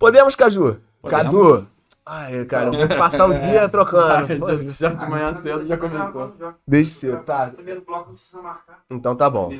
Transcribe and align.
Podemos, 0.00 0.34
Caju? 0.34 0.80
Podemos. 1.02 1.24
Cadu. 1.24 1.66
Ai, 2.06 2.44
cara, 2.46 2.70
vou 2.72 2.88
passar 2.88 3.26
o 3.28 3.36
dia 3.36 3.68
trocando. 3.68 4.26
Já 4.66 4.88
de 4.88 5.08
manhã 5.08 5.40
cedo 5.42 5.66
já 5.66 5.76
começou. 5.76 6.34
Desde 6.66 6.92
cedo, 6.92 7.22
tá? 7.22 7.52
Primeiro 7.54 7.82
bloco 7.82 8.14
precisa 8.14 8.40
marcar. 8.42 8.82
Então 8.90 9.14
tá 9.14 9.28
bom. 9.28 9.52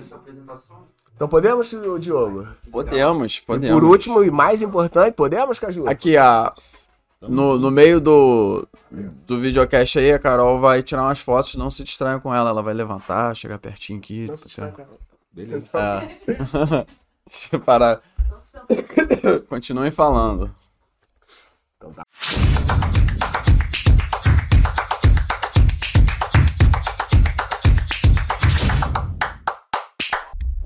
Então 1.14 1.28
podemos, 1.28 1.70
Diogo? 2.00 2.48
Podemos, 2.72 3.36
E 3.36 3.42
podemos. 3.42 3.78
por 3.78 3.84
último 3.86 4.24
e 4.24 4.30
mais 4.30 4.62
importante, 4.62 5.12
podemos, 5.12 5.58
Caju? 5.58 5.86
Aqui, 5.86 6.16
a, 6.16 6.52
no, 7.20 7.58
no 7.58 7.70
meio 7.70 8.00
do, 8.00 8.66
do 8.90 9.38
videocast 9.38 9.98
aí, 9.98 10.10
a 10.14 10.18
Carol 10.18 10.58
vai 10.58 10.82
tirar 10.82 11.02
umas 11.02 11.20
fotos, 11.20 11.54
não 11.56 11.70
se 11.70 11.84
distraiam 11.84 12.18
com 12.18 12.34
ela. 12.34 12.48
Ela 12.48 12.62
vai 12.62 12.72
levantar, 12.72 13.36
chegar 13.36 13.58
pertinho 13.58 13.98
aqui. 13.98 14.26
Não 14.26 14.36
se 14.38 14.46
distrai, 14.46 14.72
tirar- 14.72 14.86
cara. 14.86 14.98
Beleza. 15.30 15.78
É. 15.78 16.86
Deixa 17.28 17.54
eu 17.54 17.60
parar. 17.60 18.00
Continuem 19.48 19.90
falando. 19.90 20.50
Então 21.76 21.92
tá. 21.92 22.02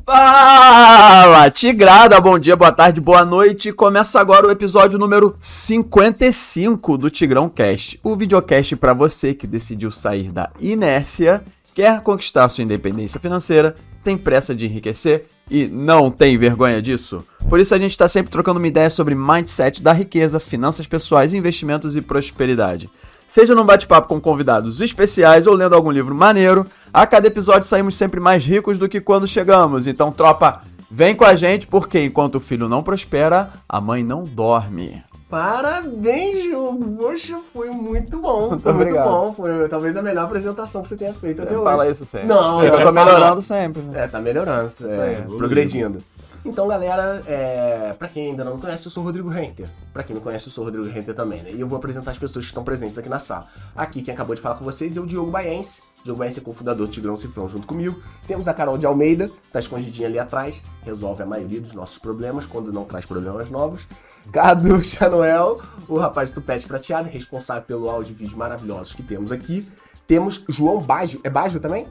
Fala, 0.07 1.51
Tigrada! 1.51 2.21
Bom 2.21 2.39
dia, 2.39 2.55
boa 2.55 2.71
tarde, 2.71 3.01
boa 3.01 3.25
noite. 3.25 3.73
Começa 3.73 4.21
agora 4.21 4.47
o 4.47 4.51
episódio 4.51 4.99
número 4.99 5.35
55 5.41 6.99
do 6.99 7.09
Tigrão 7.09 7.49
Cast, 7.49 7.99
o 8.03 8.15
videocast 8.15 8.77
para 8.77 8.93
você 8.93 9.33
que 9.33 9.47
decidiu 9.47 9.91
sair 9.91 10.31
da 10.31 10.51
inércia, 10.61 11.43
quer 11.75 12.01
conquistar 12.01 12.49
sua 12.49 12.65
independência 12.65 13.21
financeira, 13.21 13.75
tem 14.03 14.17
pressa 14.17 14.55
de 14.55 14.67
enriquecer 14.67 15.27
e 15.51 15.67
não 15.67 16.11
tem 16.11 16.39
vergonha 16.39 16.81
disso. 16.81 17.25
Por 17.49 17.61
isso 17.61 17.75
a 17.75 17.79
gente 17.79 17.91
está 17.91 18.09
sempre 18.09 18.31
trocando 18.31 18.59
uma 18.59 18.69
ideia 18.69 18.89
sobre 18.89 19.15
mindset 19.15 19.83
da 19.83 19.93
riqueza, 19.93 20.41
finanças 20.41 20.87
pessoais, 20.87 21.35
investimentos 21.35 21.97
e 21.97 22.01
prosperidade. 22.01 22.89
Seja 23.27 23.55
num 23.55 23.67
bate-papo 23.67 24.07
com 24.07 24.21
convidados 24.21 24.81
especiais 24.81 25.47
ou 25.47 25.55
lendo 25.55 25.75
algum 25.75 25.91
livro 25.91 26.15
maneiro, 26.15 26.67
a 26.93 27.07
cada 27.07 27.27
episódio 27.27 27.69
saímos 27.69 27.97
sempre 27.97 28.21
mais 28.21 28.45
ricos 28.45 28.79
do 28.79 28.89
que 28.89 29.01
quando 29.01 29.27
chegamos. 29.27 29.89
Então, 29.89 30.13
tropa, 30.13 30.63
vem 30.89 31.17
com 31.17 31.25
a 31.25 31.35
gente 31.35 31.67
porque 31.67 32.05
enquanto 32.05 32.37
o 32.37 32.41
filho 32.41 32.69
não 32.69 32.83
prospera, 32.83 33.51
a 33.69 33.81
mãe 33.81 34.05
não 34.05 34.25
dorme. 34.25 35.03
Parabéns, 35.29 36.43
Diogo. 36.43 36.97
Poxa, 36.97 37.41
foi 37.53 37.71
muito 37.71 38.19
bom. 38.19 38.49
Foi 38.49 38.49
muito 38.51 38.69
obrigado. 38.69 39.09
bom. 39.09 39.35
Foi 39.35 39.69
talvez 39.69 39.97
a 39.97 40.03
melhor 40.03 40.25
apresentação 40.25 40.83
que 40.83 40.89
você 40.89 40.97
tenha 40.97 41.15
feito 41.15 41.43
até 41.43 41.55
hoje. 41.55 41.65
Fala 41.65 41.89
isso 41.89 42.07
sempre. 42.07 42.29
Não, 42.29 42.63
eu 42.63 42.73
não, 42.73 42.79
tô 42.79 42.93
não. 42.93 43.05
melhorando 43.05 43.43
sempre. 43.43 43.83
Né? 43.83 44.05
É, 44.05 44.07
tá 44.07 44.21
melhorando, 44.21 44.73
é, 44.85 45.27
aí, 45.27 45.37
progredindo. 45.37 46.03
Então, 46.45 46.69
galera, 46.69 47.23
é, 47.27 47.95
pra 47.99 48.07
quem 48.07 48.29
ainda 48.29 48.45
não 48.45 48.57
me 48.57 48.61
conhece, 48.61 48.87
eu 48.87 48.91
sou 48.91 49.03
o 49.03 49.07
Rodrigo 49.07 49.31
Renter. 49.31 49.67
Pra 49.95 50.03
quem 50.03 50.15
me 50.15 50.21
conhece, 50.21 50.49
eu 50.49 50.53
sou 50.53 50.63
o 50.63 50.67
Rodrigo 50.67 50.87
Renter 50.87 51.15
também, 51.15 51.43
né? 51.43 51.51
E 51.51 51.59
eu 51.59 51.67
vou 51.67 51.79
apresentar 51.79 52.11
as 52.11 52.19
pessoas 52.19 52.45
que 52.45 52.51
estão 52.51 52.63
presentes 52.63 52.99
aqui 52.99 53.09
na 53.09 53.19
sala. 53.19 53.47
Aqui, 53.75 54.03
quem 54.03 54.13
acabou 54.13 54.37
de 54.37 54.43
falar 54.43 54.57
com 54.57 54.65
vocês 54.65 54.95
é 54.95 55.01
o 55.01 55.07
Diogo 55.07 55.31
Baense. 55.31 55.83
Diogo 56.05 56.19
Baense 56.19 56.41
é 56.41 56.43
cofundador 56.43 56.87
do 56.87 56.93
Tigrão 56.93 57.17
Cifrão 57.17 57.49
junto 57.49 57.67
comigo. 57.67 57.99
Temos 58.27 58.47
a 58.47 58.53
Carol 58.53 58.77
de 58.77 58.85
Almeida, 58.85 59.31
tá 59.51 59.59
escondidinha 59.59 60.07
ali 60.07 60.19
atrás, 60.19 60.61
resolve 60.83 61.23
a 61.23 61.27
maioria 61.27 61.63
dos 61.63 61.73
nossos 61.73 61.97
problemas, 61.97 62.45
quando 62.45 62.71
não 62.71 62.85
traz 62.85 63.07
problemas 63.07 63.49
novos. 63.49 63.89
Cadu 64.33 64.83
Chanoel, 64.85 65.61
o 65.89 65.99
rapaz 65.99 66.31
do 66.31 66.35
Tupete 66.35 66.67
Prateado, 66.67 67.09
responsável 67.09 67.63
pelo 67.63 67.89
áudio 67.89 68.13
e 68.13 68.15
vídeo 68.15 68.37
maravilhosos 68.37 68.93
que 68.93 69.03
temos 69.03 69.31
aqui. 69.31 69.69
Temos 70.07 70.45
João 70.49 70.81
Baggio, 70.81 71.21
é 71.25 71.31
Baggio 71.31 71.61
também? 71.61 71.87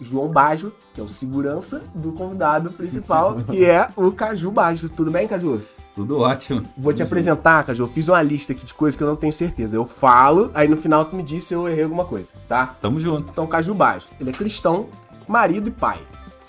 João 0.00 0.28
Baggio, 0.28 0.72
que 0.94 1.00
é 1.00 1.04
o 1.04 1.08
segurança 1.08 1.82
do 1.94 2.12
convidado 2.12 2.70
principal, 2.70 3.36
que 3.50 3.64
é 3.64 3.88
o 3.96 4.10
Caju 4.10 4.50
Baggio. 4.50 4.88
Tudo 4.88 5.10
bem, 5.10 5.28
Caju? 5.28 5.60
Tudo 5.94 6.20
ótimo. 6.20 6.66
Vou 6.78 6.94
te 6.94 7.02
apresentar, 7.02 7.64
Caju. 7.64 7.84
Eu 7.84 7.88
fiz 7.88 8.08
uma 8.08 8.22
lista 8.22 8.52
aqui 8.52 8.64
de 8.64 8.72
coisas 8.72 8.96
que 8.96 9.02
eu 9.02 9.08
não 9.08 9.16
tenho 9.16 9.32
certeza. 9.32 9.76
Eu 9.76 9.84
falo, 9.84 10.50
aí 10.54 10.68
no 10.68 10.76
final 10.76 11.04
tu 11.04 11.14
me 11.14 11.22
diz 11.22 11.44
se 11.44 11.54
eu 11.54 11.68
errei 11.68 11.82
alguma 11.82 12.04
coisa, 12.04 12.32
tá? 12.48 12.74
Tamo 12.80 12.98
junto. 12.98 13.30
Então, 13.30 13.46
Caju 13.46 13.74
Baggio. 13.74 14.08
Ele 14.18 14.30
é 14.30 14.32
cristão, 14.32 14.88
marido 15.28 15.68
e 15.68 15.72
pai. 15.72 15.98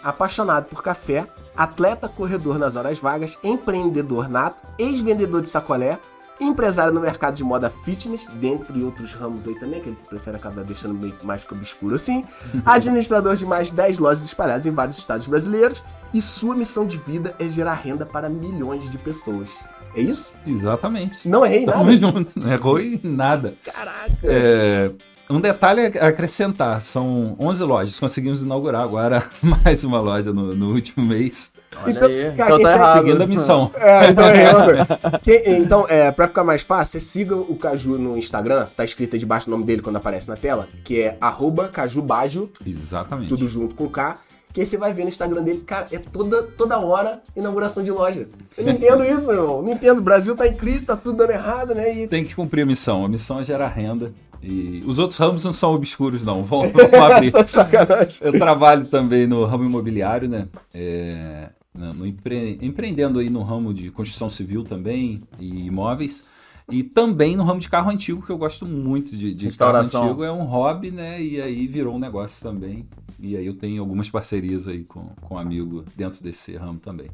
Apaixonado 0.04 0.66
por 0.66 0.82
café, 0.82 1.28
atleta 1.56 2.08
corredor 2.08 2.58
nas 2.58 2.76
horas 2.76 3.00
vagas, 3.00 3.38
empreendedor 3.44 4.30
nato, 4.30 4.64
ex-vendedor 4.78 5.42
de 5.42 5.50
sacolé, 5.50 6.00
empresário 6.40 6.92
no 6.92 7.00
mercado 7.00 7.36
de 7.36 7.44
moda 7.44 7.70
fitness, 7.70 8.28
dentre 8.34 8.84
outros 8.84 9.14
ramos 9.14 9.48
aí 9.48 9.56
também, 9.60 9.80
que 9.80 9.90
ele 9.90 9.98
prefere 10.10 10.38
acabar 10.38 10.64
deixando 10.64 10.94
meio 10.94 11.16
mais 11.24 11.44
que 11.44 11.54
obscuro 11.54 11.96
assim, 11.96 12.26
administrador 12.66 13.36
de 13.36 13.46
mais 13.46 13.68
de 13.68 13.76
10 13.76 14.00
lojas 14.00 14.24
espalhadas 14.24 14.66
em 14.66 14.72
vários 14.72 14.98
estados 14.98 15.28
brasileiros, 15.28 15.84
e 16.14 16.22
sua 16.22 16.56
missão 16.56 16.86
de 16.86 16.98
vida 16.98 17.36
é 17.40 17.48
gerar 17.48 17.76
renda 17.76 18.06
para 18.06 18.28
milhões 18.28 18.90
de 18.90 18.98
pessoas. 18.98 19.50
É 19.96 20.02
isso? 20.02 20.34
Exatamente. 20.48 21.28
Não 21.28 21.46
errei 21.46 21.66
nada? 21.66 21.78
Tamo 21.80 21.98
junto. 21.98 22.32
Não 22.40 22.52
errou 22.52 22.80
em 22.80 23.00
nada. 23.04 23.56
Caraca! 23.64 24.18
É, 24.24 24.92
um 25.32 25.42
detalhe 25.42 25.98
a 26.00 26.08
acrescentar: 26.08 26.82
são 26.82 27.36
11 27.40 27.64
lojas. 27.64 28.00
Conseguimos 28.00 28.42
inaugurar 28.44 28.82
agora 28.84 29.24
mais 29.42 29.84
uma 29.84 30.00
loja 30.00 30.32
no, 30.34 30.56
no 30.56 30.72
último 30.74 31.06
mês. 31.06 31.54
Olha 31.84 31.92
Então, 31.92 32.08
aí. 32.10 32.32
cara, 32.36 32.56
então 32.56 32.60
tá 32.62 32.68
segue- 32.70 32.80
errado. 32.82 32.98
Seguindo 33.06 33.22
a 33.24 33.28
missão. 33.28 33.72
É, 33.80 34.10
então 34.10 34.26
é 34.28 34.56
outra. 34.58 34.88
Quem- 35.24 35.44
Então, 35.58 35.86
é, 35.88 36.12
pra 36.12 36.28
ficar 36.28 36.44
mais 36.44 36.62
fácil, 36.62 37.00
você 37.00 37.06
siga 37.06 37.36
o 37.36 37.56
Caju 37.56 37.98
no 37.98 38.18
Instagram, 38.18 38.68
tá 38.76 38.84
escrito 38.84 39.14
aí 39.16 39.20
debaixo 39.20 39.48
o 39.48 39.52
nome 39.52 39.64
dele 39.64 39.82
quando 39.82 39.96
aparece 39.96 40.28
na 40.28 40.36
tela, 40.36 40.68
que 40.84 41.02
é 41.02 41.18
arroba 41.22 41.70
cajubajo, 41.70 42.50
Exatamente. 42.66 43.30
tudo 43.30 43.48
junto 43.48 43.74
com 43.76 43.88
K. 43.88 44.18
Que 44.54 44.60
aí 44.60 44.66
você 44.66 44.76
vai 44.76 44.92
ver 44.92 45.04
no 45.04 45.08
Instagram 45.10 45.44
dele, 45.44 45.64
cara, 45.66 45.88
é 45.94 45.98
toda, 45.98 46.44
toda 46.44 46.78
hora 46.78 47.22
inauguração 47.38 47.82
de 47.82 47.90
loja. 47.90 48.28
Eu 48.58 48.66
não 48.66 48.74
entendo 48.74 49.02
isso, 49.06 49.28
meu 49.28 49.36
irmão. 49.44 49.62
Não 49.62 49.72
entendo. 49.72 50.00
O 50.00 50.02
Brasil 50.02 50.36
tá 50.36 50.46
em 50.46 50.54
crise, 50.54 50.86
tá 50.86 50.98
tudo 50.98 51.16
dando 51.20 51.32
errado, 51.32 51.74
né? 51.74 52.04
E 52.04 52.06
Tem 52.06 52.26
que 52.26 52.36
cumprir 52.36 52.64
a 52.64 52.66
missão. 52.66 53.06
A 53.06 53.08
missão 53.08 53.40
é 53.40 53.46
gerar 53.46 53.70
renda. 53.70 54.12
E 54.44 54.84
os 54.88 54.98
outros 55.00 55.18
ramos 55.20 55.46
não 55.46 55.54
são 55.54 55.74
obscuros, 55.74 56.24
não. 56.24 56.44
Vamos, 56.44 56.72
vamos 56.74 56.94
abrir. 56.94 57.32
tá 57.32 57.46
sacanagem. 57.46 58.18
Eu 58.22 58.32
trabalho 58.34 58.86
também 58.86 59.28
no 59.28 59.46
ramo 59.46 59.64
imobiliário, 59.66 60.28
né? 60.28 60.48
É, 60.74 61.50
no- 61.74 62.06
empre- 62.06 62.58
empreendendo 62.62 63.20
aí 63.20 63.30
no 63.30 63.44
ramo 63.44 63.74
de 63.74 63.92
construção 63.92 64.30
civil 64.30 64.64
também 64.64 65.22
e 65.40 65.66
imóveis. 65.68 66.24
E 66.70 66.84
também 66.84 67.36
no 67.36 67.44
ramo 67.44 67.60
de 67.60 67.70
carro 67.70 67.90
antigo, 67.92 68.22
que 68.26 68.32
eu 68.32 68.38
gosto 68.38 68.66
muito 68.66 69.16
de, 69.18 69.34
de 69.36 69.48
carro 69.58 69.72
antigo. 70.08 70.24
É 70.24 70.32
um 70.32 70.44
hobby, 70.44 70.90
né? 70.90 71.22
E 71.22 71.42
aí 71.42 71.68
virou 71.68 71.96
um 71.96 72.00
negócio 72.00 72.42
também. 72.42 72.88
E 73.20 73.36
aí 73.36 73.46
eu 73.46 73.54
tenho 73.54 73.82
algumas 73.82 74.10
parcerias 74.10 74.68
aí 74.68 74.84
com, 74.84 75.02
com 75.22 75.36
um 75.36 75.38
amigo 75.38 75.84
dentro 75.96 76.24
desse 76.24 76.56
ramo 76.56 76.80
também. 76.80 77.08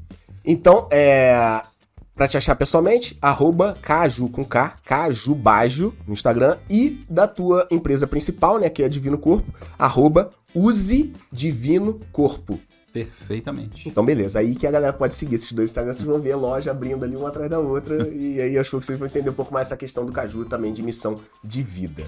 Então, 0.45 0.87
é. 0.91 1.61
Pra 2.17 2.27
te 2.27 2.35
achar 2.35 2.55
pessoalmente, 2.55 3.15
arroba 3.21 3.77
Caju 3.79 4.27
com 4.27 4.43
K, 4.43 4.75
Cajubajo 4.83 5.93
no 6.07 6.13
Instagram 6.13 6.57
e 6.67 7.05
da 7.07 7.27
tua 7.27 7.67
empresa 7.69 8.07
principal, 8.07 8.57
né, 8.57 8.71
que 8.71 8.81
é 8.81 8.89
Divino 8.89 9.19
Corpo, 9.19 9.53
arroba 9.77 10.31
Use 10.55 11.13
Divino 11.31 12.01
Corpo. 12.11 12.59
Perfeitamente. 12.91 13.87
Então, 13.87 14.03
beleza. 14.03 14.39
Aí 14.39 14.55
que 14.55 14.65
a 14.65 14.71
galera 14.71 14.93
pode 14.93 15.13
seguir 15.13 15.35
esses 15.35 15.51
dois 15.51 15.69
Instagrams, 15.69 15.97
vocês 15.97 16.09
vão 16.09 16.19
ver 16.19 16.31
a 16.31 16.37
loja 16.37 16.71
abrindo 16.71 17.05
ali 17.05 17.15
uma 17.15 17.29
atrás 17.29 17.47
da 17.47 17.59
outra. 17.59 18.09
e 18.09 18.41
aí 18.41 18.57
acho 18.57 18.71
que 18.71 18.83
vocês 18.83 18.97
vão 18.97 19.07
entender 19.07 19.29
um 19.29 19.33
pouco 19.33 19.53
mais 19.53 19.67
essa 19.67 19.77
questão 19.77 20.03
do 20.03 20.11
Caju 20.11 20.45
também 20.45 20.73
de 20.73 20.81
missão 20.81 21.21
de 21.43 21.61
vida. 21.61 22.03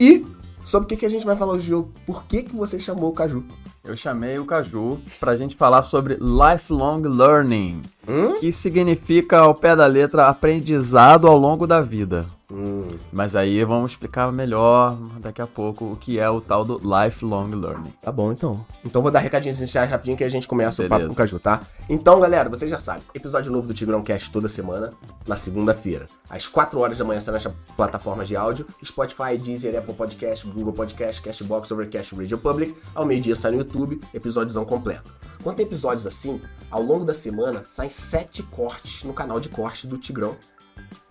E 0.00 0.26
sobre 0.64 0.86
o 0.86 0.88
que, 0.88 0.96
que 0.96 1.06
a 1.06 1.08
gente 1.08 1.24
vai 1.24 1.36
falar 1.36 1.52
hoje, 1.52 1.66
Diogo? 1.66 1.92
Por 2.04 2.24
que, 2.24 2.42
que 2.42 2.56
você 2.56 2.80
chamou 2.80 3.10
o 3.10 3.14
Caju? 3.14 3.44
Eu 3.84 3.94
chamei 3.96 4.38
o 4.38 4.46
Caju 4.46 4.98
pra 5.20 5.36
gente 5.36 5.54
falar 5.54 5.82
sobre 5.82 6.14
lifelong 6.18 7.02
learning, 7.02 7.82
Hum? 8.08 8.38
que 8.40 8.50
significa, 8.50 9.38
ao 9.38 9.54
pé 9.54 9.76
da 9.76 9.86
letra, 9.86 10.26
aprendizado 10.26 11.26
ao 11.28 11.36
longo 11.36 11.66
da 11.66 11.82
vida. 11.82 12.24
Hum. 12.50 12.86
Mas 13.12 13.34
aí 13.34 13.64
vamos 13.64 13.92
explicar 13.92 14.30
melhor 14.30 14.96
daqui 15.18 15.40
a 15.42 15.46
pouco 15.46 15.86
o 15.92 15.96
que 15.96 16.18
é 16.18 16.28
o 16.28 16.40
tal 16.40 16.64
do 16.64 16.78
lifelong 16.82 17.48
learning. 17.50 17.92
Tá 18.02 18.12
bom, 18.12 18.30
então. 18.30 18.64
Então 18.84 19.02
vou 19.02 19.10
dar 19.10 19.18
recadinhos 19.20 19.58
iniciais 19.58 19.90
rapidinho 19.90 20.16
que 20.16 20.22
a 20.24 20.28
gente 20.28 20.46
começa 20.46 20.82
o 20.82 20.88
papo 20.88 20.98
Beleza. 21.00 21.08
com 21.08 21.14
o 21.14 21.16
Caju, 21.16 21.38
tá? 21.40 21.62
Então, 21.88 22.20
galera, 22.20 22.48
vocês 22.48 22.70
já 22.70 22.78
sabem. 22.78 23.02
Episódio 23.14 23.50
novo 23.50 23.66
do 23.66 23.74
Tigrão 23.74 24.02
Cast 24.02 24.30
toda 24.30 24.46
semana, 24.48 24.92
na 25.26 25.36
segunda-feira. 25.36 26.06
Às 26.28 26.46
4 26.46 26.78
horas 26.78 26.98
da 26.98 27.04
manhã 27.04 27.20
sai 27.20 27.34
nas 27.34 27.46
plataformas 27.76 28.28
de 28.28 28.36
áudio. 28.36 28.66
Spotify, 28.84 29.36
Deezer, 29.38 29.76
Apple 29.78 29.94
Podcast, 29.94 30.46
Google 30.46 30.72
Podcast, 30.72 31.22
Castbox, 31.22 31.70
Overcast, 31.72 32.14
Radio 32.14 32.38
Public. 32.38 32.74
Ao 32.94 33.06
meio-dia 33.06 33.34
sai 33.34 33.52
no 33.52 33.58
YouTube, 33.58 33.73
episódiozão 34.12 34.64
completo. 34.64 35.12
Quando 35.42 35.56
tem 35.56 35.66
episódios 35.66 36.06
assim, 36.06 36.40
ao 36.70 36.82
longo 36.82 37.04
da 37.04 37.14
semana, 37.14 37.64
saem 37.68 37.90
sete 37.90 38.42
cortes 38.42 39.04
no 39.04 39.12
canal 39.12 39.38
de 39.40 39.48
corte 39.48 39.86
do 39.86 39.98
Tigrão. 39.98 40.36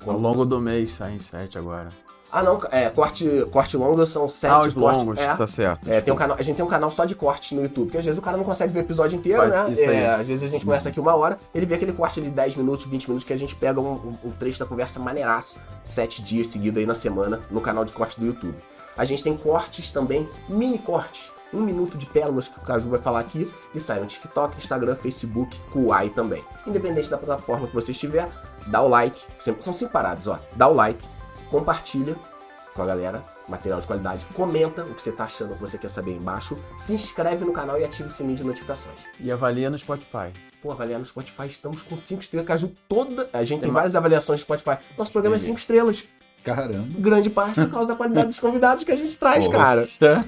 Ao 0.05 0.17
longo 0.17 0.45
do 0.45 0.59
mês 0.59 0.91
saem 0.93 1.19
sete 1.19 1.57
agora. 1.57 1.89
Ah, 2.35 2.41
não, 2.41 2.59
é, 2.71 2.89
corte, 2.89 3.27
corte 3.51 3.77
longo 3.77 4.03
são 4.07 4.27
sete 4.27 4.49
Ah, 4.51 4.61
os 4.61 4.73
cortes. 4.73 5.03
longos, 5.03 5.19
é. 5.19 5.35
tá 5.35 5.45
certo. 5.45 5.87
É, 5.87 6.01
tem 6.01 6.11
um 6.11 6.17
canal, 6.17 6.35
a 6.39 6.41
gente 6.41 6.55
tem 6.55 6.65
um 6.65 6.67
canal 6.67 6.89
só 6.89 7.05
de 7.05 7.13
corte 7.13 7.53
no 7.53 7.61
YouTube, 7.61 7.85
porque 7.85 7.97
às 7.99 8.03
vezes 8.05 8.17
o 8.17 8.23
cara 8.23 8.35
não 8.37 8.43
consegue 8.43 8.73
ver 8.73 8.79
o 8.79 8.81
episódio 8.81 9.15
inteiro, 9.19 9.39
Faz 9.47 9.51
né? 9.77 9.83
É, 9.83 10.15
às 10.15 10.27
vezes 10.27 10.43
a 10.43 10.47
gente 10.47 10.65
conversa 10.65 10.89
aqui 10.89 10.99
uma 10.99 11.13
hora, 11.13 11.37
ele 11.53 11.67
vê 11.67 11.75
aquele 11.75 11.93
corte 11.93 12.19
de 12.19 12.31
10 12.31 12.55
minutos, 12.55 12.87
20 12.87 13.03
minutos, 13.07 13.23
que 13.23 13.33
a 13.33 13.37
gente 13.37 13.55
pega 13.55 13.79
um, 13.79 13.91
um- 13.93 14.17
um 14.29 14.31
trecho 14.31 14.57
da 14.57 14.65
conversa 14.65 14.99
maneiraço, 14.99 15.57
sete 15.83 16.23
dias 16.23 16.47
seguidos 16.47 16.79
aí 16.79 16.87
na 16.87 16.95
semana, 16.95 17.39
no 17.51 17.61
canal 17.61 17.85
de 17.85 17.93
corte 17.93 18.19
do 18.19 18.25
YouTube. 18.25 18.55
A 18.97 19.05
gente 19.05 19.21
tem 19.21 19.37
cortes 19.37 19.91
também, 19.91 20.27
mini 20.49 20.79
cortes, 20.79 21.31
um 21.53 21.61
minuto 21.61 21.97
de 21.97 22.05
pérolas 22.05 22.47
que 22.47 22.57
o 22.57 22.61
Caju 22.61 22.89
vai 22.89 22.99
falar 22.99 23.19
aqui, 23.19 23.51
que 23.71 23.79
sai 23.79 23.99
no 23.99 24.05
TikTok, 24.05 24.57
Instagram, 24.57 24.95
Facebook, 24.95 25.57
Kuai 25.71 26.09
também. 26.09 26.43
Independente 26.65 27.09
da 27.09 27.17
plataforma 27.17 27.67
que 27.67 27.73
você 27.75 27.91
estiver, 27.91 28.29
dá 28.67 28.81
o 28.81 28.87
like, 28.87 29.21
sempre- 29.39 29.63
são 29.63 29.73
cinco 29.73 29.91
paradas, 29.91 30.27
ó. 30.27 30.39
Dá 30.55 30.67
o 30.67 30.73
like, 30.73 31.03
compartilha 31.49 32.15
com 32.73 32.81
a 32.81 32.85
galera, 32.87 33.23
material 33.47 33.79
de 33.79 33.85
qualidade, 33.85 34.25
comenta 34.33 34.83
o 34.83 34.95
que 34.95 35.01
você 35.01 35.11
tá 35.11 35.25
achando, 35.25 35.51
o 35.51 35.55
que 35.55 35.61
você 35.61 35.77
quer 35.77 35.89
saber 35.89 36.11
aí 36.13 36.17
embaixo, 36.17 36.57
se 36.75 36.95
inscreve 36.95 37.45
no 37.45 37.53
canal 37.53 37.79
e 37.79 37.83
ativa 37.83 38.09
o 38.09 38.11
sininho 38.11 38.35
de 38.37 38.43
notificações. 38.43 38.97
E 39.19 39.31
avalia 39.31 39.69
no 39.69 39.77
Spotify. 39.77 40.33
Pô, 40.59 40.71
avaliar 40.71 40.97
no 40.99 41.05
Spotify, 41.05 41.45
estamos 41.45 41.83
com 41.83 41.95
cinco 41.95 42.23
estrelas, 42.23 42.47
Caju, 42.47 42.71
toda... 42.89 43.29
A 43.31 43.43
gente 43.43 43.59
tem, 43.59 43.67
Tem 43.67 43.71
várias 43.71 43.95
avaliações 43.95 44.39
no 44.39 44.43
Spotify. 44.43 44.81
Nosso 44.97 45.11
programa 45.11 45.35
é 45.35 45.39
cinco 45.39 45.59
estrelas, 45.59 46.07
Caramba. 46.43 46.87
grande 46.99 47.29
parte 47.29 47.61
por 47.61 47.69
causa 47.69 47.89
da 47.89 47.95
qualidade 47.95 48.27
dos 48.27 48.39
convidados 48.39 48.83
que 48.83 48.91
a 48.91 48.95
gente 48.95 49.15
traz, 49.17 49.45
Poxa. 49.45 49.57
cara. 49.57 49.87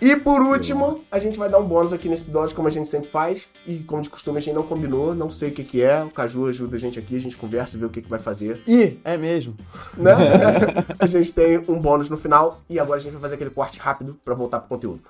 E 0.00 0.16
por 0.16 0.40
último, 0.40 1.04
a 1.10 1.18
gente 1.18 1.38
vai 1.38 1.48
dar 1.48 1.58
um 1.58 1.66
bônus 1.66 1.92
aqui 1.92 2.08
nesse 2.08 2.22
episódio, 2.22 2.54
como 2.54 2.68
a 2.68 2.70
gente 2.70 2.88
sempre 2.88 3.10
faz. 3.10 3.48
E 3.66 3.78
como 3.78 4.02
de 4.02 4.10
costume, 4.10 4.38
a 4.38 4.40
gente 4.40 4.54
não 4.54 4.62
combinou, 4.62 5.14
não 5.14 5.30
sei 5.30 5.50
o 5.50 5.52
que, 5.52 5.64
que 5.64 5.82
é. 5.82 6.02
O 6.02 6.10
Caju 6.10 6.46
ajuda 6.46 6.76
a 6.76 6.78
gente 6.78 6.98
aqui, 6.98 7.16
a 7.16 7.20
gente 7.20 7.36
conversa 7.36 7.76
e 7.76 7.80
vê 7.80 7.86
o 7.86 7.90
que, 7.90 8.02
que 8.02 8.08
vai 8.08 8.18
fazer. 8.18 8.60
Ih, 8.66 8.98
é 9.04 9.16
mesmo. 9.16 9.56
Né? 9.96 10.12
a 10.98 11.06
gente 11.06 11.32
tem 11.32 11.58
um 11.68 11.78
bônus 11.78 12.08
no 12.08 12.16
final. 12.16 12.62
E 12.68 12.78
agora 12.78 12.98
a 12.98 13.02
gente 13.02 13.12
vai 13.12 13.20
fazer 13.20 13.34
aquele 13.34 13.50
corte 13.50 13.78
rápido 13.78 14.18
pra 14.24 14.34
voltar 14.34 14.60
pro 14.60 14.68
conteúdo. 14.68 15.02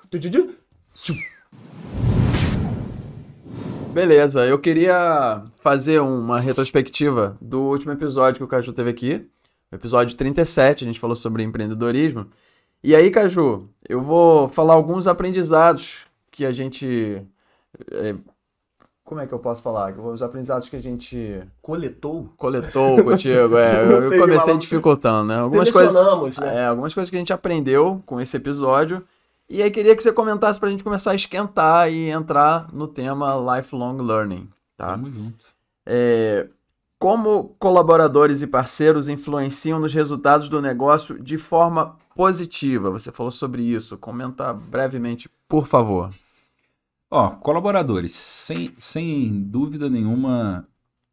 Beleza, 3.93 4.45
eu 4.45 4.59
queria 4.59 5.43
fazer 5.61 5.99
uma 5.99 6.39
retrospectiva 6.39 7.35
do 7.41 7.61
último 7.61 7.91
episódio 7.91 8.37
que 8.37 8.43
o 8.43 8.47
Caju 8.47 8.71
teve 8.71 8.89
aqui. 8.89 9.27
O 9.71 9.75
episódio 9.75 10.15
37, 10.15 10.83
a 10.83 10.87
gente 10.87 10.99
falou 10.99 11.15
sobre 11.15 11.43
empreendedorismo. 11.43 12.27
E 12.83 12.95
aí, 12.95 13.11
Caju, 13.11 13.63
eu 13.87 14.01
vou 14.01 14.49
falar 14.49 14.73
alguns 14.73 15.07
aprendizados 15.07 16.05
que 16.31 16.45
a 16.45 16.51
gente. 16.51 17.21
é, 17.91 18.15
como 19.03 19.19
é 19.19 19.25
que 19.25 19.33
eu 19.33 19.39
posso 19.39 19.61
falar? 19.63 19.97
Os 19.99 20.21
aprendizados 20.21 20.69
que 20.69 20.75
a 20.75 20.79
gente 20.81 21.41
Coletou. 21.61 22.31
coletou 22.37 23.01
contigo. 23.03 23.57
É, 23.57 23.83
eu, 23.83 24.13
eu 24.13 24.21
comecei 24.21 24.57
dificultando, 24.57 25.29
né? 25.29 25.39
Algumas 25.39 25.71
coisas. 25.71 26.37
Né? 26.37 26.57
É, 26.57 26.65
algumas 26.67 26.93
coisas 26.93 27.09
que 27.09 27.15
a 27.15 27.19
gente 27.19 27.33
aprendeu 27.33 28.03
com 28.05 28.21
esse 28.21 28.37
episódio. 28.37 29.03
E 29.49 29.63
aí 29.63 29.71
queria 29.71 29.95
que 29.95 30.03
você 30.03 30.13
comentasse 30.13 30.59
pra 30.59 30.69
gente 30.69 30.83
começar 30.83 31.11
a 31.11 31.15
esquentar 31.15 31.91
e 31.91 32.07
entrar 32.09 32.71
no 32.71 32.87
tema 32.87 33.35
lifelong 33.57 33.97
learning, 33.97 34.47
tá? 34.77 34.91
Tamo 34.91 35.09
junto. 35.09 35.43
É, 35.87 36.45
como 36.99 37.55
colaboradores 37.57 38.43
e 38.43 38.47
parceiros 38.47 39.09
influenciam 39.09 39.79
nos 39.79 39.91
resultados 39.91 40.49
do 40.49 40.61
negócio 40.61 41.17
de 41.17 41.35
forma 41.35 41.97
positiva? 42.19 42.91
Você 42.91 43.13
falou 43.13 43.31
sobre 43.31 43.63
isso. 43.63 43.97
Comenta 43.97 44.51
brevemente, 44.53 45.29
por 45.47 45.65
favor. 45.65 46.09
Ó, 47.09 47.29
colaboradores, 47.29 48.11
sem, 48.13 48.73
sem 48.77 49.41
dúvida 49.41 49.89
nenhuma, 49.89 50.67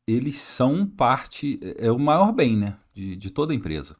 eles 0.04 0.36
são 0.38 0.84
parte, 0.84 1.60
é 1.78 1.92
o 1.92 1.98
maior 1.98 2.32
bem, 2.32 2.56
né, 2.56 2.74
de, 2.92 3.14
de 3.14 3.30
toda 3.30 3.54
empresa. 3.54 3.94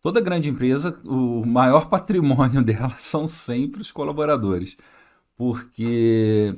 Toda 0.00 0.22
grande 0.22 0.48
empresa, 0.48 0.98
o 1.04 1.44
maior 1.44 1.86
patrimônio 1.90 2.62
dela 2.62 2.94
são 2.96 3.26
sempre 3.26 3.82
os 3.82 3.92
colaboradores, 3.92 4.74
porque 5.36 6.56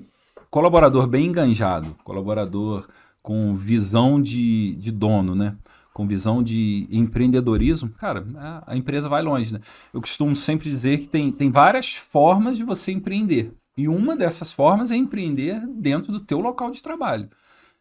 colaborador 0.52 1.08
bem 1.08 1.26
enganjado, 1.26 1.96
colaborador 2.04 2.86
com 3.20 3.56
visão 3.56 4.22
de, 4.22 4.76
de 4.76 4.92
dono, 4.92 5.34
né, 5.34 5.56
com 5.92 6.06
visão 6.06 6.42
de 6.42 6.86
empreendedorismo, 6.90 7.90
cara, 7.90 8.26
a, 8.36 8.72
a 8.72 8.76
empresa 8.76 9.08
vai 9.08 9.22
longe, 9.22 9.52
né. 9.52 9.60
Eu 9.92 10.00
costumo 10.00 10.34
sempre 10.36 10.68
dizer 10.68 11.00
que 11.00 11.08
tem, 11.08 11.30
tem 11.30 11.50
várias 11.50 11.94
formas 11.94 12.56
de 12.56 12.64
você 12.64 12.92
empreender. 12.92 13.52
E 13.76 13.88
uma 13.88 14.16
dessas 14.16 14.52
formas 14.52 14.90
é 14.90 14.96
empreender 14.96 15.60
dentro 15.68 16.12
do 16.12 16.20
teu 16.20 16.40
local 16.40 16.70
de 16.70 16.82
trabalho. 16.82 17.28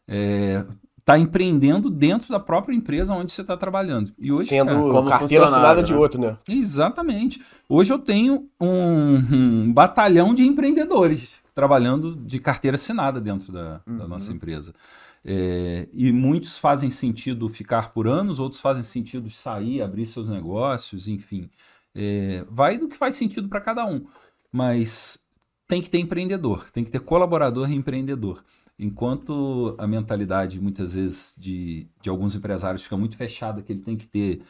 É, 0.08 0.64
tá 1.10 1.18
empreendendo 1.18 1.90
dentro 1.90 2.30
da 2.30 2.40
própria 2.40 2.76
empresa 2.76 3.16
onde 3.16 3.32
você 3.32 3.42
está 3.42 3.58
trabalhando. 3.58 4.14
E 4.18 4.32
hoje, 4.32 4.50
Sendo 4.50 4.68
cara, 4.68 4.80
como 4.80 5.10
carteira 5.10 5.46
assinada 5.46 5.82
funcionário, 5.82 5.84
de 5.84 5.94
né? 5.94 5.98
outro, 5.98 6.22
né? 6.22 6.38
Exatamente. 6.48 7.42
Hoje 7.68 7.92
eu 7.92 7.98
tenho 7.98 8.48
um, 8.62 9.16
um 9.32 9.74
batalhão 9.74 10.34
de 10.36 10.44
empreendedores 10.44 11.40
trabalhando 11.56 12.16
de 12.16 12.40
carteira 12.40 12.76
assinada 12.76 13.20
dentro 13.20 13.52
da, 13.52 13.82
da 13.86 14.08
nossa 14.08 14.32
empresa. 14.32 14.74
É, 15.24 15.88
e 15.92 16.12
muitos 16.12 16.58
fazem 16.58 16.90
sentido 16.90 17.50
ficar 17.50 17.92
por 17.92 18.08
anos, 18.08 18.40
outros 18.40 18.62
fazem 18.62 18.84
sentido 18.84 19.30
sair, 19.30 19.82
abrir 19.82 20.06
seus 20.06 20.30
negócios, 20.30 21.08
enfim. 21.08 21.50
É, 21.94 22.46
vai 22.50 22.78
do 22.78 22.88
que 22.88 22.98
faz 22.98 23.16
sentido 23.16 23.48
para 23.50 23.62
cada 23.62 23.86
um. 23.86 24.06
Mas 24.52 25.26
tem 25.68 25.82
que 25.82 25.90
ter 25.90 26.00
empreendedor, 26.00 26.70
tem 26.72 26.84
que 26.84 26.92
ter 26.92 27.00
colaborador 27.00 27.72
e 27.72 27.76
empreendedor. 27.76 28.44
Enquanto 28.78 29.76
a 29.78 29.86
mentalidade, 29.86 30.60
muitas 30.60 30.96
vezes, 30.96 31.36
de, 31.38 31.88
de 32.02 32.10
alguns 32.10 32.34
empresários 32.34 32.84
fica 32.84 32.96
muito 32.96 33.18
fechada, 33.18 33.62
que 33.62 33.74
ele 33.74 33.82
tem 33.82 33.98
que 33.98 34.08
ter 34.08 34.42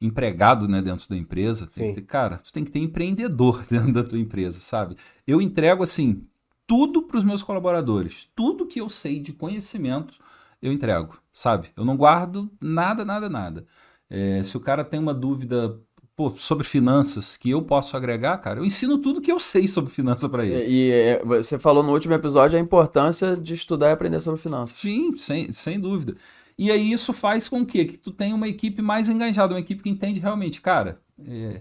empregado 0.00 0.66
né, 0.66 0.80
dentro 0.80 1.08
da 1.08 1.16
empresa, 1.16 1.66
tem 1.66 1.86
Sim. 1.86 1.94
que 1.94 2.00
ter, 2.00 2.06
cara, 2.06 2.36
tu 2.38 2.52
tem 2.52 2.64
que 2.64 2.70
ter 2.70 2.78
empreendedor 2.78 3.64
dentro 3.70 3.92
da 3.92 4.04
tua 4.04 4.18
empresa, 4.18 4.60
sabe? 4.60 4.96
Eu 5.26 5.40
entrego, 5.40 5.82
assim, 5.82 6.26
tudo 6.72 7.02
para 7.02 7.18
os 7.18 7.24
meus 7.24 7.42
colaboradores. 7.42 8.30
Tudo 8.34 8.64
que 8.64 8.80
eu 8.80 8.88
sei 8.88 9.20
de 9.20 9.30
conhecimento, 9.30 10.14
eu 10.62 10.72
entrego, 10.72 11.18
sabe? 11.30 11.68
Eu 11.76 11.84
não 11.84 11.98
guardo 11.98 12.50
nada, 12.58 13.04
nada, 13.04 13.28
nada. 13.28 13.66
É, 14.08 14.42
se 14.42 14.56
o 14.56 14.60
cara 14.60 14.82
tem 14.82 14.98
uma 14.98 15.12
dúvida 15.12 15.78
pô, 16.16 16.30
sobre 16.30 16.64
finanças 16.64 17.36
que 17.36 17.50
eu 17.50 17.60
posso 17.60 17.94
agregar, 17.94 18.38
cara, 18.38 18.58
eu 18.58 18.64
ensino 18.64 18.96
tudo 18.96 19.20
que 19.20 19.30
eu 19.30 19.38
sei 19.38 19.68
sobre 19.68 19.92
finança 19.92 20.30
para 20.30 20.46
ele. 20.46 20.64
E, 20.64 20.88
e, 20.88 20.90
é, 20.90 21.22
você 21.22 21.58
falou 21.58 21.82
no 21.82 21.92
último 21.92 22.14
episódio 22.14 22.58
a 22.58 22.62
importância 22.62 23.36
de 23.36 23.52
estudar 23.52 23.90
e 23.90 23.92
aprender 23.92 24.20
sobre 24.20 24.40
finanças. 24.40 24.74
Sim, 24.74 25.14
sem, 25.18 25.52
sem 25.52 25.78
dúvida. 25.78 26.16
E 26.56 26.70
aí 26.70 26.90
isso 26.90 27.12
faz 27.12 27.50
com 27.50 27.66
que, 27.66 27.84
que 27.84 27.98
tu 27.98 28.10
tenha 28.10 28.34
uma 28.34 28.48
equipe 28.48 28.80
mais 28.80 29.10
engajada, 29.10 29.52
uma 29.52 29.60
equipe 29.60 29.82
que 29.82 29.90
entende 29.90 30.20
realmente, 30.20 30.62
cara, 30.62 31.02
é, 31.22 31.60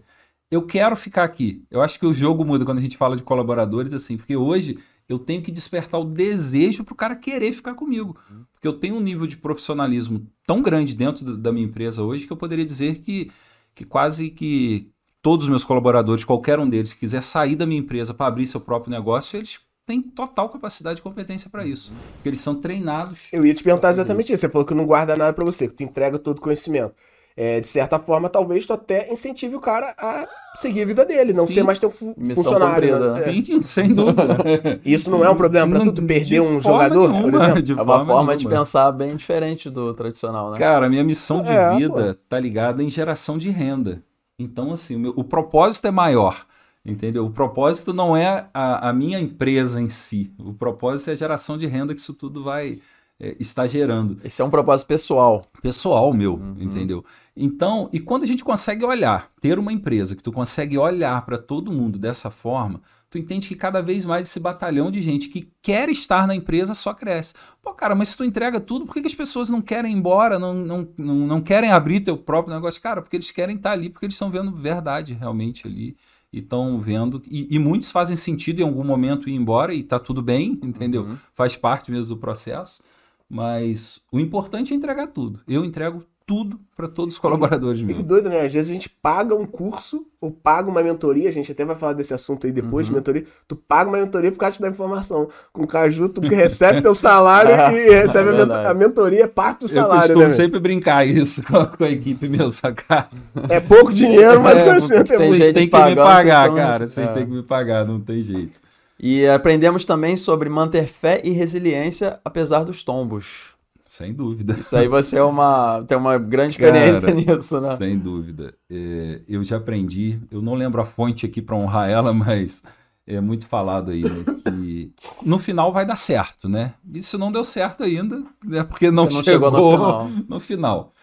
eu 0.49 0.65
quero 0.65 0.95
ficar 0.95 1.25
aqui. 1.25 1.65
Eu 1.69 1.81
acho 1.81 1.99
que 1.99 2.05
o 2.05 2.13
jogo 2.13 2.45
muda 2.45 2.63
quando 2.63 2.77
a 2.77 2.81
gente 2.81 2.95
fala 2.95 3.17
de 3.17 3.23
colaboradores, 3.23 3.93
assim, 3.93 4.15
porque 4.15 4.37
hoje 4.37 4.79
eu 5.11 5.19
tenho 5.19 5.41
que 5.41 5.51
despertar 5.51 5.99
o 5.99 6.05
desejo 6.05 6.83
pro 6.83 6.95
cara 6.95 7.15
querer 7.15 7.53
ficar 7.53 7.73
comigo. 7.73 8.17
Porque 8.53 8.67
eu 8.67 8.73
tenho 8.73 8.95
um 8.95 9.01
nível 9.01 9.27
de 9.27 9.37
profissionalismo 9.37 10.25
tão 10.45 10.61
grande 10.61 10.93
dentro 10.93 11.37
da- 11.37 11.51
minha 11.51 11.65
empresa 11.65 12.03
hoje 12.03 12.25
que 12.27 12.33
eu 12.33 12.37
poderia 12.37 12.65
dizer 12.65 12.99
que, 12.99 13.31
que 13.73 13.83
quase 13.85 14.29
que 14.29 14.89
todos 15.21 15.45
os 15.45 15.49
meus 15.49 15.63
colaboradores, 15.63 16.23
qualquer 16.25 16.59
um 16.59 16.67
deles, 16.69 16.93
que 16.93 16.99
quiser 17.01 17.23
sair 17.23 17.55
da 17.55 17.65
minha 17.65 17.79
empresa 17.79 18.13
para 18.13 18.25
abrir 18.27 18.47
seu 18.47 18.59
próprio 18.59 18.91
negócio, 18.91 19.37
eles 19.37 19.59
têm 19.85 20.01
total 20.01 20.49
capacidade 20.49 20.99
e 20.99 21.03
competência 21.03 21.49
para 21.49 21.65
isso. 21.65 21.91
Porque 22.15 22.29
eles 22.29 22.39
são 22.41 22.55
treinados. 22.55 23.27
Eu 23.31 23.45
ia 23.45 23.53
te 23.53 23.63
perguntar 23.63 23.89
exatamente 23.89 24.31
isso. 24.33 24.41
Você 24.41 24.49
falou 24.49 24.65
que 24.65 24.73
não 24.73 24.85
guarda 24.85 25.15
nada 25.15 25.33
pra 25.33 25.43
você, 25.45 25.67
que 25.67 25.73
tu 25.73 25.83
entrega 25.83 26.17
todo 26.17 26.37
o 26.37 26.41
conhecimento. 26.41 26.93
É, 27.35 27.59
de 27.59 27.67
certa 27.67 27.97
forma, 27.97 28.27
talvez 28.29 28.65
tu 28.65 28.73
até 28.73 29.11
incentive 29.11 29.55
o 29.55 29.59
cara 29.61 29.95
a 29.97 30.27
seguir 30.55 30.81
a 30.81 30.85
vida 30.85 31.05
dele, 31.05 31.31
não 31.33 31.47
Sim. 31.47 31.53
ser 31.53 31.63
mais 31.63 31.79
teu 31.79 31.89
fu- 31.89 32.13
Missão 32.17 32.43
funcionário. 32.43 32.89
cumprida, 32.89 33.13
né? 33.13 33.39
É. 33.57 33.61
Sem 33.63 33.93
dúvida. 33.93 34.37
Isso 34.85 35.09
não 35.09 35.23
é 35.23 35.29
um 35.29 35.35
problema 35.35 35.69
pra 35.75 35.85
tu, 35.85 35.93
tu 35.93 36.03
perder 36.03 36.25
De 36.25 36.39
um 36.41 36.61
forma 36.61 36.83
jogador, 36.83 37.07
por 37.09 37.13
nenhuma, 37.21 37.37
exemplo? 37.37 37.61
de 37.61 37.71
É 37.71 37.81
uma 37.81 38.05
forma 38.05 38.35
de 38.35 38.43
nenhuma. 38.45 38.59
pensar 38.61 38.91
bem 38.91 39.15
diferente 39.15 39.69
do 39.69 39.93
tradicional, 39.93 40.51
né? 40.51 40.57
Cara, 40.57 40.85
a 40.87 40.89
minha 40.89 41.03
missão 41.03 41.41
de 41.41 41.49
É, 41.49 41.75
vida 41.77 42.19
tá 42.27 42.39
ligada 42.39 42.83
em 42.83 42.89
geração 42.89 43.37
de 43.37 43.49
renda. 43.49 44.03
Então, 44.37 44.73
assim, 44.73 44.95
o, 44.95 44.99
meu- 44.99 45.13
o 45.15 45.23
propósito 45.23 45.87
é 45.87 45.91
maior. 45.91 46.45
Entendeu? 46.83 47.25
O 47.27 47.29
propósito 47.31 47.93
não 47.93 48.17
é 48.17 48.47
a, 48.53 48.89
a 48.89 48.91
minha 48.93 49.19
empresa 49.19 49.79
em 49.79 49.87
si. 49.87 50.33
O 50.39 50.51
propósito 50.51 51.11
é 51.11 51.13
a 51.13 51.15
geração 51.15 51.55
de 51.55 51.67
renda 51.67 51.93
que 51.93 52.01
isso 52.01 52.13
tudo 52.13 52.43
vai 52.43 52.79
é, 53.23 53.35
estar 53.39 53.67
gerando. 53.67 54.17
Esse 54.23 54.41
é 54.41 54.45
um 54.45 54.49
propósito 54.49 54.87
pessoal. 54.87 55.45
pessoal 55.61 56.11
meu, 56.11 56.33
Uhum. 56.33 56.55
entendeu? 56.59 57.05
Então, 57.37 57.87
e 57.93 57.99
quando 57.99 58.23
a 58.23 58.25
gente 58.25 58.43
consegue 58.43 58.83
olhar, 58.83 59.29
ter 59.39 59.59
uma 59.59 59.71
empresa 59.71 60.15
que 60.15 60.23
tu 60.23 60.31
consegue 60.31 60.75
olhar 60.77 61.23
para 61.23 61.37
todo 61.37 61.71
mundo 61.71 61.99
dessa 61.99 62.31
forma, 62.31 62.81
tu 63.11 63.17
entende 63.19 63.47
que 63.47 63.55
cada 63.55 63.79
vez 63.81 64.05
mais 64.05 64.27
esse 64.27 64.39
batalhão 64.39 64.89
de 64.89 65.01
gente 65.01 65.29
que 65.29 65.49
quer 65.61 65.87
estar 65.89 66.25
na 66.25 66.33
empresa 66.33 66.73
só 66.73 66.93
cresce. 66.95 67.35
Pô, 67.61 67.73
cara, 67.73 67.93
mas 67.93 68.09
se 68.09 68.17
tu 68.17 68.23
entrega 68.23 68.59
tudo, 68.59 68.85
por 68.85 68.93
que, 68.95 69.01
que 69.01 69.07
as 69.07 69.13
pessoas 69.15 69.49
não 69.49 69.61
querem 69.61 69.93
ir 69.93 69.97
embora, 69.97 70.39
não, 70.39 70.53
não, 70.55 70.87
não, 70.97 71.15
não 71.15 71.41
querem 71.41 71.71
abrir 71.71 71.99
teu 71.99 72.17
próprio 72.17 72.53
negócio? 72.55 72.81
Cara, 72.81 73.01
porque 73.03 73.17
eles 73.17 73.29
querem 73.31 73.55
estar 73.55 73.71
ali, 73.71 73.89
porque 73.89 74.05
eles 74.07 74.15
estão 74.15 74.31
vendo 74.31 74.51
verdade 74.51 75.13
realmente 75.13 75.67
ali. 75.67 75.95
E 76.33 76.39
estão 76.39 76.79
vendo. 76.79 77.21
E, 77.29 77.53
e 77.53 77.59
muitos 77.59 77.91
fazem 77.91 78.15
sentido 78.15 78.61
em 78.61 78.63
algum 78.63 78.83
momento 78.85 79.29
ir 79.29 79.35
embora 79.35 79.73
e 79.73 79.83
tá 79.83 79.99
tudo 79.99 80.21
bem, 80.21 80.57
entendeu? 80.63 81.03
Uhum. 81.03 81.17
Faz 81.35 81.55
parte 81.57 81.91
mesmo 81.91 82.15
do 82.15 82.19
processo. 82.21 82.81
Mas 83.31 84.01
o 84.11 84.19
importante 84.19 84.73
é 84.73 84.75
entregar 84.75 85.07
tudo. 85.07 85.39
Eu 85.47 85.63
entrego 85.63 86.03
tudo 86.27 86.59
para 86.77 86.87
todos 86.87 87.15
os 87.15 87.19
colaboradores 87.19 87.79
que 87.81 87.85
meus. 87.85 88.03
doido, 88.03 88.29
né? 88.29 88.45
Às 88.45 88.53
vezes 88.53 88.69
a 88.69 88.73
gente 88.73 88.87
paga 88.89 89.35
um 89.35 89.45
curso 89.45 90.05
ou 90.21 90.31
paga 90.31 90.69
uma 90.69 90.81
mentoria, 90.81 91.27
a 91.27 91.31
gente 91.31 91.51
até 91.51 91.65
vai 91.65 91.75
falar 91.75 91.93
desse 91.93 92.13
assunto 92.13 92.45
aí 92.45 92.53
depois 92.53 92.85
Uhum. 92.87 92.93
de 92.93 92.99
mentoria. 92.99 93.25
Tu 93.47 93.55
paga 93.55 93.89
uma 93.89 93.97
mentoria 93.97 94.31
por 94.31 94.37
causa 94.37 94.59
dar 94.61 94.69
informação. 94.69 95.27
Com 95.51 95.63
o 95.63 95.67
Caju, 95.67 96.07
tu 96.07 96.21
recebe 96.21 96.81
teu 96.81 96.93
salário 96.95 97.53
Ah, 97.53 97.73
e 97.73 97.89
recebe 97.89 98.29
é 98.29 98.33
a, 98.33 98.35
mento- 98.45 98.53
a 98.53 98.73
mentoria, 98.73 99.23
é 99.23 99.27
parte 99.27 99.61
do 99.61 99.65
Eu 99.65 99.69
salário, 99.69 100.01
costumo 100.03 100.23
né? 100.23 100.29
sempre 100.29 100.59
brincar 100.59 101.05
isso 101.05 101.43
com 101.47 101.57
a, 101.57 101.65
com 101.65 101.83
a 101.83 101.89
equipe 101.89 102.29
mesmo, 102.29 102.51
sacar. 102.51 103.09
É 103.49 103.59
pouco 103.59 103.93
dinheiro, 103.93 104.41
mas 104.41 104.61
É, 104.61 104.65
conhecimento 104.65 105.13
é 105.13 105.17
muito. 105.17 105.35
Vocês 105.37 105.53
têm 105.53 105.67
que 105.69 105.77
me 105.85 105.95
pagar, 105.95 106.43
então, 106.45 106.55
cara. 106.55 106.87
Vocês 106.87 107.09
é. 107.09 107.13
têm 107.13 107.25
que 107.25 107.31
me 107.31 107.43
pagar, 107.43 107.85
não 107.85 107.99
tem 107.99 108.21
jeito. 108.21 108.57
E 109.03 109.27
aprendemos 109.27 109.83
também 109.83 110.15
sobre 110.15 110.47
manter 110.47 110.85
fé 110.85 111.19
e 111.23 111.31
resiliência 111.31 112.19
apesar 112.23 112.63
dos 112.63 112.83
tombos. 112.83 113.55
Sem 113.83 114.13
dúvida. 114.13 114.53
Isso 114.59 114.77
aí 114.77 114.87
você 114.87 115.17
é 115.17 115.23
uma, 115.23 115.83
tem 115.87 115.97
uma 115.97 116.19
grande 116.19 116.51
experiência 116.51 117.01
Cara, 117.01 117.13
nisso, 117.35 117.59
né? 117.59 117.75
Sem 117.77 117.97
dúvida. 117.97 118.53
É, 118.69 119.21
eu 119.27 119.43
já 119.43 119.57
aprendi, 119.57 120.19
eu 120.29 120.39
não 120.39 120.53
lembro 120.53 120.79
a 120.79 120.85
fonte 120.85 121.25
aqui 121.25 121.41
para 121.41 121.55
honrar 121.55 121.89
ela, 121.89 122.13
mas 122.15 122.61
é 123.07 123.19
muito 123.19 123.47
falado 123.47 123.89
aí, 123.89 124.03
né? 124.03 124.23
Que 124.45 124.93
no 125.23 125.39
final 125.39 125.73
vai 125.73 125.83
dar 125.83 125.95
certo, 125.95 126.47
né? 126.47 126.75
E 126.93 127.01
se 127.01 127.17
não 127.17 127.31
deu 127.31 127.43
certo 127.43 127.83
ainda, 127.83 128.23
é 128.51 128.63
porque 128.63 128.91
não, 128.91 129.05
não 129.05 129.23
chegou, 129.23 129.23
chegou 129.23 129.51
no 129.51 129.71
final. 129.71 130.09
no 130.29 130.39
final. 130.39 130.93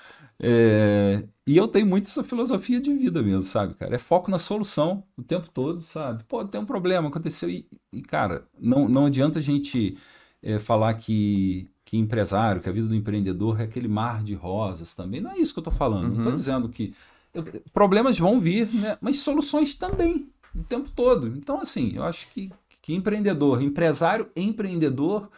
É, 0.40 1.26
e 1.47 1.57
eu 1.57 1.66
tenho 1.66 1.87
muito 1.87 2.07
essa 2.07 2.23
filosofia 2.23 2.80
de 2.80 2.92
vida 2.95 3.23
mesmo, 3.23 3.42
sabe, 3.42 3.75
cara? 3.75 3.97
É 3.97 3.99
foco 3.99 4.30
na 4.30 4.38
solução 4.38 5.02
o 5.16 5.23
tempo 5.23 5.49
todo, 5.50 5.80
sabe? 5.83 6.23
Pô, 6.25 6.45
tem 6.45 6.61
um 6.61 6.66
problema, 6.66 7.09
aconteceu 7.09 7.50
e, 7.50 7.66
e, 7.92 8.02
cara, 8.02 8.47
não, 8.59 8.88
não 8.88 9.07
adianta 9.07 9.40
a 9.40 9.42
gente 9.42 9.99
é, 10.42 10.59
falar 10.61 10.95
que, 10.95 11.68
que 11.85 11.97
empresário, 11.97 12.61
que 12.62 12.68
a 12.68 12.73
vida 12.73 12.87
do 12.87 12.95
empreendedor 12.95 13.61
é 13.61 13.64
aquele 13.64 13.88
mar 13.88 14.23
de 14.23 14.35
rosas 14.35 14.95
também. 14.95 15.21
Não 15.21 15.33
é 15.33 15.38
isso 15.38 15.52
que 15.52 15.59
eu 15.59 15.64
tô 15.64 15.71
falando. 15.73 16.11
Não 16.14 16.21
tô 16.21 16.30
Uhum. 16.30 16.35
dizendo 16.37 16.68
que 16.68 16.95
eu- 17.35 17.45
problemas 17.73 18.16
vão 18.18 18.40
vir, 18.40 18.68
né? 18.73 18.97
Mas 19.00 19.18
soluções 19.18 19.75
também, 19.75 20.30
o 20.54 20.62
tempo 20.64 20.88
todo. 20.90 21.26
Então, 21.37 21.61
assim, 21.61 21.92
eu 21.97 22.04
acho 22.04 22.28
que, 22.33 22.49
que 22.80 22.95
empreendedor, 22.95 23.61
empresário 23.62 24.30
empreendedor, 24.37 25.28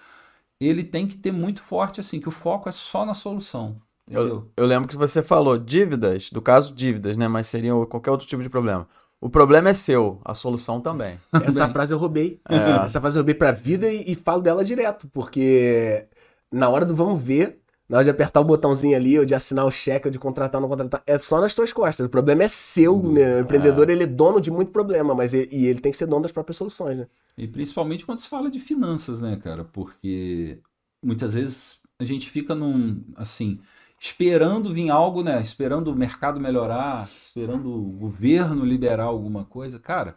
ele 0.61 0.85
tem 0.85 1.07
que 1.07 1.17
ter 1.19 1.33
muito 1.33 1.63
forte, 1.63 2.01
assim, 2.01 2.21
que 2.21 2.29
o 2.29 2.33
foco 2.33 2.69
é 2.69 2.73
só 2.73 3.05
na 3.07 3.15
solução. 3.15 3.81
Eu, 4.11 4.51
eu 4.57 4.67
lembro 4.67 4.89
que 4.89 4.97
você 4.97 5.23
falou 5.23 5.57
dívidas, 5.57 6.31
do 6.31 6.43
caso 6.43 6.75
dívidas, 6.75 7.17
né? 7.17 7.29
Mas 7.29 7.47
seriam 7.47 7.87
qualquer 7.87 8.11
outro 8.11 8.27
tipo 8.27 8.43
de 8.43 8.49
problema. 8.49 8.89
O 9.21 9.29
problema 9.29 9.69
é 9.69 9.75
seu, 9.75 10.21
a 10.25 10.35
solução 10.35 10.81
também. 10.81 11.15
Essa 11.45 11.69
frase 11.69 11.95
eu 11.95 11.99
roubei. 11.99 12.41
É. 12.49 12.57
Essa 12.85 13.01
frase 13.01 13.19
eu 13.19 13.21
roubei 13.21 13.35
pra 13.35 13.53
vida 13.53 13.89
e, 13.89 14.13
e 14.13 14.15
falo 14.15 14.43
dela 14.43 14.65
direto, 14.65 15.09
porque 15.13 16.07
na 16.51 16.69
hora 16.69 16.85
do 16.87 16.95
vamos 16.95 17.23
ver, 17.23 17.61
na 17.89 17.99
hora 17.99 18.05
de 18.05 18.11
apertar 18.11 18.41
o 18.41 18.45
botãozinho 18.45 18.97
ali, 18.97 19.19
ou 19.19 19.25
de 19.25 19.35
assinar 19.35 19.67
o 19.67 19.71
cheque, 19.71 20.09
ou 20.09 20.13
de 20.13 20.19
contratar 20.19 20.59
ou 20.59 20.63
não 20.63 20.69
contratar, 20.69 21.03
é 21.07 21.19
só 21.19 21.41
nas 21.41 21.53
tuas 21.53 21.73
costas. 21.73 22.07
O 22.07 22.09
problema 22.09 22.45
é 22.45 22.49
seu, 22.49 23.03
né? 23.03 23.37
O 23.37 23.41
empreendedor, 23.41 23.91
ele 23.91 24.05
é 24.05 24.07
dono 24.07 24.41
de 24.41 24.51
muito 24.51 24.73
problema, 24.73 25.15
mas 25.15 25.35
ele, 25.35 25.49
e 25.53 25.67
ele 25.67 25.81
tem 25.81 25.93
que 25.93 25.99
ser 25.99 26.07
dono 26.07 26.23
das 26.23 26.33
próprias 26.33 26.57
soluções, 26.57 26.97
né? 26.99 27.07
E 27.37 27.47
principalmente 27.47 28.07
quando 28.07 28.21
se 28.21 28.29
fala 28.29 28.51
de 28.51 28.59
finanças, 28.59 29.21
né, 29.21 29.39
cara? 29.43 29.65
Porque 29.65 30.59
muitas 31.05 31.35
vezes 31.35 31.83
a 31.99 32.05
gente 32.05 32.31
fica 32.31 32.55
num, 32.55 33.03
assim, 33.17 33.61
esperando 34.01 34.73
vir 34.73 34.89
algo, 34.89 35.23
né? 35.23 35.43
Esperando 35.43 35.89
o 35.89 35.95
mercado 35.95 36.41
melhorar, 36.41 37.07
esperando 37.15 37.71
o 37.71 37.93
governo 37.93 38.65
liberar 38.65 39.05
alguma 39.05 39.45
coisa. 39.45 39.79
Cara, 39.79 40.17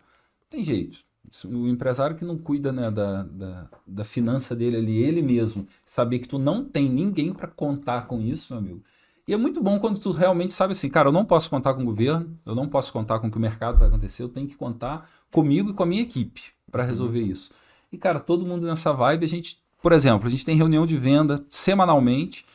tem 0.49 0.63
jeito. 0.63 0.99
O 1.45 1.67
empresário 1.67 2.15
que 2.15 2.23
não 2.23 2.37
cuida 2.37 2.71
né, 2.71 2.89
da, 2.89 3.23
da, 3.23 3.69
da 3.85 4.03
finança 4.05 4.55
dele 4.55 4.77
ali, 4.77 5.03
ele 5.03 5.21
mesmo, 5.21 5.67
saber 5.83 6.19
que 6.19 6.27
tu 6.27 6.39
não 6.39 6.63
tem 6.63 6.89
ninguém 6.89 7.33
para 7.33 7.47
contar 7.47 8.07
com 8.07 8.21
isso, 8.21 8.53
meu 8.53 8.63
amigo. 8.63 8.83
E 9.27 9.33
é 9.33 9.37
muito 9.37 9.61
bom 9.61 9.79
quando 9.79 9.99
tu 9.99 10.11
realmente 10.11 10.53
sabe 10.53 10.73
assim, 10.73 10.89
cara, 10.89 11.09
eu 11.09 11.13
não 11.13 11.25
posso 11.25 11.49
contar 11.49 11.73
com 11.73 11.81
o 11.81 11.85
governo, 11.85 12.37
eu 12.45 12.53
não 12.55 12.67
posso 12.67 12.91
contar 12.93 13.19
com 13.19 13.27
o 13.27 13.31
que 13.31 13.37
o 13.37 13.41
mercado 13.41 13.79
vai 13.79 13.87
acontecer, 13.87 14.21
eu 14.21 14.29
tenho 14.29 14.47
que 14.47 14.55
contar 14.55 15.09
comigo 15.31 15.71
e 15.71 15.73
com 15.73 15.83
a 15.83 15.85
minha 15.85 16.01
equipe 16.01 16.41
para 16.69 16.83
resolver 16.83 17.21
isso. 17.21 17.51
E, 17.91 17.97
cara, 17.97 18.19
todo 18.19 18.45
mundo 18.45 18.67
nessa 18.67 18.91
vibe, 18.93 19.25
a 19.25 19.29
gente, 19.29 19.57
por 19.81 19.91
exemplo, 19.91 20.27
a 20.27 20.31
gente 20.31 20.45
tem 20.45 20.57
reunião 20.57 20.85
de 20.85 20.97
venda 20.97 21.45
semanalmente 21.49 22.45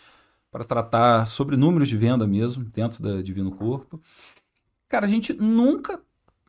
para 0.51 0.65
tratar 0.65 1.27
sobre 1.27 1.57
números 1.57 1.89
de 1.89 1.97
venda 1.97 2.27
mesmo, 2.27 2.65
dentro 2.65 3.03
da 3.03 3.23
Divino 3.23 3.51
Corpo. 3.53 4.01
Cara, 4.89 5.07
a 5.07 5.09
gente 5.09 5.33
nunca, 5.35 6.01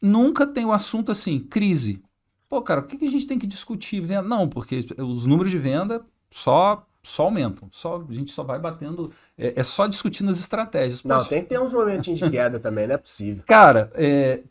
nunca 0.01 0.47
tem 0.47 0.65
o 0.65 0.71
assunto 0.71 1.11
assim, 1.11 1.39
crise. 1.39 2.01
Pô, 2.47 2.61
cara, 2.61 2.81
o 2.81 2.83
que, 2.83 2.97
que 2.97 3.05
a 3.05 3.11
gente 3.11 3.27
tem 3.27 3.37
que 3.37 3.45
discutir? 3.47 4.01
Não, 4.23 4.47
porque 4.47 4.85
os 4.97 5.25
números 5.25 5.51
de 5.51 5.59
venda 5.59 6.01
só, 6.31 6.85
só 7.03 7.23
aumentam. 7.23 7.69
Só, 7.71 8.03
a 8.09 8.13
gente 8.13 8.31
só 8.31 8.43
vai 8.43 8.57
batendo. 8.59 9.11
É, 9.37 9.59
é 9.59 9.63
só 9.63 9.85
discutindo 9.87 10.31
as 10.31 10.39
estratégias. 10.39 11.03
Não, 11.03 11.17
Poxa, 11.17 11.29
tem 11.29 11.43
que 11.43 11.49
ter 11.49 11.59
uns 11.59 11.73
momentinhos 11.73 12.19
de 12.19 12.29
queda 12.29 12.59
também, 12.61 12.87
não 12.87 12.95
é 12.95 12.97
possível. 12.97 13.43
Cara, 13.45 13.91
é, 13.95 14.41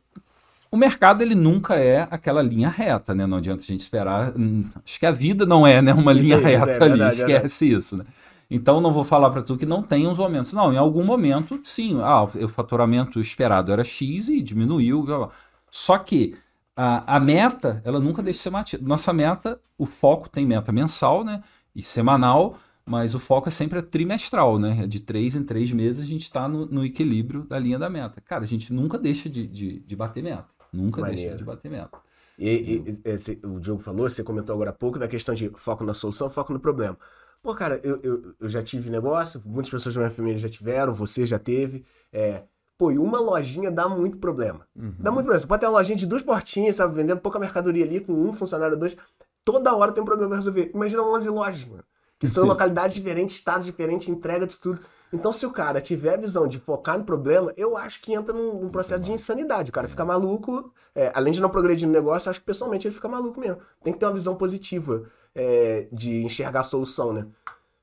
o 0.70 0.76
mercado 0.76 1.22
ele 1.22 1.34
nunca 1.34 1.76
é 1.76 2.06
aquela 2.10 2.42
linha 2.42 2.68
reta, 2.68 3.14
né? 3.14 3.26
Não 3.26 3.38
adianta 3.38 3.62
a 3.62 3.66
gente 3.66 3.80
esperar. 3.80 4.32
hum, 4.36 4.68
Acho 4.84 4.98
que 4.98 5.06
a 5.06 5.10
vida 5.10 5.46
não 5.46 5.66
é, 5.66 5.80
né, 5.80 5.94
uma 5.94 6.12
Isso 6.12 6.22
linha 6.22 6.36
isso 6.36 6.44
reta 6.44 6.70
é 6.70 6.74
ali. 6.84 6.88
verdade, 6.90 7.16
Esquece 7.20 7.72
isso, 7.72 7.96
né? 7.96 8.04
Então 8.50 8.80
não 8.80 8.92
vou 8.92 9.04
falar 9.04 9.30
para 9.30 9.42
tu 9.42 9.56
que 9.56 9.66
não 9.66 9.82
tem 9.82 10.06
uns 10.06 10.18
momentos. 10.18 10.52
Não, 10.52 10.72
em 10.72 10.76
algum 10.78 11.04
momento, 11.04 11.60
sim. 11.64 12.00
Ah, 12.00 12.22
o 12.24 12.48
faturamento 12.48 13.20
esperado 13.20 13.70
era 13.72 13.84
X 13.84 14.28
e 14.28 14.40
diminuiu. 14.40 15.02
blá, 15.02 15.18
blá. 15.18 15.30
Só 15.70 15.98
que 15.98 16.36
a, 16.76 17.16
a 17.16 17.20
meta, 17.20 17.82
ela 17.84 18.00
nunca 18.00 18.22
deixa 18.22 18.38
de 18.38 18.42
ser 18.44 18.50
batida. 18.50 18.86
Nossa 18.86 19.12
meta, 19.12 19.60
o 19.76 19.84
foco 19.86 20.28
tem 20.28 20.46
meta 20.46 20.72
mensal, 20.72 21.24
né? 21.24 21.42
E 21.74 21.82
semanal, 21.82 22.56
mas 22.86 23.14
o 23.14 23.20
foco 23.20 23.48
é 23.48 23.52
sempre 23.52 23.82
trimestral, 23.82 24.58
né? 24.58 24.86
De 24.86 25.00
três 25.00 25.36
em 25.36 25.44
três 25.44 25.70
meses 25.70 26.02
a 26.02 26.06
gente 26.06 26.22
está 26.22 26.48
no, 26.48 26.64
no 26.66 26.84
equilíbrio 26.84 27.44
da 27.44 27.58
linha 27.58 27.78
da 27.78 27.90
meta. 27.90 28.20
Cara, 28.22 28.44
a 28.44 28.46
gente 28.46 28.72
nunca 28.72 28.98
deixa 28.98 29.28
de, 29.28 29.46
de, 29.46 29.80
de 29.80 29.96
bater 29.96 30.22
meta. 30.22 30.46
Nunca 30.72 31.02
deixa 31.02 31.22
Maneiro. 31.22 31.36
de 31.36 31.44
bater 31.44 31.70
meta. 31.70 31.98
E, 32.38 32.48
e- 32.48 32.90
e- 32.90 33.10
esse- 33.12 33.40
o 33.44 33.58
Diogo 33.60 33.80
falou, 33.82 34.08
você 34.08 34.22
comentou 34.24 34.54
agora 34.54 34.70
há 34.70 34.72
pouco 34.72 34.98
da 34.98 35.08
questão 35.08 35.34
de 35.34 35.50
foco 35.56 35.84
na 35.84 35.94
solução, 35.94 36.30
foco 36.30 36.52
no 36.52 36.60
problema. 36.60 36.98
Pô, 37.42 37.54
cara, 37.54 37.80
eu, 37.82 37.98
eu, 38.02 38.34
eu 38.40 38.48
já 38.48 38.62
tive 38.62 38.90
negócio, 38.90 39.40
muitas 39.44 39.70
pessoas 39.70 39.94
da 39.94 40.00
minha 40.00 40.10
família 40.10 40.38
já 40.38 40.48
tiveram, 40.48 40.92
você 40.92 41.24
já 41.24 41.38
teve. 41.38 41.84
É, 42.12 42.42
pô, 42.76 42.90
e 42.90 42.98
uma 42.98 43.20
lojinha 43.20 43.70
dá 43.70 43.88
muito 43.88 44.18
problema. 44.18 44.66
Dá 44.98 45.10
muito 45.10 45.24
problema. 45.24 45.40
Você 45.40 45.46
pode 45.46 45.60
ter 45.60 45.66
uma 45.66 45.78
lojinha 45.78 45.96
de 45.96 46.06
duas 46.06 46.22
portinhas, 46.22 46.76
sabe, 46.76 46.94
vendendo 46.94 47.20
pouca 47.20 47.38
mercadoria 47.38 47.84
ali, 47.84 48.00
com 48.00 48.12
um 48.12 48.32
funcionário, 48.32 48.76
dois. 48.76 48.96
Toda 49.44 49.74
hora 49.74 49.92
tem 49.92 50.02
um 50.02 50.06
problema 50.06 50.30
pra 50.30 50.38
resolver. 50.38 50.70
Imagina 50.74 51.02
11 51.02 51.28
lojas, 51.30 51.64
mano. 51.64 51.84
Que 52.18 52.28
são 52.28 52.44
localidades 52.46 52.96
diferentes, 52.96 53.36
estados 53.36 53.64
diferentes, 53.64 54.08
entrega 54.08 54.46
disso 54.46 54.60
tudo. 54.60 54.80
Então, 55.12 55.32
se 55.32 55.46
o 55.46 55.50
cara 55.50 55.80
tiver 55.80 56.14
a 56.14 56.18
visão 56.18 56.46
de 56.46 56.58
focar 56.58 56.98
no 56.98 57.04
problema, 57.04 57.52
eu 57.56 57.76
acho 57.76 58.02
que 58.02 58.12
entra 58.12 58.34
num, 58.34 58.60
num 58.60 58.68
processo 58.68 59.00
de 59.00 59.10
insanidade. 59.10 59.70
O 59.70 59.72
cara 59.72 59.88
fica 59.88 60.04
maluco, 60.04 60.70
é, 60.94 61.10
além 61.14 61.32
de 61.32 61.40
não 61.40 61.48
progredir 61.48 61.86
no 61.86 61.94
negócio, 61.94 62.28
eu 62.28 62.30
acho 62.30 62.40
que 62.40 62.46
pessoalmente 62.46 62.86
ele 62.86 62.94
fica 62.94 63.08
maluco 63.08 63.40
mesmo. 63.40 63.58
Tem 63.82 63.92
que 63.92 63.98
ter 63.98 64.04
uma 64.04 64.12
visão 64.12 64.36
positiva 64.36 65.04
é, 65.38 65.88
de 65.92 66.22
enxergar 66.24 66.60
a 66.60 66.64
solução, 66.64 67.12
né? 67.12 67.26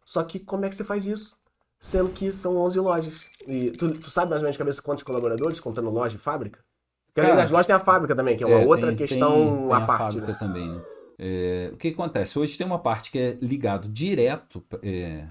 Só 0.06 0.24
que 0.24 0.40
como 0.40 0.66
é 0.66 0.70
que 0.70 0.76
você 0.76 0.84
faz 0.84 1.06
isso? 1.06 1.38
Sendo 1.80 2.10
que 2.10 2.32
são 2.32 2.58
11 2.58 2.80
lojas. 2.80 3.22
E 3.48 3.72
tu, 3.72 3.92
tu 3.94 4.10
sabe 4.10 4.30
mais 4.30 4.42
ou 4.42 4.46
menos 4.46 4.56
de 4.56 4.60
cabeça 4.60 4.82
quantos 4.82 5.04
colaboradores, 5.04 5.60
contando 5.60 5.90
loja 5.90 6.16
e 6.16 6.20
fábrica? 6.20 6.60
Porque 7.08 7.22
além 7.22 7.32
Cara, 7.32 7.44
das 7.44 7.52
lojas 7.52 7.68
tem 7.68 7.76
a 7.76 7.80
fábrica 7.80 8.16
também, 8.16 8.36
que 8.38 8.44
é 8.44 8.48
uma 8.48 8.58
É, 8.60 8.66
outra 8.68 8.90
tem- 8.92 9.08
questão 9.08 9.30
tem- 9.30 9.68
tem 9.68 9.74
à 9.74 9.78
a 9.78 9.88
parte, 9.88 10.04
fábrica 10.04 10.34
né? 10.34 10.40
também, 10.40 10.70
né? 10.70 10.82
É, 11.18 11.70
o 11.74 11.78
que, 11.78 11.88
acontece? 11.90 12.38
Hoje 12.38 12.58
tem 12.58 12.68
uma 12.68 12.80
parte 12.80 13.10
que 13.10 13.18
é 13.18 13.38
ligado 13.42 13.88
direto, 13.88 14.64
é, 14.84 15.26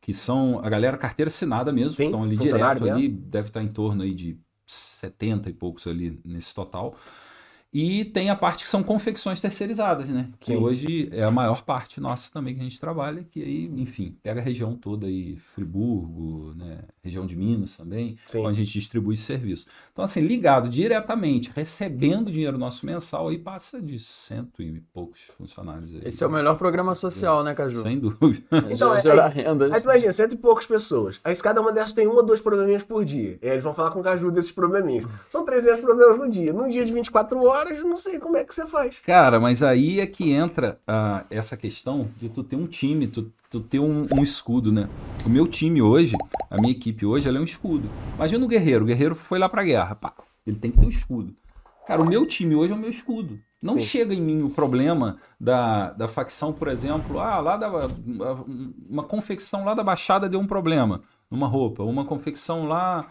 que 0.00 0.12
são 0.12 0.58
a 0.64 0.68
galera 0.68 0.96
carteira 0.96 1.28
assinada 1.28 1.72
mesmo, 1.72 1.90
Sim, 1.92 2.06
estão 2.06 2.24
ali 2.24 2.36
direto 2.36 2.84
ali, 2.84 3.08
deve 3.08 3.48
estar 3.48 3.62
em 3.62 3.68
torno 3.68 4.02
aí 4.02 4.14
de 4.14 4.36
70 4.66 5.48
e 5.48 5.52
poucos 5.52 5.86
ali 5.86 6.20
nesse 6.24 6.52
total. 6.54 6.96
E 7.72 8.06
tem 8.06 8.30
a 8.30 8.36
parte 8.36 8.64
que 8.64 8.70
são 8.70 8.82
confecções 8.82 9.40
terceirizadas, 9.42 10.08
né? 10.08 10.30
Que 10.40 10.46
Sim. 10.52 10.56
hoje 10.56 11.08
é 11.12 11.22
a 11.22 11.30
maior 11.30 11.62
parte 11.64 12.00
nossa 12.00 12.32
também 12.32 12.54
que 12.54 12.60
a 12.60 12.64
gente 12.64 12.80
trabalha, 12.80 13.22
que 13.22 13.42
aí, 13.42 13.66
enfim, 13.76 14.16
pega 14.22 14.40
a 14.40 14.42
região 14.42 14.74
toda 14.74 15.06
aí, 15.06 15.38
Friburgo, 15.54 16.54
né? 16.56 16.78
Região 17.02 17.26
de 17.26 17.36
Minas 17.36 17.76
também, 17.76 18.16
Sim. 18.26 18.38
onde 18.38 18.48
a 18.48 18.52
gente 18.64 18.72
distribui 18.72 19.14
esse 19.14 19.24
serviço. 19.24 19.66
Então, 19.92 20.04
assim, 20.04 20.20
ligado 20.20 20.68
diretamente, 20.68 21.50
recebendo 21.54 22.30
dinheiro 22.30 22.56
nosso 22.56 22.86
mensal, 22.86 23.28
aí 23.28 23.38
passa 23.38 23.80
de 23.82 23.98
cento 23.98 24.62
e 24.62 24.80
poucos 24.92 25.20
funcionários 25.36 25.90
aí. 25.92 26.00
Esse 26.04 26.24
é 26.24 26.26
o 26.26 26.30
melhor 26.30 26.56
programa 26.56 26.94
social, 26.94 27.44
né, 27.44 27.54
Caju? 27.54 27.82
Sem 27.82 27.98
dúvida. 27.98 28.42
Então, 28.70 28.94
é- 28.94 29.02
Gerar 29.02 29.28
rendas. 29.28 29.72
Aí 29.72 29.80
tu 29.80 29.84
imagina, 29.84 30.12
cento 30.12 30.32
e 30.34 30.36
poucas 30.36 30.64
pessoas. 30.66 31.20
Aí 31.24 31.34
cada 31.36 31.60
uma 31.60 31.72
dessas 31.72 31.92
tem 31.92 32.06
um 32.06 32.14
ou 32.14 32.24
dois 32.24 32.40
probleminhas 32.40 32.82
por 32.82 33.04
dia. 33.04 33.38
E 33.42 33.46
aí 33.46 33.52
eles 33.52 33.64
vão 33.64 33.74
falar 33.74 33.90
com 33.90 34.00
o 34.00 34.02
Caju 34.02 34.30
desses 34.30 34.52
probleminhas. 34.52 35.06
São 35.28 35.44
300 35.44 35.80
problemas 35.80 36.18
no 36.18 36.28
dia. 36.30 36.52
Num 36.52 36.68
dia 36.68 36.84
de 36.84 36.92
24 36.92 37.42
horas, 37.42 37.57
não 37.64 37.96
sei 37.96 38.18
como 38.18 38.36
é 38.36 38.44
que 38.44 38.54
você 38.54 38.66
faz. 38.66 38.98
Cara, 39.00 39.38
mas 39.40 39.62
aí 39.62 40.00
é 40.00 40.06
que 40.06 40.30
entra 40.30 40.80
ah, 40.86 41.24
essa 41.30 41.56
questão 41.56 42.10
de 42.20 42.28
tu 42.28 42.42
ter 42.42 42.56
um 42.56 42.66
time, 42.66 43.08
tu, 43.08 43.32
tu 43.50 43.60
ter 43.60 43.78
um, 43.78 44.06
um 44.12 44.22
escudo, 44.22 44.72
né? 44.72 44.88
O 45.24 45.28
meu 45.28 45.46
time 45.46 45.80
hoje, 45.82 46.16
a 46.50 46.56
minha 46.60 46.72
equipe 46.72 47.04
hoje, 47.06 47.28
ela 47.28 47.38
é 47.38 47.40
um 47.40 47.44
escudo. 47.44 47.88
Imagina 48.14 48.44
o 48.44 48.48
guerreiro, 48.48 48.84
o 48.84 48.86
guerreiro 48.86 49.14
foi 49.14 49.38
lá 49.38 49.48
pra 49.48 49.64
guerra, 49.64 49.94
pá, 49.94 50.12
ele 50.46 50.56
tem 50.56 50.70
que 50.70 50.78
ter 50.78 50.86
um 50.86 50.90
escudo. 50.90 51.34
Cara, 51.86 52.02
o 52.02 52.06
meu 52.06 52.26
time 52.26 52.54
hoje 52.54 52.72
é 52.72 52.76
o 52.76 52.78
meu 52.78 52.90
escudo. 52.90 53.40
Não 53.60 53.74
Sim. 53.74 53.80
chega 53.80 54.14
em 54.14 54.20
mim 54.20 54.42
o 54.42 54.50
problema 54.50 55.16
da, 55.40 55.90
da 55.90 56.06
facção, 56.06 56.52
por 56.52 56.68
exemplo, 56.68 57.18
ah, 57.18 57.40
lá 57.40 57.56
da, 57.56 57.68
uma 58.88 59.02
confecção 59.02 59.64
lá 59.64 59.74
da 59.74 59.82
Baixada 59.82 60.28
deu 60.28 60.38
um 60.38 60.46
problema 60.46 61.02
numa 61.30 61.48
roupa, 61.48 61.82
uma 61.82 62.04
confecção 62.04 62.66
lá 62.66 63.08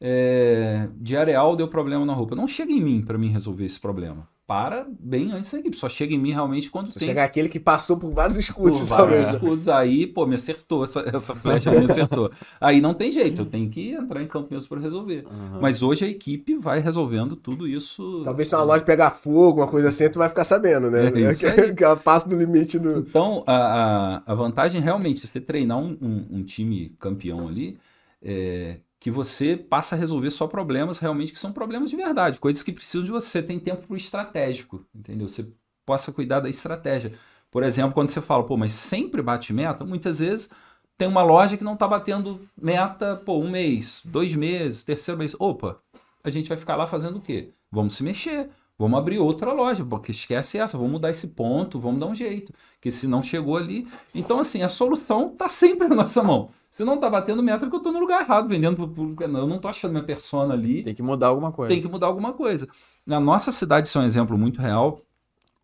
é, 0.00 0.88
de 0.96 1.16
areal 1.16 1.54
deu 1.56 1.68
problema 1.68 2.04
na 2.06 2.12
roupa. 2.14 2.34
Não 2.34 2.46
chega 2.46 2.72
em 2.72 2.80
mim 2.80 3.02
para 3.02 3.18
mim 3.18 3.28
resolver 3.28 3.64
esse 3.64 3.78
problema. 3.78 4.26
para 4.46 4.84
bem 4.98 5.30
antes 5.30 5.52
da 5.52 5.58
equipe. 5.60 5.76
Só 5.76 5.88
chega 5.88 6.12
em 6.12 6.18
mim 6.18 6.32
realmente 6.32 6.70
quando 6.72 6.90
Se 6.90 6.98
tem 6.98 7.06
chegar 7.06 7.22
aquele 7.22 7.48
que 7.48 7.60
passou 7.60 7.96
por 7.98 8.10
vários 8.12 8.36
por 8.36 8.40
escudos, 8.40 8.88
vários 8.88 9.18
talvez. 9.18 9.30
escudos. 9.30 9.68
Aí, 9.68 10.08
pô, 10.08 10.26
me 10.26 10.34
acertou, 10.34 10.84
essa, 10.84 11.00
essa 11.14 11.36
flecha 11.36 11.70
me 11.70 11.84
acertou. 11.84 12.32
Aí 12.60 12.80
não 12.80 12.92
tem 12.92 13.12
jeito, 13.12 13.42
eu 13.42 13.46
tenho 13.46 13.70
que 13.70 13.92
entrar 13.92 14.20
em 14.20 14.26
campo 14.26 14.48
mesmo 14.52 14.68
para 14.68 14.80
resolver. 14.80 15.24
Mas 15.60 15.82
hoje 15.84 16.04
a 16.04 16.08
equipe 16.08 16.56
vai 16.56 16.80
resolvendo 16.80 17.36
tudo 17.36 17.68
isso. 17.68 18.22
Talvez 18.24 18.48
se 18.48 18.56
uma 18.56 18.64
loja 18.64 18.82
pegar 18.82 19.12
fogo, 19.12 19.60
uma 19.60 19.68
coisa 19.68 19.88
assim, 19.90 20.08
tu 20.10 20.18
vai 20.18 20.28
ficar 20.28 20.42
sabendo, 20.42 20.90
né? 20.90 21.12
É 21.14 21.20
isso 21.30 21.40
que, 21.40 21.60
aí. 21.60 21.72
que 21.74 21.84
ela 21.84 21.96
passa 21.96 22.28
do 22.28 22.34
limite 22.36 22.76
do. 22.76 22.98
Então, 22.98 23.44
a, 23.46 23.54
a, 23.54 24.22
a 24.32 24.34
vantagem 24.34 24.80
realmente 24.80 25.24
você 25.26 25.40
treinar 25.40 25.78
um, 25.78 25.96
um- 26.02 26.26
um 26.38 26.42
time 26.42 26.92
campeão 26.98 27.46
ali, 27.46 27.78
é, 28.20 28.78
que 29.00 29.10
você 29.10 29.56
passa 29.56 29.94
a 29.96 29.98
resolver 29.98 30.30
só 30.30 30.46
problemas 30.46 30.98
realmente 30.98 31.32
que 31.32 31.40
são 31.40 31.52
problemas 31.52 31.88
de 31.88 31.96
verdade, 31.96 32.38
coisas 32.38 32.62
que 32.62 32.70
precisam 32.70 33.02
de 33.02 33.10
você. 33.10 33.42
Tem 33.42 33.58
tempo 33.58 33.86
pro 33.86 33.96
estratégico, 33.96 34.84
entendeu? 34.94 35.26
Você 35.26 35.50
possa 35.86 36.12
cuidar 36.12 36.40
da 36.40 36.50
estratégia. 36.50 37.14
Por 37.50 37.62
exemplo, 37.62 37.94
quando 37.94 38.10
você 38.10 38.20
fala, 38.20 38.44
pô, 38.44 38.58
mas 38.58 38.72
sempre 38.72 39.22
bate 39.22 39.54
meta, 39.54 39.84
muitas 39.84 40.20
vezes 40.20 40.50
tem 40.98 41.08
uma 41.08 41.22
loja 41.22 41.56
que 41.56 41.64
não 41.64 41.76
tá 41.76 41.88
batendo 41.88 42.38
meta, 42.60 43.16
pô, 43.24 43.38
um 43.38 43.50
mês, 43.50 44.02
dois 44.04 44.34
meses, 44.34 44.84
terceiro 44.84 45.18
mês. 45.18 45.34
Opa, 45.38 45.80
a 46.22 46.28
gente 46.28 46.50
vai 46.50 46.58
ficar 46.58 46.76
lá 46.76 46.86
fazendo 46.86 47.16
o 47.16 47.22
quê? 47.22 47.54
Vamos 47.72 47.94
se 47.94 48.02
mexer. 48.02 48.50
Vamos 48.80 48.98
abrir 48.98 49.18
outra 49.18 49.52
loja, 49.52 49.84
porque 49.84 50.10
esquece 50.10 50.56
essa, 50.56 50.78
vamos 50.78 50.92
mudar 50.92 51.10
esse 51.10 51.28
ponto, 51.28 51.78
vamos 51.78 52.00
dar 52.00 52.06
um 52.06 52.14
jeito. 52.14 52.50
Que 52.80 52.90
se 52.90 53.06
não 53.06 53.22
chegou 53.22 53.58
ali. 53.58 53.86
Então, 54.14 54.38
assim, 54.40 54.62
a 54.62 54.70
solução 54.70 55.28
tá 55.36 55.50
sempre 55.50 55.86
na 55.86 55.94
nossa 55.94 56.22
mão. 56.22 56.48
Se 56.70 56.82
não 56.82 56.96
tá 56.96 57.10
batendo 57.10 57.42
meta, 57.42 57.66
é 57.66 57.68
eu 57.68 57.80
tô 57.80 57.92
no 57.92 58.00
lugar 58.00 58.22
errado, 58.22 58.48
vendendo 58.48 58.76
pro 58.76 58.88
público. 58.88 59.22
Eu 59.22 59.28
não 59.28 59.58
tô 59.58 59.68
achando 59.68 59.90
minha 59.90 60.02
persona 60.02 60.54
ali 60.54 60.82
Tem 60.82 60.94
que 60.94 61.02
mudar 61.02 61.26
alguma 61.26 61.52
coisa. 61.52 61.74
tem 61.74 61.82
que 61.82 61.88
mudar 61.88 62.06
alguma 62.06 62.32
coisa. 62.32 62.66
Na 63.04 63.20
nossa 63.20 63.50
cidade, 63.52 63.86
isso 63.86 63.98
é 63.98 64.00
um 64.00 64.06
exemplo 64.06 64.38
muito 64.38 64.62
real, 64.62 65.02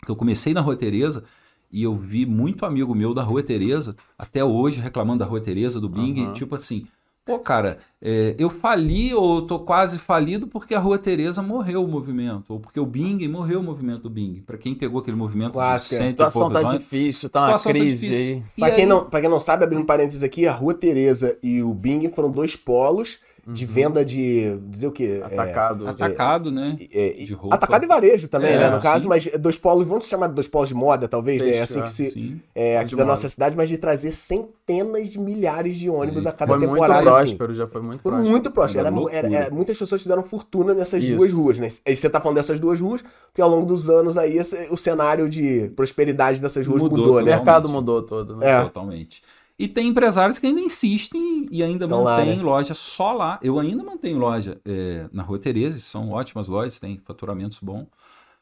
que 0.04 0.10
eu 0.10 0.16
comecei 0.16 0.52
na 0.52 0.60
Rua 0.60 0.76
Tereza 0.76 1.24
e 1.72 1.82
eu 1.82 1.96
vi 1.96 2.26
muito 2.26 2.66
amigo 2.66 2.94
meu 2.94 3.14
da 3.14 3.22
Rua 3.22 3.42
Tereza, 3.42 3.96
até 4.18 4.44
hoje 4.44 4.78
reclamando 4.78 5.20
da 5.20 5.24
Rua 5.24 5.40
Tereza, 5.40 5.80
do 5.80 5.88
Bing, 5.88 6.20
Aham. 6.22 6.32
tipo 6.34 6.54
assim, 6.54 6.84
pô, 7.26 7.40
cara, 7.40 7.78
é, 8.00 8.36
eu 8.38 8.48
fali 8.48 9.12
ou 9.12 9.42
tô 9.42 9.58
quase 9.58 9.98
falido 9.98 10.46
porque 10.46 10.74
a 10.74 10.78
Rua 10.78 10.96
Tereza 10.96 11.42
morreu 11.42 11.82
o 11.84 11.88
movimento, 11.88 12.52
ou 12.52 12.60
porque 12.60 12.78
o 12.78 12.86
Bing 12.86 13.26
morreu 13.28 13.58
o 13.58 13.62
movimento 13.64 14.02
do 14.04 14.10
Bing. 14.10 14.42
Pra 14.46 14.56
quem 14.56 14.74
pegou 14.76 15.00
aquele 15.00 15.16
movimento 15.16 15.52
Clássico, 15.54 15.94
é. 15.94 15.96
A 15.96 16.00
cento 16.00 16.08
e 16.08 16.10
situação 16.12 16.50
tá 16.52 16.60
anos, 16.60 16.78
difícil, 16.78 17.28
tá 17.28 17.48
uma 17.48 17.58
tá 17.58 17.70
crise 17.70 18.06
difícil. 18.08 18.34
aí. 18.36 18.42
E 18.56 18.60
Pra 18.60 18.70
quem, 18.70 18.84
aí- 18.84 18.88
não, 18.88 19.04
pra 19.10 19.20
quem 19.20 19.28
não 19.28 19.40
sabe, 19.40 19.64
abrindo 19.64 19.84
parênteses 19.84 20.22
aqui, 20.22 20.46
a 20.46 20.52
Rua 20.52 20.72
Tereza 20.72 21.36
e 21.42 21.60
o 21.62 21.74
Bing 21.74 22.08
foram 22.14 22.30
dois 22.30 22.54
polos 22.54 23.18
de 23.48 23.64
venda 23.64 24.04
de. 24.04 24.58
dizer 24.68 24.88
o 24.88 24.92
quê? 24.92 25.20
É, 25.22 25.34
Atacado. 25.34 25.86
Atacado, 25.88 26.50
né? 26.50 26.76
é, 26.92 27.10
de 27.12 27.32
roupa. 27.32 27.54
atacado 27.54 27.84
e 27.84 27.86
varejo 27.86 28.26
também, 28.26 28.54
É, 28.54 28.58
né? 28.58 28.70
No 28.70 28.76
sim. 28.76 28.82
caso, 28.82 29.08
mas 29.08 29.26
dois 29.38 29.56
polos, 29.56 29.86
vamos 29.86 30.06
chamar 30.08 30.26
de 30.28 30.34
dois 30.34 30.48
polos 30.48 30.68
de 30.68 30.74
moda, 30.74 31.06
talvez, 31.06 31.40
né? 31.40 31.48
É 31.50 31.66
Fechou, 31.66 31.82
assim 31.82 31.82
que 31.82 31.90
se. 31.90 32.10
Sim. 32.10 32.40
É, 32.54 32.78
aqui 32.78 32.90
da 32.96 33.04
moda. 33.04 33.10
nossa 33.12 33.28
cidade, 33.28 33.56
mas 33.56 33.68
de 33.68 33.78
trazer 33.78 34.10
centenas 34.12 35.08
de 35.08 35.18
milhares 35.18 35.76
de 35.76 35.88
ônibus 35.88 36.26
É, 36.26 36.28
a 36.28 36.32
cada 36.32 36.52
Foi 36.52 36.58
muito 36.66 36.72
temporada. 36.72 37.10
assim. 37.10 37.20
próspero, 37.36 37.54
já 37.54 37.66
foi 37.66 37.82
muito 37.82 38.02
Foi 38.02 38.10
próspero. 38.10 38.30
muito 38.32 38.50
próximo. 38.50 38.80
Era 38.80 38.88
Era, 38.88 39.26
era- 39.36 39.46
é, 39.46 39.50
muitas 39.50 39.78
pessoas 39.78 40.02
fizeram 40.02 40.22
fortuna 40.22 40.74
nessas 40.74 41.04
Isso. 41.04 41.16
duas 41.16 41.32
ruas, 41.32 41.58
né? 41.58 41.68
E 41.86 41.94
você 41.94 42.10
tá 42.10 42.20
falando 42.20 42.36
dessas 42.36 42.58
duas 42.58 42.80
ruas, 42.80 43.02
porque 43.28 43.40
ao 43.40 43.48
longo 43.48 43.64
dos 43.66 43.88
anos 43.88 44.16
aí 44.18 44.36
esse- 44.38 44.66
o 44.70 44.76
cenário 44.76 45.28
de 45.28 45.70
prosperidade 45.76 46.40
dessas 46.40 46.66
ruas 46.66 46.82
Mudou, 46.82 46.98
mudou, 46.98 47.14
O 47.14 47.18
né? 47.20 47.30
né? 47.30 47.36
mercado 47.36 47.68
mudou 47.68 48.02
todo, 48.02 48.36
né? 48.36 48.50
É. 48.50 48.60
Totalmente. 48.62 49.22
E 49.58 49.66
tem 49.66 49.88
empresários 49.88 50.38
que 50.38 50.46
ainda 50.46 50.60
insistem 50.60 51.46
e 51.50 51.62
ainda 51.62 51.86
Estão 51.86 52.02
lá, 52.02 52.18
mantêm 52.18 52.36
né? 52.36 52.42
loja 52.42 52.74
só 52.74 53.12
lá. 53.12 53.38
Eu 53.42 53.58
ainda 53.58 53.82
mantenho 53.82 54.18
loja 54.18 54.60
é, 54.64 55.08
na 55.12 55.22
Rua 55.22 55.38
Tereza, 55.38 55.80
são 55.80 56.10
ótimas 56.10 56.46
lojas, 56.48 56.78
tem 56.78 57.00
faturamentos 57.04 57.58
bons. 57.60 57.86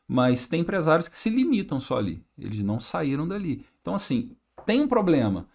Mas 0.07 0.49
tem 0.49 0.61
empresários 0.61 1.09
que 1.09 1.19
se 1.19 1.31
limitam 1.31 1.81
só 1.81 1.99
ali. 1.99 2.23
Eles 2.37 2.61
não 2.61 2.81
saíram 2.81 3.27
dali. 3.27 3.65
Então, 3.81 3.95
assim, 3.95 4.37
tem 4.67 4.81
um 4.81 4.89
problema. 4.89 5.47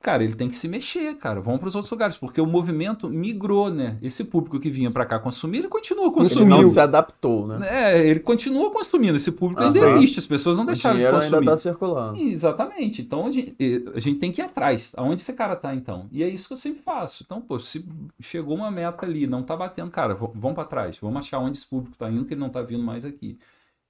Cara, 0.00 0.22
ele 0.22 0.34
tem 0.34 0.48
que 0.48 0.54
se 0.54 0.68
mexer, 0.68 1.16
cara. 1.16 1.40
Vão 1.40 1.58
para 1.58 1.66
os 1.66 1.74
outros 1.74 1.90
lugares, 1.90 2.16
porque 2.16 2.40
o 2.40 2.46
movimento 2.46 3.10
migrou, 3.10 3.68
né? 3.68 3.98
Esse 4.00 4.22
público 4.22 4.60
que 4.60 4.70
vinha 4.70 4.88
para 4.92 5.04
cá 5.04 5.18
consumir, 5.18 5.58
ele 5.58 5.68
continua 5.68 6.04
Ele 6.04 6.14
consumindo. 6.14 6.62
não 6.62 6.72
se 6.72 6.78
adaptou, 6.78 7.48
né? 7.48 7.66
É, 7.68 8.06
ele 8.08 8.20
continua 8.20 8.70
consumindo. 8.70 9.16
Esse 9.16 9.32
público 9.32 9.60
ainda 9.60 9.76
Aham. 9.80 9.96
existe. 9.98 10.20
As 10.20 10.26
pessoas 10.26 10.54
não 10.56 10.64
deixaram 10.64 10.94
de 10.94 11.00
dinheiro 11.00 11.16
ainda 11.16 11.28
consumir. 11.30 11.46
tá 11.50 11.58
circulando. 11.58 12.16
Exatamente. 12.20 13.02
Então 13.02 13.26
a 13.26 13.30
gente, 13.32 13.56
a 13.92 13.98
gente 13.98 14.20
tem 14.20 14.30
que 14.30 14.40
ir 14.40 14.44
atrás. 14.44 14.92
Aonde 14.96 15.20
esse 15.20 15.32
cara 15.32 15.56
tá, 15.56 15.74
então? 15.74 16.06
E 16.12 16.22
é 16.22 16.28
isso 16.28 16.46
que 16.46 16.52
eu 16.52 16.58
sempre 16.58 16.80
faço. 16.84 17.24
Então, 17.26 17.40
pô, 17.40 17.58
se 17.58 17.84
chegou 18.20 18.54
uma 18.54 18.70
meta 18.70 19.04
ali, 19.04 19.26
não 19.26 19.42
tá 19.42 19.56
batendo, 19.56 19.90
cara, 19.90 20.14
vamos 20.14 20.54
para 20.54 20.64
trás. 20.64 20.96
Vamos 21.02 21.18
achar 21.18 21.40
onde 21.40 21.58
esse 21.58 21.66
público 21.66 21.96
tá 21.98 22.08
indo, 22.08 22.24
que 22.24 22.34
ele 22.34 22.40
não 22.40 22.50
tá 22.50 22.62
vindo 22.62 22.84
mais 22.84 23.04
aqui. 23.04 23.36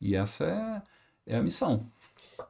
E 0.01 0.17
essa 0.17 0.45
é, 1.27 1.35
é 1.35 1.37
a 1.37 1.43
missão. 1.43 1.85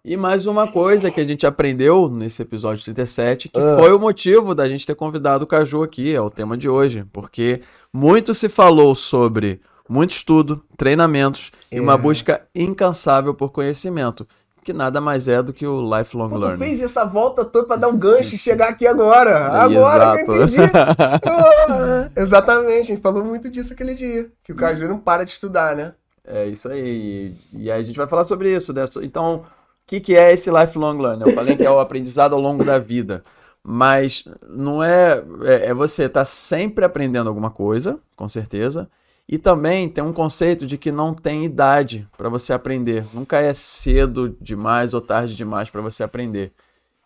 E 0.05 0.17
mais 0.17 0.47
uma 0.47 0.67
coisa 0.71 1.11
que 1.11 1.21
a 1.21 1.25
gente 1.25 1.47
aprendeu 1.47 2.09
nesse 2.09 2.43
episódio 2.43 2.83
37, 2.85 3.49
que 3.49 3.59
Ah. 3.61 3.77
foi 3.79 3.93
o 3.93 3.99
motivo 3.99 4.55
da 4.55 4.69
gente 4.69 4.87
ter 4.87 4.95
convidado 4.95 5.45
o 5.45 5.47
Caju 5.47 5.83
aqui, 5.83 6.15
é 6.15 6.21
o 6.21 6.31
tema 6.31 6.57
de 6.57 6.69
hoje, 6.69 7.05
porque 7.13 7.63
muito 7.93 8.33
se 8.35 8.49
falou 8.49 8.95
sobre 8.95 9.61
muito 9.89 10.11
estudo, 10.13 10.63
treinamentos 10.77 11.51
e 11.73 11.79
É. 11.79 11.81
uma 11.81 11.97
busca 11.97 12.43
incansável 12.55 13.35
por 13.35 13.51
conhecimento, 13.51 14.27
que 14.63 14.73
nada 14.73 15.01
mais 15.01 15.27
é 15.29 15.43
do 15.43 15.53
que 15.53 15.67
o 15.67 15.81
lifelong 15.81 16.29
Pô, 16.29 16.35
tu 16.37 16.41
learning. 16.43 16.59
fez 16.59 16.83
essa 16.83 17.05
volta 17.07 17.43
toda 17.45 17.67
pra 17.67 17.77
dar 17.77 17.89
um 17.89 17.97
gancho 17.97 18.35
e 18.35 18.39
chegar 18.39 18.69
aqui 18.69 18.87
agora. 18.87 19.47
Agora 19.63 20.23
que 20.25 20.31
eu 20.31 20.45
Exato. 20.45 20.61
entendi. 20.63 20.73
Ah, 21.71 22.11
exatamente, 22.17 22.81
a 22.81 22.85
gente 22.95 23.01
falou 23.01 23.25
muito 23.25 23.51
disso 23.51 23.73
aquele 23.73 23.95
dia. 23.95 24.31
Que 24.45 24.53
o 24.53 24.57
Caju 24.57 24.87
não 24.89 24.99
para 24.99 25.25
de 25.25 25.31
estudar, 25.33 25.75
né? 25.75 25.95
É 26.27 26.47
isso 26.47 26.69
aí. 26.69 27.35
E 27.55 27.71
aí 27.71 27.81
a 27.81 27.83
gente 27.83 27.97
vai 27.97 28.07
falar 28.07 28.25
sobre 28.25 28.55
isso. 28.55 28.73
Né? 28.75 28.85
Então, 29.03 29.45
que, 29.89 30.01
que 30.01 30.15
é 30.15 30.33
esse 30.33 30.51
lifelong 30.51 30.99
learning? 30.99 31.31
Eu 31.31 31.35
falei 31.35 31.57
que 31.57 31.65
é 31.65 31.71
o 31.71 31.81
aprendizado 31.81 32.35
ao 32.35 32.41
longo 32.41 32.63
da 32.63 32.79
vida. 32.79 33.25
Mas 33.65 34.25
não 34.47 34.83
é. 34.83 35.25
É, 35.43 35.67
é 35.71 35.75
você 35.75 36.05
estar 36.05 36.25
sempre 36.27 36.85
aprendendo 36.85 37.29
alguma 37.29 37.51
coisa, 37.51 37.99
com 38.15 38.29
certeza. 38.29 38.89
E 39.27 39.39
também 39.39 39.89
tem 39.89 40.05
um 40.05 40.13
conceito 40.13 40.67
de 40.67 40.79
que 40.79 40.93
não 40.93 41.15
tem 41.15 41.45
idade 41.45 42.07
para 42.17 42.29
você 42.29 42.53
aprender. 42.53 43.05
Nunca 43.13 43.39
é 43.41 43.53
cedo 43.55 44.37
demais 44.41 44.95
ou 44.95 45.01
tarde 45.01 45.35
demais 45.35 45.71
para 45.71 45.81
você 45.81 46.03
aprender. 46.03 46.53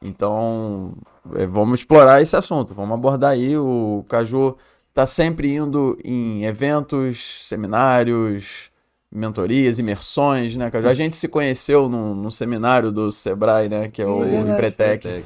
Então, 0.01 0.95
é, 1.37 1.47
vamos 1.47 1.81
explorar 1.81 2.21
esse 2.21 2.37
assunto. 2.37 2.75
Vamos 2.75 2.95
abordar 2.95 3.31
aí. 3.33 3.57
O 3.57 4.05
Caju 4.09 4.57
tá 4.93 5.07
sempre 5.07 5.55
indo 5.55 5.97
em 6.05 6.45
eventos, 6.45 7.47
seminários, 7.47 8.72
mentorias, 9.13 9.79
imersões, 9.79 10.57
né, 10.57 10.71
Caju? 10.71 10.89
A 10.89 10.95
gente 10.95 11.15
se 11.17 11.29
conheceu 11.29 11.89
num, 11.89 12.15
num 12.15 12.31
seminário 12.31 12.91
do 12.91 13.13
Sebrae, 13.13 13.69
né, 13.69 13.89
que 13.91 14.01
é 14.03 14.07
o 14.07 14.21
verdade. 14.21 14.53
Empretec. 14.53 15.25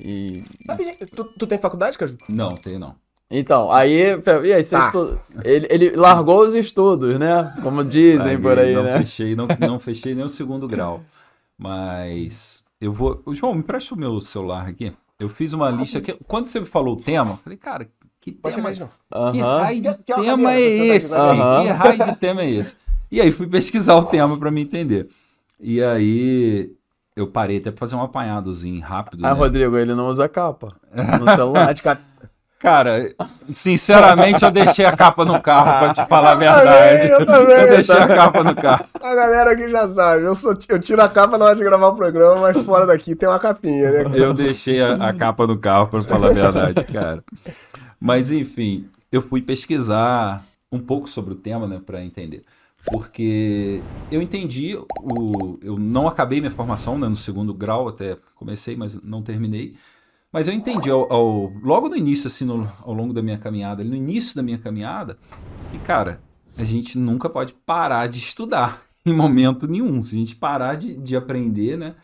E 0.00 0.42
Tu, 1.14 1.24
tu 1.38 1.46
tem 1.46 1.58
faculdade, 1.58 1.96
Caju? 1.98 2.16
Não, 2.28 2.56
tem 2.56 2.78
não. 2.78 2.96
então, 3.30 3.70
aí, 3.70 4.00
e 4.44 4.52
aí 4.52 4.64
você 4.64 4.76
Tá. 4.76 4.86
estu- 4.86 5.18
ele, 5.44 5.66
ele 5.70 5.90
largou 5.96 6.40
os 6.44 6.54
estudos, 6.54 7.18
né? 7.18 7.54
Como 7.62 7.84
dizem 7.84 8.40
por 8.40 8.58
aí, 8.58 8.74
não 8.74 8.82
né? 8.82 8.98
Fechei, 8.98 9.36
não, 9.36 9.46
não 9.60 9.78
fechei 9.78 10.14
nem 10.14 10.24
o 10.24 10.28
segundo 10.28 10.66
grau. 10.66 11.02
Mas 11.56 12.64
eu 12.80 12.92
vou. 12.92 13.22
João, 13.32 13.54
me 13.54 13.62
presta 13.62 13.94
o 13.94 13.98
meu 13.98 14.20
celular 14.20 14.68
aqui. 14.68 14.92
Eu 15.18 15.28
fiz 15.28 15.52
uma 15.52 15.70
lista 15.70 15.98
aqui. 15.98 16.16
Quando 16.26 16.46
você 16.46 16.60
me 16.60 16.66
falou 16.66 16.94
o 16.96 17.00
tema, 17.00 17.32
eu 17.32 17.36
falei, 17.38 17.56
cara, 17.58 17.88
que 18.20 18.32
Pode 18.32 18.56
tema, 18.56 18.68
aí, 18.70 18.78
não. 18.78 19.32
que 19.32 19.40
Aham. 19.40 19.62
raio 19.62 19.80
de 19.82 19.94
quer 20.04 20.14
uma 20.16 20.24
tema 20.24 20.52
é 20.52 20.60
você 20.60 20.96
esse? 20.96 21.14
Aham. 21.14 21.62
Que 21.62 21.68
raio 21.70 22.04
de 22.04 22.16
tema 22.16 22.42
é 22.42 22.50
esse? 22.50 22.76
E 23.14 23.20
aí 23.20 23.30
fui 23.30 23.46
pesquisar 23.46 23.94
o 23.94 24.04
tema 24.06 24.36
para 24.36 24.50
me 24.50 24.60
entender. 24.62 25.08
E 25.60 25.80
aí 25.82 26.72
eu 27.14 27.28
parei 27.28 27.58
até 27.58 27.70
pra 27.70 27.78
fazer 27.78 27.94
um 27.94 28.02
apanhadozinho 28.02 28.80
rápido. 28.82 29.24
Ah, 29.24 29.32
né? 29.32 29.38
Rodrigo, 29.38 29.78
ele 29.78 29.94
não 29.94 30.08
usa 30.08 30.28
capa 30.28 30.74
no 31.20 31.24
celular. 31.36 31.72
de 31.72 31.80
cap- 31.82 32.02
Cara, 32.58 33.14
sinceramente 33.52 34.42
eu 34.44 34.50
deixei 34.50 34.84
a 34.84 34.96
capa 34.96 35.24
no 35.24 35.40
carro 35.40 35.78
pra 35.78 35.92
te 35.94 36.08
falar 36.08 36.32
a 36.32 36.34
verdade. 36.34 36.64
também, 36.64 37.08
eu 37.08 37.26
também, 37.26 37.56
Eu 37.60 37.68
deixei 37.68 37.94
tá? 37.94 38.04
a 38.04 38.08
capa 38.08 38.42
no 38.42 38.54
carro. 38.56 38.84
A 39.02 39.14
galera 39.14 39.52
aqui 39.52 39.68
já 39.68 39.90
sabe. 39.90 40.22
Eu, 40.24 40.34
sou, 40.34 40.56
eu 40.68 40.78
tiro 40.80 41.00
a 41.02 41.08
capa 41.08 41.38
na 41.38 41.44
hora 41.44 41.54
de 41.54 41.62
gravar 41.62 41.88
o 41.88 41.94
programa, 41.94 42.40
mas 42.40 42.58
fora 42.64 42.84
daqui 42.86 43.14
tem 43.14 43.28
uma 43.28 43.38
capinha, 43.38 43.90
né? 43.92 44.04
Eu 44.14 44.32
deixei 44.34 44.80
a, 44.82 44.94
a 44.94 45.12
capa 45.12 45.46
no 45.46 45.56
carro 45.58 45.86
pra 45.88 46.00
falar 46.02 46.28
a 46.30 46.32
verdade, 46.32 46.82
cara. 46.84 47.22
Mas 48.00 48.32
enfim, 48.32 48.88
eu 49.12 49.22
fui 49.22 49.40
pesquisar 49.42 50.42
um 50.72 50.78
pouco 50.80 51.08
sobre 51.08 51.32
o 51.34 51.36
tema, 51.36 51.68
né, 51.68 51.80
para 51.84 52.02
entender. 52.02 52.42
Porque 52.86 53.80
eu 54.10 54.20
entendi, 54.20 54.76
o, 55.00 55.58
eu 55.62 55.78
não 55.78 56.06
acabei 56.06 56.40
minha 56.40 56.50
formação 56.50 56.98
né, 56.98 57.08
no 57.08 57.16
segundo 57.16 57.54
grau, 57.54 57.88
até 57.88 58.16
comecei, 58.34 58.76
mas 58.76 59.00
não 59.02 59.22
terminei. 59.22 59.74
Mas 60.30 60.48
eu 60.48 60.54
entendi 60.54 60.90
ao, 60.90 61.10
ao- 61.12 61.52
logo 61.62 61.88
no 61.88 61.96
início, 61.96 62.26
assim, 62.26 62.44
no- 62.44 62.70
ao 62.82 62.92
longo 62.92 63.12
da 63.14 63.22
minha 63.22 63.38
caminhada, 63.38 63.82
no 63.84 63.94
início 63.94 64.34
da 64.36 64.42
minha 64.42 64.58
caminhada, 64.58 65.16
que, 65.70 65.78
cara, 65.78 66.20
a 66.58 66.64
gente 66.64 66.98
nunca 66.98 67.30
pode 67.30 67.54
parar 67.54 68.06
de 68.06 68.18
estudar 68.18 68.82
em 69.06 69.12
momento 69.14 69.66
nenhum. 69.66 70.04
Se 70.04 70.16
a 70.16 70.18
gente 70.18 70.36
parar 70.36 70.74
de, 70.74 70.94
de 70.96 71.16
aprender, 71.16 71.78
né? 71.78 71.94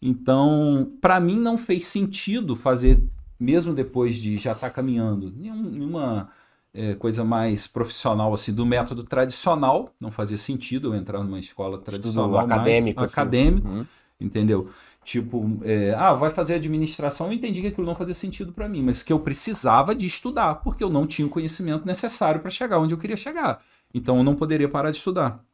Então, 0.00 0.92
para 1.00 1.20
mim 1.20 1.38
não 1.38 1.56
fez 1.58 1.86
sentido 1.86 2.56
fazer, 2.56 3.02
mesmo 3.38 3.72
depois 3.74 4.16
de 4.16 4.36
já 4.36 4.52
estar 4.52 4.70
caminhando, 4.70 5.32
nenhum- 5.36 5.70
nenhuma 5.70 6.30
é, 6.74 6.94
coisa 6.94 7.24
mais 7.24 7.66
profissional, 7.66 8.32
assim, 8.32 8.52
do 8.52 8.64
método 8.64 9.04
tradicional. 9.04 9.92
Não 10.00 10.10
fazia 10.10 10.36
sentido 10.36 10.88
eu 10.88 10.94
entrar 10.94 11.22
numa 11.22 11.38
escola 11.38 11.78
tradicional. 11.78 12.30
mais 12.30 12.44
acadêmico, 12.50 13.00
assim. 13.02 13.12
Acadêmico, 13.12 13.68
Uhum. 13.68 13.86
entendeu? 14.20 14.70
Tipo, 15.04 15.58
é, 15.64 15.92
ah, 15.94 16.12
vai 16.14 16.30
fazer 16.30 16.54
administração. 16.54 17.26
Eu 17.26 17.32
entendi 17.32 17.60
que 17.60 17.66
aquilo 17.66 17.86
não 17.86 17.94
fazia 17.94 18.14
sentido 18.14 18.52
para 18.52 18.68
mim, 18.68 18.82
mas 18.82 19.02
que 19.02 19.12
eu 19.12 19.18
precisava 19.18 19.94
de 19.94 20.06
estudar, 20.06 20.56
porque 20.56 20.82
eu 20.84 20.88
não 20.90 21.06
tinha 21.06 21.26
o 21.26 21.30
conhecimento 21.30 21.84
necessário 21.84 22.40
para 22.40 22.50
chegar 22.50 22.78
onde 22.78 22.94
eu 22.94 22.98
queria 22.98 23.16
chegar. 23.16 23.60
Então 23.92 24.18
eu 24.18 24.22
não 24.22 24.34
poderia 24.36 24.68
parar 24.68 24.90
de 24.92 24.96
estudar. 24.98 25.44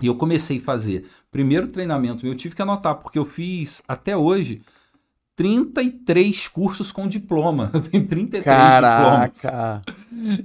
E 0.00 0.06
eu 0.06 0.14
comecei 0.16 0.58
a 0.58 0.62
fazer 0.62 1.06
primeiro 1.30 1.68
treinamento, 1.68 2.26
eu 2.26 2.34
tive 2.34 2.54
que 2.54 2.62
anotar, 2.62 2.96
porque 2.96 3.18
eu 3.18 3.24
fiz 3.24 3.82
até 3.86 4.16
hoje 4.16 4.62
33 5.36 6.48
cursos 6.48 6.90
com 6.90 7.06
diploma. 7.06 7.70
Eu 7.72 7.80
tenho 7.82 8.06
33 8.06 8.42
diplomas. 8.42 9.40
Caraca. 9.42 9.82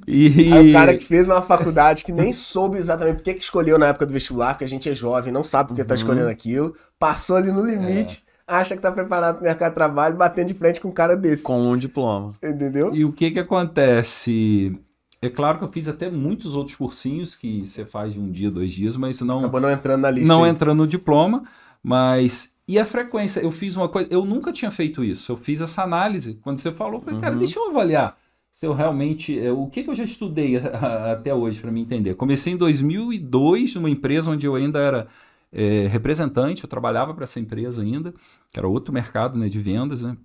E... 0.06 0.54
Aí 0.54 0.70
o 0.70 0.74
cara 0.74 0.96
que 0.96 1.06
fez 1.06 1.30
uma 1.30 1.42
faculdade 1.42 2.04
que 2.04 2.12
nem 2.12 2.34
soube 2.34 2.78
exatamente 2.78 3.16
por 3.16 3.24
que 3.24 3.34
que 3.36 3.44
escolheu 3.44 3.80
na 3.80 3.88
época 3.88 4.06
do 4.06 4.12
vestibular, 4.12 4.58
que 4.58 4.66
a 4.66 4.68
gente 4.68 4.90
é 4.90 4.94
jovem, 4.94 5.32
não 5.32 5.46
sabe 5.46 5.70
por 5.70 5.76
que 5.76 5.84
tá 5.84 5.96
escolhendo 5.96 6.28
aquilo, 6.28 6.76
passou 7.00 7.38
ali 7.38 7.52
no 7.54 7.66
limite, 7.66 8.22
acha 8.46 8.76
que 8.76 8.82
tá 8.82 8.92
preparado 8.92 9.36
pro 9.36 9.46
mercado 9.46 9.70
de 9.70 9.76
trabalho, 9.76 10.18
batendo 10.18 10.50
de 10.50 10.54
frente 10.56 10.82
com 10.82 10.90
um 10.90 10.94
cara 10.94 11.16
desse. 11.16 11.44
Com 11.44 11.62
um 11.62 11.78
diploma. 11.78 12.36
Entendeu? 12.44 12.94
E 12.94 13.06
o 13.06 13.14
que 13.14 13.32
que 13.32 13.40
acontece? 13.40 14.74
É 15.22 15.30
claro 15.30 15.60
que 15.60 15.64
eu 15.64 15.70
fiz 15.70 15.88
até 15.88 16.10
muitos 16.10 16.54
outros 16.54 16.76
cursinhos 16.76 17.36
que 17.36 17.66
você 17.66 17.86
faz 17.86 18.14
de 18.14 18.20
um 18.20 18.30
dia, 18.30 18.52
dois 18.52 18.74
dias, 18.74 18.98
mas 18.98 19.22
não, 19.22 19.40
Acabou 19.40 19.62
não 19.62 19.72
entrando 19.72 20.02
na 20.02 20.12
lista. 20.12 20.28
não 20.28 20.44
aí. 20.44 20.50
entrando 20.52 20.80
no 20.80 20.88
diploma. 20.88 21.44
Mas. 21.84 22.56
E 22.72 22.80
a 22.80 22.86
frequência? 22.86 23.42
Eu 23.42 23.52
fiz 23.52 23.76
uma 23.76 23.90
coisa. 23.90 24.08
Eu 24.10 24.24
nunca 24.24 24.54
tinha 24.54 24.72
feito 24.72 25.04
isso. 25.04 25.30
Eu 25.30 25.36
fiz 25.36 25.60
essa 25.60 25.84
análise. 25.84 26.36
Quando 26.36 26.60
você 26.60 26.72
falou, 26.72 26.96
eu 26.96 27.02
falei, 27.02 27.20
cara, 27.20 27.36
deixa 27.36 27.60
eu 27.60 27.70
avaliar 27.70 28.18
se 28.54 28.66
eu 28.66 28.72
realmente. 28.72 29.38
é, 29.38 29.52
O 29.52 29.68
que, 29.68 29.84
que 29.84 29.90
eu 29.90 29.96
já 29.96 30.06
estudei 30.06 30.56
até 30.56 31.36
hoje 31.36 31.60
para 31.60 31.70
me 31.70 31.82
entender. 31.82 32.16
Comecei 32.16 32.54
em 32.54 32.56
2002 32.56 33.76
numa 33.76 33.90
empresa 33.90 34.32
onde 34.32 34.46
eu 34.46 34.56
ainda 34.56 34.80
era 34.80 35.08
é, 35.52 35.88
representante, 35.88 36.64
eu 36.64 36.70
trabalhava 36.70 37.14
para 37.14 37.26
essa 37.26 37.42
empresa 37.42 37.82
ainda, 37.82 38.14
que 38.54 38.58
era 38.58 38.66
outro 38.70 38.94
mercado 38.94 39.38
né, 39.38 39.50
de 39.50 39.60
vendas, 39.60 40.04
né? 40.04 40.16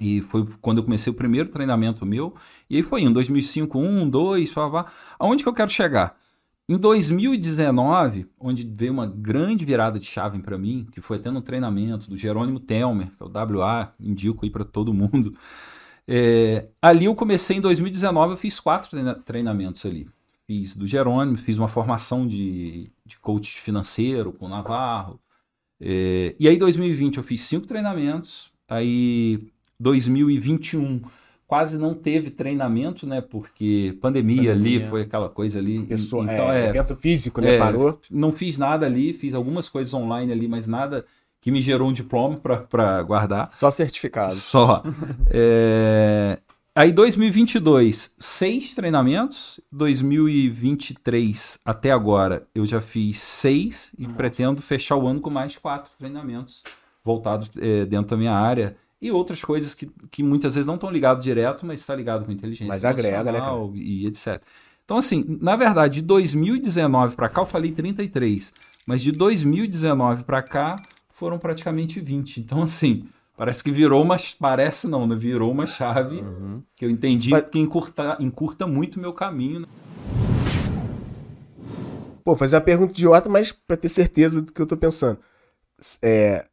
E 0.00 0.20
foi 0.22 0.46
quando 0.60 0.78
eu 0.78 0.84
comecei 0.84 1.12
o 1.12 1.14
primeiro 1.14 1.48
treinamento 1.48 2.04
meu. 2.04 2.34
E 2.68 2.74
aí 2.74 2.82
foi 2.82 3.02
em 3.02 3.12
2005, 3.12 3.78
1, 3.78 4.10
2, 4.10 4.52
pá, 4.52 4.68
pá. 4.68 4.86
Aonde 5.16 5.44
que 5.44 5.48
eu 5.48 5.54
quero 5.54 5.70
chegar? 5.70 6.16
Em 6.70 6.76
2019, 6.76 8.26
onde 8.38 8.62
veio 8.62 8.92
uma 8.92 9.06
grande 9.06 9.64
virada 9.64 9.98
de 9.98 10.04
chave 10.04 10.38
para 10.42 10.58
mim, 10.58 10.86
que 10.92 11.00
foi 11.00 11.16
até 11.16 11.30
no 11.30 11.40
treinamento 11.40 12.10
do 12.10 12.16
Jerônimo 12.16 12.60
Telmer, 12.60 13.08
que 13.10 13.22
é 13.22 13.24
o 13.24 13.58
WA, 13.58 13.94
indico 13.98 14.44
aí 14.44 14.50
para 14.50 14.64
todo 14.66 14.92
mundo. 14.92 15.34
É, 16.06 16.68
ali 16.80 17.06
eu 17.06 17.14
comecei 17.14 17.56
em 17.56 17.60
2019, 17.60 18.32
eu 18.32 18.36
fiz 18.36 18.60
quatro 18.60 18.90
treina- 18.90 19.14
treinamentos 19.14 19.84
ali. 19.86 20.08
Fiz 20.46 20.76
do 20.76 20.86
Jerônimo, 20.86 21.38
fiz 21.38 21.56
uma 21.58 21.68
formação 21.68 22.26
de, 22.26 22.90
de 23.04 23.18
coach 23.18 23.60
financeiro 23.60 24.32
com 24.32 24.46
o 24.46 24.48
Navarro. 24.48 25.18
É, 25.80 26.34
e 26.38 26.48
aí, 26.48 26.56
em 26.56 26.58
2020, 26.58 27.16
eu 27.16 27.22
fiz 27.22 27.42
cinco 27.42 27.66
treinamentos. 27.66 28.50
Aí, 28.68 29.50
2021, 29.80 31.00
quase 31.48 31.78
não 31.78 31.94
teve 31.94 32.30
treinamento, 32.30 33.06
né? 33.06 33.22
Porque 33.22 33.96
pandemia, 34.02 34.52
ali 34.52 34.74
Pandemia. 34.74 34.90
foi 34.90 35.02
aquela 35.02 35.30
coisa 35.30 35.58
ali. 35.58 35.82
Pessoa, 35.86 36.22
então, 36.22 36.52
é, 36.52 36.66
é, 36.66 36.68
evento 36.68 36.94
físico, 36.94 37.40
né? 37.40 37.54
é, 37.54 37.58
Parou. 37.58 37.98
não 38.10 38.30
fiz 38.30 38.58
nada 38.58 38.84
ali, 38.84 39.14
fiz 39.14 39.34
algumas 39.34 39.66
coisas 39.66 39.92
online 39.94 40.30
ali, 40.30 40.46
mas 40.46 40.66
nada 40.66 41.06
que 41.40 41.50
me 41.50 41.62
gerou 41.62 41.88
um 41.88 41.92
diploma 41.92 42.36
para 42.36 43.02
guardar. 43.02 43.48
Só 43.52 43.70
certificado. 43.70 44.32
Só. 44.34 44.84
É, 45.30 46.38
Aí 46.74 46.92
2022, 46.92 48.14
seis 48.20 48.72
treinamentos. 48.72 49.58
2023 49.72 51.58
até 51.64 51.90
agora 51.90 52.46
eu 52.54 52.64
já 52.64 52.80
fiz 52.80 53.18
seis 53.18 53.92
e 53.98 54.06
pretendo 54.06 54.60
fechar 54.60 54.94
o 54.94 55.08
ano 55.08 55.20
com 55.20 55.28
mais 55.28 55.56
quatro 55.56 55.90
treinamentos 55.98 56.62
voltados 57.04 57.50
é, 57.58 57.84
dentro 57.84 58.10
da 58.10 58.16
minha 58.16 58.32
área. 58.32 58.76
E 59.00 59.12
outras 59.12 59.42
coisas 59.44 59.74
que, 59.74 59.88
que 60.10 60.22
muitas 60.22 60.54
vezes 60.56 60.66
não 60.66 60.74
estão 60.74 60.90
ligadas 60.90 61.22
direto, 61.22 61.64
mas 61.64 61.80
está 61.80 61.94
ligado 61.94 62.24
com 62.24 62.32
inteligência 62.32 62.66
Mas 62.66 62.84
agrega, 62.84 63.30
né, 63.30 63.38
cara? 63.38 63.52
e 63.74 64.06
etc. 64.06 64.42
Então, 64.84 64.96
assim, 64.96 65.24
na 65.40 65.54
verdade, 65.54 66.00
de 66.00 66.02
2019 66.02 67.14
para 67.14 67.28
cá 67.28 67.42
eu 67.42 67.46
falei 67.46 67.70
33, 67.70 68.52
mas 68.86 69.00
de 69.02 69.12
2019 69.12 70.24
para 70.24 70.42
cá 70.42 70.76
foram 71.12 71.38
praticamente 71.38 72.00
20. 72.00 72.38
Então, 72.40 72.62
assim, 72.62 73.04
parece 73.36 73.62
que 73.62 73.70
virou 73.70 74.02
uma. 74.02 74.16
Parece 74.40 74.88
não, 74.88 75.06
né? 75.06 75.14
Virou 75.14 75.52
uma 75.52 75.66
chave 75.66 76.24
que 76.74 76.84
eu 76.84 76.90
entendi 76.90 77.30
Mas- 77.30 77.44
que 77.50 77.58
encurta, 77.58 78.16
encurta 78.18 78.66
muito 78.66 78.96
o 78.96 79.00
meu 79.00 79.12
caminho. 79.12 79.60
Né? 79.60 79.66
Pô, 82.24 82.36
fazer 82.36 82.56
uma 82.56 82.62
pergunta 82.62 82.92
idiota, 82.92 83.28
mas 83.30 83.52
pra 83.52 83.76
ter 83.76 83.88
certeza 83.88 84.42
do 84.42 84.52
que 84.52 84.60
eu 84.60 84.66
tô 84.66 84.76
pensando. 84.76 85.18
É, 86.02 86.44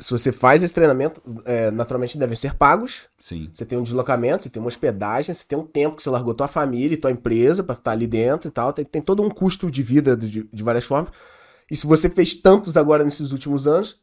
se 0.00 0.10
você 0.10 0.32
faz 0.32 0.62
esse 0.62 0.74
treinamento, 0.74 1.22
é, 1.44 1.70
naturalmente 1.70 2.18
devem 2.18 2.34
ser 2.36 2.54
pagos. 2.54 3.02
Sim. 3.18 3.48
Você 3.52 3.64
tem 3.64 3.78
um 3.78 3.82
deslocamento, 3.82 4.42
você 4.42 4.50
tem 4.50 4.60
uma 4.60 4.68
hospedagem, 4.68 5.32
você 5.34 5.44
tem 5.46 5.58
um 5.58 5.64
tempo 5.66 5.96
que 5.96 6.02
você 6.02 6.10
largou 6.10 6.34
tua 6.34 6.48
família 6.48 6.94
e 6.94 6.98
tua 6.98 7.10
empresa 7.12 7.62
pra 7.62 7.74
estar 7.74 7.92
ali 7.92 8.06
dentro 8.06 8.48
e 8.48 8.50
tal. 8.50 8.72
Tem, 8.72 8.84
tem 8.84 9.00
todo 9.00 9.22
um 9.22 9.30
custo 9.30 9.70
de 9.70 9.82
vida 9.82 10.16
de, 10.16 10.48
de 10.52 10.62
várias 10.62 10.84
formas. 10.84 11.12
E 11.70 11.76
se 11.76 11.86
você 11.86 12.10
fez 12.10 12.34
tantos 12.34 12.76
agora 12.76 13.04
nesses 13.04 13.30
últimos 13.32 13.66
anos, 13.66 14.00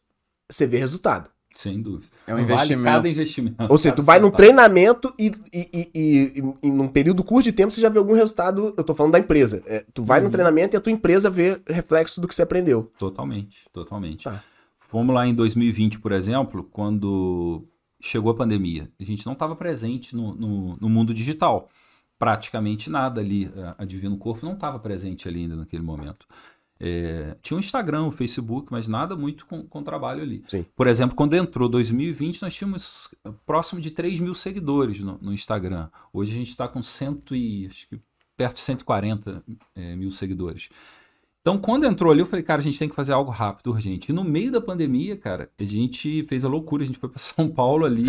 você 0.49 0.65
vê 0.65 0.77
resultado. 0.77 1.29
Sem 1.53 1.81
dúvida. 1.81 2.07
É 2.25 2.31
um 2.33 2.37
Vale 2.37 2.45
investimento. 2.53 2.83
cada 2.85 3.09
investimento. 3.09 3.55
Ou 3.69 3.77
seja, 3.77 3.93
tu 3.93 4.01
vai 4.01 4.19
num 4.19 4.31
treinamento 4.31 5.13
e, 5.19 5.33
e, 5.53 5.69
e, 5.73 5.91
e, 5.93 6.43
e 6.63 6.71
num 6.71 6.87
período 6.87 7.23
curto 7.25 7.43
de 7.43 7.51
tempo 7.51 7.71
você 7.71 7.81
já 7.81 7.89
vê 7.89 7.97
algum 7.99 8.13
resultado. 8.13 8.73
Eu 8.77 8.83
tô 8.83 8.95
falando 8.95 9.11
da 9.11 9.19
empresa. 9.19 9.61
É, 9.67 9.83
tu 9.93 10.01
vai 10.01 10.21
no 10.21 10.27
Uhum. 10.27 10.31
treinamento 10.31 10.75
e 10.75 10.77
a 10.77 10.81
tua 10.81 10.91
empresa 10.93 11.29
vê 11.29 11.61
reflexo 11.67 12.21
do 12.21 12.27
que 12.27 12.33
você 12.33 12.41
aprendeu. 12.41 12.89
Totalmente, 12.97 13.65
totalmente. 13.73 14.23
Tá. 14.23 14.41
Vamos 14.91 15.13
lá 15.15 15.25
em 15.27 15.33
2020, 15.33 15.99
por 15.99 16.11
exemplo, 16.11 16.63
quando 16.63 17.65
chegou 18.01 18.31
a 18.31 18.35
pandemia. 18.35 18.91
A 18.99 19.03
gente 19.03 19.25
não 19.25 19.33
estava 19.33 19.55
presente 19.55 20.15
no, 20.15 20.33
no, 20.35 20.77
no 20.77 20.89
mundo 20.89 21.13
digital. 21.13 21.69
Praticamente 22.19 22.89
nada 22.89 23.21
ali. 23.21 23.51
A- 23.77 23.85
Divino 23.85 24.17
Corpo 24.17 24.45
não 24.45 24.53
estava 24.53 24.77
presente 24.79 25.27
ali 25.27 25.41
ainda 25.41 25.55
naquele 25.55 25.83
momento. 25.83 26.27
É, 26.83 27.37
tinha 27.43 27.55
o 27.55 27.59
Instagram, 27.59 28.05
o 28.05 28.11
Facebook, 28.11 28.67
mas 28.71 28.87
nada 28.87 29.15
muito 29.15 29.45
com, 29.45 29.63
com 29.63 29.83
trabalho 29.83 30.23
ali. 30.23 30.43
Sim. 30.47 30.65
Por 30.75 30.87
exemplo, 30.87 31.15
quando 31.15 31.35
entrou 31.35 31.69
2020, 31.69 32.41
nós 32.41 32.55
tínhamos 32.55 33.13
próximo 33.45 33.79
de 33.79 33.91
3 33.91 34.19
mil 34.19 34.33
seguidores 34.33 34.99
no, 34.99 35.17
no 35.21 35.31
Instagram. 35.31 35.89
Hoje 36.11 36.31
a 36.31 36.35
gente 36.35 36.49
está 36.49 36.67
com 36.67 36.81
cento 36.81 37.35
e, 37.35 37.67
acho 37.67 37.87
que 37.87 37.99
perto 38.35 38.55
de 38.55 38.61
140 38.61 39.43
é, 39.75 39.95
mil 39.95 40.09
seguidores. 40.09 40.69
Então, 41.41 41.57
quando 41.57 41.85
entrou 41.85 42.11
ali, 42.11 42.21
eu 42.21 42.25
falei, 42.25 42.43
cara, 42.43 42.61
a 42.61 42.63
gente 42.63 42.77
tem 42.77 42.87
que 42.87 42.95
fazer 42.95 43.13
algo 43.13 43.31
rápido, 43.31 43.71
urgente. 43.71 44.11
E 44.11 44.13
no 44.13 44.23
meio 44.23 44.51
da 44.51 44.61
pandemia, 44.61 45.17
cara, 45.17 45.49
a 45.59 45.63
gente 45.63 46.23
fez 46.29 46.45
a 46.45 46.47
loucura. 46.47 46.83
A 46.83 46.85
gente 46.85 46.99
foi 46.99 47.09
para 47.09 47.17
São 47.19 47.49
Paulo 47.49 47.85
ali 47.85 48.05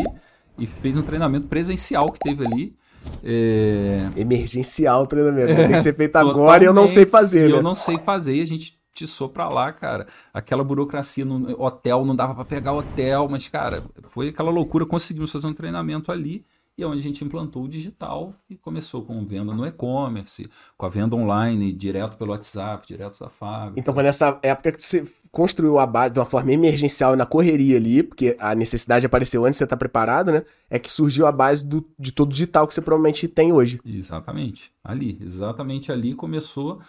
e 0.59 0.67
fez 0.67 0.97
um 0.97 1.03
treinamento 1.03 1.49
presencial 1.49 2.13
que 2.13 2.21
teve 2.21 2.47
ali. 2.47 2.77
É, 3.25 4.11
Emergencial 4.17 5.03
o 5.03 5.07
treinamento. 5.07 5.57
Tem 5.57 5.69
que 5.69 5.79
ser 5.81 5.97
feito 5.97 6.17
agora 6.17 6.63
e 6.63 6.67
eu 6.67 6.75
não 6.75 6.87
sei 6.87 7.07
fazer, 7.07 7.49
né? 7.49 7.57
eu 7.57 7.63
não 7.63 7.75
sei 7.75 7.99
fazer, 7.99 8.37
e 8.37 8.41
a 8.43 8.47
gente 8.47 8.79
tiçou 8.95 9.29
pra 9.29 9.49
lá, 9.49 9.73
cara. 9.73 10.07
Aquela 10.33 10.63
burocracia 10.63 11.25
no 11.25 11.61
hotel, 11.61 12.05
não 12.05 12.15
dava 12.15 12.35
pra 12.35 12.45
pegar 12.45 12.75
hotel, 12.75 13.29
mas, 13.29 13.49
cara, 13.49 13.83
foi 14.11 14.29
aquela 14.29 14.51
loucura. 14.51 14.87
Conseguimos 14.87 15.33
fazer 15.33 15.47
um 15.47 15.55
treinamento 15.55 16.13
ali, 16.13 16.45
e 16.77 16.83
é 16.83 16.87
onde 16.87 17.01
a 17.01 17.03
gente 17.03 17.23
implantou 17.23 17.65
o 17.65 17.69
digital 17.69 18.35
e 18.49 18.57
começou 18.57 19.05
com 19.05 19.25
venda 19.27 19.53
no 19.53 19.67
e-commerce, 19.67 20.49
com 20.77 20.87
a 20.87 20.89
venda 20.89 21.15
online, 21.15 21.73
direto 21.73 22.17
pelo 22.17 22.31
WhatsApp, 22.31 22.87
direto 22.87 23.21
da 23.21 23.29
fábrica. 23.29 23.79
Então 23.79 23.93
foi 23.93 24.03
nessa 24.03 24.39
época 24.43 24.73
que 24.73 24.83
você 24.83 25.05
construiu 25.31 25.79
a 25.79 25.87
base 25.87 26.15
de 26.15 26.21
uma 26.21 26.25
forma 26.25 26.51
emergencial 26.51 27.13
e 27.13 27.17
na 27.17 27.27
correria 27.27 27.77
ali, 27.77 28.03
porque 28.03 28.37
a 28.39 28.55
necessidade 28.55 29.05
apareceu 29.05 29.45
antes 29.45 29.57
de 29.57 29.59
você 29.59 29.65
estar 29.65 29.77
preparado, 29.77 30.33
né? 30.33 30.45
É 30.71 30.79
que 30.79 30.91
surgiu 30.91 31.27
a 31.27 31.33
base 31.33 31.65
do, 31.65 31.87
de 31.99 32.11
todo 32.11 32.29
o 32.29 32.33
digital 32.33 32.67
que 32.67 32.73
você 32.73 32.81
provavelmente 32.81 33.29
tem 33.29 33.53
hoje. 33.53 33.79
Exatamente, 33.85 34.73
ali, 34.83 35.19
exatamente 35.21 35.93
ali 35.93 36.15
começou. 36.15 36.81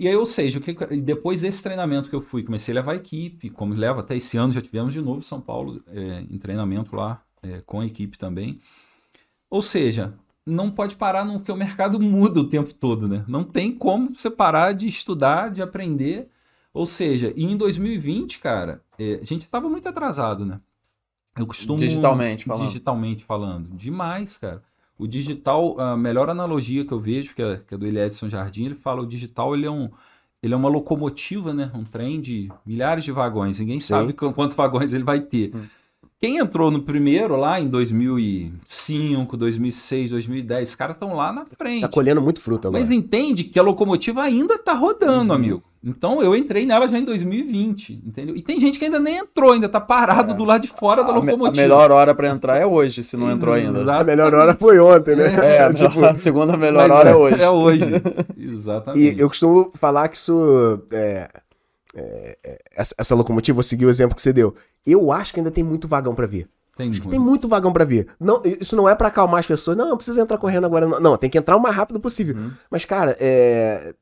E 0.00 0.06
aí, 0.06 0.14
ou 0.14 0.24
seja, 0.24 0.58
o 0.58 0.62
que, 0.62 0.72
depois 1.00 1.40
desse 1.40 1.62
treinamento 1.62 2.08
que 2.08 2.14
eu 2.14 2.22
fui, 2.22 2.44
comecei 2.44 2.72
a 2.72 2.76
levar 2.76 2.92
a 2.92 2.96
equipe, 2.96 3.50
como 3.50 3.74
leva 3.74 4.00
até 4.00 4.16
esse 4.16 4.38
ano, 4.38 4.52
já 4.52 4.60
tivemos 4.60 4.94
de 4.94 5.00
novo 5.00 5.22
São 5.22 5.40
Paulo 5.40 5.82
é, 5.88 6.24
em 6.30 6.38
treinamento 6.38 6.94
lá 6.94 7.20
é, 7.42 7.60
com 7.66 7.80
a 7.80 7.86
equipe 7.86 8.16
também. 8.16 8.60
Ou 9.50 9.62
seja, 9.62 10.14
não 10.46 10.70
pode 10.70 10.96
parar 10.96 11.24
no 11.24 11.40
que 11.40 11.50
o 11.52 11.56
mercado 11.56 11.98
muda 12.00 12.40
o 12.40 12.44
tempo 12.44 12.72
todo, 12.74 13.08
né? 13.08 13.24
Não 13.28 13.44
tem 13.44 13.72
como 13.72 14.12
você 14.14 14.30
parar 14.30 14.72
de 14.72 14.86
estudar, 14.88 15.50
de 15.50 15.62
aprender. 15.62 16.28
Ou 16.72 16.86
seja, 16.86 17.32
e 17.36 17.44
em 17.44 17.56
2020, 17.56 18.38
cara, 18.38 18.82
é, 18.98 19.14
a 19.22 19.24
gente 19.24 19.42
estava 19.42 19.68
muito 19.68 19.88
atrasado, 19.88 20.44
né? 20.44 20.60
Eu 21.36 21.46
costumo. 21.46 21.78
Digitalmente 21.78 22.44
falando. 22.44 22.66
Digitalmente 22.66 23.24
falando. 23.24 23.68
Demais, 23.76 24.36
cara. 24.36 24.62
O 24.98 25.06
digital, 25.06 25.78
a 25.80 25.96
melhor 25.96 26.28
analogia 26.28 26.84
que 26.84 26.92
eu 26.92 26.98
vejo, 27.00 27.34
que 27.34 27.40
é, 27.42 27.58
que 27.66 27.74
é 27.74 27.78
do 27.78 27.86
Eli 27.86 28.00
Edson 28.00 28.28
Jardim, 28.28 28.64
ele 28.66 28.74
fala 28.74 29.00
o 29.02 29.06
digital 29.06 29.54
ele 29.54 29.64
é 29.66 29.70
um 29.70 29.88
ele 30.42 30.54
é 30.54 30.56
uma 30.56 30.68
locomotiva, 30.68 31.52
né? 31.52 31.68
Um 31.74 31.82
trem 31.82 32.20
de 32.20 32.48
milhares 32.64 33.02
de 33.04 33.10
vagões. 33.10 33.58
Ninguém 33.58 33.80
sabe 33.80 34.12
qu- 34.12 34.32
quantos 34.32 34.54
vagões 34.54 34.92
ele 34.94 35.02
vai 35.04 35.20
ter. 35.20 35.52
Quem 36.20 36.38
entrou 36.38 36.68
no 36.68 36.82
primeiro 36.82 37.36
lá 37.36 37.60
em 37.60 37.68
2005, 37.68 39.36
2006, 39.36 40.10
2010, 40.10 40.68
os 40.70 40.74
caras 40.74 40.96
estão 40.96 41.14
lá 41.14 41.32
na 41.32 41.44
frente. 41.56 41.82
Tá 41.82 41.88
colhendo 41.88 42.20
muito 42.20 42.40
fruto 42.40 42.66
agora. 42.66 42.82
Mas 42.82 42.90
entende 42.90 43.44
que 43.44 43.56
a 43.56 43.62
locomotiva 43.62 44.22
ainda 44.22 44.58
tá 44.58 44.72
rodando, 44.74 45.32
amigo. 45.32 45.62
Então 45.84 46.20
eu 46.20 46.34
entrei 46.34 46.66
nela 46.66 46.88
já 46.88 46.98
em 46.98 47.04
2020, 47.04 48.02
entendeu? 48.04 48.34
E 48.34 48.42
tem 48.42 48.58
gente 48.58 48.80
que 48.80 48.84
ainda 48.86 48.98
nem 48.98 49.18
entrou, 49.18 49.52
ainda 49.52 49.68
tá 49.68 49.80
parado 49.80 50.34
do 50.34 50.44
lado 50.44 50.62
de 50.62 50.66
fora 50.68 51.04
da 51.04 51.10
A, 51.10 51.12
me- 51.12 51.18
a 51.18 51.24
locomotiva. 51.24 51.62
melhor 51.62 51.92
hora 51.92 52.12
pra 52.12 52.28
entrar 52.30 52.56
é 52.56 52.66
hoje, 52.66 53.04
se 53.04 53.16
não 53.16 53.30
entrou 53.30 53.54
ainda. 53.54 53.94
A 53.96 54.02
melhor 54.02 54.34
hora 54.34 54.56
foi 54.56 54.80
ontem, 54.80 55.14
né? 55.14 55.32
É, 55.36 55.62
a, 55.62 55.72
Tipo, 55.72 55.94
melhor- 55.94 56.10
a 56.10 56.14
segunda 56.16 56.56
melhor 56.56 56.88
Mas 56.88 56.98
hora 56.98 57.10
é 57.10 57.14
hoje. 57.14 57.42
É 57.44 57.48
hoje. 57.50 57.84
Exatamente. 58.36 59.16
E 59.16 59.20
eu 59.20 59.28
costumo 59.28 59.70
falar 59.74 60.08
que 60.08 60.16
isso. 60.16 60.82
é, 60.90 61.28
é, 61.94 62.38
é, 62.44 62.58
essa, 62.74 62.94
essa 62.98 63.14
locomotiva, 63.14 63.54
vou 63.54 63.62
seguir 63.62 63.86
o 63.86 63.90
exemplo 63.90 64.16
que 64.16 64.22
você 64.22 64.32
deu. 64.32 64.52
Eu 64.90 65.12
acho 65.12 65.32
que 65.32 65.40
ainda 65.40 65.50
tem 65.50 65.62
muito 65.64 65.86
vagão 65.88 66.14
pra 66.14 66.26
ver. 66.26 66.48
Tem 66.76 66.90
Acho 66.90 67.00
que 67.00 67.08
muito. 67.08 67.16
tem 67.18 67.24
muito 67.24 67.48
vagão 67.48 67.72
pra 67.72 67.84
ver. 67.84 68.06
Não, 68.20 68.40
isso 68.44 68.76
não 68.76 68.88
é 68.88 68.94
pra 68.94 69.08
acalmar 69.08 69.40
as 69.40 69.46
pessoas. 69.46 69.76
Não, 69.76 69.96
precisa 69.96 70.20
entrar 70.20 70.38
correndo 70.38 70.64
agora. 70.64 70.86
Não, 70.86 71.00
não 71.00 71.16
tem 71.16 71.28
que 71.28 71.36
entrar 71.36 71.56
o 71.56 71.60
mais 71.60 71.74
rápido 71.74 71.98
possível. 71.98 72.36
Mas, 72.70 72.84
cara, 72.84 73.16
é. 73.18 73.94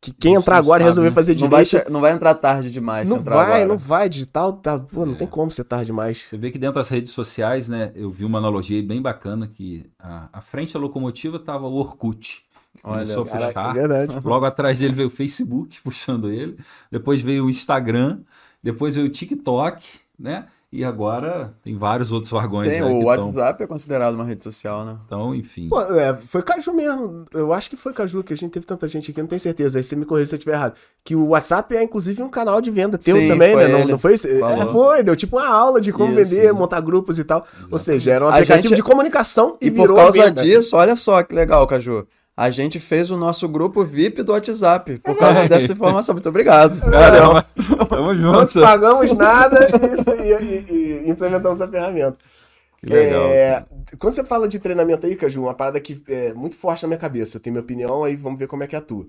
Que 0.00 0.10
quem 0.10 0.34
entrar 0.34 0.56
agora 0.56 0.82
e 0.82 0.84
sabe, 0.84 0.90
resolver 0.90 1.10
né? 1.10 1.14
fazer 1.14 1.38
Não 1.38 1.48
vai, 1.48 1.64
direito. 1.64 1.92
não 1.92 2.00
vai 2.00 2.12
entrar 2.12 2.34
tarde 2.34 2.72
demais 2.72 3.08
se 3.08 3.14
Não 3.14 3.20
entrar 3.20 3.36
vai, 3.36 3.44
agora. 3.44 3.66
não 3.66 3.78
vai. 3.78 4.08
Digital, 4.08 4.52
tá, 4.54 4.76
pô, 4.78 5.06
não 5.06 5.14
tem 5.14 5.28
como 5.28 5.50
ser 5.52 5.62
tarde 5.64 5.86
demais. 5.86 6.24
Você 6.28 6.36
vê 6.36 6.50
que 6.50 6.58
dentro 6.58 6.74
das 6.76 6.88
redes 6.88 7.12
sociais, 7.12 7.68
né, 7.68 7.92
eu 7.94 8.10
vi 8.10 8.24
uma 8.24 8.38
analogia 8.38 8.76
aí 8.78 8.82
bem 8.82 9.00
bacana 9.00 9.46
que 9.46 9.84
a, 10.00 10.28
a 10.32 10.40
frente 10.40 10.74
da 10.74 10.80
locomotiva 10.80 11.38
tava 11.38 11.68
o 11.68 11.74
Orkut. 11.74 12.42
Olha, 12.82 12.94
Começou 13.14 13.22
a 13.22 13.26
Caraca, 13.26 13.46
é 13.46 13.52
puxar. 13.52 13.72
verdade. 13.74 14.20
Logo 14.26 14.44
atrás 14.44 14.78
dele 14.80 14.94
veio 14.94 15.06
o 15.06 15.10
Facebook 15.10 15.78
puxando 15.84 16.30
ele, 16.30 16.56
depois 16.90 17.20
veio 17.20 17.44
o 17.44 17.50
Instagram, 17.50 18.20
depois 18.62 18.94
veio 18.94 19.06
o 19.06 19.10
TikTok, 19.10 19.84
né? 20.18 20.46
E 20.74 20.82
agora 20.86 21.52
tem 21.62 21.76
vários 21.76 22.12
outros 22.12 22.30
vagões 22.32 22.70
Tem, 22.70 22.80
aí 22.80 22.90
o 22.94 23.00
que 23.00 23.04
WhatsApp 23.04 23.62
é 23.62 23.66
considerado 23.66 24.14
uma 24.14 24.24
rede 24.24 24.42
social, 24.42 24.86
né? 24.86 24.96
Então, 25.04 25.34
enfim. 25.34 25.68
Pô, 25.68 25.82
é, 25.82 26.16
foi 26.16 26.42
Caju 26.42 26.72
mesmo. 26.72 27.26
Eu 27.34 27.52
acho 27.52 27.68
que 27.68 27.76
foi 27.76 27.92
Caju, 27.92 28.24
que 28.24 28.32
a 28.32 28.36
gente 28.36 28.52
teve 28.52 28.64
tanta 28.64 28.88
gente 28.88 29.10
aqui, 29.10 29.20
não 29.20 29.28
tenho 29.28 29.38
certeza. 29.38 29.78
Aí 29.78 29.84
você 29.84 29.94
me 29.94 30.06
corrija 30.06 30.28
se 30.28 30.34
eu 30.34 30.38
estiver 30.38 30.54
errado. 30.54 30.72
Que 31.04 31.14
o 31.14 31.26
WhatsApp 31.28 31.76
é, 31.76 31.82
inclusive, 31.82 32.22
um 32.22 32.30
canal 32.30 32.58
de 32.62 32.70
venda 32.70 32.96
teu 32.96 33.14
Sim, 33.18 33.28
também, 33.28 33.54
né? 33.54 33.68
Não, 33.68 33.86
não 33.86 33.98
foi 33.98 34.14
isso? 34.14 34.26
É, 34.26 34.38
foi, 34.72 35.02
deu 35.02 35.14
tipo 35.14 35.36
uma 35.36 35.46
aula 35.46 35.78
de 35.78 35.92
como 35.92 36.18
Isso. 36.18 36.34
vender, 36.34 36.50
montar 36.54 36.80
grupos 36.80 37.18
e 37.18 37.24
tal. 37.24 37.46
Ou 37.70 37.78
seja, 37.78 38.10
era 38.12 38.24
um 38.24 38.28
aplicativo 38.28 38.68
gente- 38.68 38.76
de 38.76 38.82
comunicação 38.82 39.58
e, 39.60 39.66
E 39.66 39.70
por 39.70 39.82
virou 39.82 39.96
causa 39.98 40.24
venda. 40.24 40.42
disso, 40.42 40.74
olha 40.74 40.96
só 40.96 41.22
que 41.22 41.34
legal, 41.34 41.66
Caju. 41.66 42.06
A 42.36 42.50
gente 42.50 42.80
fez 42.80 43.10
o 43.10 43.16
nosso 43.16 43.46
grupo 43.48 43.84
VIP 43.84 44.22
do 44.22 44.32
WhatsApp. 44.32 44.98
Por 45.00 45.16
causa 45.16 45.40
É. 45.40 45.48
dessa 45.48 45.72
informação. 45.72 46.14
Muito 46.14 46.28
obrigado. 46.28 46.80
Caramba, 46.90 47.44
tamo 47.88 48.14
Não 48.14 48.46
te 48.46 48.54
junto. 48.54 48.66
pagamos 48.66 49.12
nada 49.16 49.68
e, 49.68 50.00
isso- 50.00 50.14
e- 50.14 50.44
e- 50.44 51.04
e 51.06 51.10
implementamos 51.10 51.60
a 51.60 51.68
ferramenta. 51.68 52.16
Que 52.78 52.86
legal. 52.86 53.26
É, 53.26 53.66
quando 53.98 54.14
você 54.14 54.24
fala 54.24 54.48
de 54.48 54.58
treinamento 54.58 55.06
aí, 55.06 55.14
Caju, 55.14 55.42
uma 55.42 55.54
parada 55.54 55.78
que 55.78 56.02
é 56.08 56.32
muito 56.32 56.56
forte 56.56 56.82
na 56.82 56.88
minha 56.88 56.98
cabeça. 56.98 57.36
Eu 57.36 57.40
tenho 57.40 57.52
minha 57.54 57.62
opinião, 57.62 58.02
aí 58.02 58.16
vamos 58.16 58.38
ver 58.38 58.46
como 58.48 58.62
é 58.62 58.66
que 58.66 58.74
atua. 58.74 59.06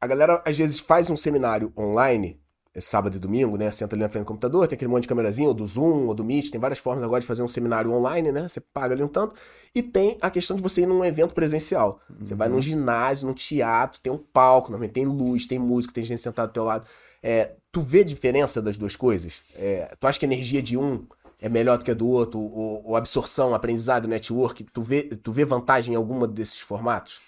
A 0.00 0.06
galera, 0.06 0.40
às 0.44 0.56
vezes, 0.56 0.80
faz 0.80 1.10
um 1.10 1.16
seminário 1.16 1.72
online, 1.76 2.40
é 2.74 2.80
sábado 2.80 3.16
e 3.16 3.20
domingo, 3.20 3.56
né? 3.56 3.70
Senta 3.70 3.94
ali 3.94 4.02
na 4.02 4.08
frente 4.08 4.24
do 4.24 4.28
computador, 4.28 4.66
tem 4.66 4.76
aquele 4.76 4.90
monte 4.90 5.02
de 5.02 5.08
câmerazinha, 5.08 5.48
ou 5.48 5.54
do 5.54 5.66
Zoom, 5.66 6.06
ou 6.06 6.14
do 6.14 6.24
Meet, 6.24 6.50
tem 6.50 6.60
várias 6.60 6.78
formas 6.78 7.04
agora 7.04 7.20
de 7.20 7.26
fazer 7.26 7.42
um 7.42 7.48
seminário 7.48 7.92
online, 7.92 8.32
né? 8.32 8.48
Você 8.48 8.60
paga 8.60 8.94
ali 8.94 9.02
um 9.02 9.08
tanto. 9.08 9.34
E 9.74 9.82
tem 9.82 10.18
a 10.20 10.30
questão 10.30 10.56
de 10.56 10.62
você 10.62 10.82
ir 10.82 10.86
num 10.86 11.04
evento 11.04 11.34
presencial. 11.34 12.00
Você 12.20 12.34
vai 12.34 12.48
num 12.48 12.60
ginásio, 12.60 13.26
num 13.26 13.34
teatro, 13.34 14.00
tem 14.00 14.12
um 14.12 14.18
palco, 14.18 14.70
normalmente 14.70 14.92
tem 14.92 15.06
luz, 15.06 15.46
tem 15.46 15.58
música, 15.58 15.94
tem 15.94 16.04
gente 16.04 16.20
sentada 16.20 16.48
do 16.48 16.52
teu 16.52 16.64
lado. 16.64 16.86
É, 17.22 17.52
tu 17.70 17.80
vê 17.80 18.04
diferença 18.04 18.60
das 18.60 18.76
duas 18.76 18.96
coisas? 18.96 19.42
É, 19.54 19.94
tu 19.98 20.06
acha 20.06 20.18
que 20.18 20.24
a 20.26 20.28
energia 20.28 20.62
de 20.62 20.76
um 20.76 21.06
é 21.40 21.48
melhor 21.48 21.78
do 21.78 21.84
que 21.84 21.90
a 21.90 21.94
do 21.94 22.06
outro? 22.06 22.38
Ou, 22.38 22.82
ou 22.84 22.96
absorção, 22.96 23.54
aprendizado, 23.54 24.08
network? 24.08 24.64
Tu 24.64 24.82
vê, 24.82 25.02
tu 25.02 25.32
vê 25.32 25.44
vantagem 25.44 25.94
em 25.94 25.96
alguma 25.96 26.26
desses 26.26 26.58
formatos? 26.58 27.20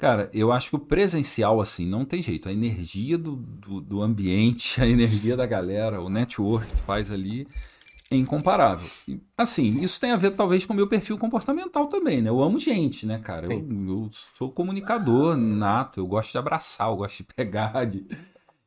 Cara, 0.00 0.30
eu 0.32 0.50
acho 0.50 0.70
que 0.70 0.76
o 0.76 0.78
presencial, 0.78 1.60
assim, 1.60 1.86
não 1.86 2.06
tem 2.06 2.22
jeito. 2.22 2.48
A 2.48 2.52
energia 2.52 3.18
do, 3.18 3.36
do, 3.36 3.82
do 3.82 4.02
ambiente, 4.02 4.80
a 4.82 4.88
energia 4.88 5.36
da 5.36 5.44
galera, 5.44 6.00
o 6.00 6.08
network 6.08 6.66
que 6.66 6.76
faz 6.78 7.12
ali 7.12 7.46
é 8.10 8.16
incomparável. 8.16 8.88
E, 9.06 9.20
assim, 9.36 9.78
isso 9.82 10.00
tem 10.00 10.10
a 10.10 10.16
ver 10.16 10.34
talvez 10.34 10.64
com 10.64 10.72
o 10.72 10.76
meu 10.76 10.88
perfil 10.88 11.18
comportamental 11.18 11.86
também, 11.86 12.22
né? 12.22 12.30
Eu 12.30 12.42
amo 12.42 12.58
gente, 12.58 13.04
né, 13.04 13.18
cara? 13.18 13.52
Eu, 13.52 13.60
eu 13.60 14.10
sou 14.10 14.50
comunicador 14.50 15.36
nato, 15.36 16.00
eu 16.00 16.06
gosto 16.06 16.32
de 16.32 16.38
abraçar, 16.38 16.88
eu 16.88 16.96
gosto 16.96 17.18
de 17.18 17.24
pegar, 17.36 17.84
de... 17.84 18.06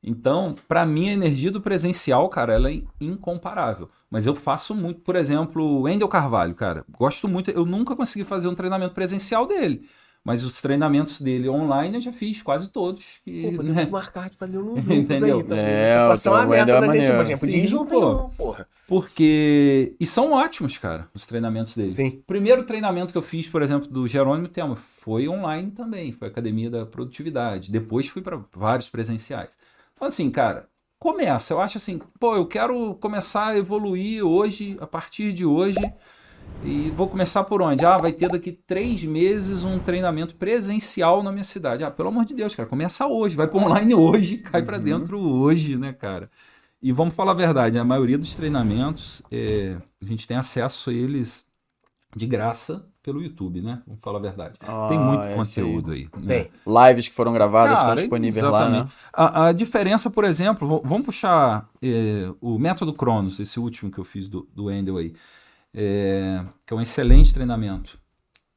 Então, 0.04 0.56
pra 0.67 0.86
mim, 0.86 1.10
a 1.10 1.13
energia 1.13 1.50
do 1.50 1.62
presencial, 1.62 2.30
cara, 2.30 2.54
ela 2.54 2.72
é 2.72 2.84
incomparável. 3.02 3.89
Mas 4.08 4.28
eu 4.28 4.36
faço 4.36 4.76
muito, 4.76 5.02
por 5.02 5.15
exemplo, 5.15 5.63
o 5.63 5.82
Wendel 5.82 6.08
Carvalho, 6.08 6.54
cara, 6.54 6.86
gosto 6.91 7.28
muito. 7.28 7.50
Eu 7.50 7.65
nunca 7.65 7.96
consegui 7.96 8.24
fazer 8.24 8.48
um 8.50 8.54
treinamento 8.54 8.93
presencial 8.93 9.48
dele. 9.48 9.88
Mas 10.25 10.45
os 10.45 10.62
treinamentos 10.62 11.19
dele 11.19 11.49
online 11.49 11.95
eu 11.95 12.01
já 12.01 12.13
fiz 12.13 12.41
quase 12.41 12.69
todos. 12.69 13.17
Pô, 13.17 13.21
Que, 13.25 13.51
podemos 13.57 13.75
né? 13.75 13.88
marcar 13.91 14.29
de 14.29 14.38
fazer 14.38 14.57
um 14.57 14.77
Entendeu? 14.89 15.38
aí 15.38 15.43
também. 15.43 15.65
É, 15.65 15.83
Essa 15.83 16.05
equação 16.05 16.33
o 16.33 16.38
é 16.38 16.41
aberta 16.41 16.59
Wendel 16.62 16.75
é 16.75 16.88
da 16.88 16.95
gente, 16.95 17.12
por 17.15 17.21
exemplo. 17.23 17.51
Sim, 17.51 17.62
Diz 17.62 17.71
não 17.71 17.86
tem 17.86 17.99
pô. 17.99 18.09
um, 18.12 18.29
porra. 18.29 18.67
Porque. 18.88 19.95
E 19.99 20.05
são 20.05 20.31
ótimos, 20.31 20.77
cara, 20.77 21.09
os 21.13 21.25
treinamentos 21.25 21.75
dele. 21.75 21.91
Sim. 21.91 22.07
O 22.07 22.23
primeiro 22.25 22.63
treinamento 22.63 23.12
que 23.12 23.17
eu 23.17 23.21
fiz, 23.21 23.47
por 23.49 23.62
exemplo, 23.62 23.88
do 23.89 24.07
Jerônimo 24.07 24.47
Tema, 24.47 24.75
foi 24.77 25.27
online 25.27 25.71
também. 25.71 26.13
Foi 26.13 26.29
Academia 26.29 26.69
da 26.69 26.86
Produtividade. 26.86 27.69
Depois 27.69 28.07
fui 28.07 28.21
para 28.21 28.39
vários 28.55 28.88
presenciais. 28.88 29.57
Então, 29.93 30.07
assim, 30.07 30.29
cara, 30.29 30.69
começa. 30.97 31.53
Eu 31.53 31.59
acho 31.59 31.77
assim, 31.77 31.99
pô, 32.17 32.36
eu 32.36 32.45
quero 32.45 32.95
começar 32.95 33.47
a 33.47 33.57
evoluir 33.57 34.23
hoje, 34.25 34.77
a 34.79 34.88
partir 34.88 35.33
de 35.33 35.45
hoje. 35.45 35.79
E 36.65 36.91
vou 36.91 37.10
começar 37.10 37.43
por 37.43 37.62
onde? 37.62 37.86
Ah, 37.86 37.97
vai 37.97 38.13
ter 38.13 38.30
daqui 38.30 38.52
três 38.52 39.04
meses 39.04 39.65
um 39.65 39.80
treinamento 39.80 40.36
presencial 40.36 41.21
na 41.21 41.32
minha 41.32 41.43
cidade. 41.43 41.84
Ah, 41.84 41.91
pelo 41.91 42.08
amor 42.08 42.23
de 42.23 42.34
Deus, 42.34 42.56
cara, 42.56 42.67
começa 42.69 43.06
hoje, 43.06 43.36
vai 43.36 43.47
para 43.47 43.60
online 43.60 43.93
hoje, 43.93 44.38
cai 44.43 44.62
para 44.62 44.78
dentro 44.78 45.19
hoje, 45.19 45.78
né, 45.78 45.91
cara? 45.91 46.30
E 46.82 46.91
vamos 46.91 47.15
falar 47.15 47.32
a 47.32 47.36
verdade, 47.36 47.78
a 47.78 47.84
maioria 47.84 48.17
dos 48.17 48.36
treinamentos 48.36 49.21
é, 49.32 49.78
a 50.02 50.06
gente 50.06 50.28
tem 50.28 50.38
acesso 50.38 50.89
a 50.89 50.93
eles 50.93 51.45
de 52.15 52.26
graça 52.26 52.86
pelo 53.02 53.21
YouTube, 53.21 53.62
né? 53.62 53.82
Vamos 53.86 54.02
falar 54.02 54.19
a 54.19 54.21
verdade. 54.21 54.58
Ah, 54.62 54.88
tem 54.88 54.97
muito 54.97 55.23
é, 55.23 55.36
conteúdo 55.36 55.91
aí. 55.91 56.08
né? 56.17 56.43
Tem. 56.43 56.52
Lives 56.65 57.08
que 57.10 57.13
foram 57.13 57.34
gravadas 57.34 57.73
estão 57.73 57.89
Cara, 57.89 57.99
disponíveis 57.99 58.43
lá, 58.43 58.69
né? 58.69 58.78
exatamente. 58.78 58.93
A, 59.12 59.47
a 59.47 59.52
diferença, 59.52 60.10
por 60.10 60.23
exemplo, 60.23 60.82
vamos 60.86 61.06
puxar 61.06 61.69
é, 61.82 62.32
o 62.39 62.58
método 62.58 62.93
Cronos, 62.93 63.39
esse 63.39 63.60
último 63.60 63.91
que 63.91 63.97
eu 63.97 64.06
fiz 64.06 64.30
do, 64.30 64.47
do 64.54 64.65
Wendel 64.65 64.97
aí, 64.97 65.13
é, 65.73 66.43
que 66.65 66.73
é 66.73 66.77
um 66.77 66.81
excelente 66.81 67.33
treinamento. 67.33 67.99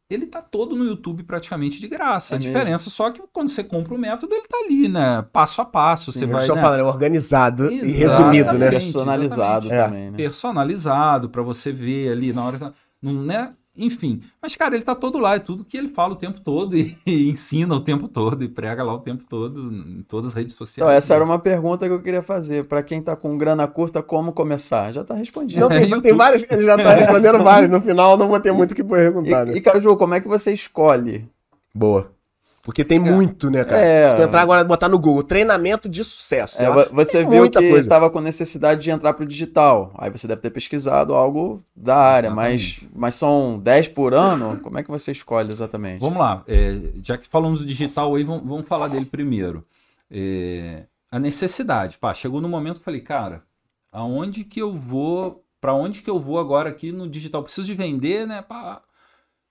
Ele 0.09 0.27
tá 0.27 0.41
todo 0.41 0.77
no 0.77 0.85
YouTube 0.85 1.25
praticamente 1.25 1.81
de 1.81 1.89
graça. 1.89 2.35
É 2.35 2.37
a 2.37 2.39
mesmo? 2.39 2.53
diferença 2.53 2.89
só 2.91 3.11
que 3.11 3.21
quando 3.33 3.49
você 3.49 3.65
compra 3.65 3.93
o 3.93 3.99
método, 3.99 4.33
ele 4.33 4.47
tá 4.47 4.57
ali, 4.65 4.89
né? 4.89 5.23
Passo 5.33 5.61
a 5.61 5.65
passo. 5.65 6.13
Você 6.13 6.21
Eles 6.21 6.31
vai, 6.31 6.41
estão 6.43 6.55
né? 6.55 6.63
falando, 6.63 6.81
é 6.81 6.85
organizado 6.85 7.65
e 7.73 7.75
Exatamente. 7.75 7.97
resumido, 7.97 8.53
né? 8.53 8.71
Personalizado 8.71 9.67
exatamente. 9.67 9.85
também, 9.89 10.11
né? 10.13 10.17
personalizado 10.17 11.29
para 11.29 11.43
você 11.43 11.73
ver 11.73 12.13
ali 12.13 12.33
na 12.33 12.45
hora, 12.45 12.73
não 13.03 13.21
né? 13.25 13.53
Enfim, 13.77 14.23
mas 14.41 14.57
cara, 14.57 14.75
ele 14.75 14.85
tá 14.85 14.95
todo 14.95 15.19
lá, 15.19 15.35
é 15.37 15.39
tudo 15.39 15.65
que 15.65 15.77
ele 15.77 15.89
fala 15.89 16.15
o 16.15 16.17
tempo 16.17 16.41
todo 16.41 16.77
e, 16.77 16.97
e 17.07 17.29
ensina 17.29 17.75
o 17.75 17.81
tempo 17.81 18.09
todo 18.09 18.43
e 18.43 18.49
prega 18.49 18.83
lá 18.83 18.95
o 18.95 19.01
tempo 19.01 19.25
todo 19.29 19.73
em 19.73 20.03
todas 20.09 20.29
as 20.29 20.35
redes 20.35 20.57
sociais. 20.57 20.89
Então, 20.89 20.91
essa 20.91 21.15
era 21.15 21.25
uma 21.25 21.39
pergunta 21.39 21.87
que 21.87 21.93
eu 21.93 22.03
queria 22.03 22.23
fazer. 22.23 22.65
Pra 22.65 22.83
quem 22.83 23.03
tá 23.03 23.17
com 23.17 23.37
grana 23.37 23.67
curta, 23.67 24.03
como 24.03 24.33
começar? 24.33 24.93
Já 24.93 25.05
tá 25.05 25.15
respondido. 25.15 25.61
Não, 25.61 25.69
tem, 25.69 25.83
YouTube. 25.83 26.03
tem 26.03 26.15
várias, 26.15 26.51
ele 26.51 26.65
já 26.65 26.77
tá 26.77 26.95
respondendo 26.95 27.43
várias. 27.43 27.71
No 27.71 27.81
final, 27.81 28.17
não 28.17 28.29
vou 28.29 28.41
ter 28.41 28.53
muito 28.53 28.73
o 28.73 28.75
que 28.75 28.85
perguntar, 28.85 29.47
né? 29.47 29.55
E, 29.55 29.57
e 29.59 29.61
Caju, 29.61 29.97
como 29.97 30.15
é 30.15 30.21
que 30.21 30.29
você 30.29 30.53
escolhe? 30.53 31.29
Boa. 31.75 32.16
Porque 32.67 32.85
tem 32.85 32.99
muito, 32.99 33.49
né, 33.49 33.65
cara? 33.65 33.81
É. 33.81 34.11
Se 34.11 34.17
tu 34.17 34.23
entrar 34.23 34.43
agora 34.43 34.61
e 34.61 34.65
botar 34.65 34.89
no 34.89 34.99
Google, 34.99 35.23
treinamento 35.23 35.89
de 35.89 36.03
sucesso. 36.03 36.65
É, 36.65 36.69
lá, 36.69 36.89
você 36.91 37.21
viu 37.21 37.39
muita 37.39 37.61
que 37.61 37.67
estava 37.67 38.11
com 38.11 38.21
necessidade 38.21 38.83
de 38.83 38.91
entrar 38.91 39.13
pro 39.13 39.25
digital. 39.25 39.93
Aí 39.97 40.11
você 40.11 40.27
deve 40.27 40.41
ter 40.41 40.51
pesquisado 40.51 41.15
algo 41.15 41.63
da 41.77 41.97
área, 41.97 42.29
mas, 42.29 42.81
mas 42.93 43.15
são 43.15 43.61
10 43.61 43.87
por 43.91 44.13
ano? 44.13 44.59
Como 44.65 44.77
é 44.77 44.83
que 44.83 44.91
você 44.91 45.13
escolhe 45.13 45.53
exatamente? 45.53 46.01
Vamos 46.01 46.19
lá, 46.19 46.43
é, 46.49 46.81
já 47.05 47.17
que 47.17 47.29
falamos 47.29 47.61
do 47.61 47.65
digital 47.65 48.17
aí, 48.17 48.25
vamos, 48.25 48.43
vamos 48.45 48.67
falar 48.67 48.89
dele 48.89 49.07
primeiro. 49.07 49.65
É, 50.11 50.87
a 51.09 51.21
necessidade, 51.21 51.97
pá, 51.99 52.13
chegou 52.13 52.41
no 52.41 52.49
momento 52.49 52.75
que 52.75 52.81
eu 52.81 52.85
falei, 52.85 53.01
cara, 53.01 53.45
aonde 53.93 54.43
que 54.43 54.61
eu 54.61 54.73
vou, 54.73 55.45
para 55.61 55.73
onde 55.73 56.03
que 56.03 56.11
eu 56.11 56.19
vou 56.19 56.41
agora 56.41 56.69
aqui 56.69 56.91
no 56.91 57.09
digital? 57.09 57.45
Preciso 57.45 57.69
de 57.69 57.75
vender, 57.75 58.27
né? 58.27 58.43
Pá. 58.43 58.83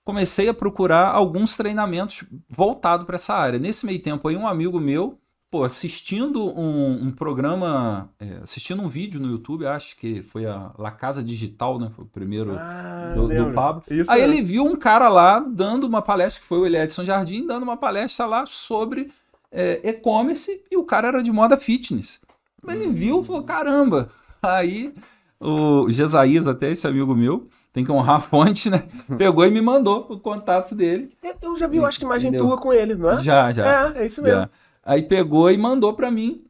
Comecei 0.05 0.47
a 0.47 0.53
procurar 0.53 1.09
alguns 1.09 1.57
treinamentos 1.57 2.23
voltados 2.47 3.05
para 3.07 3.15
essa 3.15 3.33
área. 3.33 3.57
Nesse 3.57 3.85
meio 3.85 3.99
tempo 3.99 4.27
aí, 4.27 4.37
um 4.37 4.47
amigo 4.47 4.79
meu, 4.79 5.17
pô, 5.49 5.63
assistindo 5.63 6.45
um, 6.45 7.07
um 7.07 7.11
programa, 7.11 8.07
é, 8.19 8.37
assistindo 8.43 8.83
um 8.83 8.87
vídeo 8.87 9.19
no 9.19 9.31
YouTube, 9.31 9.65
acho 9.65 9.97
que 9.97 10.21
foi 10.21 10.45
a 10.45 10.71
La 10.77 10.91
Casa 10.91 11.23
Digital, 11.23 11.79
né? 11.79 11.89
Foi 11.95 12.05
o 12.05 12.07
primeiro 12.07 12.55
Ah, 12.55 13.13
do, 13.15 13.27
do. 13.27 13.51
Pablo. 13.53 13.81
Isso 13.89 14.11
Aí 14.11 14.21
é. 14.21 14.23
ele 14.25 14.43
viu 14.43 14.63
um 14.63 14.75
cara 14.75 15.09
lá 15.09 15.39
dando 15.39 15.85
uma 15.85 16.03
palestra, 16.03 16.39
que 16.39 16.47
foi 16.47 16.59
o 16.59 16.65
Eliadson 16.67 17.03
Jardim, 17.03 17.47
dando 17.47 17.63
uma 17.63 17.75
palestra 17.75 18.27
lá 18.27 18.45
sobre 18.45 19.11
é, 19.51 19.81
e-commerce 19.89 20.61
e 20.69 20.77
o 20.77 20.83
cara 20.83 21.07
era 21.07 21.23
de 21.23 21.31
moda 21.31 21.57
fitness. 21.57 22.21
Ele 22.67 22.89
viu 22.89 23.21
e 23.21 23.25
falou: 23.25 23.43
caramba. 23.43 24.09
Aí 24.41 24.93
o 25.39 25.89
Gesaías, 25.89 26.45
até 26.47 26.71
esse 26.71 26.87
amigo 26.87 27.15
meu, 27.15 27.47
tem 27.75 27.83
que 27.83 27.91
honrar 27.91 28.15
a 28.15 28.21
fonte, 28.21 28.69
né? 28.69 28.85
Pegou 29.17 29.45
e 29.45 29.51
me 29.51 29.59
mandou 29.59 30.07
o 30.09 30.17
contato 30.17 30.73
dele. 30.73 31.09
Eu- 31.41 31.57
já 31.57 31.67
vi, 31.67 31.75
eu 31.75 31.85
acho 31.85 31.99
que 31.99 32.05
imagem 32.05 32.29
Entendeu? 32.29 32.47
tua 32.47 32.57
com 32.57 32.71
ele, 32.71 32.95
não 32.95 33.11
é? 33.11 33.19
Já, 33.21 33.51
já. 33.51 33.93
É, 33.93 33.99
é 34.03 34.05
isso 34.05 34.21
mesmo. 34.23 34.39
Já. 34.43 34.49
Aí 34.81 35.01
pegou 35.01 35.51
e 35.51 35.57
mandou 35.57 35.93
pra 35.93 36.09
mim 36.09 36.45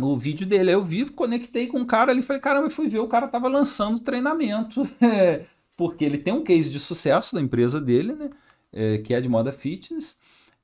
o 0.00 0.16
vídeo 0.16 0.46
dele. 0.46 0.70
Aí 0.70 0.74
eu 0.74 0.82
vi, 0.82 1.04
conectei 1.04 1.66
com 1.66 1.80
o 1.82 1.86
cara 1.86 2.12
ali, 2.12 2.22
falei, 2.22 2.40
caramba, 2.40 2.66
eu 2.66 2.70
fui 2.70 2.88
ver, 2.88 3.00
o 3.00 3.06
cara 3.08 3.28
tava 3.28 3.46
lançando 3.46 4.00
treinamento. 4.00 4.88
É, 5.02 5.44
porque 5.76 6.02
ele 6.04 6.16
tem 6.18 6.32
um 6.32 6.42
case 6.42 6.70
de 6.70 6.80
sucesso 6.80 7.34
da 7.34 7.40
empresa 7.42 7.78
dele, 7.80 8.14
né? 8.14 8.30
É, 8.72 8.98
que 8.98 9.12
é 9.12 9.20
de 9.20 9.28
moda 9.28 9.52
fitness. 9.52 10.16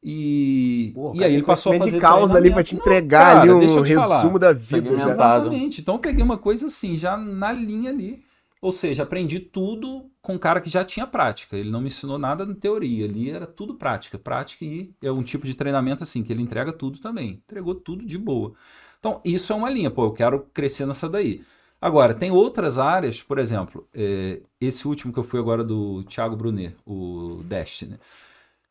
E, 0.02 0.92
o 0.96 1.14
e 1.14 1.22
aí 1.24 1.34
ele 1.34 1.42
passou 1.42 1.72
a 1.72 1.76
fazer 1.76 1.92
de 1.92 2.00
causa 2.00 2.36
ali 2.38 2.50
pra 2.50 2.62
treinamento. 2.62 2.68
te 2.68 2.74
Não, 2.74 2.80
entregar 2.80 3.20
cara, 3.26 3.40
ali 3.42 3.50
um 3.52 3.58
deixa 3.60 3.78
eu 3.78 3.84
te 3.84 3.94
falar. 3.94 4.16
resumo 4.16 4.38
da 4.38 4.52
vida. 4.52 4.88
Exatamente. 4.88 5.80
Então 5.82 5.94
eu 5.96 5.98
peguei 5.98 6.22
uma 6.24 6.36
coisa 6.38 6.66
assim, 6.66 6.96
já 6.96 7.16
na 7.16 7.52
linha 7.52 7.90
ali. 7.90 8.24
Ou 8.64 8.72
seja, 8.72 9.02
aprendi 9.02 9.40
tudo 9.40 10.10
com 10.22 10.36
um 10.36 10.38
cara 10.38 10.58
que 10.58 10.70
já 10.70 10.82
tinha 10.82 11.06
prática. 11.06 11.54
Ele 11.54 11.70
não 11.70 11.82
me 11.82 11.88
ensinou 11.88 12.16
nada 12.16 12.46
na 12.46 12.54
teoria. 12.54 13.04
Ali 13.04 13.28
era 13.30 13.46
tudo 13.46 13.74
prática. 13.74 14.18
Prática 14.18 14.64
e 14.64 14.90
é 15.02 15.12
um 15.12 15.22
tipo 15.22 15.46
de 15.46 15.52
treinamento 15.54 16.02
assim, 16.02 16.22
que 16.22 16.32
ele 16.32 16.40
entrega 16.40 16.72
tudo 16.72 16.98
também. 16.98 17.42
Entregou 17.44 17.74
tudo 17.74 18.06
de 18.06 18.16
boa. 18.16 18.54
Então, 18.98 19.20
isso 19.22 19.52
é 19.52 19.56
uma 19.56 19.68
linha. 19.68 19.90
Pô, 19.90 20.06
eu 20.06 20.12
quero 20.12 20.46
crescer 20.54 20.86
nessa 20.86 21.10
daí. 21.10 21.44
Agora, 21.78 22.14
tem 22.14 22.30
outras 22.30 22.78
áreas, 22.78 23.20
por 23.22 23.38
exemplo, 23.38 23.86
é, 23.92 24.40
esse 24.58 24.88
último 24.88 25.12
que 25.12 25.18
eu 25.18 25.24
fui 25.24 25.38
agora 25.38 25.62
do 25.62 26.02
Thiago 26.04 26.34
Brunet, 26.34 26.74
o 26.86 27.42
Destiny. 27.44 27.98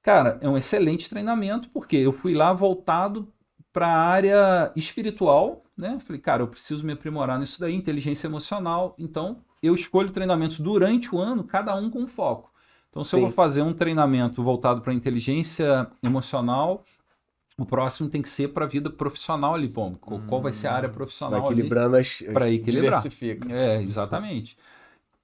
Cara, 0.01 0.39
é 0.41 0.49
um 0.49 0.57
excelente 0.57 1.07
treinamento, 1.07 1.69
porque 1.69 1.97
eu 1.97 2.11
fui 2.11 2.33
lá 2.33 2.51
voltado 2.51 3.31
para 3.71 3.85
a 3.89 4.07
área 4.07 4.71
espiritual, 4.75 5.63
né? 5.77 5.99
Falei, 6.03 6.19
cara, 6.19 6.41
eu 6.41 6.47
preciso 6.47 6.83
me 6.83 6.93
aprimorar 6.93 7.39
nisso 7.39 7.59
daí, 7.59 7.75
inteligência 7.75 8.25
emocional. 8.25 8.95
Então, 8.97 9.37
eu 9.63 9.73
escolho 9.73 10.11
treinamentos 10.11 10.59
durante 10.59 11.15
o 11.15 11.19
ano, 11.19 11.43
cada 11.43 11.73
um 11.75 11.89
com 11.89 12.05
foco. 12.05 12.51
Então, 12.89 13.03
se 13.03 13.15
eu 13.15 13.19
Sim. 13.19 13.25
vou 13.25 13.33
fazer 13.33 13.61
um 13.63 13.73
treinamento 13.73 14.43
voltado 14.43 14.81
para 14.81 14.93
inteligência 14.93 15.87
emocional, 16.03 16.83
o 17.57 17.65
próximo 17.65 18.09
tem 18.09 18.21
que 18.21 18.29
ser 18.29 18.49
para 18.49 18.65
a 18.65 18.67
vida 18.67 18.89
profissional 18.89 19.55
ali, 19.55 19.67
pô. 19.67 19.91
Qual 19.99 20.19
qual 20.27 20.41
vai 20.41 20.53
ser 20.53 20.67
a 20.67 20.73
área 20.73 20.89
Vai 20.89 20.97
profissional 20.97 21.39
ali 21.45 21.53
equilibrando 21.53 21.97
as. 21.97 22.21
para 22.33 22.51
equilibrar? 22.51 23.01
Diversifica. 23.01 23.51
É, 23.51 23.81
exatamente. 23.81 24.57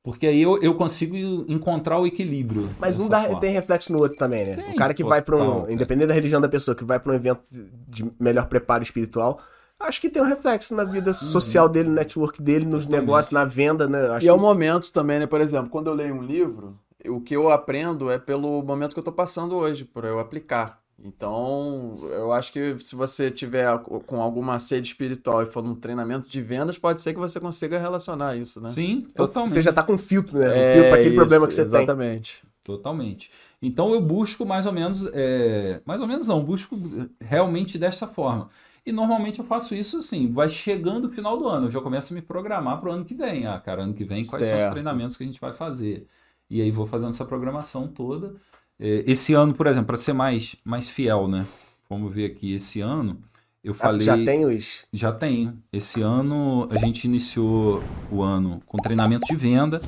Porque 0.02 0.26
aí 0.26 0.42
eu, 0.42 0.60
eu 0.62 0.74
consigo 0.76 1.16
encontrar 1.48 2.00
o 2.00 2.08
equilíbrio. 2.08 2.70
Mas 2.80 2.98
um 2.98 3.10
dá, 3.10 3.36
tem 3.36 3.52
reflexo 3.52 3.92
no 3.92 4.00
outro 4.00 4.18
também, 4.18 4.46
né? 4.46 4.56
Tem, 4.56 4.72
o 4.72 4.76
cara 4.76 4.94
que 4.94 5.04
vai 5.04 5.22
pra 5.22 5.38
um. 5.38 5.70
Independente 5.70 6.08
da 6.08 6.14
religião 6.14 6.40
da 6.40 6.48
pessoa, 6.48 6.74
que 6.74 6.84
vai 6.84 7.00
pra 7.00 7.12
um 7.12 7.16
evento 7.16 7.42
de 7.52 8.10
melhor 8.20 8.48
preparo 8.48 8.82
espiritual, 8.82 9.42
acho 9.80 10.02
que 10.02 10.10
tem 10.10 10.22
um 10.22 10.26
reflexo 10.26 10.76
na 10.76 10.84
vida 10.84 11.14
social 11.14 11.68
dele, 11.70 11.90
no 11.90 11.96
network 11.96 12.42
dele, 12.42 12.66
nos 12.66 12.86
Totalmente. 12.86 13.08
negócios, 13.08 13.32
na 13.34 13.46
venda, 13.46 13.88
né? 13.88 14.10
Acho 14.10 14.26
E 14.26 14.30
é 14.30 14.34
o 14.34 14.36
que- 14.36 14.42
momento 14.42 14.92
também, 14.92 15.20
né? 15.20 15.28
Por 15.28 15.42
exemplo, 15.42 15.70
quando 15.70 15.88
eu 15.88 15.94
leio 15.94 16.16
um 16.16 16.22
livro, 16.22 16.78
o 17.08 17.22
que 17.22 17.36
eu 17.36 17.50
aprendo 17.50 18.12
é 18.12 18.18
pelo 18.20 18.62
momento 18.62 18.94
que 18.94 19.00
eu 19.00 19.04
tô 19.04 19.12
passando 19.12 19.56
hoje, 19.56 19.86
para 19.86 20.08
eu 20.08 20.20
aplicar. 20.20 20.80
Então, 21.02 21.98
eu 22.12 22.34
acho 22.34 22.52
que 22.52 22.78
se 22.80 22.94
você 22.94 23.32
tiver 23.32 23.78
com 24.06 24.22
alguma 24.22 24.60
sede 24.60 24.90
espiritual 24.90 25.42
e 25.42 25.46
for 25.46 25.64
num 25.64 25.74
treinamento 25.76 26.28
de 26.28 26.42
vendas, 26.42 26.78
pode 26.78 27.02
ser 27.02 27.14
que 27.14 27.20
você 27.20 27.40
consiga 27.40 27.80
relacionar 27.80 28.36
isso, 28.36 28.60
né? 28.60 28.68
Sim, 28.68 29.08
totalmente. 29.16 29.54
Você 29.54 29.62
já 29.62 29.72
tá 29.72 29.82
com 29.82 29.98
filtro, 29.98 30.38
né? 30.38 30.50
Um 30.50 30.52
É, 30.52 30.74
filtro 30.74 30.90
pra 30.90 30.96
aquele 30.96 31.10
isso, 31.10 31.16
problema 31.16 31.48
que 31.48 31.54
você 31.54 31.64
tem. 31.66 31.80
Exatamente. 31.80 32.44
Totalmente. 32.66 33.32
Então 33.62 33.94
eu 33.94 34.02
busco 34.02 34.46
mais 34.46 34.66
ou 34.66 34.74
menos, 34.74 35.10
é, 35.14 35.82
mais 35.86 36.02
ou 36.02 36.08
menos 36.08 36.28
não, 36.28 36.44
busco 36.44 36.78
realmente 37.20 37.78
dessa 37.78 38.06
forma. 38.06 38.50
E 38.86 38.92
normalmente 38.92 39.40
eu 39.40 39.46
faço 39.46 39.76
isso 39.76 40.00
assim, 40.00 40.32
vai 40.32 40.50
chegando 40.50 41.06
o 41.06 41.12
final 41.12 41.38
do 41.38 41.48
ano, 41.48 41.68
eu 41.68 41.72
já 41.72 41.82
começo 41.82 42.14
a 42.14 42.16
me 42.16 42.22
programar 42.22 42.80
para 42.80 42.90
o 42.90 42.94
ano 42.94 43.06
que 43.06 43.14
vem. 43.14 43.46
Ah, 43.46 43.60
cara, 43.60 43.84
ano 43.84 43.94
que 43.94 44.04
vem 44.04 44.26
quais 44.26 44.46
são 44.46 44.58
os 44.58 44.64
Certo. 44.64 44.74
treinamentos 44.74 45.18
que 45.18 45.24
a 45.24 45.28
gente 45.28 45.40
vai 45.40 45.54
fazer? 45.54 46.08
E 46.50 46.62
aí 46.62 46.72
vou 46.72 46.88
fazendo 46.88 47.10
essa 47.10 47.26
programação 47.26 47.88
toda. 47.88 48.34
É, 48.80 49.04
esse 49.06 49.34
ano, 49.34 49.54
por 49.54 49.68
exemplo, 49.68 49.88
para 49.88 49.98
ser 49.98 50.14
mais, 50.14 50.56
mais 50.64 50.90
fiel, 50.90 51.28
né? 51.28 51.46
Vamos 51.90 52.14
ver 52.14 52.26
aqui, 52.26 52.54
esse 52.54 52.82
ano 52.82 53.22
eu 53.64 53.74
Ah, 53.74 53.76
falei. 53.76 54.06
já 54.06 54.16
tem 54.16 54.46
os. 54.46 54.86
Já 54.92 55.12
tenho. 55.12 55.62
Esse 55.72 56.02
ano 56.02 56.68
a 56.72 56.78
gente 56.78 57.06
iniciou 57.06 57.84
o 58.10 58.22
ano 58.24 58.62
com 58.66 58.78
treinamento 58.78 59.26
de 59.26 59.36
venda, 59.36 59.82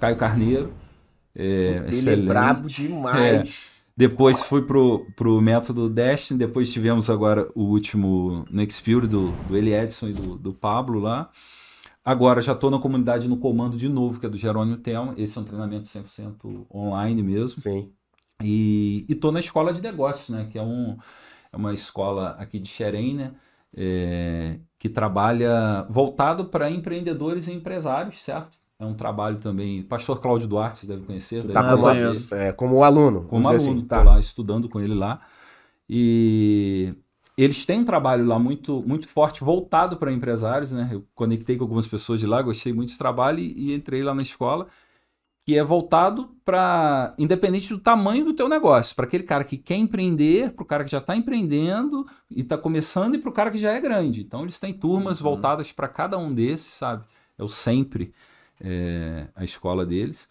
Caio 0.00 0.16
Carneiro. 0.16 0.72
É, 1.34 1.42
Ele 1.44 1.86
é 1.86 1.88
excelente. 1.90 2.26
brabo 2.26 2.68
demais. 2.68 3.66
Depois 3.98 4.40
fui 4.40 4.62
pro, 4.62 5.06
pro 5.16 5.40
método 5.40 5.90
Destiny, 5.90 6.38
depois 6.38 6.72
tivemos 6.72 7.10
agora 7.10 7.50
o 7.52 7.64
último 7.64 8.46
no 8.48 8.62
Experience 8.62 9.08
do, 9.08 9.32
do 9.48 9.56
Eli 9.56 9.72
Edson 9.72 10.08
e 10.08 10.12
do, 10.12 10.38
do 10.38 10.54
Pablo 10.54 11.00
lá. 11.00 11.30
Agora 12.04 12.40
já 12.40 12.52
estou 12.52 12.70
na 12.70 12.78
comunidade 12.78 13.28
no 13.28 13.38
comando 13.38 13.76
de 13.76 13.88
novo, 13.88 14.20
que 14.20 14.26
é 14.26 14.28
do 14.28 14.38
Jerônimo 14.38 14.76
Telma. 14.76 15.14
Esse 15.16 15.36
é 15.36 15.40
um 15.40 15.44
treinamento 15.44 15.88
100% 15.88 16.66
online 16.72 17.24
mesmo. 17.24 17.60
Sim. 17.60 17.90
E 18.40 19.04
estou 19.08 19.32
na 19.32 19.40
escola 19.40 19.72
de 19.72 19.82
negócios, 19.82 20.28
né? 20.28 20.46
Que 20.48 20.58
é, 20.58 20.62
um, 20.62 20.96
é 21.52 21.56
uma 21.56 21.74
escola 21.74 22.36
aqui 22.38 22.60
de 22.60 22.68
Xerém, 22.68 23.14
né? 23.14 23.34
é, 23.76 24.58
que 24.78 24.88
trabalha 24.88 25.86
voltado 25.90 26.46
para 26.46 26.70
empreendedores 26.70 27.48
e 27.48 27.52
empresários, 27.52 28.22
certo? 28.22 28.58
É 28.80 28.86
um 28.86 28.94
trabalho 28.94 29.40
também. 29.40 29.82
Pastor 29.82 30.20
Cláudio 30.20 30.46
Duarte, 30.46 30.78
vocês 30.78 30.88
devem 30.88 31.04
conhecer. 31.04 31.42
Tá 31.42 31.60
deve 31.60 31.68
como, 31.70 31.82
falar 31.82 31.94
conheço. 31.96 32.30
dele. 32.30 32.42
é, 32.44 32.52
como 32.52 32.84
aluno. 32.84 33.24
Como 33.24 33.48
aluno, 33.48 33.56
assim. 33.56 33.80
Tá. 33.84 34.04
lá 34.04 34.20
estudando 34.20 34.68
com 34.68 34.78
ele 34.78 34.94
lá. 34.94 35.20
E 35.90 36.94
eles 37.36 37.66
têm 37.66 37.80
um 37.80 37.84
trabalho 37.84 38.24
lá 38.24 38.38
muito, 38.38 38.80
muito 38.86 39.08
forte, 39.08 39.42
voltado 39.42 39.96
para 39.96 40.12
empresários, 40.12 40.70
né? 40.70 40.90
Eu 40.92 41.04
conectei 41.12 41.56
com 41.56 41.64
algumas 41.64 41.88
pessoas 41.88 42.20
de 42.20 42.26
lá, 42.26 42.40
gostei 42.40 42.72
muito 42.72 42.92
do 42.92 42.98
trabalho 42.98 43.40
e, 43.40 43.70
e 43.70 43.74
entrei 43.74 44.00
lá 44.04 44.14
na 44.14 44.22
escola, 44.22 44.68
que 45.44 45.58
é 45.58 45.64
voltado 45.64 46.36
para, 46.44 47.14
independente 47.18 47.70
do 47.70 47.80
tamanho 47.80 48.24
do 48.24 48.34
teu 48.34 48.48
negócio, 48.48 48.94
para 48.94 49.06
aquele 49.06 49.24
cara 49.24 49.42
que 49.42 49.56
quer 49.56 49.76
empreender, 49.76 50.52
para 50.52 50.62
o 50.62 50.66
cara 50.66 50.84
que 50.84 50.90
já 50.92 50.98
está 50.98 51.16
empreendendo 51.16 52.06
e 52.30 52.42
está 52.42 52.56
começando 52.56 53.16
e 53.16 53.18
para 53.18 53.30
o 53.30 53.32
cara 53.32 53.50
que 53.50 53.58
já 53.58 53.72
é 53.72 53.80
grande. 53.80 54.20
Então 54.20 54.42
eles 54.42 54.60
têm 54.60 54.72
turmas 54.72 55.18
voltadas 55.20 55.72
para 55.72 55.88
cada 55.88 56.16
um 56.16 56.32
desses, 56.32 56.74
sabe? 56.74 57.04
É 57.36 57.42
o 57.42 57.48
sempre 57.48 58.12
é, 58.60 59.28
a 59.34 59.44
escola 59.44 59.84
deles. 59.84 60.28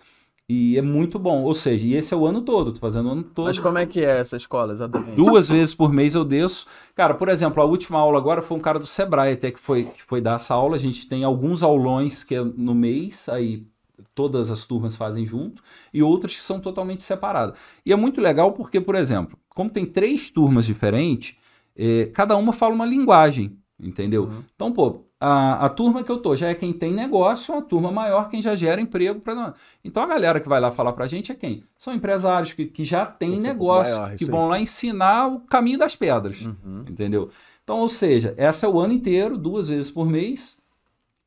E 0.50 0.78
é 0.78 0.82
muito 0.82 1.20
bom. 1.20 1.44
Ou 1.44 1.54
seja, 1.54 1.86
e 1.86 1.94
esse 1.94 2.14
é 2.14 2.18
o 2.18 2.26
ano 2.26 2.42
todo, 2.42 2.72
tô 2.72 2.80
fazendo 2.80 3.10
o 3.10 3.12
ano 3.12 3.24
todo. 3.24 3.48
Mas 3.48 3.60
como 3.60 3.78
é 3.78 3.86
que 3.86 4.00
é 4.00 4.20
essa 4.20 4.38
escola, 4.38 4.72
exatamente? 4.72 5.16
Duas 5.16 5.50
vezes 5.50 5.74
por 5.74 5.92
mês 5.92 6.16
eu 6.16 6.24
desço. 6.24 6.68
Cara, 6.96 7.14
por 7.14 7.28
exemplo, 7.28 7.62
a 7.62 7.66
última 7.66 8.00
aula 8.00 8.18
agora 8.18 8.42
foi 8.42 8.58
um 8.58 8.62
cara 8.62 8.80
do 8.80 8.86
Sebrae 8.86 9.34
até 9.34 9.52
que 9.52 9.60
foi, 9.60 9.84
que 9.84 10.04
foi 10.04 10.22
dar 10.22 10.36
essa 10.36 10.54
aula. 10.54 10.78
A 10.78 10.80
gente 10.80 11.08
tem 11.10 11.26
alguns 11.26 11.62
aulões 11.62 12.24
que 12.24 12.36
é 12.36 12.42
no 12.42 12.74
mês, 12.74 13.28
aí 13.28 13.68
todas 14.16 14.50
as 14.50 14.66
turmas 14.66 14.96
fazem 14.96 15.26
junto, 15.26 15.62
e 15.94 16.02
outras 16.02 16.36
que 16.36 16.42
são 16.42 16.60
totalmente 16.60 17.04
separadas. 17.04 17.58
E 17.86 17.92
é 17.92 17.96
muito 17.96 18.22
legal 18.22 18.54
porque, 18.54 18.80
por 18.80 18.96
exemplo, 18.96 19.38
como 19.50 19.70
tem 19.70 19.86
três 19.86 20.30
turmas 20.30 20.66
diferentes, 20.66 21.36
eh, 21.76 22.10
cada 22.14 22.36
uma 22.38 22.54
fala 22.54 22.74
uma 22.74 22.86
linguagem, 22.86 23.58
entendeu? 23.80 24.32
Então, 24.56 24.72
pô, 24.72 25.07
a, 25.20 25.66
a 25.66 25.70
turma 25.70 26.04
que 26.04 26.12
eu 26.12 26.20
tô 26.20 26.36
já 26.36 26.50
é 26.50 26.56
quem 26.56 26.72
tem 26.72 26.94
negócio, 26.94 27.54
uma 27.54 27.62
turma 27.62 27.92
maior 27.92 28.30
quem 28.30 28.42
já 28.42 28.56
gera 28.56 28.80
emprego. 28.80 29.20
Pra... 29.20 29.54
Então 29.84 30.04
a 30.04 30.08
galera 30.08 30.40
que 30.40 30.48
vai 30.48 30.60
lá 30.60 30.70
falar 30.72 30.94
pra 30.94 31.08
gente 31.08 31.32
é 31.32 31.36
quem? 31.36 31.64
São 31.78 31.94
empresários 31.94 32.54
que, 32.54 32.66
que 32.66 32.84
já 32.84 33.06
têm 33.06 33.40
ser 33.40 33.50
negócio, 33.50 33.96
maior, 34.00 34.16
que 34.16 34.26
vão 34.26 34.48
lá 34.48 34.60
ensinar 34.60 35.28
o 35.28 35.40
caminho 35.40 35.80
das 35.80 35.96
pedras, 35.96 36.42
Uhum. 36.46 36.84
entendeu? 36.88 37.30
Então, 37.64 37.80
ou 37.80 37.90
seja, 37.90 38.34
essa 38.38 38.66
é 38.66 38.70
o 38.70 38.80
ano 38.80 38.94
inteiro, 38.94 39.38
duas 39.38 39.70
vezes 39.70 39.92
por 39.92 40.06
mês, 40.08 40.62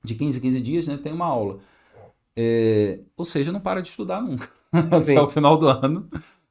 de 0.03 0.15
15 0.15 0.39
em 0.39 0.41
15 0.41 0.61
dias, 0.61 0.87
né, 0.87 0.97
tem 0.97 1.13
uma 1.13 1.27
aula. 1.27 1.59
É, 2.37 3.01
ou 3.17 3.25
seja, 3.25 3.53
não 3.53 3.61
para 3.61 3.83
de 3.83 3.89
estudar 3.89 4.23
nunca. 4.23 4.49
Até 4.73 5.21
o 5.21 5.29
final 5.29 5.59
do 5.59 5.69
ano. 5.69 6.09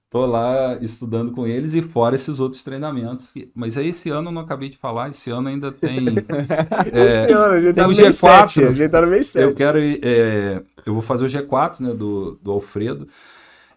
Tô 0.10 0.26
lá 0.26 0.76
estudando 0.82 1.32
com 1.32 1.46
eles 1.46 1.76
e 1.76 1.82
fora 1.84 2.16
esses 2.16 2.40
outros 2.40 2.64
treinamentos. 2.64 3.32
Mas 3.54 3.78
aí 3.78 3.90
esse 3.90 4.10
ano 4.10 4.30
eu 4.30 4.32
não 4.32 4.42
acabei 4.42 4.70
de 4.70 4.78
falar, 4.78 5.10
esse 5.10 5.30
ano 5.30 5.50
ainda 5.50 5.72
tem. 5.72 6.26
é, 6.92 7.26
Esse 7.26 7.32
ano, 7.32 7.54
a 7.54 7.62
gente 7.62 7.74
tem 7.76 7.84
tá 7.84 7.88
no 7.88 7.94
o 7.94 7.96
mês 7.96 8.16
G4. 8.18 8.48
7. 8.48 8.64
A 8.64 8.74
gente 8.74 8.90
tá 8.90 9.02
no 9.02 9.08
mês 9.08 9.28
eu 9.36 9.52
7. 9.52 9.56
quero 9.56 9.80
ir, 9.80 10.00
é, 10.04 10.64
eu 10.86 10.94
vou 10.94 11.02
fazer 11.04 11.26
o 11.26 11.28
G4, 11.30 11.80
né, 11.82 11.94
do, 11.94 12.40
do 12.42 12.52
Alfredo. 12.52 13.08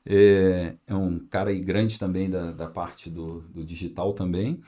É, 0.05 0.75
é 0.87 0.95
um 0.95 1.19
cara 1.19 1.51
aí 1.51 1.61
grande 1.61 1.99
também 1.99 2.29
da, 2.31 2.51
da 2.53 2.67
parte 2.69 3.11
do, 3.11 3.41
do 3.55 3.65
digital 3.65 4.13
também. 4.15 4.61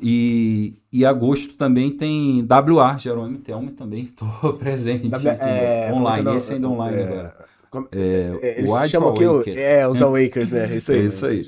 E, 0.00 0.74
e 0.92 1.04
agosto 1.04 1.54
também 1.54 1.90
tem 1.96 2.46
WA, 2.46 2.96
Jerônimo 2.98 3.38
Telmo 3.40 3.72
também 3.72 4.04
estou 4.04 4.54
presente. 4.54 5.08
W- 5.08 5.36
é, 5.40 5.92
online, 5.92 6.24
como 6.24 6.30
que 6.30 6.36
esse 6.36 6.54
ainda 6.54 6.66
é 6.66 6.70
online 6.70 6.96
é, 6.98 7.02
agora. 7.02 7.36
Como- 7.70 7.88
É, 7.92 8.38
É, 8.42 8.58
Eles 8.58 8.72
Agile 8.72 8.88
chamam? 8.90 9.14
O- 9.14 9.28
Awakener. 9.34 9.58
É, 9.58 9.88
os 9.88 10.00
Awakers, 10.02 10.52
né? 10.52 10.76
Isso 10.76 10.92
aí. 10.92 10.98
É 10.98 11.04
isso 11.04 11.26
aí. 11.26 11.42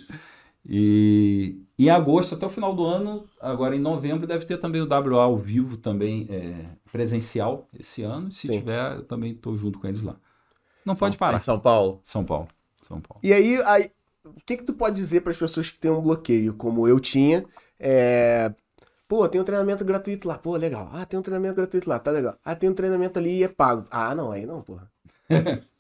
E 0.69 1.63
em 1.79 1.89
agosto, 1.91 2.35
até 2.35 2.47
o 2.47 2.51
final 2.51 2.75
do 2.75 2.85
ano, 2.85 3.25
agora 3.41 3.75
em 3.75 3.81
novembro, 3.81 4.27
deve 4.27 4.45
ter 4.45 4.59
também 4.59 4.81
o 4.83 4.87
WA 4.87 5.23
ao 5.25 5.37
vivo, 5.37 5.77
também 5.77 6.27
é, 6.31 6.67
presencial 6.93 7.67
esse 7.79 8.03
ano. 8.03 8.31
Se 8.31 8.47
Sim. 8.47 8.53
tiver, 8.59 8.97
eu 8.97 9.03
também 9.05 9.33
estou 9.33 9.57
junto 9.57 9.79
com 9.79 9.87
eles 9.87 10.03
lá. 10.03 10.17
Não 10.85 10.95
pode 10.95 11.17
parar. 11.17 11.39
São 11.39 11.59
Paulo. 11.59 12.01
São 12.03 12.25
Paulo. 12.25 12.49
São 12.87 13.01
Paulo. 13.01 13.21
E 13.23 13.33
aí, 13.33 13.61
aí, 13.63 13.91
o 14.25 14.35
que 14.45 14.59
que 14.59 14.65
tu 14.65 14.75
pode 14.75 14.97
dizer 14.97 15.23
para 15.23 15.31
as 15.33 15.39
pessoas 15.39 15.71
que 15.71 15.79
têm 15.79 15.91
um 15.91 16.01
bloqueio, 16.01 16.55
como 16.55 16.87
eu 16.87 17.01
tinha, 17.01 17.45
é, 17.79 18.53
Pô, 19.09 19.27
tem 19.29 19.41
um 19.41 19.45
treinamento 19.45 19.85
gratuito 19.85 20.29
lá. 20.29 20.39
Pô, 20.39 20.57
legal. 20.57 20.89
Ah, 20.93 21.05
tem 21.05 21.19
um 21.19 21.23
treinamento 21.23 21.57
gratuito 21.57 21.91
lá. 21.91 21.99
Tá 21.99 22.13
legal. 22.13 22.37
Ah, 22.45 22.55
tem 22.55 22.71
um 22.71 22.75
treinamento 22.75 23.19
ali 23.19 23.39
e 23.39 23.43
é 23.43 23.49
pago. 23.49 23.85
Ah, 23.91 24.15
não, 24.15 24.31
aí 24.31 24.47
não, 24.47 24.63
porra. 24.63 24.89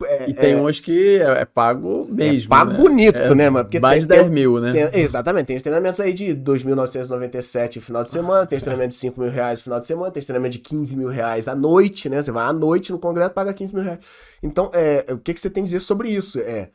É, 0.04 0.30
E 0.30 0.34
tem 0.34 0.52
é- 0.52 0.56
uns 0.56 0.78
que 0.80 1.16
é, 1.18 1.40
é 1.42 1.44
pago 1.44 2.04
mesmo. 2.10 2.48
pago 2.48 2.70
né? 2.72 2.78
bonito, 2.78 3.16
É 3.16 3.34
né, 3.34 3.50
mano? 3.50 3.64
Porque 3.64 3.80
mais 3.80 4.02
de 4.02 4.08
tem- 4.08 4.18
10 4.18 4.30
mil, 4.30 4.60
né? 4.60 4.72
Tem- 4.88 5.00
exatamente, 5.02 5.46
tem 5.46 5.56
os 5.56 5.62
treinamentos 5.62 5.98
aí 6.00 6.12
de 6.12 6.32
2.997 6.34 7.78
o 7.78 7.82
final 7.82 8.02
de 8.02 8.10
semana, 8.10 8.46
tem 8.46 8.56
os 8.56 8.62
treinamentos 8.62 8.96
de 8.96 9.00
5 9.00 9.20
mil 9.20 9.30
reais 9.30 9.60
no 9.60 9.64
final 9.64 9.78
de 9.78 9.86
semana, 9.86 10.10
tem 10.10 10.20
os 10.20 10.26
treinamentos 10.26 10.56
de 10.56 10.62
15 10.62 10.96
mil 10.96 11.08
reais 11.08 11.48
à 11.48 11.54
noite, 11.54 12.08
né? 12.08 12.22
Você 12.22 12.30
vai 12.32 12.44
à 12.46 12.52
noite 12.52 12.92
no 12.92 12.98
congresso 12.98 13.30
paga 13.30 13.52
15 13.52 13.74
mil 13.74 13.82
reais. 13.84 13.98
Então, 14.42 14.70
é, 14.72 15.04
o 15.12 15.18
que, 15.18 15.34
que 15.34 15.40
você 15.40 15.50
tem 15.50 15.62
a 15.62 15.66
dizer 15.66 15.80
sobre 15.80 16.08
isso? 16.08 16.38
É 16.40 16.70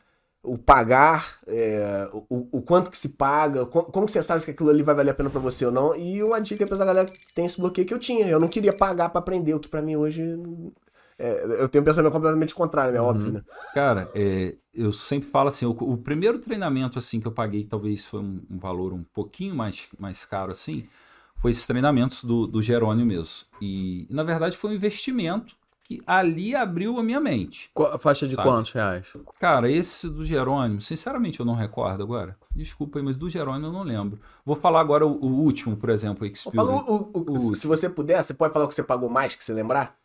o 0.47 0.59
pagar, 0.59 1.37
é, 1.47 2.07
o, 2.29 2.47
o 2.51 2.61
quanto 2.61 2.91
que 2.91 2.97
se 2.99 3.09
paga, 3.09 3.65
co- 3.65 3.85
como 3.85 4.05
que 4.05 4.11
você 4.11 4.21
sabe 4.21 4.43
se 4.43 4.51
aquilo 4.51 4.69
ali 4.69 4.83
vai 4.83 4.93
valer 4.93 5.09
a 5.09 5.13
pena 5.15 5.27
pra 5.31 5.39
você 5.41 5.65
ou 5.65 5.71
não? 5.71 5.95
E 5.95 6.21
uma 6.21 6.39
dica 6.39 6.63
pra 6.67 6.75
essa 6.75 6.85
galera 6.85 7.07
que 7.07 7.33
tem 7.33 7.47
esse 7.47 7.59
bloqueio 7.59 7.87
que 7.87 7.93
eu 7.93 7.97
tinha. 7.97 8.27
Eu 8.27 8.39
não 8.39 8.47
queria 8.47 8.71
pagar 8.71 9.09
pra 9.09 9.17
aprender, 9.17 9.55
o 9.55 9.59
que 9.59 9.67
pra 9.67 9.81
mim 9.81 9.95
hoje. 9.95 10.21
É, 11.17 11.61
eu 11.61 11.69
tenho 11.69 11.81
um 11.81 11.85
pensamento 11.85 12.11
completamente 12.11 12.53
contrário, 12.53 12.93
né? 12.93 12.99
Óbvio, 12.99 13.31
né? 13.31 13.41
Cara, 13.73 14.09
é, 14.13 14.55
eu 14.73 14.91
sempre 14.91 15.29
falo 15.29 15.49
assim, 15.49 15.65
o, 15.65 15.71
o 15.71 15.97
primeiro 15.97 16.39
treinamento 16.39 16.99
assim 16.99 17.19
que 17.19 17.27
eu 17.27 17.31
paguei, 17.31 17.63
que 17.63 17.69
talvez 17.69 18.05
foi 18.05 18.19
um, 18.19 18.41
um 18.49 18.57
valor 18.57 18.93
um 18.93 19.03
pouquinho 19.03 19.55
mais, 19.55 19.87
mais 19.99 20.25
caro 20.25 20.51
assim, 20.51 20.87
foi 21.37 21.51
esses 21.51 21.65
treinamentos 21.65 22.23
do, 22.23 22.47
do 22.47 22.61
Jerônimo 22.61 23.05
mesmo. 23.05 23.45
E, 23.61 24.07
na 24.09 24.23
verdade, 24.23 24.57
foi 24.57 24.71
um 24.71 24.73
investimento 24.73 25.55
que 25.83 26.01
ali 26.07 26.55
abriu 26.55 26.97
a 26.97 27.03
minha 27.03 27.19
mente. 27.19 27.69
Qu- 27.73 27.97
Faixa 27.99 28.27
de 28.27 28.35
Sabe? 28.35 28.49
quantos 28.49 28.71
reais? 28.71 29.05
Cara, 29.39 29.69
esse 29.69 30.09
do 30.09 30.25
Jerônimo, 30.25 30.81
sinceramente 30.81 31.39
eu 31.39 31.45
não 31.45 31.53
recordo 31.53 32.01
agora. 32.01 32.35
Desculpa 32.55 32.97
aí, 32.97 33.05
mas 33.05 33.17
do 33.17 33.29
Jerônimo 33.29 33.67
eu 33.67 33.71
não 33.71 33.83
lembro. 33.83 34.19
Vou 34.43 34.55
falar 34.55 34.81
agora 34.81 35.05
o, 35.05 35.11
o 35.11 35.27
último, 35.43 35.77
por 35.77 35.89
exemplo, 35.89 36.25
o 36.27 36.51
o- 36.91 37.11
o- 37.13 37.51
O- 37.51 37.55
se 37.55 37.67
você 37.67 37.89
puder, 37.89 38.23
você 38.23 38.33
pode 38.33 38.51
falar 38.53 38.65
o 38.65 38.67
que 38.67 38.73
você 38.75 38.83
pagou 38.83 39.09
mais, 39.09 39.35
que 39.35 39.43
você 39.45 39.53
lembrar? 39.53 39.95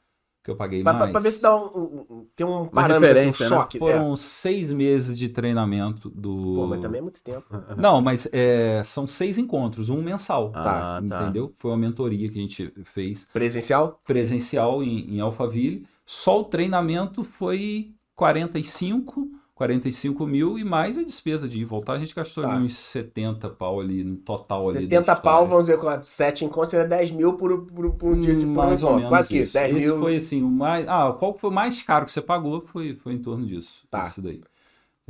Que 0.51 0.53
eu 0.53 0.57
paguei 0.57 0.83
Pra, 0.83 0.93
mais. 0.93 1.13
pra 1.13 1.21
ver 1.21 1.31
se 1.33 1.41
dá 1.41 1.57
um, 1.57 2.05
um- 2.11 2.27
tem 2.35 2.47
um 2.47 2.67
parâmetro, 2.67 3.19
assim, 3.19 3.45
um 3.45 3.49
né? 3.49 3.57
choque. 3.57 3.77
É. 3.77 3.81
Foram 3.81 4.17
seis 4.17 4.73
meses 4.73 5.17
de 5.17 5.29
treinamento 5.29 6.11
do... 6.11 6.55
Pô, 6.57 6.67
mas 6.67 6.81
também 6.81 6.99
é 6.99 7.03
muito 7.03 7.23
tempo. 7.23 7.47
Não, 7.79 8.01
mas 8.01 8.29
é, 8.33 8.83
são 8.85 9.07
seis 9.07 9.39
encontros, 9.39 9.89
um 9.91 10.03
mensal. 10.03 10.51
Ah, 10.55 11.01
tá. 11.09 11.23
Entendeu? 11.23 11.53
Foi 11.57 11.71
uma 11.71 11.77
mentoria 11.77 12.29
que 12.29 12.39
a 12.39 12.43
gente 12.43 12.73
fez 12.85 13.25
Presencial? 13.33 14.01
presencial 14.07 14.83
em, 14.83 15.17
em 15.17 15.21
Alphaville. 15.21 15.87
Só 16.05 16.41
o 16.41 16.45
treinamento 16.45 17.23
foi 17.23 17.93
45, 18.17 19.29
45 19.61 20.27
mil 20.27 20.59
e 20.59 20.65
mais 20.65 20.97
a 20.97 21.03
despesa 21.03 21.47
de 21.47 21.59
ir 21.59 21.65
voltar. 21.67 21.93
A 21.93 21.99
gente 21.99 22.15
gastou 22.15 22.43
Tá. 22.43 22.55
ali 22.55 22.65
uns 22.65 22.75
70 22.75 23.51
pau 23.51 23.79
ali 23.79 24.03
no 24.03 24.17
total 24.17 24.71
ali. 24.71 24.87
da 24.87 24.97
70 24.97 25.17
pau, 25.17 25.47
vamos 25.47 25.65
dizer, 25.67 25.77
com 25.79 25.87
7 26.03 26.47
encontros, 26.47 26.71
seria 26.71 26.87
10 26.87 27.11
mil 27.11 27.35
por, 27.35 27.67
por, 27.67 27.91
por 27.93 28.13
um 28.17 28.21
dia 28.23 28.35
de 28.35 28.47
mais 28.47 28.83
ou 28.83 28.95
menos 28.95 29.09
Quase 29.11 29.29
que 29.29 29.39
isso, 29.41 29.53
10 29.53 29.77
Esse 29.77 29.87
mil. 29.87 30.01
foi 30.01 30.17
assim, 30.17 30.43
o 30.43 30.49
mais. 30.49 30.89
Ah, 30.89 31.15
qual 31.19 31.37
foi 31.37 31.51
o 31.51 31.53
mais 31.53 31.83
caro 31.83 32.07
que 32.07 32.13
você 32.13 32.23
pagou? 32.23 32.65
Foi, 32.73 32.95
foi 32.95 33.13
em 33.13 33.19
torno 33.19 33.45
disso. 33.45 33.83
Tá. 33.91 34.05
Isso 34.05 34.23
daí. 34.23 34.41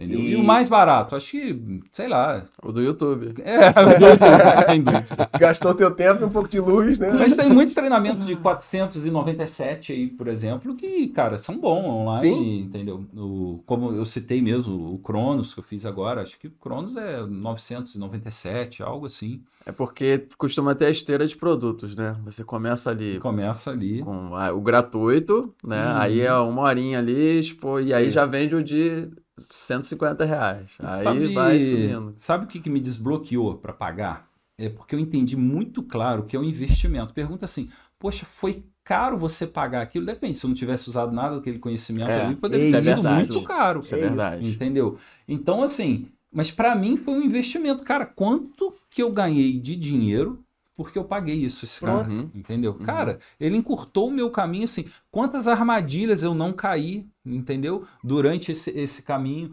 Entendeu? 0.01 0.19
E- 0.19 0.33
E... 0.33 0.37
o 0.37 0.43
mais 0.43 0.67
barato, 0.69 1.15
acho 1.15 1.31
que, 1.33 1.81
sei 1.93 2.09
lá. 2.09 2.45
O 2.63 2.73
do 2.73 2.81
YouTube. 2.81 3.35
É, 3.43 3.71
sem 4.65 4.83
dúvida. 4.83 5.29
Gastou 5.39 5.75
teu 5.75 5.91
tempo 5.91 6.23
e 6.23 6.25
um 6.27 6.31
pouco 6.31 6.49
de 6.49 6.59
luz, 6.59 6.99
né? 6.99 7.11
Mas 7.13 7.37
tem 7.37 7.51
muitos 7.51 7.75
treinamentos 7.75 8.25
de 8.27 8.35
497 8.37 9.93
aí, 9.93 10.07
por 10.07 10.27
exemplo, 10.29 10.75
que, 10.75 11.09
cara, 11.09 11.37
são 11.37 11.59
bons 11.59 11.85
online, 11.85 12.63
entendeu? 12.63 13.05
O, 13.15 13.63
como 13.67 13.93
eu 13.93 14.05
citei 14.07 14.41
mesmo, 14.41 14.95
o 14.95 14.99
Cronos 14.99 15.53
que 15.53 15.61
eu 15.61 15.65
fiz 15.65 15.85
agora, 15.85 16.23
acho 16.23 16.39
que 16.39 16.47
o 16.49 16.53
Cronos 16.53 16.97
é 16.97 17.21
997, 17.27 18.83
algo 18.83 19.07
assim. 19.07 19.43
É 19.67 19.73
porque 19.73 20.25
costuma 20.39 20.75
ter 20.75 20.87
a 20.87 20.91
esteira 20.91 21.27
de 21.27 21.37
produtos, 21.37 21.95
né? 21.95 22.17
Você 22.25 22.43
começa 22.43 22.91
E 22.91 22.93
ali 22.95 23.19
começa 23.21 23.71
ali. 23.71 24.03
com 24.03 24.35
a- 24.35 24.53
o 24.53 24.61
gratuito, 24.61 25.55
né? 25.63 25.85
Uhum. 25.93 25.97
Aí 25.99 26.21
é 26.23 26.33
uma 26.35 26.63
horinha 26.63 26.99
ali, 26.99 27.43
tipo, 27.43 27.79
e 27.79 27.93
aí 27.93 28.07
É. 28.07 28.11
já 28.11 28.25
vende 28.25 28.55
o 28.55 28.63
de 28.63 29.09
150 29.49 30.25
reais. 30.25 30.77
Aí 30.79 31.05
sabe, 31.05 31.35
vai 31.35 31.61
subindo. 31.61 32.15
Sabe 32.19 32.45
o 32.45 32.49
que, 32.49 32.61
que 32.61 32.71
me 32.71 32.81
desbloqueou 32.81 33.57
para 33.59 33.73
pagar? 33.73 34.29
É 34.59 34.69
porque 34.69 34.95
eu 34.95 34.99
entendi 34.99 35.37
muito 35.37 35.83
claro 35.83 36.25
que 36.25 36.37
é 36.37 36.39
um 36.39 36.45
investimento. 36.45 37.15
Pergunta 37.15 37.45
assim, 37.45 37.71
poxa, 37.99 38.27
foi 38.27 38.65
caro 38.85 39.17
você 39.19 39.47
pagar 39.47 39.83
aquilo? 39.83 40.05
Depende, 40.05 40.39
se 40.39 40.45
eu 40.45 40.49
não 40.49 40.55
tivesse 40.55 40.89
usado 40.89 41.13
nada 41.13 41.37
daquele 41.37 41.59
conhecimento 41.59 42.11
É, 42.11 42.27
ali, 42.27 42.37
poderia 42.37 42.65
é 42.77 42.81
sido 42.81 42.95
verdade. 42.95 43.31
muito 43.33 43.43
caro. 43.45 43.81
Isso 43.81 43.95
é 43.95 43.99
É 43.99 44.01
verdade. 44.03 44.49
Entendeu? 44.49 44.99
Então, 45.27 45.63
assim, 45.63 46.09
mas 46.33 46.51
para 46.51 46.75
mim 46.75 46.97
foi 46.97 47.15
um 47.15 47.23
investimento. 47.23 47.85
Cara, 47.85 48.05
quanto 48.07 48.73
que 48.91 49.03
eu 49.03 49.11
ganhei 49.11 49.59
de 49.59 49.77
dinheiro 49.77 50.45
porque 50.83 50.99
eu 50.99 51.05
paguei 51.05 51.35
isso, 51.35 51.67
esse 51.67 51.83
cara? 51.83 52.05
Pronto. 52.05 52.31
Entendeu? 52.35 52.73
Cara, 52.73 53.19
ele 53.39 53.55
encurtou 53.55 54.09
o 54.09 54.11
meu 54.11 54.31
caminho, 54.31 54.65
assim, 54.65 54.87
quantas 55.11 55.47
armadilhas 55.47 56.23
eu 56.23 56.35
não 56.35 56.55
caí, 56.55 57.07
entendeu? 57.23 57.85
Durante 58.03 58.53
esse, 58.53 58.71
esse 58.71 59.03
caminho. 59.03 59.53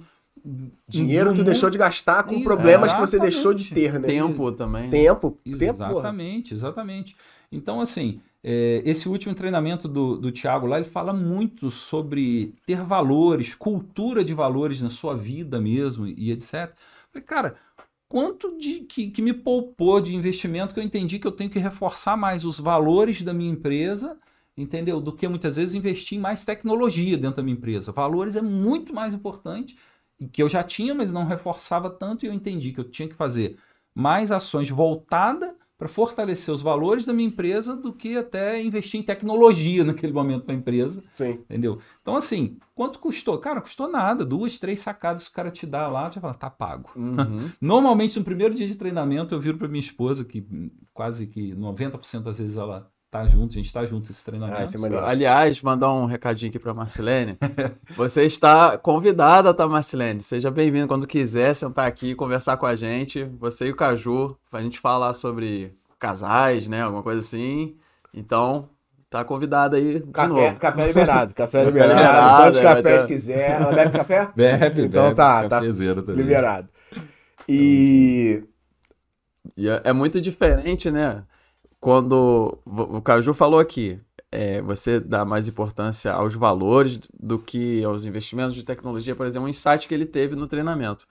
Dinheiro 0.88 1.32
que 1.32 1.40
tu 1.40 1.44
deixou 1.44 1.70
de 1.70 1.78
gastar 1.78 2.24
com 2.24 2.42
problemas 2.42 2.94
que 2.94 3.00
você 3.02 3.18
Exatamente. 3.18 3.34
deixou 3.34 3.54
de 3.54 3.74
ter, 3.74 4.00
né? 4.00 4.08
Tempo 4.08 4.54
também. 4.54 4.90
Tempo. 4.90 5.38
Tempo, 5.44 5.78
porra. 5.80 5.92
Exatamente, 5.92 6.54
exatamente. 6.54 7.18
Então, 7.52 7.82
assim, 7.82 8.22
é, 8.42 8.82
esse 8.86 9.10
último 9.10 9.36
treinamento 9.36 9.86
do, 9.86 10.16
do 10.18 10.32
Thiago 10.32 10.66
lá, 10.66 10.78
ele 10.78 10.86
fala 10.86 11.12
muito 11.12 11.70
sobre 11.70 12.56
ter 12.66 12.82
valores, 12.84 13.54
cultura 13.54 14.24
de 14.24 14.34
valores 14.34 14.82
na 14.82 14.90
sua 14.90 15.14
vida 15.14 15.60
mesmo 15.60 16.08
e 16.08 16.32
etc. 16.32 16.72
Falei, 17.12 17.26
cara, 17.26 17.56
quanto 18.10 18.58
de 18.58 18.82
que, 18.82 19.10
que 19.10 19.22
me 19.22 19.34
poupou 19.34 20.00
de 20.02 20.16
investimento 20.16 20.74
que 20.74 20.80
eu 20.80 20.84
entendi 20.84 21.20
que 21.20 21.28
eu 21.28 21.32
tenho 21.32 21.50
que 21.50 21.60
reforçar 21.60 22.16
mais 22.18 22.46
os 22.46 22.60
valores 22.60 23.22
da 23.22 23.34
minha 23.34 23.52
empresa, 23.52 24.18
entendeu? 24.56 25.02
Do 25.02 25.14
que 25.14 25.28
muitas 25.28 25.58
vezes 25.58 25.76
investir 25.76 26.18
em 26.18 26.22
mais 26.22 26.46
tecnologia 26.46 27.18
dentro 27.18 27.38
da 27.38 27.44
minha 27.44 27.56
empresa. 27.56 27.92
Valores 27.92 28.36
é 28.36 28.42
muito 28.42 28.94
mais 28.94 29.14
importante 29.14 29.78
e 30.20 30.28
que 30.28 30.42
eu 30.42 30.50
já 30.50 30.64
tinha, 30.64 30.96
mas 30.96 31.12
não 31.14 31.26
reforçava 31.26 31.90
tanto 31.90 32.26
e 32.26 32.28
eu 32.28 32.34
entendi 32.34 32.72
que 32.72 32.80
eu 32.80 32.90
tinha 32.90 33.08
que 33.08 33.16
fazer 33.16 33.58
mais 33.94 34.32
ações 34.32 34.70
voltadas 34.70 35.52
para 35.78 35.88
fortalecer 35.88 36.54
os 36.54 36.62
valores 36.62 37.06
da 37.06 37.14
minha 37.14 37.28
empresa 37.28 37.76
do 37.76 37.94
que 37.94 38.18
até 38.18 38.62
investir 38.62 39.00
em 39.00 39.04
tecnologia 39.04 39.84
naquele 39.84 40.12
momento 40.12 40.44
para 40.44 40.56
a 40.56 40.58
empresa, 40.58 41.04
Sim. 41.14 41.40
entendeu? 41.50 41.80
Então, 42.02 42.16
assim, 42.16 42.58
quanto 42.74 42.98
custou? 42.98 43.38
Cara, 43.38 43.62
custou 43.62 43.88
nada. 43.88 44.26
Duas, 44.26 44.58
três 44.58 44.80
sacadas 44.80 45.26
que 45.26 45.30
o 45.30 45.34
cara 45.34 45.52
te 45.52 45.68
dá 45.68 45.88
lá, 45.88 46.12
você 46.12 46.20
fala, 46.20 46.34
tá 46.34 46.50
pago. 46.50 46.90
Uhum. 46.96 47.50
Normalmente, 47.62 48.18
no 48.18 48.26
primeiro 48.26 48.56
dia 48.56 48.68
de 48.68 48.76
treinamento, 48.76 49.36
eu 49.36 49.40
viro 49.40 49.58
para 49.58 49.68
minha 49.68 49.80
esposa, 49.80 50.26
que 50.26 50.48
quase 50.94 51.28
que 51.28 51.54
90% 51.54 52.22
das 52.22 52.40
vezes 52.40 52.58
ela 52.58 52.92
tá 53.10 53.26
junto, 53.26 53.52
a 53.52 53.56
gente 53.56 53.72
tá 53.72 53.86
junto 53.86 54.12
treinamento. 54.24 54.60
Ah, 54.60 54.64
é 54.74 54.78
maneiro. 54.78 55.06
Aliás, 55.06 55.62
mandar 55.62 55.94
um 55.94 56.06
recadinho 56.06 56.50
aqui 56.50 56.60
pra 56.60 56.74
Marcilene. 56.74 57.38
Você 57.96 58.24
está 58.26 58.78
convidada, 58.78 59.54
tá, 59.54 59.68
Marcilene? 59.68 60.20
Seja 60.20 60.52
bem-vindo 60.52 60.88
quando 60.88 61.08
quiser 61.08 61.54
sentar 61.56 61.88
aqui 61.88 62.12
e 62.12 62.16
conversar 62.16 62.58
com 62.58 62.66
a 62.66 62.76
gente. 62.76 63.24
Você 63.40 63.68
e 63.68 63.72
o 63.72 63.76
Caju, 63.76 64.38
pra 64.50 64.62
gente 64.62 64.80
falar 64.80 65.14
sobre 65.14 65.74
casais, 65.98 66.68
né? 66.68 66.82
Alguma 66.82 67.02
coisa 67.02 67.20
assim. 67.22 67.76
Então, 68.14 68.70
tá 69.10 69.24
convidada 69.24 69.78
aí 69.78 70.00
de 70.00 70.08
Café, 70.12 70.28
novo. 70.28 70.60
café 70.60 70.88
liberado. 70.88 71.34
Café 71.34 71.60
Café 71.64 71.72
liberado. 71.72 71.94
liberado, 72.02 72.44
Quantos 72.44 72.60
é, 72.60 72.64
vai 72.64 72.76
cafés 72.76 73.02
ter- 73.02 73.08
quiser. 73.08 73.52
Ela 73.62 73.72
bebe 73.74 73.92
café? 73.98 74.30
Bebe, 74.36 74.82
Então 74.86 75.04
bebe, 75.06 75.16
tá, 75.16 75.48
tá. 75.50 75.60
Liberado. 75.62 76.70
E. 77.48 78.44
E 79.56 79.70
é, 79.70 79.82
é 79.86 79.94
muito 79.94 80.20
diferente, 80.20 80.92
né? 80.92 81.24
Quando 81.88 82.60
o 82.66 83.02
Caju 83.02 83.34
falou 83.34 83.62
aqui, 83.62 83.98
é, 84.30 84.62
você 84.62 85.00
dá 85.00 85.24
mais 85.24 85.48
importância 85.48 86.12
aos 86.12 86.36
valores 86.36 87.00
do 87.18 87.40
que 87.40 87.82
aos 87.82 88.04
investimentos 88.04 88.54
de 88.56 88.66
tecnologia, 88.66 89.16
por 89.16 89.26
exemplo, 89.26 89.46
um 89.46 89.50
insight 89.50 89.88
que 89.88 89.94
ele 89.94 90.06
teve 90.06 90.36
no 90.36 90.48
treinamento. 90.48 91.08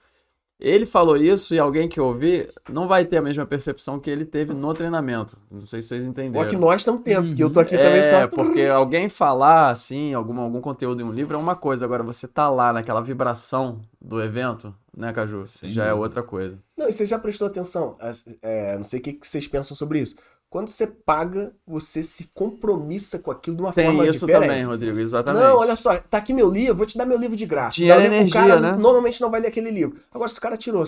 Ele 0.60 0.84
falou 0.84 1.16
isso 1.16 1.54
e 1.54 1.58
alguém 1.58 1.88
que 1.88 1.98
ouvir 1.98 2.52
não 2.68 2.86
vai 2.86 3.06
ter 3.06 3.16
a 3.16 3.22
mesma 3.22 3.46
percepção 3.46 3.98
que 3.98 4.10
ele 4.10 4.26
teve 4.26 4.52
no 4.52 4.74
treinamento. 4.74 5.38
Não 5.50 5.62
sei 5.62 5.80
se 5.80 5.88
vocês 5.88 6.04
entenderam. 6.04 6.46
que 6.46 6.56
nós 6.58 6.82
estamos 6.82 7.00
tendo, 7.02 7.28
porque 7.28 7.42
eu 7.42 7.48
tô 7.48 7.60
aqui 7.60 7.78
também 7.78 8.00
É, 8.00 8.02
só. 8.02 8.28
porque 8.28 8.64
alguém 8.64 9.08
falar 9.08 9.70
assim, 9.70 10.12
algum, 10.12 10.38
algum 10.38 10.60
conteúdo 10.60 11.00
em 11.00 11.04
um 11.06 11.12
livro 11.12 11.36
é 11.36 11.38
uma 11.38 11.56
coisa, 11.56 11.86
agora 11.86 12.02
você 12.02 12.28
tá 12.28 12.50
lá 12.50 12.70
naquela 12.74 13.00
vibração 13.00 13.80
do 13.98 14.22
evento, 14.22 14.74
né, 14.94 15.10
Caju? 15.10 15.46
Sem 15.46 15.70
Já 15.70 15.86
é 15.86 15.94
outra 15.94 16.22
coisa. 16.22 16.58
Não, 16.76 16.86
e 16.86 16.92
você 16.92 17.06
já 17.06 17.18
prestou 17.18 17.46
atenção? 17.46 17.96
É, 18.42 18.76
não 18.76 18.84
sei 18.84 19.00
o 19.00 19.02
que, 19.02 19.14
que 19.14 19.26
vocês 19.26 19.48
pensam 19.48 19.74
sobre 19.74 20.00
isso. 20.00 20.16
Quando 20.49 20.68
você 20.68 20.86
paga, 20.86 21.53
você 21.66 22.03
se 22.03 22.30
compromissa 22.32 23.18
com 23.18 23.30
aquilo 23.30 23.57
de 23.57 23.62
uma 23.62 23.72
Tem 23.72 23.86
forma 23.86 24.07
isso 24.07 24.26
diferente. 24.26 24.49
também, 24.49 24.64
Rodrigo, 24.64 24.99
exatamente. 24.99 25.42
Não, 25.42 25.57
olha 25.59 25.76
só, 25.76 25.97
tá 25.99 26.18
aqui 26.18 26.32
meu 26.32 26.49
livro, 26.49 26.76
vou 26.76 26.86
te 26.86 26.97
dar 26.97 27.05
meu 27.05 27.18
livro 27.18 27.36
de 27.36 27.44
graça. 27.44 27.76
Dinheiro 27.76 28.01
o 28.01 28.03
é 28.03 28.07
energia, 28.07 28.40
cara, 28.40 28.61
né? 28.61 28.72
Normalmente 28.76 29.20
não 29.20 29.30
vai 29.30 29.40
ler 29.40 29.49
aquele 29.49 29.70
livro. 29.70 29.99
Agora, 30.12 30.28
se 30.28 30.38
o 30.38 30.40
cara 30.40 30.57
tirou 30.57 30.84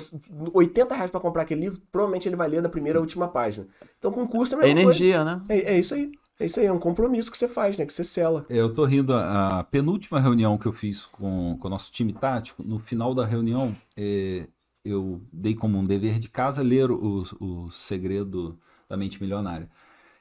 80 0.54 0.94
reais 0.94 1.10
pra 1.10 1.20
comprar 1.20 1.42
aquele 1.42 1.62
livro, 1.62 1.80
provavelmente 1.90 2.28
ele 2.28 2.36
vai 2.36 2.48
ler 2.48 2.62
da 2.62 2.68
primeira 2.68 2.98
à 2.98 3.02
última 3.02 3.28
página. 3.28 3.66
Então, 3.98 4.12
com 4.12 4.26
curso 4.26 4.54
é 4.54 4.64
a 4.64 4.66
É 4.66 4.70
energia, 4.70 5.24
né? 5.24 5.42
coisa. 5.46 5.62
É, 5.62 5.74
é 5.74 5.78
isso 5.78 5.94
aí. 5.94 6.12
É 6.40 6.46
isso 6.46 6.60
aí, 6.60 6.66
é 6.66 6.72
um 6.72 6.78
compromisso 6.78 7.32
que 7.32 7.36
você 7.36 7.48
faz, 7.48 7.76
né? 7.76 7.84
Que 7.84 7.92
você 7.92 8.04
sela. 8.04 8.46
Eu 8.48 8.72
tô 8.72 8.84
rindo, 8.84 9.12
a, 9.12 9.58
a 9.58 9.64
penúltima 9.64 10.20
reunião 10.20 10.56
que 10.56 10.66
eu 10.66 10.72
fiz 10.72 11.04
com, 11.04 11.58
com 11.58 11.66
o 11.66 11.70
nosso 11.70 11.90
time 11.90 12.12
tático, 12.12 12.62
no 12.62 12.78
final 12.78 13.12
da 13.12 13.26
reunião, 13.26 13.74
é, 13.96 14.46
eu 14.84 15.20
dei 15.32 15.56
como 15.56 15.76
um 15.76 15.84
dever 15.84 16.20
de 16.20 16.28
casa 16.28 16.62
ler 16.62 16.92
o, 16.92 17.24
o 17.40 17.68
Segredo 17.72 18.56
da 18.88 18.96
Mente 18.96 19.20
Milionária. 19.20 19.68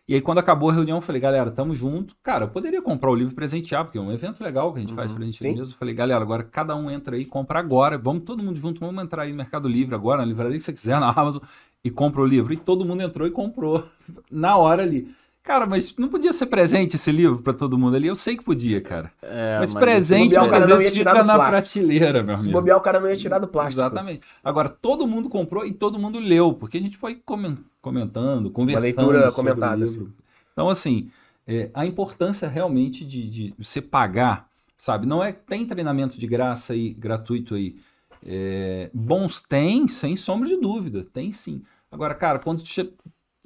E 0.08 0.14
aí, 0.14 0.22
quando 0.22 0.38
acabou 0.38 0.70
a 0.70 0.74
reunião, 0.74 1.00
eu 1.00 1.02
falei, 1.02 1.20
galera, 1.20 1.52
tamo 1.52 1.76
junto. 1.76 2.16
Cara, 2.24 2.46
eu 2.46 2.50
poderia 2.50 2.82
comprar 2.82 3.12
o 3.12 3.16
livro 3.16 3.34
e 3.34 3.36
presentear, 3.36 3.84
porque 3.84 3.98
é 3.98 4.02
um 4.02 4.10
evento 4.12 4.42
legal 4.42 4.72
que 4.72 4.80
a 4.80 4.82
gente 4.82 4.94
faz 4.94 5.12
pra 5.12 5.26
gente 5.26 5.44
mesmo. 5.44 5.74
Eu 5.74 5.78
falei, 5.78 5.94
galera, 5.94 6.22
agora 6.22 6.44
cada 6.44 6.74
um 6.78 6.90
entra 6.90 7.18
aí, 7.18 7.26
compra 7.26 7.60
agora. 7.60 7.98
Vamos 7.98 8.24
todo 8.24 8.42
mundo 8.42 8.58
junto, 8.58 8.80
vamos 8.80 9.04
entrar 9.04 9.24
aí 9.24 9.32
no 9.32 9.38
Mercado 9.38 9.68
Livre 9.68 9.94
agora, 9.94 10.22
na 10.22 10.26
livraria 10.26 10.56
que 10.58 10.64
você 10.64 10.72
quiser, 10.72 10.98
na 10.98 11.10
Amazon, 11.12 11.44
e 11.84 11.92
compra 11.92 12.22
o 12.22 12.26
livro. 12.26 12.54
E 12.54 12.58
todo 12.58 12.86
mundo 12.86 13.04
entrou 13.04 13.28
e 13.28 13.32
comprou 13.32 13.86
na 14.32 14.56
hora 14.56 14.82
ali. 14.82 15.14
Cara, 15.48 15.66
mas 15.66 15.96
não 15.96 16.10
podia 16.10 16.34
ser 16.34 16.48
presente 16.48 16.98
esse 16.98 17.10
livro 17.10 17.42
pra 17.42 17.54
todo 17.54 17.78
mundo 17.78 17.96
ali? 17.96 18.06
Eu 18.06 18.16
sei 18.16 18.36
que 18.36 18.44
podia, 18.44 18.82
cara. 18.82 19.14
É, 19.22 19.60
mas, 19.60 19.72
mas 19.72 19.82
presente 19.82 20.36
bobear, 20.36 20.50
cara 20.50 20.68
não 20.68 20.76
vezes 20.76 20.90
ia 20.90 20.96
tirar 20.98 21.12
fica 21.12 21.24
na 21.24 21.38
prateleira, 21.38 22.22
meu 22.22 22.36
Se 22.36 22.42
amigo. 22.42 22.60
bobear, 22.60 22.78
o 22.78 22.82
cara 22.82 23.00
não 23.00 23.10
ia 23.10 23.16
tirar 23.16 23.40
do 23.40 23.48
plástico. 23.48 23.80
Exatamente. 23.80 24.28
Agora, 24.44 24.68
todo 24.68 25.08
mundo 25.08 25.30
comprou 25.30 25.66
e 25.66 25.72
todo 25.74 25.98
mundo 25.98 26.20
leu, 26.20 26.54
porque 26.54 26.78
a 26.78 26.82
gente 26.82 26.98
foi 26.98 27.16
comen- 27.16 27.60
comentando, 27.82 28.52
conversando. 28.52 28.84
leitura 28.84 29.32
sobre 29.32 29.52
o 29.52 29.56
comentada, 29.56 29.86
livro. 29.86 30.14
Então, 30.52 30.68
assim, 30.70 31.10
é, 31.48 31.70
a 31.74 31.86
importância 31.86 32.50
realmente 32.50 33.06
de, 33.06 33.30
de 33.30 33.54
você 33.58 33.82
pagar, 33.82 34.50
sabe? 34.76 35.06
Não 35.06 35.24
é 35.24 35.32
tem 35.32 35.66
treinamento 35.66 36.20
de 36.20 36.28
graça 36.28 36.74
aí, 36.74 36.90
gratuito 36.94 37.56
aí. 37.56 37.78
É, 38.26 38.90
bons 38.94 39.42
tem, 39.42 39.88
sem 39.88 40.18
sombra 40.18 40.46
de 40.46 40.58
dúvida, 40.58 41.08
tem 41.14 41.32
sim. 41.32 41.62
Agora, 41.90 42.14
cara, 42.14 42.38
quando. 42.38 42.62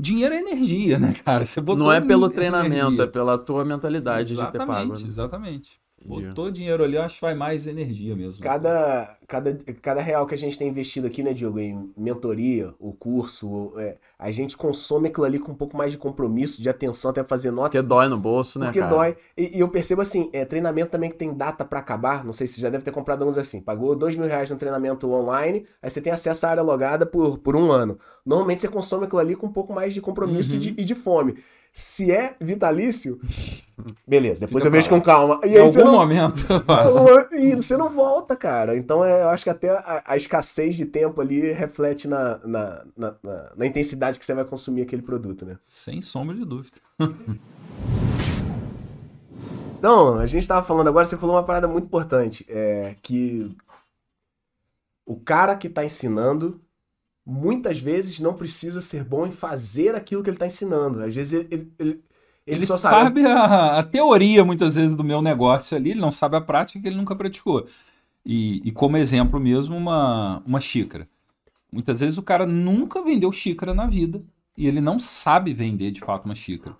Dinheiro 0.02 0.34
é 0.36 0.40
energia, 0.40 0.98
né, 1.00 1.14
cara? 1.14 1.46
Você 1.46 1.62
botou 1.62 1.86
Não 1.86 1.92
é 1.92 2.02
pelo 2.02 2.26
energia. 2.26 2.36
treinamento, 2.36 3.02
é 3.02 3.08
pela 3.08 3.38
tua 3.38 3.64
mentalidade 3.64 4.34
exatamente, 4.34 4.52
de 4.52 4.60
ter 4.60 4.66
pago. 4.66 4.94
né? 5.02 5.08
Exatamente. 5.08 5.81
Botou 6.04 6.50
dinheiro 6.50 6.84
ali, 6.84 6.96
eu 6.96 7.04
acho 7.04 7.16
que 7.16 7.22
vai 7.22 7.36
mais 7.36 7.68
energia 7.68 8.16
mesmo. 8.16 8.42
Cada, 8.42 9.18
cada, 9.28 9.54
cada 9.82 10.02
real 10.02 10.26
que 10.26 10.34
a 10.34 10.38
gente 10.38 10.58
tem 10.58 10.68
investido 10.68 11.06
aqui, 11.06 11.22
né, 11.22 11.34
Diogo, 11.34 11.60
em 11.60 11.92
mentoria, 11.96 12.74
o 12.80 12.92
curso, 12.92 13.74
é, 13.78 13.98
a 14.18 14.32
gente 14.32 14.58
consome 14.58 15.10
aquilo 15.10 15.26
ali 15.26 15.38
com 15.38 15.52
um 15.52 15.56
pouco 15.56 15.78
mais 15.78 15.92
de 15.92 15.98
compromisso, 15.98 16.62
de 16.62 16.70
atenção, 16.70 17.12
até 17.12 17.24
fazer 17.24 17.52
nota. 17.52 17.70
Porque 17.70 17.82
dói 17.82 18.08
no 18.08 18.18
bolso, 18.18 18.58
né, 18.58 18.68
Porque 18.68 18.80
cara? 18.80 18.92
dói. 18.92 19.18
E, 19.38 19.58
e 19.58 19.60
eu 19.60 19.70
percebo 19.70 20.02
assim, 20.02 20.30
é, 20.34 20.44
treinamento 20.44 20.92
também 20.92 21.10
que 21.10 21.18
tem 21.18 21.34
data 21.34 21.64
pra 21.64 21.80
acabar. 21.80 22.26
Não 22.26 22.34
sei 22.34 22.48
se 22.48 22.56
você 22.56 22.62
já 22.62 22.70
deve 22.70 22.84
ter 22.84 22.92
comprado 22.92 23.22
alguns 23.22 23.38
assim. 23.38 23.62
Pagou 23.62 23.96
dois 23.96 24.16
mil 24.16 24.28
reais 24.28 24.50
no 24.50 24.58
treinamento 24.58 25.10
online, 25.12 25.66
aí 25.82 25.90
você 25.90 26.02
tem 26.02 26.12
acesso 26.12 26.46
à 26.48 26.50
área 26.50 26.64
logada 26.64 27.06
por, 27.06 27.38
por 27.38 27.56
um 27.56 27.72
ano. 27.72 28.00
Normalmente 28.26 28.62
você 28.62 28.68
consome 28.68 29.06
aquilo 29.06 29.22
ali 29.22 29.36
com 29.36 29.48
um 29.48 29.52
pouco 29.52 29.74
mais 29.74 29.94
de 29.94 30.02
compromisso 30.02 30.56
e, 30.56 30.60
de, 30.60 30.70
e 30.70 30.84
de 30.84 30.96
fome. 30.96 31.36
Se 31.74 32.12
é 32.12 32.36
vitalício, 32.42 33.20
beleza, 34.06 34.46
depois 34.46 34.62
Fica 34.64 34.68
eu 34.68 34.72
vejo 34.72 34.90
com 34.90 35.02
calma. 35.02 35.40
E 35.44 35.48
Em 35.48 35.52
aí 35.54 35.60
algum 35.60 35.72
você 35.72 35.84
não, 35.84 35.92
momento 35.94 36.46
e 37.34 37.56
você 37.56 37.78
não 37.78 37.90
volta, 37.90 38.36
cara. 38.36 38.76
Então 38.78 39.04
é, 39.06 39.24
eu 39.24 39.30
acho 39.30 39.44
que 39.46 39.50
até 39.50 39.70
a, 39.70 40.04
a 40.06 40.18
escassez 40.18 40.76
de 40.76 40.86
tempo 40.86 41.22
ali 41.22 41.52
reflete 41.54 42.08
na, 42.08 42.38
na, 42.46 42.86
na, 42.98 43.16
na- 43.24 43.52
na 43.56 43.66
intensidade 43.66 44.20
que 44.20 44.26
você 44.26 44.34
vai 44.34 44.44
consumir 44.46 44.82
aquele 44.82 45.02
produto, 45.02 45.46
né? 45.46 45.58
Sem 45.66 46.02
sombra 46.02 46.36
de 46.36 46.44
dúvida. 46.46 46.78
Então, 49.80 50.20
a 50.20 50.28
gente 50.28 50.48
tava 50.48 50.64
falando 50.66 50.90
agora, 50.90 51.06
você 51.08 51.18
falou 51.18 51.36
uma 51.36 51.44
parada 51.44 51.68
muito 51.68 51.86
importante, 51.86 52.46
é 52.48 52.96
que 53.02 53.56
o 55.06 55.20
cara 55.20 55.56
que 55.56 55.68
tá 55.70 55.84
ensinando 55.84 56.62
muitas 57.26 57.80
vezes 57.80 58.20
não 58.20 58.34
precisa 58.36 58.82
ser 58.82 59.04
bom 59.04 59.28
em 59.28 59.32
fazer 59.32 59.96
aquilo 59.96 60.24
que 60.24 60.30
ele 60.30 60.38
tá 60.38 60.48
ensinando. 60.48 61.04
Às 61.04 61.16
vezes 61.16 61.34
ele, 61.34 61.48
ele, 61.52 61.74
ele, 61.80 62.04
ele 62.48 62.62
Ele 62.62 62.66
só 62.66 62.78
sabe. 62.78 63.12
sabe 63.12 63.26
a, 63.26 63.80
a 63.80 63.84
teoria, 63.84 64.44
muitas 64.44 64.76
vezes, 64.76 64.96
do 64.96 65.04
meu 65.04 65.22
negócio 65.22 65.78
ali, 65.78 65.92
ele 65.92 66.02
não 66.02 66.12
sabe 66.12 66.36
a 66.36 66.42
prática 66.42 66.80
que 66.82 66.88
ele 66.88 66.96
nunca 66.98 67.16
praticou. 67.16 67.66
E, 68.26 68.62
e 68.68 68.72
como 68.72 68.98
exemplo 68.98 69.40
mesmo, 69.40 69.76
uma, 69.78 70.44
uma 70.46 70.62
xícara. 70.62 71.10
Muitas 71.72 72.00
vezes 72.02 72.18
o 72.18 72.24
cara 72.24 72.46
nunca 72.46 73.04
vendeu 73.04 73.32
xícara 73.32 73.74
na 73.74 73.88
vida 73.88 74.24
e 74.58 74.68
ele 74.68 74.82
não 74.82 75.00
sabe 75.00 75.54
vender 75.54 75.92
de 75.92 76.02
fato 76.02 76.26
uma 76.26 76.36
xícara. 76.36 76.76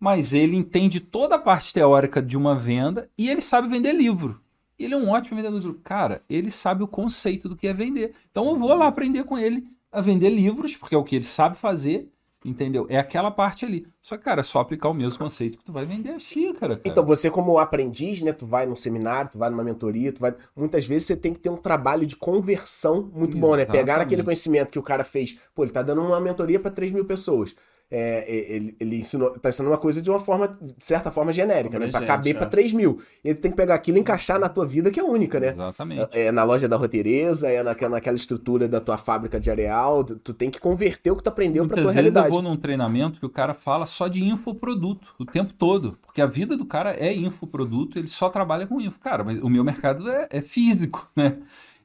Mas 0.00 0.34
ele 0.34 0.56
entende 0.56 1.00
toda 1.00 1.36
a 1.36 1.38
parte 1.38 1.72
teórica 1.72 2.22
de 2.22 2.36
uma 2.36 2.54
venda 2.56 3.08
e 3.18 3.30
ele 3.30 3.40
sabe 3.40 3.68
vender 3.68 3.92
livro. 3.92 4.40
Ele 4.78 4.94
é 4.94 4.96
um 4.96 5.10
ótimo 5.10 5.36
vendedor 5.36 5.60
de 5.60 5.66
livro. 5.66 5.80
Cara, 5.84 6.22
ele 6.28 6.50
sabe 6.50 6.82
o 6.82 6.88
conceito 6.88 7.48
do 7.48 7.56
que 7.56 7.68
é 7.68 7.72
vender. 7.72 8.14
Então 8.30 8.46
eu 8.50 8.58
vou 8.58 8.74
lá 8.74 8.88
aprender 8.88 9.24
com 9.24 9.38
ele 9.38 9.66
a 9.92 10.00
vender 10.00 10.30
livros, 10.30 10.76
porque 10.76 10.94
é 10.94 10.98
o 10.98 11.04
que 11.04 11.16
ele 11.16 11.24
sabe 11.24 11.58
fazer, 11.58 12.10
entendeu? 12.44 12.86
É 12.88 12.98
aquela 12.98 13.30
parte 13.30 13.64
ali. 13.64 13.86
Só 14.00 14.16
que, 14.16 14.24
cara, 14.24 14.40
é 14.40 14.44
só 14.44 14.60
aplicar 14.60 14.88
o 14.88 14.94
mesmo 14.94 15.18
conceito 15.18 15.58
que 15.58 15.64
tu 15.64 15.72
vai 15.72 15.84
vender 15.84 16.10
a 16.10 16.18
xícara, 16.18 16.76
cara. 16.76 16.80
Então, 16.84 17.04
você 17.04 17.30
como 17.30 17.58
aprendiz, 17.58 18.20
né, 18.20 18.32
tu 18.32 18.46
vai 18.46 18.66
num 18.66 18.74
seminário, 18.74 19.30
tu 19.30 19.38
vai 19.38 19.50
numa 19.50 19.62
mentoria, 19.62 20.12
tu 20.12 20.20
vai... 20.20 20.34
Muitas 20.56 20.86
vezes 20.86 21.06
você 21.06 21.16
tem 21.16 21.32
que 21.32 21.38
ter 21.38 21.50
um 21.50 21.56
trabalho 21.56 22.06
de 22.06 22.16
conversão 22.16 23.10
muito 23.14 23.36
bom, 23.36 23.54
né? 23.54 23.64
Pegar 23.64 23.80
Exatamente. 23.80 24.06
aquele 24.06 24.22
conhecimento 24.22 24.70
que 24.70 24.78
o 24.78 24.82
cara 24.82 25.04
fez, 25.04 25.38
pô, 25.54 25.62
ele 25.62 25.72
tá 25.72 25.82
dando 25.82 26.02
uma 26.02 26.20
mentoria 26.20 26.58
para 26.58 26.70
3 26.70 26.90
mil 26.90 27.04
pessoas. 27.04 27.54
É, 27.94 28.24
é, 28.26 28.56
ele, 28.56 28.74
ele 28.80 28.96
ensinou, 28.96 29.38
tá 29.38 29.50
ensinando 29.50 29.70
uma 29.70 29.76
coisa 29.76 30.00
de 30.00 30.08
uma 30.08 30.18
forma, 30.18 30.48
de 30.48 30.74
certa 30.78 31.10
forma, 31.10 31.30
genérica, 31.30 31.78
né? 31.78 31.88
Pra 31.88 32.00
caber 32.00 32.34
é. 32.34 32.38
pra 32.38 32.46
3 32.46 32.72
mil. 32.72 33.02
E 33.22 33.34
tu 33.34 33.42
tem 33.42 33.50
que 33.50 33.56
pegar 33.56 33.74
aquilo 33.74 33.98
e 33.98 34.00
encaixar 34.00 34.40
na 34.40 34.48
tua 34.48 34.64
vida, 34.66 34.90
que 34.90 34.98
é 34.98 35.04
única, 35.04 35.38
né? 35.38 35.48
Exatamente. 35.48 36.08
É 36.12 36.32
na 36.32 36.42
loja 36.42 36.66
da 36.66 36.78
roteireza, 36.78 37.50
é 37.50 37.62
naquela, 37.62 37.96
naquela 37.96 38.16
estrutura 38.16 38.66
da 38.66 38.80
tua 38.80 38.96
fábrica 38.96 39.38
de 39.38 39.50
areal. 39.50 40.02
Tu, 40.04 40.32
tem 40.32 40.50
que 40.50 40.58
converter 40.58 41.10
o 41.10 41.16
que 41.16 41.22
tu 41.22 41.28
aprendeu 41.28 41.66
pra 41.66 41.76
Muitas 41.76 41.84
tua 41.84 41.92
vezes 41.92 42.16
eu 42.16 42.22
realidade. 42.22 42.42
vou 42.42 42.50
num 42.50 42.56
treinamento 42.58 43.20
que 43.20 43.26
o 43.26 43.30
cara 43.30 43.52
fala 43.52 43.84
só 43.84 44.08
de 44.08 44.24
infoproduto 44.24 45.14
o 45.18 45.26
tempo 45.26 45.52
todo. 45.52 45.98
Porque 46.00 46.22
a 46.22 46.26
vida 46.26 46.56
do 46.56 46.64
cara 46.64 46.94
é 46.94 47.12
infoproduto, 47.12 47.98
ele 47.98 48.08
só 48.08 48.30
trabalha 48.30 48.66
com 48.66 48.80
info. 48.80 48.98
Cara, 49.00 49.22
mas 49.22 49.38
o 49.38 49.50
meu 49.50 49.62
mercado 49.62 50.08
é, 50.08 50.28
é 50.30 50.40
físico, 50.40 51.10
né? 51.14 51.36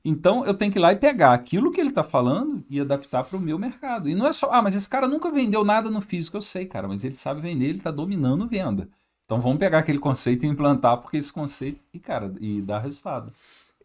Então 0.10 0.46
eu 0.46 0.54
tenho 0.54 0.72
que 0.72 0.80
ir 0.80 0.82
lá 0.82 0.94
e 0.94 0.96
pegar 0.96 1.34
aquilo 1.34 1.70
que 1.70 1.82
ele 1.82 1.92
tá 1.92 2.02
falando 2.02 2.64
e 2.70 2.80
adaptar 2.80 3.26
para 3.26 3.38
o 3.38 3.42
meu 3.42 3.60
mercado. 3.60 4.08
E 4.08 4.16
não 4.16 4.26
é 4.26 4.32
só, 4.32 4.50
ah, 4.54 4.62
mas 4.62 4.74
esse 4.74 4.88
cara 4.88 5.06
nunca 5.06 5.30
vendeu 5.30 5.66
nada 5.66 5.90
no 5.90 6.00
físico, 6.00 6.38
eu 6.38 6.42
sei, 6.42 6.66
cara, 6.66 6.88
mas 6.88 7.04
ele 7.04 7.14
sabe 7.14 7.42
vender, 7.42 7.66
ele 7.66 7.80
tá 7.80 7.92
dominando 7.92 8.48
venda. 8.48 8.88
Então 9.26 9.42
vamos 9.42 9.58
pegar 9.58 9.80
aquele 9.80 10.00
conceito 10.00 10.46
e 10.46 10.48
implantar, 10.48 10.96
porque 11.02 11.18
esse 11.18 11.34
conceito, 11.34 11.82
e 11.94 12.00
cara, 12.00 12.34
e 12.40 12.62
dá 12.62 12.80
resultado. 12.80 13.34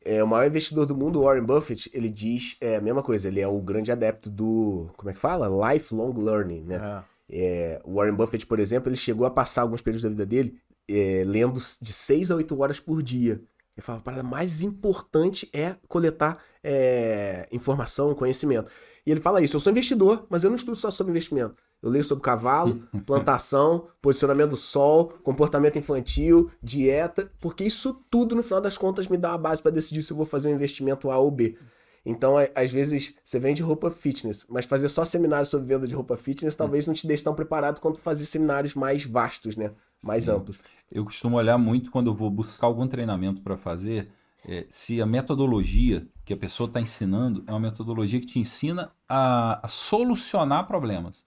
É, 0.04 0.22
o 0.22 0.28
maior 0.28 0.46
investidor 0.46 0.86
do 0.86 0.96
mundo, 0.96 1.22
Warren 1.22 1.42
Buffett, 1.42 1.90
ele 1.92 2.08
diz 2.08 2.56
é, 2.60 2.76
a 2.76 2.80
mesma 2.80 3.02
coisa. 3.02 3.26
Ele 3.26 3.40
é 3.40 3.48
o 3.48 3.58
grande 3.60 3.90
adepto 3.90 4.30
do, 4.30 4.90
como 4.96 5.10
é 5.10 5.12
que 5.12 5.18
fala? 5.18 5.74
Lifelong 5.74 6.12
learning, 6.12 6.60
né? 6.60 6.76
É. 6.76 7.12
É, 7.34 7.80
o 7.82 7.94
Warren 7.94 8.14
Buffett, 8.14 8.46
por 8.46 8.60
exemplo, 8.60 8.88
ele 8.88 8.96
chegou 8.96 9.26
a 9.26 9.30
passar 9.30 9.62
alguns 9.62 9.80
períodos 9.80 10.04
da 10.04 10.10
vida 10.10 10.26
dele 10.26 10.56
é, 10.88 11.24
lendo 11.26 11.58
de 11.80 11.92
6 11.92 12.30
a 12.30 12.36
8 12.36 12.60
horas 12.60 12.78
por 12.78 13.02
dia. 13.02 13.40
Ele 13.76 13.84
fala, 13.84 13.98
a 13.98 14.02
parada 14.02 14.22
mais 14.22 14.62
importante 14.62 15.48
é 15.52 15.76
coletar 15.88 16.42
é, 16.62 17.48
informação, 17.50 18.14
conhecimento. 18.14 18.70
E 19.06 19.10
ele 19.10 19.20
fala 19.20 19.42
isso, 19.42 19.56
eu 19.56 19.60
sou 19.60 19.70
investidor, 19.70 20.26
mas 20.28 20.44
eu 20.44 20.50
não 20.50 20.56
estudo 20.56 20.76
só 20.76 20.90
sobre 20.90 21.10
investimento. 21.10 21.56
Eu 21.82 21.90
leio 21.90 22.04
sobre 22.04 22.22
cavalo, 22.22 22.86
plantação, 23.04 23.88
posicionamento 24.00 24.50
do 24.50 24.56
sol, 24.56 25.14
comportamento 25.24 25.78
infantil, 25.78 26.50
dieta, 26.62 27.30
porque 27.40 27.64
isso 27.64 28.04
tudo, 28.08 28.36
no 28.36 28.42
final 28.42 28.60
das 28.60 28.78
contas, 28.78 29.08
me 29.08 29.16
dá 29.16 29.30
uma 29.30 29.38
base 29.38 29.60
para 29.60 29.72
decidir 29.72 30.02
se 30.02 30.12
eu 30.12 30.16
vou 30.16 30.26
fazer 30.26 30.48
um 30.48 30.54
investimento 30.54 31.10
A 31.10 31.18
ou 31.18 31.30
B. 31.30 31.58
Então, 32.04 32.34
às 32.54 32.70
vezes, 32.70 33.14
você 33.24 33.38
vende 33.38 33.62
roupa 33.62 33.90
fitness, 33.90 34.46
mas 34.48 34.64
fazer 34.64 34.88
só 34.88 35.04
seminários 35.04 35.48
sobre 35.48 35.66
venda 35.66 35.86
de 35.86 35.94
roupa 35.94 36.16
fitness 36.16 36.56
talvez 36.56 36.86
não 36.86 36.94
te 36.94 37.06
deixe 37.06 37.22
tão 37.22 37.34
preparado 37.34 37.80
quanto 37.80 38.00
fazer 38.00 38.26
seminários 38.26 38.74
mais 38.74 39.04
vastos, 39.04 39.56
né? 39.56 39.72
Mais 40.02 40.24
Sim. 40.24 40.32
amplos. 40.32 40.58
Eu 40.93 41.05
costumo 41.05 41.36
olhar 41.36 41.57
muito 41.59 41.90
quando 41.90 42.09
eu 42.09 42.14
vou 42.14 42.30
buscar 42.30 42.66
algum 42.66 42.86
treinamento 42.86 43.40
para 43.40 43.57
fazer, 43.57 44.11
é, 44.47 44.66
se 44.68 45.01
a 45.01 45.07
metodologia 45.07 46.07
que 46.24 46.32
a 46.34 46.36
pessoa 46.36 46.66
está 46.68 46.80
ensinando 46.80 47.43
é 47.47 47.51
uma 47.51 47.61
metodologia 47.61 48.20
que 48.20 48.26
te 48.26 48.38
ensina 48.38 48.93
a, 49.09 49.64
a 49.64 49.68
solucionar 49.68 50.66
problemas. 50.66 51.24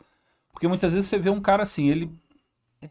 Porque 0.51 0.67
muitas 0.67 0.93
vezes 0.93 1.09
você 1.09 1.17
vê 1.17 1.29
um 1.29 1.41
cara 1.41 1.63
assim, 1.63 1.89
ele 1.89 2.11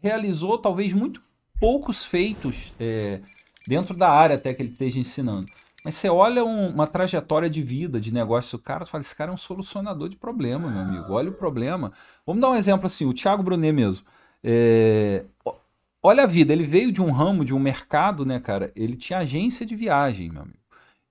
realizou 0.01 0.57
talvez 0.57 0.93
muito 0.93 1.21
poucos 1.59 2.05
feitos 2.05 2.73
é, 2.79 3.21
dentro 3.67 3.95
da 3.95 4.09
área 4.11 4.35
até 4.35 4.53
que 4.53 4.61
ele 4.61 4.69
esteja 4.71 4.99
ensinando. 4.99 5.47
Mas 5.83 5.95
você 5.95 6.09
olha 6.09 6.43
um- 6.43 6.69
uma 6.69 6.87
trajetória 6.87 7.49
de 7.49 7.61
vida, 7.61 7.99
de 7.99 8.11
negócio 8.13 8.57
do 8.57 8.63
cara, 8.63 8.85
fala, 8.85 9.01
esse 9.01 9.15
cara 9.15 9.31
é 9.31 9.33
um 9.33 9.37
solucionador 9.37 10.09
de 10.09 10.17
problema, 10.17 10.69
meu 10.69 10.81
amigo. 10.81 11.13
Olha 11.13 11.29
o 11.29 11.33
problema. 11.33 11.91
Vamos 12.25 12.41
dar 12.41 12.49
um 12.49 12.55
exemplo 12.55 12.87
assim, 12.87 13.05
o 13.05 13.13
Thiago 13.13 13.43
Brunet 13.43 13.71
mesmo. 13.71 14.05
É, 14.43 15.25
olha 16.05 16.23
a 16.23 16.27
vida, 16.27 16.53
ele 16.53 16.63
veio 16.63 16.91
de 16.91 17.01
um 17.01 17.09
ramo, 17.09 17.43
de 17.43 17.51
um 17.51 17.57
mercado, 17.57 18.23
né, 18.23 18.39
cara? 18.39 18.71
Ele 18.75 18.95
tinha 18.95 19.19
agência 19.19 19.65
de 19.65 19.75
viagem, 19.75 20.29
meu 20.29 20.43
amigo. 20.43 20.59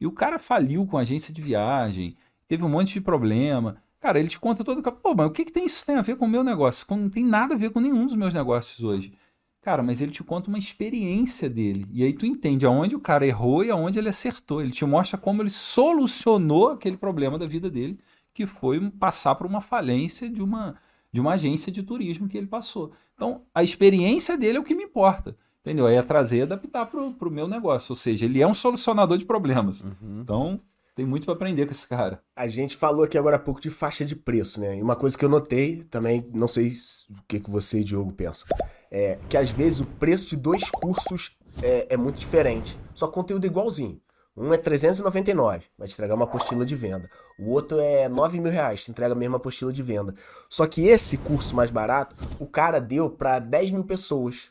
E 0.00 0.06
o 0.06 0.12
cara 0.12 0.38
faliu 0.38 0.86
com 0.86 0.96
agência 0.96 1.34
de 1.34 1.42
viagem, 1.42 2.16
teve 2.46 2.62
um 2.62 2.68
monte 2.68 2.94
de 2.94 3.00
problema. 3.00 3.76
Cara, 3.98 4.20
ele 4.20 4.28
te 4.28 4.38
conta 4.38 4.62
todo. 4.62 4.80
Pô, 4.82 5.12
mas 5.12 5.26
o 5.26 5.30
que, 5.30 5.46
que 5.46 5.52
tem 5.52 5.66
isso 5.66 5.84
tem 5.84 5.96
a 5.96 6.02
ver 6.02 6.16
com 6.16 6.26
o 6.26 6.28
meu 6.28 6.44
negócio? 6.44 6.86
Não 6.96 7.10
tem 7.10 7.24
nada 7.24 7.54
a 7.54 7.58
ver 7.58 7.70
com 7.70 7.80
nenhum 7.80 8.06
dos 8.06 8.14
meus 8.14 8.32
negócios 8.32 8.84
hoje. 8.84 9.12
Cara, 9.60 9.82
mas 9.82 10.00
ele 10.00 10.12
te 10.12 10.22
conta 10.22 10.48
uma 10.48 10.58
experiência 10.58 11.50
dele. 11.50 11.86
E 11.90 12.04
aí 12.04 12.12
tu 12.12 12.24
entende 12.24 12.64
aonde 12.64 12.94
o 12.94 13.00
cara 13.00 13.26
errou 13.26 13.64
e 13.64 13.70
aonde 13.70 13.98
ele 13.98 14.10
acertou. 14.10 14.60
Ele 14.60 14.70
te 14.70 14.84
mostra 14.84 15.18
como 15.18 15.42
ele 15.42 15.50
solucionou 15.50 16.68
aquele 16.68 16.96
problema 16.96 17.36
da 17.36 17.46
vida 17.46 17.68
dele, 17.68 17.98
que 18.32 18.46
foi 18.46 18.78
passar 18.90 19.34
por 19.34 19.46
uma 19.46 19.60
falência 19.60 20.30
de 20.30 20.42
uma, 20.42 20.76
de 21.10 21.20
uma 21.20 21.32
agência 21.32 21.72
de 21.72 21.82
turismo 21.82 22.28
que 22.28 22.38
ele 22.38 22.46
passou. 22.46 22.92
Então, 23.14 23.42
a 23.54 23.62
experiência 23.62 24.36
dele 24.36 24.58
é 24.58 24.60
o 24.60 24.64
que 24.64 24.74
me 24.74 24.84
importa. 24.84 25.36
Entendeu? 25.60 25.86
Aí 25.86 25.94
é 25.96 26.02
trazer 26.02 26.38
e 26.38 26.42
adaptar 26.42 26.84
pro, 26.86 27.12
pro 27.12 27.30
meu 27.30 27.48
negócio. 27.48 27.92
Ou 27.92 27.96
seja, 27.96 28.24
ele 28.26 28.42
é 28.42 28.46
um 28.46 28.52
solucionador 28.52 29.16
de 29.16 29.24
problemas. 29.24 29.82
Então, 30.02 30.60
Tem 30.94 31.06
muito 31.06 31.24
pra 31.24 31.34
aprender 31.34 31.64
com 31.66 31.72
esse 31.72 31.88
cara. 31.88 32.22
A 32.36 32.46
gente 32.46 32.76
falou 32.76 33.02
aqui 33.04 33.16
agora 33.18 33.36
há 33.36 33.38
pouco 33.38 33.60
de 33.60 33.70
faixa 33.70 34.04
de 34.04 34.14
preço, 34.14 34.60
né? 34.60 34.76
E 34.78 34.82
uma 34.82 34.94
coisa 34.94 35.16
que 35.18 35.24
eu 35.24 35.28
notei 35.28 35.82
também, 35.84 36.24
não 36.32 36.46
sei 36.46 36.70
se- 36.70 37.04
o 37.10 37.16
que, 37.26 37.40
que 37.40 37.50
você 37.50 37.80
e 37.80 37.84
Diogo 37.84 38.12
pensam, 38.12 38.46
é 38.92 39.18
que 39.28 39.36
às 39.36 39.50
vezes 39.50 39.80
o 39.80 39.86
preço 39.86 40.28
de 40.28 40.36
dois 40.36 40.70
cursos 40.70 41.36
é, 41.62 41.94
é 41.94 41.96
muito 41.96 42.18
diferente. 42.20 42.78
Só 42.94 43.06
o 43.06 43.10
conteúdo 43.10 43.44
igualzinho. 43.44 44.00
Um 44.36 44.52
é 44.52 44.56
399, 44.56 45.66
vai 45.78 45.86
te 45.86 45.94
entregar 45.94 46.14
uma 46.16 46.24
apostila 46.24 46.66
de 46.66 46.74
venda. 46.74 47.08
O 47.38 47.50
outro 47.50 47.78
é 47.78 48.08
9 48.08 48.40
mil 48.40 48.50
reais, 48.50 48.84
te 48.84 48.90
entrega 48.90 49.14
a 49.14 49.16
mesma 49.16 49.36
apostila 49.36 49.72
de 49.72 49.82
venda. 49.82 50.14
Só 50.48 50.66
que 50.66 50.88
esse 50.88 51.18
curso 51.18 51.54
mais 51.54 51.70
barato, 51.70 52.16
o 52.40 52.46
cara 52.46 52.80
deu 52.80 53.08
para 53.08 53.38
10 53.38 53.70
mil 53.70 53.84
pessoas. 53.84 54.50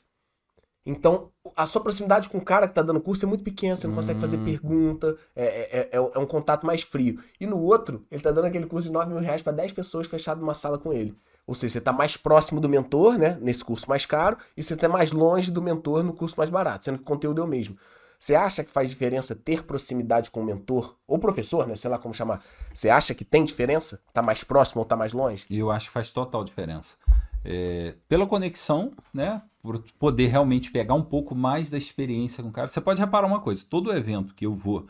Então, 0.86 1.32
a 1.56 1.66
sua 1.66 1.82
proximidade 1.82 2.30
com 2.30 2.38
o 2.38 2.44
cara 2.44 2.68
que 2.68 2.74
tá 2.74 2.82
dando 2.82 3.02
curso 3.02 3.26
é 3.26 3.28
muito 3.28 3.44
pequena, 3.44 3.76
você 3.76 3.88
não 3.88 3.96
consegue 3.96 4.20
fazer 4.20 4.38
pergunta, 4.40 5.18
é, 5.36 5.46
é, 5.46 5.80
é, 5.92 5.98
é 5.98 6.20
um 6.20 6.26
contato 6.26 6.66
mais 6.66 6.82
frio. 6.82 7.22
E 7.40 7.46
no 7.46 7.58
outro, 7.60 8.06
ele 8.10 8.22
tá 8.22 8.32
dando 8.32 8.46
aquele 8.46 8.66
curso 8.66 8.88
de 8.88 8.94
9 8.94 9.12
mil 9.12 9.20
reais 9.22 9.42
para 9.42 9.54
10 9.54 9.74
pessoas 9.74 10.08
fechado 10.08 10.40
numa 10.40 10.54
sala 10.54 10.78
com 10.78 10.94
ele. 10.94 11.16
Ou 11.46 11.56
seja, 11.56 11.74
você 11.74 11.82
tá 11.82 11.92
mais 11.92 12.16
próximo 12.16 12.62
do 12.62 12.70
mentor, 12.70 13.18
né, 13.18 13.38
nesse 13.42 13.64
curso 13.64 13.90
mais 13.90 14.06
caro, 14.06 14.38
e 14.56 14.64
você 14.64 14.78
tá 14.78 14.88
mais 14.88 15.12
longe 15.12 15.52
do 15.52 15.62
mentor 15.62 16.04
no 16.04 16.14
curso 16.14 16.36
mais 16.38 16.50
barato, 16.50 16.86
sendo 16.86 16.98
que 16.98 17.04
o 17.04 17.08
conteúdo 17.08 17.42
é 17.42 17.46
o 17.46 17.48
mesmo. 17.48 17.78
Você 18.24 18.36
acha 18.36 18.64
que 18.64 18.72
faz 18.72 18.88
diferença 18.88 19.36
ter 19.36 19.64
proximidade 19.64 20.32
com 20.32 20.40
o 20.40 20.46
mentor, 20.46 20.96
ou 21.06 21.20
professor, 21.20 21.68
né, 21.68 21.76
sei 21.76 21.92
lá 21.92 21.98
como 21.98 22.14
chamar? 22.14 22.42
Você 22.74 22.90
acha 22.90 23.14
que 23.14 23.26
tem 23.26 23.44
diferença? 23.44 24.02
Tá 24.14 24.22
mais 24.22 24.46
próximo 24.46 24.80
ou 24.80 24.86
tá 24.86 24.96
mais 24.96 25.12
longe? 25.12 25.44
Eu 25.50 25.70
acho 25.70 25.88
que 25.88 25.92
faz 25.92 26.08
total 26.08 26.42
diferença. 26.46 26.96
É, 27.44 27.96
pela 28.08 28.26
conexão, 28.26 28.94
né? 29.14 29.42
Por 29.62 29.84
poder 30.00 30.28
realmente 30.28 30.72
pegar 30.72 30.94
um 30.94 31.04
pouco 31.04 31.36
mais 31.36 31.70
da 31.70 31.78
experiência 31.78 32.42
com 32.42 32.48
o 32.48 32.54
cara. 32.54 32.70
Você 32.70 32.80
pode 32.80 33.02
reparar 33.02 33.28
uma 33.28 33.42
coisa: 33.42 33.66
todo 33.70 33.92
evento 33.92 34.34
que 34.34 34.46
eu 34.46 34.56
vou, 34.56 34.88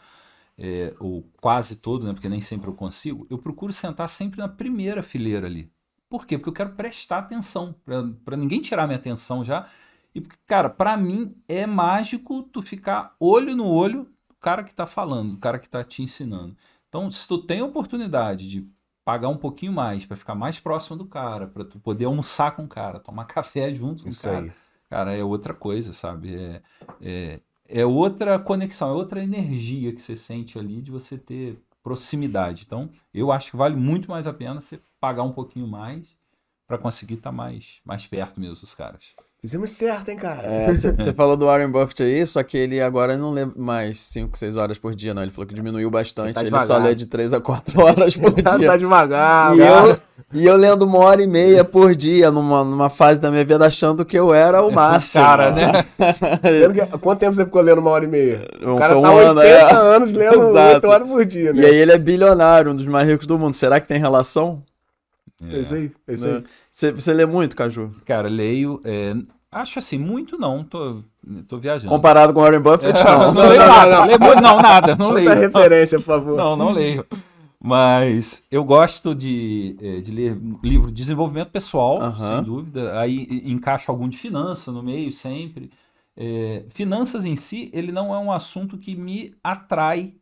é, 0.55 0.93
ou 0.99 1.27
quase 1.41 1.77
todo, 1.77 2.05
né? 2.05 2.13
Porque 2.13 2.29
nem 2.29 2.39
sempre 2.39 2.69
eu 2.69 2.75
consigo, 2.75 3.25
eu 3.31 3.39
procuro 3.39 3.73
sentar 3.73 4.09
sempre 4.09 4.37
na 4.37 4.47
primeira 4.47 5.01
fileira 5.01 5.47
ali. 5.47 5.71
Por 6.07 6.27
quê? 6.27 6.37
Porque 6.37 6.49
eu 6.49 6.53
quero 6.53 6.75
prestar 6.75 7.17
atenção, 7.17 7.73
para 8.23 8.37
ninguém 8.37 8.61
tirar 8.61 8.85
minha 8.85 8.99
atenção 8.99 9.43
já. 9.43 9.67
E, 10.13 10.21
porque, 10.21 10.37
cara, 10.45 10.69
para 10.69 10.95
mim 10.95 11.35
é 11.47 11.65
mágico 11.65 12.43
tu 12.43 12.61
ficar 12.61 13.15
olho 13.19 13.55
no 13.55 13.67
olho 13.67 14.05
do 14.27 14.35
cara 14.39 14.63
que 14.63 14.73
tá 14.73 14.85
falando, 14.85 15.31
do 15.31 15.37
cara 15.37 15.57
que 15.57 15.69
tá 15.69 15.83
te 15.83 16.03
ensinando. 16.03 16.55
Então, 16.87 17.09
se 17.09 17.27
tu 17.27 17.37
tem 17.39 17.59
a 17.61 17.65
oportunidade 17.65 18.47
de 18.49 18.67
pagar 19.03 19.27
um 19.29 19.37
pouquinho 19.37 19.73
mais 19.73 20.05
para 20.05 20.15
ficar 20.15 20.35
mais 20.35 20.59
próximo 20.59 20.97
do 20.97 21.05
cara, 21.05 21.47
para 21.47 21.65
tu 21.65 21.79
poder 21.79 22.05
almoçar 22.05 22.55
com 22.55 22.63
o 22.63 22.67
cara, 22.67 22.99
tomar 22.99 23.25
café 23.27 23.73
junto 23.73 24.03
com 24.03 24.09
Isso 24.09 24.27
o 24.27 24.31
cara. 24.31 24.45
aí. 24.45 24.53
Cara, 24.89 25.15
é 25.15 25.23
outra 25.23 25.53
coisa, 25.53 25.91
sabe? 25.91 26.35
É, 26.35 26.61
é, 27.01 27.39
é 27.67 27.85
outra 27.85 28.37
conexão, 28.37 28.89
é 28.89 28.93
outra 28.93 29.23
energia 29.23 29.91
que 29.91 30.01
você 30.01 30.15
sente 30.15 30.59
ali 30.59 30.81
de 30.81 30.91
você 30.91 31.17
ter 31.17 31.59
proximidade. 31.81 32.63
Então, 32.65 32.89
eu 33.13 33.31
acho 33.31 33.51
que 33.51 33.57
vale 33.57 33.75
muito 33.75 34.09
mais 34.09 34.27
a 34.27 34.33
pena 34.33 34.61
você 34.61 34.79
pagar 34.99 35.23
um 35.23 35.33
pouquinho 35.33 35.67
mais 35.67 36.15
para 36.67 36.77
conseguir 36.77 37.15
estar 37.15 37.31
mais, 37.31 37.81
mais 37.83 38.05
perto 38.05 38.39
mesmo 38.39 38.61
dos 38.61 38.73
caras. 38.73 39.13
Fizemos 39.45 39.71
certo, 39.71 40.07
hein, 40.07 40.15
cara? 40.15 40.41
É, 40.47 40.73
você 40.73 40.89
você 40.89 41.11
falou 41.11 41.35
do 41.35 41.47
Warren 41.47 41.67
Buffett 41.69 42.01
aí, 42.01 42.25
só 42.25 42.41
que 42.43 42.57
ele 42.57 42.79
agora 42.79 43.17
não 43.17 43.29
lê 43.31 43.45
mais 43.57 43.99
5, 43.99 44.37
6 44.37 44.55
horas 44.55 44.77
por 44.77 44.95
dia, 44.95 45.13
não. 45.13 45.21
Ele 45.21 45.31
falou 45.31 45.45
que 45.45 45.53
diminuiu 45.53 45.91
bastante. 45.91 46.27
Ele 46.27 46.49
tá 46.49 46.59
Ele, 46.59 46.65
só 46.65 46.77
lê 46.77 46.95
de 46.95 47.05
3 47.07 47.33
a 47.33 47.41
4 47.41 47.81
horas 47.83 48.15
por 48.15 48.31
tá 48.41 48.55
dia. 48.55 48.77
devagar, 48.77 49.53
E 49.53 49.59
eu, 49.59 49.97
e 50.33 50.45
eu 50.45 50.55
lendo 50.55 50.83
uma 50.83 50.97
hora 50.99 51.21
e 51.21 51.27
meia 51.27 51.65
por 51.65 51.93
dia, 51.93 52.31
numa, 52.31 52.63
numa 52.63 52.89
fase 52.89 53.19
da 53.19 53.29
minha 53.29 53.43
vida, 53.43 53.65
achando 53.67 54.05
que 54.05 54.17
eu 54.17 54.33
era 54.33 54.63
o 54.63 54.71
máximo. 54.71 55.25
Cara, 55.25 55.51
né? 55.51 55.71
Quanto 57.01 57.19
tempo 57.19 57.33
você 57.35 57.43
ficou 57.43 57.61
lendo 57.61 57.79
uma 57.79 57.89
hora 57.89 58.05
e 58.05 58.07
meia? 58.07 58.47
Um- 58.61 58.75
O 58.75 58.77
cara 58.77 58.97
um 58.97 59.01
tá 59.01 59.09
ano, 59.11 59.39
80 59.41 59.45
é. 59.45 59.73
anos 59.73 60.13
lendo 60.13 60.49
Exato. 60.51 60.73
8 60.75 60.87
horas 60.87 61.09
por 61.09 61.25
dia, 61.25 61.51
né? 61.51 61.63
E 61.63 61.65
aí 61.65 61.75
ele 61.75 61.91
é 61.91 61.97
bilionário, 61.97 62.71
um 62.71 62.75
dos 62.75 62.85
mais 62.85 63.05
ricos 63.09 63.27
do 63.27 63.37
mundo. 63.37 63.53
Será 63.53 63.81
que 63.81 63.87
tem 63.89 63.99
relação? 63.99 64.63
É 65.41 65.59
isso 65.59 65.75
aí, 65.75 65.91
é 66.07 66.13
isso 66.13 66.27
aí. 66.27 66.33
Né? 66.33 66.43
Você, 66.69 66.91
você 66.91 67.13
lê 67.13 67.25
muito, 67.25 67.55
Caju? 67.55 67.91
Cara, 68.05 68.27
leio. 68.27 68.81
é, 68.85 69.13
acho 69.51 69.79
assim, 69.79 69.97
muito 69.97 70.37
não, 70.37 70.63
tô, 70.63 71.03
tô 71.47 71.57
viajando. 71.57 71.89
Comparado 71.89 72.33
com 72.33 72.39
o 72.39 72.43
Warren 72.43 72.61
Buffett, 72.61 72.93
não, 73.03 73.33
não. 73.33 73.41
leio 73.41 73.59
não, 73.59 73.67
nada. 73.67 73.95
não. 73.97 74.05
leio 74.05 74.41
não, 74.41 74.61
nada, 74.61 74.95
não 74.95 75.11
leio. 75.11 75.29
Referência, 75.29 75.99
por 75.99 76.05
favor. 76.05 76.37
Não, 76.37 76.55
não 76.55 76.71
leio. 76.71 77.05
Mas 77.65 78.45
eu 78.51 78.61
gosto 78.65 79.15
de, 79.15 79.77
eh, 79.81 80.01
de 80.01 80.11
ler 80.11 80.37
livro 80.61 80.87
de 80.87 80.93
desenvolvimento 80.93 81.49
pessoal, 81.49 82.01
Aham. 82.01 82.35
sem 82.35 82.43
dúvida. 82.43 82.99
Aí 82.99 83.41
encaixo 83.45 83.89
algum 83.89 84.09
de 84.09 84.17
finança 84.17 84.69
no 84.69 84.83
meio 84.83 85.13
sempre. 85.13 85.71
Eh, 86.17 86.65
finanças 86.69 87.23
em 87.25 87.37
si, 87.37 87.71
ele 87.73 87.93
não 87.93 88.13
é 88.13 88.19
um 88.19 88.33
assunto 88.33 88.77
que 88.77 88.95
me 88.95 89.33
atrai, 89.41 90.13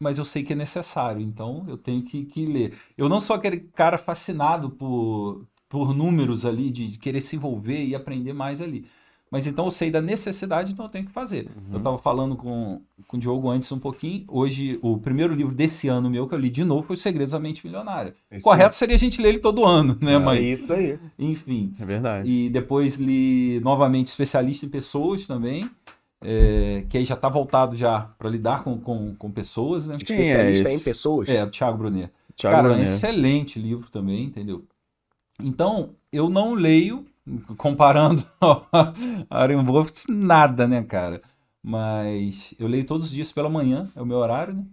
mas 0.00 0.18
eu 0.18 0.24
sei 0.24 0.42
que 0.42 0.52
é 0.52 0.56
necessário. 0.56 1.20
Então 1.20 1.64
eu 1.68 1.76
tenho 1.76 2.02
que, 2.02 2.24
que 2.24 2.46
ler. 2.46 2.74
Eu 2.96 3.08
não 3.08 3.20
sou 3.20 3.36
aquele 3.36 3.58
cara 3.58 3.98
fascinado 3.98 4.70
por, 4.70 5.46
por 5.68 5.94
números 5.94 6.44
ali, 6.44 6.70
de 6.70 6.98
querer 6.98 7.20
se 7.20 7.36
envolver 7.36 7.84
e 7.84 7.94
aprender 7.94 8.32
mais 8.32 8.60
ali. 8.60 8.86
Mas 9.28 9.46
então 9.46 9.64
eu 9.64 9.70
sei 9.72 9.90
da 9.90 10.00
necessidade, 10.00 10.72
então 10.72 10.86
eu 10.86 10.90
tenho 10.90 11.04
que 11.04 11.10
fazer. 11.10 11.48
Eu 11.72 11.78
estava 11.78 11.98
falando 11.98 12.36
com, 12.36 12.80
com 13.08 13.16
o 13.16 13.20
Diogo 13.20 13.50
antes 13.50 13.70
um 13.72 13.78
pouquinho. 13.78 14.24
Hoje, 14.28 14.78
o 14.80 14.98
primeiro 14.98 15.34
livro 15.34 15.52
desse 15.52 15.88
ano 15.88 16.08
meu 16.08 16.28
que 16.28 16.34
eu 16.34 16.38
li 16.38 16.48
de 16.48 16.62
novo 16.62 16.86
foi 16.86 16.94
Os 16.94 17.02
Segredos 17.02 17.32
da 17.32 17.40
Mente 17.40 17.66
Milionária. 17.66 18.14
É 18.30 18.36
isso 18.36 18.44
Correto 18.44 18.76
seria 18.76 18.94
a 18.94 18.98
gente 18.98 19.20
ler 19.20 19.30
ele 19.30 19.38
todo 19.40 19.64
ano, 19.64 19.98
né? 20.00 20.14
É 20.14 20.18
Mas, 20.18 20.60
isso 20.60 20.72
aí. 20.72 20.98
enfim. 21.18 21.74
É 21.78 21.84
verdade. 21.84 22.30
E 22.30 22.48
depois 22.48 22.96
li 22.96 23.58
novamente 23.60 24.06
Especialista 24.06 24.64
em 24.64 24.68
Pessoas 24.68 25.26
também, 25.26 25.68
é, 26.22 26.84
que 26.88 26.98
aí 26.98 27.04
já 27.04 27.14
está 27.14 27.28
voltado 27.28 27.76
já 27.76 28.00
para 28.18 28.30
lidar 28.30 28.64
com, 28.64 28.78
com, 28.80 29.14
com 29.14 29.30
pessoas, 29.30 29.86
né? 29.86 29.98
Quem 29.98 30.16
é 30.16 30.20
Especialista 30.22 30.68
esse? 30.68 30.80
em 30.80 30.84
pessoas. 30.84 31.28
É, 31.28 31.44
do 31.44 31.52
Thiago 31.52 31.78
Brunet. 31.78 32.10
Thiago 32.34 32.56
Cara, 32.56 32.68
é 32.68 32.70
um 32.70 32.74
Brunet. 32.74 32.88
excelente 32.88 33.58
livro 33.58 33.90
também, 33.90 34.24
entendeu? 34.24 34.64
Então, 35.40 35.90
eu 36.10 36.28
não 36.28 36.54
leio, 36.54 37.04
comparando 37.56 38.24
a 39.28 39.62
Buffett, 39.62 40.10
nada, 40.10 40.66
né, 40.66 40.82
cara? 40.82 41.20
Mas 41.62 42.54
eu 42.58 42.68
leio 42.68 42.86
todos 42.86 43.06
os 43.06 43.10
dias 43.12 43.32
pela 43.32 43.50
manhã, 43.50 43.88
é 43.94 44.00
o 44.00 44.06
meu 44.06 44.18
horário, 44.18 44.54
né? 44.54 44.64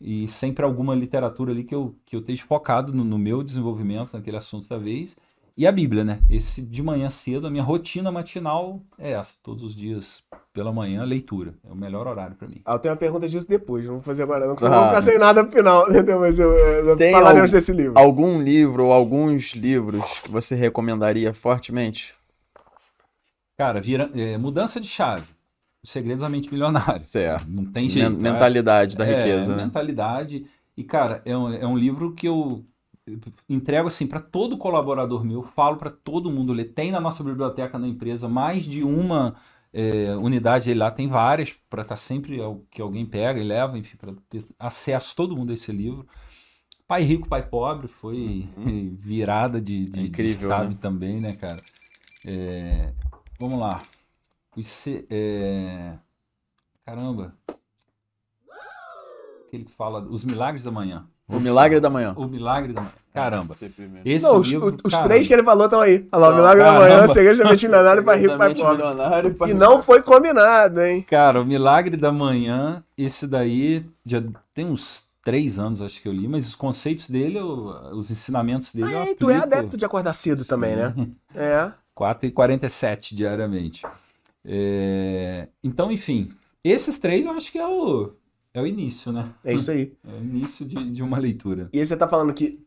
E 0.00 0.28
sempre 0.28 0.64
alguma 0.64 0.94
literatura 0.94 1.50
ali 1.50 1.64
que 1.64 1.74
eu, 1.74 1.96
que 2.06 2.14
eu 2.14 2.20
esteja 2.20 2.44
focado 2.44 2.92
no, 2.92 3.02
no 3.02 3.18
meu 3.18 3.42
desenvolvimento, 3.42 4.12
naquele 4.12 4.36
assunto 4.36 4.68
da 4.68 4.78
vez. 4.78 5.18
E 5.56 5.66
a 5.66 5.72
Bíblia, 5.72 6.04
né? 6.04 6.20
Esse 6.30 6.62
de 6.62 6.80
manhã 6.84 7.10
cedo, 7.10 7.48
a 7.48 7.50
minha 7.50 7.64
rotina 7.64 8.12
matinal 8.12 8.80
é 8.96 9.10
essa. 9.10 9.34
Todos 9.42 9.64
os 9.64 9.74
dias 9.74 10.22
pela 10.58 10.72
manhã, 10.72 11.04
leitura. 11.04 11.54
É 11.68 11.72
o 11.72 11.76
melhor 11.76 12.08
horário 12.08 12.34
para 12.34 12.48
mim. 12.48 12.60
Ah, 12.64 12.72
eu 12.74 12.78
tenho 12.80 12.92
uma 12.92 12.98
pergunta 12.98 13.28
disso 13.28 13.46
depois, 13.48 13.84
não 13.86 13.94
vou 13.94 14.02
fazer 14.02 14.24
agora 14.24 14.44
não, 14.44 14.54
porque 14.56 14.66
Ah. 14.66 14.68
senão 14.68 14.74
eu 14.74 14.80
vou 14.80 14.88
ficar 14.90 15.02
sem 15.02 15.18
nada 15.18 15.44
pro 15.44 15.52
final, 15.56 15.86
entendeu? 15.90 16.18
Mas 16.18 16.36
eu, 16.38 16.52
eu 16.52 16.96
Tem 16.96 17.12
falaremos 17.12 17.42
algum- 17.42 17.52
desse 17.52 17.72
livro. 17.72 17.96
Algum 17.96 18.42
livro 18.42 18.86
ou 18.86 18.92
alguns 18.92 19.52
livros 19.54 20.18
que 20.18 20.30
você 20.30 20.56
recomendaria 20.56 21.32
fortemente? 21.32 22.12
Cara, 23.56 23.80
vira, 23.80 24.10
é, 24.14 24.36
mudança 24.38 24.80
de 24.80 24.88
chave. 24.88 25.26
Os 25.82 25.90
segredos 25.90 26.22
da 26.22 26.28
mente 26.28 26.50
milionária. 26.52 26.98
Certo. 26.98 27.46
Não 27.48 27.64
tem 27.64 27.84
Men- 27.84 27.90
jeito. 27.90 28.10
né? 28.20 28.32
mentalidade 28.32 28.96
da 28.96 29.06
É, 29.06 29.16
riqueza. 29.16 29.54
né? 29.54 29.62
mentalidade. 29.64 30.44
E, 30.76 30.82
cara, 30.82 31.22
é 31.24 31.36
um, 31.36 31.52
é 31.52 31.66
um 31.66 31.76
livro 31.78 32.12
que 32.14 32.26
eu 32.26 32.64
entrego 33.48 33.88
assim 33.88 34.06
para 34.06 34.20
todo 34.20 34.58
colaborador 34.58 35.24
meu, 35.24 35.42
falo 35.42 35.76
para 35.76 35.90
todo 35.90 36.30
mundo 36.30 36.52
ler. 36.52 36.64
Tem 36.66 36.90
na 36.92 37.00
nossa 37.00 37.22
biblioteca 37.24 37.78
na 37.78 37.88
empresa 37.88 38.28
mais 38.28 38.64
de 38.64 38.82
uma 38.84 39.34
é, 39.72 40.16
unidade 40.16 40.70
aí 40.70 40.76
lá, 40.76 40.90
tem 40.90 41.08
várias, 41.08 41.52
para 41.70 41.82
estar 41.82 41.96
sempre 41.96 42.40
al- 42.40 42.62
que 42.70 42.82
alguém 42.82 43.06
pega 43.06 43.40
e 43.40 43.44
leva, 43.44 43.78
enfim, 43.78 43.96
para 43.96 44.14
ter 44.28 44.44
acesso 44.58 45.14
todo 45.16 45.36
mundo 45.36 45.50
a 45.50 45.54
esse 45.54 45.72
livro. 45.72 46.06
Pai 46.86 47.02
Rico, 47.02 47.28
Pai 47.28 47.46
Pobre 47.48 47.88
foi 47.88 48.48
virada 49.00 49.60
de, 49.60 49.86
de, 49.86 50.00
É 50.00 50.02
incrível, 50.04 50.48
de 50.50 50.54
chave 50.54 50.74
né? 50.74 50.80
também, 50.80 51.20
né, 51.20 51.34
cara? 51.36 51.62
É, 52.24 52.92
vamos 53.38 53.58
lá. 53.60 53.82
Os 54.56 54.86
é, 55.10 55.98
Caramba. 56.84 57.36
Aquele 59.48 59.64
que 59.64 59.72
fala 59.72 60.00
Os 60.08 60.24
Milagres 60.24 60.62
da 60.64 60.70
Manhã. 60.70 61.04
O 61.26 61.40
Milagre 61.40 61.80
da 61.80 61.90
Manhã. 61.90 62.14
O 62.16 62.26
Milagre 62.26 62.72
da 62.72 62.80
Manhã. 62.82 62.92
Caramba. 63.12 63.54
Esse 64.04 64.24
Não, 64.24 64.38
os, 64.40 64.48
livro, 64.48 64.76
os 64.84 64.94
cara, 64.94 65.08
três 65.08 65.26
que 65.26 65.32
ele 65.34 65.42
falou 65.42 65.64
estão 65.64 65.80
aí. 65.80 66.06
Olha 66.12 66.20
lá, 66.20 66.28
o 66.28 66.30
Não, 66.30 66.36
Milagre 66.38 66.64
da 66.64 66.72
Manhã, 66.72 66.88
caramba. 66.88 67.08
Segredo 67.08 67.38
da 67.38 67.50
Mente 67.50 67.66
Milionária, 67.68 68.02
Pai 68.02 68.16
Rico, 68.18 68.30
Exatamente, 68.30 68.60
Pobre. 68.62 68.76
milionário, 68.76 69.36
E 69.48 69.54
não 69.54 69.82
foi 69.82 70.02
combinado, 70.02 70.80
hein? 70.80 71.02
Cara, 71.02 71.40
o 71.42 71.44
Milagre 71.44 71.96
da 71.96 72.12
Manhã, 72.12 72.82
esse 72.96 73.26
daí 73.26 73.84
já 74.06 74.22
tem 74.54 74.66
uns 74.66 75.08
três 75.22 75.58
anos, 75.58 75.82
acho 75.82 76.00
que 76.00 76.08
eu 76.08 76.12
li, 76.12 76.28
mas 76.28 76.46
os 76.48 76.54
conceitos 76.54 77.10
dele, 77.10 77.38
os 77.40 78.10
ensinamentos 78.10 78.72
dele. 78.72 78.94
Ah, 78.94 79.10
e 79.10 79.14
tu 79.14 79.28
é 79.28 79.36
adepto 79.36 79.76
de 79.76 79.84
acordar 79.84 80.12
cedo 80.14 80.44
também, 80.44 80.76
né? 80.76 80.94
É. 81.34 81.70
4h47 81.98 83.14
diariamente. 83.14 83.82
É, 84.44 85.48
Então, 85.62 85.90
enfim, 85.92 86.30
esses 86.64 86.98
três 86.98 87.26
eu 87.26 87.32
acho 87.32 87.50
que 87.52 87.58
é 87.58 87.66
o, 87.66 88.12
é 88.58 88.62
o 88.62 88.66
início, 88.66 89.12
né? 89.12 89.32
É 89.44 89.54
isso 89.54 89.70
aí. 89.70 89.96
É 90.06 90.12
o 90.12 90.18
início 90.18 90.66
de, 90.66 90.90
de 90.90 91.02
uma 91.02 91.18
leitura. 91.18 91.68
E 91.72 91.78
aí 91.78 91.86
você 91.86 91.96
tá 91.96 92.08
falando 92.08 92.32
que 92.34 92.66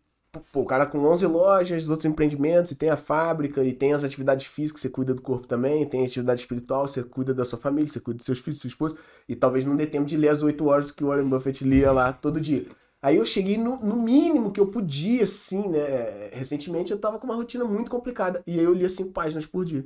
pô, 0.52 0.62
o 0.62 0.66
cara 0.66 0.86
com 0.86 1.00
11 1.00 1.26
lojas, 1.26 1.90
outros 1.90 2.06
empreendimentos, 2.06 2.72
e 2.72 2.76
tem 2.76 2.90
a 2.90 2.98
fábrica, 2.98 3.64
e 3.64 3.74
tem 3.74 3.94
as 3.94 4.04
atividades 4.04 4.46
físicas, 4.48 4.82
você 4.82 4.90
cuida 4.90 5.14
do 5.14 5.22
corpo 5.22 5.48
também, 5.48 5.86
tem 5.86 6.02
a 6.02 6.06
atividade 6.06 6.42
espiritual, 6.42 6.88
você 6.88 7.04
cuida 7.04 7.34
da 7.34 7.44
sua 7.44 7.60
família, 7.60 7.90
você 7.90 8.00
cuida 8.00 8.18
dos 8.18 8.26
seus 8.26 8.40
filhos, 8.40 8.60
sua 8.60 8.68
esposa, 8.68 8.96
e 9.28 9.36
talvez 9.36 9.66
não 9.66 9.76
dê 9.76 9.86
tempo 9.86 10.06
de 10.06 10.16
ler 10.16 10.30
as 10.30 10.42
8 10.42 10.66
horas 10.66 10.92
que 10.92 11.04
o 11.04 11.08
Warren 11.08 11.28
Buffett 11.28 11.64
lia 11.66 11.92
lá 11.92 12.14
todo 12.14 12.40
dia. 12.40 12.66
Aí 13.02 13.18
eu 13.18 13.26
cheguei 13.26 13.58
no, 13.58 13.78
no 13.78 13.96
mínimo 13.96 14.52
que 14.52 14.60
eu 14.60 14.68
podia, 14.68 15.24
assim, 15.24 15.68
né? 15.68 16.30
Recentemente 16.32 16.92
eu 16.92 17.00
tava 17.00 17.18
com 17.18 17.26
uma 17.26 17.36
rotina 17.36 17.66
muito 17.66 17.90
complicada, 17.90 18.44
e 18.46 18.60
aí 18.60 18.64
eu 18.64 18.74
lia 18.74 18.90
5 18.90 19.12
páginas 19.12 19.46
por 19.46 19.66
dia. 19.66 19.84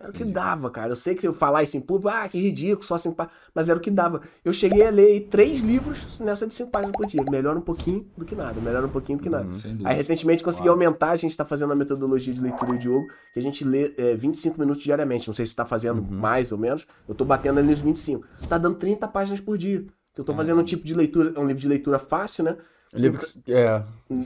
Era 0.00 0.10
o 0.10 0.12
que 0.12 0.24
dava, 0.24 0.70
cara. 0.70 0.92
Eu 0.92 0.96
sei 0.96 1.12
que 1.12 1.22
se 1.22 1.26
eu 1.26 1.32
falar 1.32 1.64
isso 1.64 1.76
em 1.76 1.80
público, 1.80 2.08
ah, 2.08 2.28
que 2.28 2.38
ridículo, 2.38 2.86
só 2.86 2.96
cinco 2.96 3.16
páginas. 3.16 3.36
Mas 3.52 3.68
era 3.68 3.76
o 3.76 3.82
que 3.82 3.90
dava. 3.90 4.22
Eu 4.44 4.52
cheguei 4.52 4.86
a 4.86 4.90
ler 4.90 5.26
três 5.28 5.60
livros 5.60 6.20
nessa 6.20 6.46
de 6.46 6.54
cinco 6.54 6.70
páginas 6.70 6.94
por 6.94 7.04
dia. 7.06 7.20
Melhor 7.28 7.56
um 7.56 7.60
pouquinho 7.60 8.06
do 8.16 8.24
que 8.24 8.36
nada. 8.36 8.60
Melhor 8.60 8.84
um 8.84 8.88
pouquinho 8.88 9.18
do 9.18 9.22
que 9.22 9.28
nada. 9.28 9.52
Sem 9.52 9.72
dúvida. 9.72 9.88
Aí 9.88 9.96
recentemente 9.96 10.44
consegui 10.44 10.68
aumentar, 10.68 11.10
a 11.10 11.16
gente 11.16 11.36
tá 11.36 11.44
fazendo 11.44 11.72
a 11.72 11.76
metodologia 11.76 12.32
de 12.32 12.40
leitura 12.40 12.72
de 12.74 12.82
Diogo, 12.82 13.08
que 13.34 13.40
a 13.40 13.42
gente 13.42 13.64
lê 13.64 13.92
é, 13.98 14.14
25 14.14 14.60
minutos 14.60 14.84
diariamente. 14.84 15.26
Não 15.26 15.34
sei 15.34 15.44
se 15.44 15.56
tá 15.56 15.66
fazendo 15.66 16.00
mais 16.00 16.52
ou 16.52 16.58
menos. 16.58 16.86
Eu 17.08 17.14
tô 17.16 17.24
batendo 17.24 17.58
ali 17.58 17.68
nos 17.68 17.80
25. 17.80 18.24
Tá 18.48 18.56
dando 18.56 18.76
30 18.76 19.08
páginas 19.08 19.40
por 19.40 19.58
dia. 19.58 19.84
Eu 20.16 20.24
tô 20.24 20.32
fazendo 20.34 20.60
um 20.60 20.64
tipo 20.64 20.84
de 20.84 20.94
leitura, 20.94 21.32
é 21.34 21.40
um 21.40 21.46
livro 21.46 21.60
de 21.60 21.68
leitura 21.68 21.98
fácil, 21.98 22.44
né? 22.44 22.56
Livro 22.94 23.18
que, 23.44 23.52
é, 23.52 23.82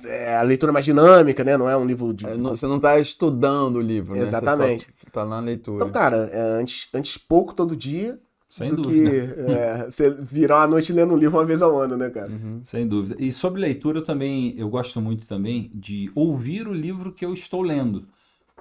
É 0.06 0.36
a 0.36 0.42
leitura 0.42 0.72
mais 0.72 0.84
dinâmica, 0.84 1.42
né? 1.42 1.56
Não 1.56 1.68
é 1.68 1.76
um 1.76 1.84
livro 1.84 2.12
de. 2.14 2.26
é, 2.26 2.36
não- 2.36 2.50
você 2.54 2.66
não 2.66 2.78
tá 2.78 2.98
estudando 3.00 3.76
o 3.76 3.80
livro, 3.80 4.14
né? 4.14 4.22
Exatamente. 4.22 4.86
só 5.04 5.10
tá 5.10 5.24
na 5.24 5.40
leitura. 5.40 5.76
Então, 5.76 5.90
cara, 5.90 6.30
é, 6.32 6.40
antes, 6.60 6.88
antes 6.94 7.18
pouco 7.18 7.52
todo 7.54 7.74
dia 7.74 8.20
Sem 8.48 8.70
do 8.70 8.82
dúvida. 8.82 9.10
que 9.10 9.50
é, 9.50 9.84
você 9.90 10.10
virar 10.10 10.62
a 10.62 10.66
noite 10.68 10.92
lendo 10.92 11.12
um 11.14 11.16
livro 11.16 11.36
uma 11.38 11.44
vez 11.44 11.60
ao 11.60 11.76
ano, 11.80 11.96
né, 11.96 12.08
cara? 12.10 12.30
Sem 12.62 12.86
dúvida. 12.86 13.16
E 13.18 13.32
sobre 13.32 13.60
leitura 13.60 13.98
eu 13.98 14.04
também, 14.04 14.54
eu 14.56 14.68
gosto 14.68 15.00
muito 15.00 15.26
também 15.26 15.70
de 15.74 16.10
ouvir 16.14 16.68
o 16.68 16.72
livro 16.72 17.12
que 17.12 17.24
eu 17.24 17.34
estou 17.34 17.62
lendo. 17.62 18.06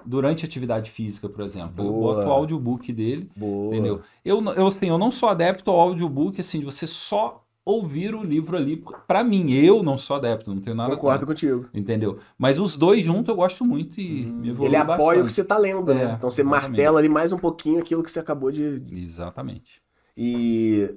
Durante 0.04 0.44
atividade 0.44 0.90
física, 0.90 1.28
por 1.28 1.44
exemplo. 1.44 1.74
Eu 1.84 1.92
Boa. 1.92 2.14
boto 2.16 2.26
o 2.26 2.32
audiobook 2.32 2.92
dele, 2.92 3.30
Boa. 3.36 3.68
entendeu? 3.72 4.00
Eu, 4.24 4.40
não- 4.40 4.52
eu, 4.52 4.66
assim, 4.66 4.88
eu 4.88 4.98
não 4.98 5.12
sou 5.12 5.28
adepto 5.28 5.70
ao 5.70 5.78
audiobook, 5.78 6.40
assim, 6.40 6.58
de 6.58 6.64
você 6.64 6.88
só 6.88 7.44
ouvir 7.64 8.14
o 8.14 8.22
livro 8.24 8.56
ali. 8.56 8.82
Pra 9.06 9.22
mim, 9.22 9.52
eu 9.52 9.82
não 9.82 9.96
sou 9.96 10.16
adepto, 10.16 10.54
não 10.54 10.60
tenho 10.60 10.76
nada 10.76 10.94
Concordo 10.96 11.26
contra, 11.26 11.34
contigo. 11.34 11.68
entendeu? 11.72 12.18
Mas 12.36 12.58
os 12.58 12.76
dois 12.76 13.04
juntos 13.04 13.28
eu 13.28 13.36
gosto 13.36 13.64
muito 13.64 14.00
e 14.00 14.26
me 14.26 14.48
evolui 14.50 14.68
Ele 14.68 14.76
apoia 14.76 14.96
bastante. 14.98 15.20
o 15.20 15.26
que 15.26 15.32
você 15.32 15.44
tá 15.44 15.56
lendo, 15.58 15.94
né? 15.94 16.02
É, 16.02 16.12
Então 16.14 16.30
você 16.30 16.42
exatamente. 16.42 16.68
martela 16.70 16.98
ali 16.98 17.08
mais 17.08 17.32
um 17.32 17.38
pouquinho 17.38 17.78
aquilo 17.80 18.02
que 18.02 18.10
você 18.10 18.18
acabou 18.20 18.50
de. 18.50 18.82
Exatamente. 18.92 19.80
E. 20.16 20.90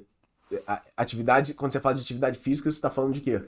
atividade, 0.95 1.53
quando 1.53 1.71
você 1.71 1.79
fala 1.79 1.95
de 1.95 2.01
atividade 2.01 2.37
física, 2.39 2.69
você 2.69 2.81
tá 2.81 2.89
falando 2.89 3.13
de 3.13 3.21
quê? 3.21 3.41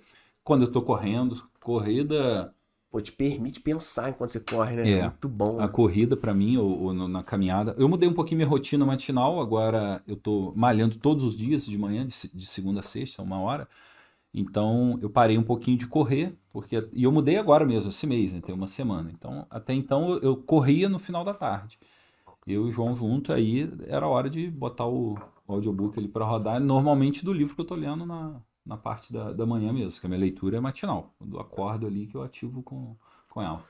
Quando 0.44 0.64
eu 0.64 0.72
tô 0.72 0.82
correndo, 0.82 1.44
corrida, 1.62 2.54
Pô, 2.90 3.02
te 3.02 3.12
permite 3.12 3.60
pensar 3.60 4.10
enquanto 4.10 4.30
você 4.30 4.40
corre, 4.40 4.78
né? 4.78 4.90
É. 4.90 5.02
Muito 5.04 5.28
bom. 5.28 5.60
A 5.60 5.64
né? 5.64 5.68
corrida 5.68 6.16
pra 6.16 6.34
mim, 6.34 6.58
ou, 6.58 6.84
ou 6.84 6.94
na 6.94 7.22
caminhada. 7.22 7.76
Eu 7.78 7.90
mudei 7.90 8.08
um 8.08 8.14
pouquinho 8.14 8.38
minha 8.38 8.48
rotina 8.48 8.86
matinal, 8.86 9.42
agora 9.42 10.02
eu 10.08 10.16
tô 10.16 10.54
malhando 10.56 10.98
todos 10.98 11.24
os 11.24 11.38
dias 11.38 11.66
de 11.66 11.78
manhã, 11.78 12.06
de, 12.08 12.16
de 12.34 12.46
segunda 12.46 12.80
a 12.80 12.84
sexta, 12.84 13.22
uma 13.22 13.40
hora. 13.40 13.68
Então 14.34 14.98
eu 15.02 15.10
parei 15.10 15.38
um 15.38 15.44
pouquinho 15.44 15.78
de 15.78 15.88
correr, 15.88 16.38
porque 16.52 16.78
e 16.94 17.04
eu 17.04 17.12
mudei 17.12 17.38
agora 17.38 17.66
mesmo, 17.66 17.90
esse 17.90 18.08
mês, 18.08 18.34
né, 18.34 18.42
tem 18.42 18.56
uma 18.56 18.68
semana. 18.68 19.10
Então 19.12 19.46
até 19.50 19.74
então 19.74 20.12
eu, 20.12 20.20
eu 20.20 20.38
corria 20.38 20.88
no 20.88 21.00
final 21.00 21.24
da 21.26 21.34
tarde. 21.34 21.78
Eu 22.46 22.66
e 22.66 22.70
o 22.70 22.72
João 22.72 22.94
junto, 22.96 23.34
aí 23.34 23.70
era 23.88 24.08
hora 24.08 24.30
de 24.30 24.50
botar 24.50 24.86
o, 24.88 25.16
o 25.48 25.54
audiobook 25.54 26.00
ali 26.00 26.08
pra 26.08 26.26
rodar, 26.26 26.60
normalmente 26.62 27.26
do 27.26 27.34
livro 27.34 27.56
que 27.56 27.62
eu 27.62 27.66
tô 27.66 27.76
lendo 27.76 28.06
na, 28.06 28.42
na 28.68 28.78
parte 28.78 29.14
da, 29.14 29.32
da 29.32 29.46
manhã 29.46 29.72
mesmo, 29.72 30.00
que 30.00 30.06
a 30.06 30.10
minha 30.10 30.20
leitura 30.20 30.58
é 30.58 30.60
matinal. 30.60 31.14
Quando 31.18 31.38
eu 31.38 31.40
acordo 31.40 31.88
ali 31.88 32.06
que 32.06 32.16
eu 32.16 32.22
ativo 32.22 32.62
com, 32.62 32.96
com 33.30 33.42
ela. 33.42 33.64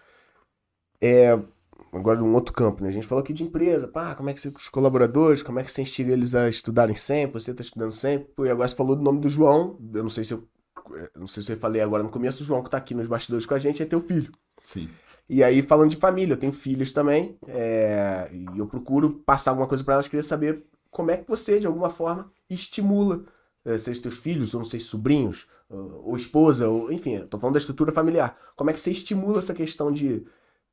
Agora, 1.94 2.20
num 2.20 2.34
outro 2.34 2.54
campo, 2.54 2.82
né? 2.82 2.90
A 2.90 2.92
gente 2.92 3.08
falou 3.08 3.24
aqui 3.24 3.32
de 3.32 3.44
empresa, 3.44 3.88
pá, 3.88 4.16
como 4.16 4.30
é 4.30 4.34
que 4.34 4.42
você, 4.42 4.50
os 4.50 4.70
colaboradores, 4.70 5.44
como 5.44 5.60
é 5.60 5.64
que 5.64 5.72
você 5.72 5.82
instiga 5.82 6.12
eles 6.12 6.36
a 6.36 6.50
estudarem 6.50 6.96
sempre, 6.96 7.40
você 7.40 7.54
tá 7.54 7.62
estudando 7.62 7.92
sempre. 7.92 8.28
E 8.40 8.50
agora 8.50 8.68
você 8.68 8.76
falou 8.76 8.96
do 8.96 9.04
nome 9.04 9.20
do 9.20 9.30
João, 9.30 9.78
eu 9.94 10.04
não 10.04 10.10
sei 10.10 10.24
se 10.24 10.34
eu, 10.34 10.48
eu 10.92 11.10
não 11.16 11.28
sei 11.28 11.44
se 11.44 11.52
eu 11.52 11.58
falei 11.58 11.82
agora 11.82 12.04
no 12.04 12.10
começo, 12.10 12.44
o 12.44 12.46
João 12.46 12.64
que 12.64 12.70
tá 12.70 12.78
aqui 12.78 12.94
nos 12.94 13.08
bastidores 13.08 13.46
com 13.46 13.54
a 13.54 13.60
gente 13.60 13.82
é 13.82 13.86
teu 13.86 14.02
filho. 14.02 14.32
Sim. 14.64 14.90
E 15.30 15.44
aí, 15.44 15.62
falando 15.62 15.92
de 15.92 15.98
família, 15.98 16.34
eu 16.34 16.38
tenho 16.38 16.54
filhos 16.54 16.92
também, 16.92 17.38
é, 17.48 18.30
e 18.32 18.58
eu 18.58 18.66
procuro 18.66 19.22
passar 19.26 19.52
alguma 19.52 19.68
coisa 19.68 19.84
pra 19.84 19.96
elas, 19.96 20.08
queria 20.08 20.24
saber 20.24 20.64
como 20.90 21.12
é 21.12 21.18
que 21.18 21.28
você, 21.28 21.60
de 21.60 21.68
alguma 21.68 21.90
forma, 21.90 22.32
estimula, 22.50 23.26
é, 23.26 23.37
seja 23.78 24.02
teus 24.02 24.18
filhos, 24.18 24.54
ou 24.54 24.62
não 24.62 24.66
sei, 24.68 24.80
sobrinhos, 24.80 25.48
ou, 25.70 26.10
ou 26.10 26.18
esposa, 26.18 26.68
ou 26.70 26.92
enfim, 26.92 27.20
tô 27.28 27.40
falando 27.40 27.56
da 27.56 27.60
estrutura 27.60 27.92
familiar. 27.92 28.38
Como 28.56 28.70
é 28.70 28.74
que 28.74 28.80
você 28.80 28.92
estimula 28.92 29.40
essa 29.40 29.54
questão 29.54 29.92
de, 29.92 30.26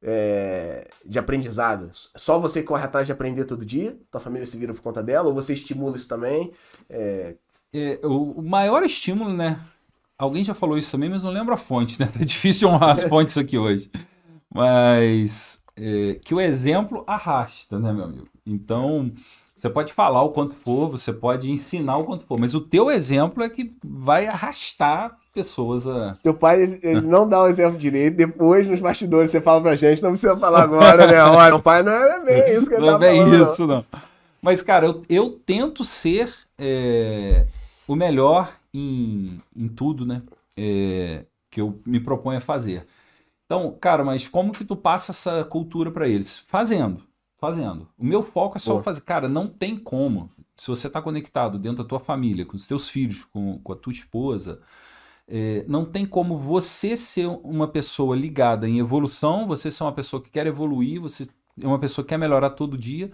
é, 0.02 0.88
de 1.04 1.18
aprendizado? 1.18 1.90
Só 1.92 2.38
você 2.38 2.62
corre 2.62 2.84
atrás 2.84 3.06
de 3.06 3.12
aprender 3.12 3.44
todo 3.44 3.64
dia? 3.64 3.98
Tua 4.10 4.20
família 4.20 4.46
se 4.46 4.56
vira 4.58 4.74
por 4.74 4.82
conta 4.82 5.02
dela? 5.02 5.28
Ou 5.28 5.34
você 5.34 5.54
estimula 5.54 5.96
isso 5.96 6.08
também? 6.08 6.52
É, 6.88 7.36
É, 7.72 8.00
o, 8.04 8.42
maior 8.42 8.82
estímulo, 8.84 9.32
né? 9.32 9.60
Alguém 10.16 10.44
já 10.44 10.54
falou 10.54 10.78
isso 10.78 10.92
também, 10.92 11.10
mas 11.10 11.24
não 11.24 11.30
lembro 11.30 11.54
a 11.54 11.56
fonte, 11.56 11.98
né? 12.00 12.06
Tá 12.16 12.24
difícil 12.24 12.68
honrar 12.68 12.90
as 12.90 13.02
fontes 13.02 13.36
aqui 13.36 13.58
hoje. 13.58 13.90
Mas 14.54 15.64
que 16.24 16.34
o 16.34 16.40
exemplo 16.40 17.02
arrasta, 17.06 17.78
né, 17.78 17.92
meu 17.92 18.04
amigo? 18.04 18.28
Então, 18.46 19.12
você 19.64 19.70
pode 19.70 19.92
falar 19.94 20.22
o 20.22 20.28
quanto 20.28 20.54
for, 20.56 20.90
você 20.90 21.10
pode 21.10 21.50
ensinar 21.50 21.96
o 21.96 22.04
quanto 22.04 22.26
for, 22.26 22.38
mas 22.38 22.54
o 22.54 22.60
teu 22.60 22.90
exemplo 22.90 23.42
é 23.42 23.48
que 23.48 23.74
vai 23.82 24.26
arrastar 24.26 25.16
pessoas 25.32 25.86
a. 25.86 26.12
Teu 26.22 26.34
pai, 26.34 26.62
ele, 26.62 26.80
ele 26.82 27.00
não 27.00 27.26
dá 27.26 27.42
o 27.42 27.46
exemplo 27.48 27.78
direito. 27.78 28.14
Depois, 28.16 28.68
nos 28.68 28.80
bastidores, 28.80 29.30
você 29.30 29.40
fala 29.40 29.62
pra 29.62 29.74
gente, 29.74 30.02
não 30.02 30.10
precisa 30.10 30.36
falar 30.36 30.64
agora, 30.64 31.06
né? 31.06 31.16
Olha, 31.24 31.48
meu 31.48 31.62
pai 31.62 31.82
não 31.82 31.92
é 31.92 32.24
bem 32.24 32.58
isso 32.58 32.68
que 32.68 32.74
ele 32.74 32.84
Não 32.84 32.98
tá 32.98 33.06
é 33.06 33.10
bem 33.10 33.20
falando. 33.22 33.38
não. 33.38 33.42
isso, 33.42 33.66
não. 33.66 33.84
Mas, 34.42 34.60
cara, 34.60 34.84
eu, 34.86 35.02
eu 35.08 35.30
tento 35.30 35.82
ser 35.82 36.30
é, 36.58 37.46
o 37.88 37.96
melhor 37.96 38.52
em, 38.74 39.40
em 39.56 39.66
tudo, 39.66 40.04
né? 40.04 40.20
É, 40.56 41.24
que 41.50 41.58
eu 41.60 41.80
me 41.86 41.98
proponho 42.00 42.36
a 42.36 42.42
fazer. 42.42 42.84
Então, 43.46 43.74
cara, 43.80 44.04
mas 44.04 44.28
como 44.28 44.52
que 44.52 44.64
tu 44.64 44.76
passa 44.76 45.12
essa 45.12 45.42
cultura 45.44 45.90
pra 45.90 46.06
eles? 46.06 46.38
Fazendo, 46.46 47.00
fazendo. 47.44 47.86
O 47.98 48.04
meu 48.04 48.22
foco 48.22 48.56
é 48.56 48.60
só 48.60 48.72
Boa. 48.72 48.82
fazer. 48.82 49.02
Cara, 49.02 49.28
não 49.28 49.46
tem 49.46 49.76
como. 49.76 50.30
Se 50.56 50.68
você 50.68 50.88
tá 50.88 51.02
conectado 51.02 51.58
dentro 51.58 51.82
da 51.82 51.88
tua 51.88 52.00
família, 52.00 52.46
com 52.46 52.56
os 52.56 52.66
teus 52.66 52.88
filhos, 52.88 53.24
com, 53.24 53.58
com 53.58 53.72
a 53.72 53.76
tua 53.76 53.92
esposa, 53.92 54.60
é, 55.28 55.62
não 55.68 55.84
tem 55.84 56.06
como 56.06 56.38
você 56.38 56.96
ser 56.96 57.26
uma 57.26 57.68
pessoa 57.68 58.16
ligada 58.16 58.66
em 58.66 58.78
evolução, 58.78 59.46
você 59.46 59.70
ser 59.70 59.82
uma 59.82 59.92
pessoa 59.92 60.22
que 60.22 60.30
quer 60.30 60.46
evoluir, 60.46 61.00
você 61.00 61.28
é 61.60 61.66
uma 61.66 61.78
pessoa 61.78 62.02
que 62.02 62.10
quer 62.10 62.18
melhorar 62.18 62.50
todo 62.50 62.78
dia, 62.78 63.10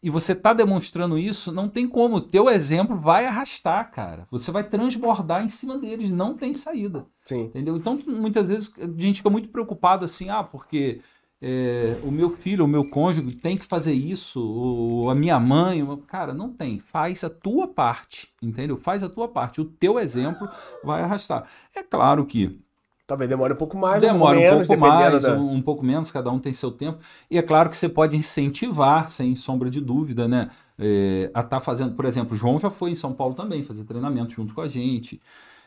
e 0.00 0.10
você 0.10 0.34
tá 0.34 0.52
demonstrando 0.52 1.18
isso, 1.18 1.50
não 1.50 1.68
tem 1.68 1.88
como. 1.88 2.16
O 2.16 2.20
teu 2.20 2.48
exemplo 2.50 2.96
vai 2.96 3.26
arrastar, 3.26 3.90
cara. 3.90 4.28
Você 4.30 4.52
vai 4.52 4.62
transbordar 4.62 5.42
em 5.44 5.48
cima 5.48 5.78
deles, 5.78 6.10
não 6.10 6.36
tem 6.36 6.54
saída. 6.54 7.06
Sim. 7.24 7.44
Entendeu? 7.44 7.76
Então, 7.76 7.98
muitas 8.06 8.48
vezes 8.48 8.72
a 8.78 8.86
gente 9.00 9.16
fica 9.16 9.30
muito 9.30 9.48
preocupado 9.48 10.04
assim, 10.04 10.28
ah, 10.28 10.44
porque 10.44 11.00
é, 11.46 11.98
o 12.02 12.10
meu 12.10 12.30
filho, 12.30 12.64
o 12.64 12.68
meu 12.68 12.88
cônjuge 12.88 13.36
tem 13.36 13.58
que 13.58 13.66
fazer 13.66 13.92
isso, 13.92 14.40
ou 14.40 15.10
a 15.10 15.14
minha 15.14 15.38
mãe. 15.38 15.86
Cara, 16.06 16.32
não 16.32 16.50
tem. 16.50 16.80
Faz 16.80 17.22
a 17.22 17.28
tua 17.28 17.68
parte, 17.68 18.28
entendeu? 18.40 18.78
Faz 18.78 19.02
a 19.02 19.10
tua 19.10 19.28
parte. 19.28 19.60
O 19.60 19.66
teu 19.66 19.98
exemplo 19.98 20.48
vai 20.82 21.02
arrastar. 21.02 21.44
É 21.76 21.82
claro 21.82 22.24
que 22.24 22.58
Talvez 23.06 23.28
demore 23.28 23.52
um 23.52 23.56
pouco 23.56 23.76
mais, 23.76 24.00
demora 24.00 24.38
um 24.38 24.40
um 24.40 24.42
pouco 24.42 24.52
menos, 24.54 24.66
pouco 24.66 24.80
mais, 24.80 25.22
da... 25.22 25.36
um, 25.36 25.52
um 25.52 25.60
pouco 25.60 25.84
menos, 25.84 26.10
cada 26.10 26.30
um 26.30 26.38
tem 26.38 26.54
seu 26.54 26.70
tempo. 26.70 27.00
E 27.30 27.36
é 27.36 27.42
claro 27.42 27.68
que 27.68 27.76
você 27.76 27.90
pode 27.90 28.16
incentivar, 28.16 29.10
sem 29.10 29.36
sombra 29.36 29.68
de 29.68 29.82
dúvida, 29.82 30.26
né? 30.26 30.48
É, 30.78 31.30
a 31.34 31.42
estar 31.42 31.60
fazendo, 31.60 31.94
por 31.94 32.06
exemplo, 32.06 32.34
o 32.34 32.38
João 32.38 32.58
já 32.58 32.70
foi 32.70 32.92
em 32.92 32.94
São 32.94 33.12
Paulo 33.12 33.34
também, 33.34 33.62
fazer 33.62 33.84
treinamento 33.84 34.32
junto 34.32 34.54
com 34.54 34.62
a 34.62 34.68
gente. 34.68 35.20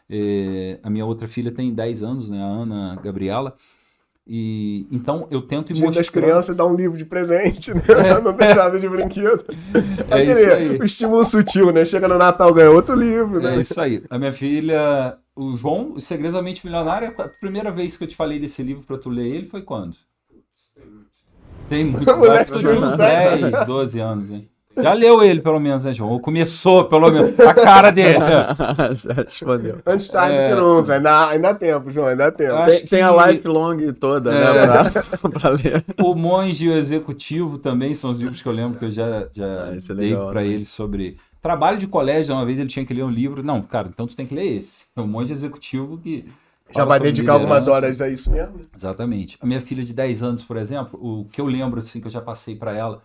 É, 0.10 0.80
a 0.82 0.90
minha 0.90 1.06
outra 1.06 1.28
filha 1.28 1.52
tem 1.52 1.72
10 1.72 2.02
anos, 2.02 2.32
né? 2.32 2.42
A 2.42 2.48
Ana 2.48 2.96
Gabriela. 2.96 3.56
E 4.30 4.86
então 4.92 5.26
eu 5.32 5.42
tento 5.42 5.72
ir 5.72 5.76
Dia 5.76 5.86
das 5.88 5.96
mostrando- 5.98 6.24
crianças 6.26 6.56
dá 6.56 6.66
um 6.66 6.76
livro 6.76 6.98
de 6.98 7.06
presente, 7.06 7.74
né? 7.74 7.82
É. 7.88 8.20
Não 8.22 8.34
tem 8.34 8.54
nada 8.54 8.78
de 8.80 8.90
brinquedo. 8.90 9.46
É 10.12 10.24
isso 10.24 10.50
aí. 10.50 10.78
O 10.78 10.84
estímulo 10.84 11.24
sutil, 11.24 11.72
né? 11.72 11.86
Chega 11.86 12.08
no 12.10 12.18
Natal, 12.18 12.54
ganha 12.54 12.70
outro 12.72 12.94
livro, 12.96 13.40
né? 13.42 13.56
É 13.56 13.62
isso 13.62 13.80
aí. 13.80 14.04
A 14.10 14.18
minha 14.20 14.34
filha, 14.34 15.18
o 15.36 15.56
João, 15.56 15.94
Os 15.96 16.04
Segredos 16.06 16.34
da 16.36 16.42
Mente 16.42 16.66
Milionária, 16.66 17.14
a 17.18 17.28
primeira 17.30 17.72
vez 17.72 17.96
que 17.98 18.04
eu 18.04 18.08
te 18.08 18.16
falei 18.18 18.38
desse 18.40 18.62
livro 18.64 18.84
pra 18.84 18.98
tu 18.98 19.10
ler 19.10 19.28
ele 19.28 19.48
foi 19.48 19.62
quando? 19.62 19.96
Tem 21.70 21.86
muito. 21.86 22.10
O 22.12 22.18
moleque 22.18 22.52
uns 22.54 22.64
uns 22.64 22.98
10, 22.98 23.66
12 23.66 24.00
anos, 24.00 24.32
hein? 24.32 24.50
Já 24.82 24.94
leu 24.94 25.24
ele, 25.24 25.42
pelo 25.42 25.60
menos, 25.60 25.84
né, 25.84 25.94
João? 25.94 26.12
Ou 26.12 26.20
começou, 26.20 26.86
pelo 26.86 27.10
menos. 27.12 27.40
A 27.40 27.54
cara 27.54 27.92
dele. 27.92 28.20
Já 28.96 29.14
respondeu. 29.14 29.78
Antes 29.86 30.08
tarde 30.08 30.36
É. 30.36 30.50
que 30.50 30.56
nunca. 30.56 30.94
Ainda, 30.96 31.28
ainda 31.30 31.50
há 31.50 31.54
tempo, 31.54 31.92
João, 31.92 32.08
ainda 32.08 32.28
há 32.28 32.32
tempo. 32.32 32.54
Acho 32.56 32.78
Tem, 32.80 32.88
tem 32.88 33.02
a 33.02 33.14
que- 33.14 33.32
lifelong 33.32 33.94
toda, 33.94 34.32
É. 34.34 34.68
né? 34.68 34.90
Pra, 34.92 35.30
pra 35.30 35.50
ler. 35.50 35.84
O 36.02 36.14
Monge 36.16 36.66
e 36.66 36.70
o 36.70 36.74
Executivo 36.74 37.58
também 37.58 37.94
são 37.96 38.12
os 38.12 38.20
livros 38.20 38.42
que 38.42 38.48
eu 38.48 38.54
lembro 38.54 38.78
que 38.80 38.86
eu 38.86 38.90
já, 38.90 39.28
já 39.34 39.46
Ah, 39.46 39.76
é 39.76 39.94
dei 39.96 40.10
legal, 40.12 40.30
pra 40.32 40.42
né? 40.42 40.48
ele 40.48 40.66
sobre. 40.66 41.18
Trabalho 41.42 41.78
de 41.78 41.88
colégio, 41.88 42.34
uma 42.36 42.46
vez 42.46 42.60
ele 42.60 42.68
tinha 42.68 42.86
que 42.86 42.94
ler 42.94 43.04
um 43.04 43.10
livro. 43.10 43.44
Não, 43.44 43.62
cara, 43.62 43.88
então 43.88 44.06
tu 44.08 44.16
tem 44.16 44.26
que 44.26 44.36
ler 44.36 44.58
esse. 44.60 44.86
O 44.96 45.04
Monge 45.04 45.32
Executivo 45.32 45.98
que 45.98 46.28
Já 46.76 46.84
vai 46.84 47.00
dedicar 47.00 47.34
algumas 47.34 47.64
liderança. 47.64 47.72
horas 47.86 48.02
a 48.02 48.10
isso 48.10 48.30
mesmo. 48.32 48.56
Exatamente. 48.76 49.38
A 49.42 49.46
minha 49.46 49.62
filha 49.62 49.84
de 49.84 49.94
10 49.94 50.22
anos, 50.24 50.44
por 50.44 50.58
exemplo, 50.58 51.00
o 51.02 51.26
que 51.32 51.40
eu 51.40 51.46
lembro, 51.46 51.80
assim, 51.80 52.02
que 52.02 52.08
eu 52.08 52.12
já 52.12 52.20
passei 52.20 52.56
para 52.56 52.76
ela, 52.76 53.02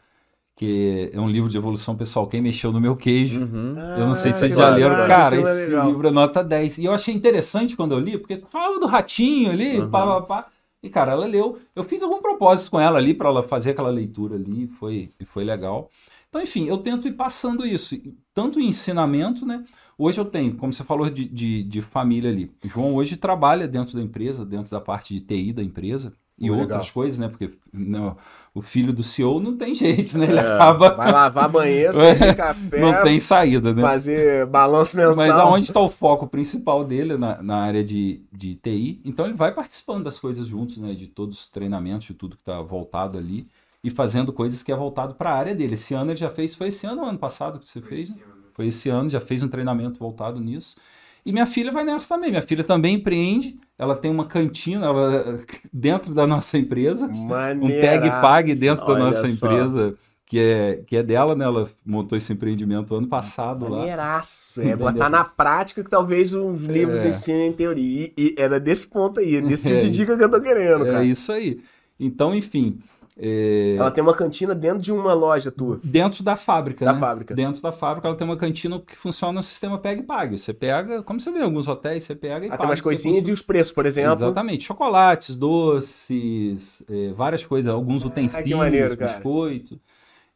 que 0.57 1.11
é 1.13 1.21
um 1.21 1.29
livro 1.29 1.49
de 1.49 1.57
evolução 1.57 1.97
pessoal, 1.97 2.27
Quem 2.27 2.41
Mexeu 2.43 2.71
no 2.73 2.81
Meu 2.81 2.95
Queijo. 2.97 3.41
Uhum. 3.41 3.75
Eu 3.99 4.07
não 4.07 4.15
sei 4.15 4.33
se 4.33 4.45
Ah, 4.45 4.49
vocês 4.49 4.57
já 4.57 4.71
leram. 4.71 5.07
Cara, 5.07 5.37
é 5.37 5.41
esse 5.41 5.71
livro 5.87 6.07
é 6.09 6.11
nota 6.11 6.43
10. 6.45 6.79
E 6.79 6.85
eu 6.85 6.93
achei 6.93 7.15
interessante 7.15 7.75
quando 7.77 7.93
eu 7.93 7.99
li, 7.99 8.19
porque 8.19 8.37
falava 8.51 8.79
do 8.79 8.87
ratinho 8.87 9.51
ali, 9.51 9.81
Uhum. 9.81 9.91
pá, 9.91 10.07
pá, 10.07 10.21
pá. 10.23 10.47
E, 10.83 10.91
cara, 10.91 11.13
ela 11.13 11.27
leu. 11.27 11.59
Eu 11.77 11.85
fiz 11.85 12.03
algum 12.03 12.21
propósito 12.21 12.71
com 12.73 12.81
ela 12.81 12.99
ali, 12.99 13.15
para 13.15 13.29
ela 13.29 13.43
fazer 13.43 13.71
aquela 13.71 13.89
leitura 13.91 14.35
ali, 14.35 14.67
foi, 14.67 15.11
e 15.21 15.25
foi 15.25 15.45
legal. 15.45 15.89
Então, 16.29 16.43
enfim, 16.43 16.67
eu 16.67 16.79
tento 16.79 17.07
ir 17.07 17.13
passando 17.13 17.65
isso, 17.67 17.97
tanto 18.35 18.59
em 18.59 18.69
ensinamento, 18.69 19.45
né? 19.47 19.65
Hoje 19.99 20.19
eu 20.21 20.25
tenho, 20.25 20.57
como 20.57 20.73
você 20.73 20.83
falou 20.83 21.09
de, 21.09 21.25
de, 21.27 21.63
de 21.63 21.83
família 21.83 22.31
ali. 22.31 22.51
O 22.65 22.69
João 22.69 22.95
hoje 22.95 23.17
trabalha 23.17 23.69
dentro 23.69 23.95
da 23.97 24.03
empresa, 24.03 24.45
dentro 24.45 24.71
da 24.71 24.81
parte 24.81 25.15
de 25.15 25.21
TI 25.21 25.53
da 25.53 25.63
empresa. 25.63 26.13
E 26.43 26.49
Pô, 26.49 26.55
outras 26.57 26.69
legal. 26.81 26.93
coisas, 26.93 27.19
né? 27.21 27.29
Porque 27.29 27.51
não, 27.73 28.17
o 28.53 28.61
filho 28.61 28.93
do 28.93 29.03
CEO 29.03 29.41
não 29.41 29.57
tem 29.57 29.75
jeito, 29.77 30.19
né? 30.19 30.27
Ele 30.27 30.39
É, 30.39 30.41
acaba. 30.41 30.91
Vai 30.91 31.13
lavar 31.13 31.49
banheiro, 31.49 31.95
servir 31.95 32.35
café, 32.37 32.79
Não 32.81 33.03
tem 33.03 33.21
saída, 33.21 33.73
né? 33.73 33.81
fazer 33.81 34.45
balanço 34.47 34.97
mensal. 34.97 35.15
Mas 35.17 35.31
aonde 35.31 35.67
está 35.69 35.81
o 35.81 35.89
foco 35.89 36.27
principal 36.27 36.85
dele 36.85 37.17
na, 37.17 37.43
na 37.43 37.57
área 37.59 37.85
de, 37.85 38.21
de 38.33 38.57
TI? 38.57 39.01
Então 39.05 39.25
ele 39.25 39.35
vai 39.35 39.55
participando 39.55 40.05
das 40.05 40.19
coisas 40.19 40.47
juntos, 40.49 40.79
né? 40.79 40.93
De 40.95 41.07
todos 41.07 41.41
os 41.41 41.49
treinamentos, 41.51 42.07
de 42.07 42.15
tudo 42.15 42.37
que 42.37 42.43
está 42.43 42.61
voltado 42.61 43.17
ali 43.17 43.47
e 43.85 43.91
fazendo 43.91 44.33
coisas 44.33 44.63
que 44.63 44.71
é 44.73 44.77
voltado 44.77 45.15
para 45.15 45.31
a 45.31 45.35
área 45.37 45.55
dele. 45.55 45.75
Esse 45.75 45.95
ano 45.95 46.11
ele 46.11 46.19
já 46.19 46.31
fez, 46.31 46.55
foi 46.55 46.69
esse 46.69 46.87
ano 46.87 47.03
ou 47.03 47.09
ano 47.09 47.19
passado 47.19 47.59
que 47.59 47.69
você 47.69 47.81
fez? 47.81 48.11
né? 48.11 48.23
Foi 48.55 48.67
esse 48.67 48.89
ano, 48.89 49.09
já 49.09 49.21
fez 49.21 49.43
um 49.43 49.49
treinamento 49.49 49.99
voltado 49.99 50.39
nisso. 50.41 50.77
E 51.25 51.33
minha 51.33 51.47
filha 51.47 51.71
vai 51.71 51.85
nessa 51.85 52.09
também. 52.15 52.31
Minha 52.31 52.43
filha 52.43 52.65
também 52.65 52.97
empreende. 52.97 53.57
Ela 53.79 53.95
tem 53.95 54.11
uma 54.11 54.27
cantina 54.27 54.87
ela, 54.87 55.41
dentro 55.73 56.13
da 56.15 56.27
nossa 56.27 56.59
empresa, 56.59 57.07
um 57.07 57.69
pegue 57.69 58.09
e 58.09 58.11
pague 58.11 58.55
dentro 58.55 58.87
da 58.87 58.93
Olha 58.93 59.05
nossa 59.05 59.29
só. 59.29 59.47
empresa 59.47 59.95
que 60.27 60.39
é, 60.39 60.83
que 60.87 60.97
é 60.97 61.03
dela, 61.03 61.37
né? 61.37 61.45
Ela 61.45 61.69
montou 61.85 62.17
esse 62.17 62.33
empreendimento 62.33 62.95
ano 62.95 63.07
passado 63.07 63.69
lá. 63.69 63.79
Maneiraço. 63.79 64.61
É 64.61 64.65
Entendeu? 64.65 64.87
botar 64.93 65.11
na 65.11 65.23
prática 65.25 65.85
que 65.85 65.91
talvez 65.91 66.33
os 66.35 66.61
livros 66.63 67.03
É. 67.05 67.09
ensinem 67.11 67.49
em 67.51 67.53
teoria. 67.53 68.07
E, 68.07 68.13
e 68.17 68.35
era 68.39 68.59
desse 68.59 68.87
ponto 68.89 69.21
aí, 69.21 69.41
desse 69.43 69.65
tipo 69.65 69.77
É. 69.79 69.81
de 69.81 69.91
dica 69.91 70.17
que 70.17 70.25
eu 70.25 70.31
tô 70.31 70.41
querendo, 70.41 70.87
É 70.87 70.91
cara. 70.91 71.05
isso 71.05 71.31
aí. 71.31 71.61
Então, 72.01 72.35
enfim, 72.35 72.79
é, 73.19 73.77
Ela 73.77 73.91
tem 73.91 74.03
uma 74.03 74.15
cantina 74.15 74.55
dentro 74.55 74.81
de 74.81 74.91
uma 74.93 75.13
loja 75.13 75.51
tua. 75.51 75.79
dentro 75.85 76.23
da 76.23 76.35
fábrica, 76.37 76.85
Da 76.85 76.93
né? 76.95 76.99
fábrica. 77.01 77.35
Dentro 77.35 77.61
da 77.61 77.71
fábrica, 77.73 78.09
ela 78.09 78.17
tem 78.17 78.27
uma 78.27 78.37
cantina 78.37 78.81
que 78.81 78.97
funciona 78.97 79.33
no 79.35 79.43
sistema 79.43 79.77
pega 79.79 80.01
e 80.01 80.05
pague. 80.05 80.39
Você 80.39 80.55
pega, 80.55 81.03
como 81.03 81.21
você 81.21 81.31
vê 81.31 81.41
em 81.41 81.43
alguns 81.43 81.69
hotéis, 81.69 82.05
você 82.05 82.15
pega 82.15 82.47
e 82.47 82.49
Ah, 82.49 82.51
paga. 82.53 82.59
tem 82.63 82.71
umas 82.71 82.81
coisinhas 82.81 83.29
e 83.29 83.33
os 83.33 83.43
preços, 83.43 83.73
por 83.73 83.85
exemplo. 83.87 84.25
Exatamente. 84.25 84.65
Chocolates, 84.65 85.37
doces, 85.37 86.83
é, 86.89 87.13
várias 87.13 87.45
coisas, 87.45 87.71
alguns 87.73 88.05
utensílios, 88.05 88.59
maneiro, 88.59 88.97
cara. 88.97 89.13
biscoito. 89.13 89.79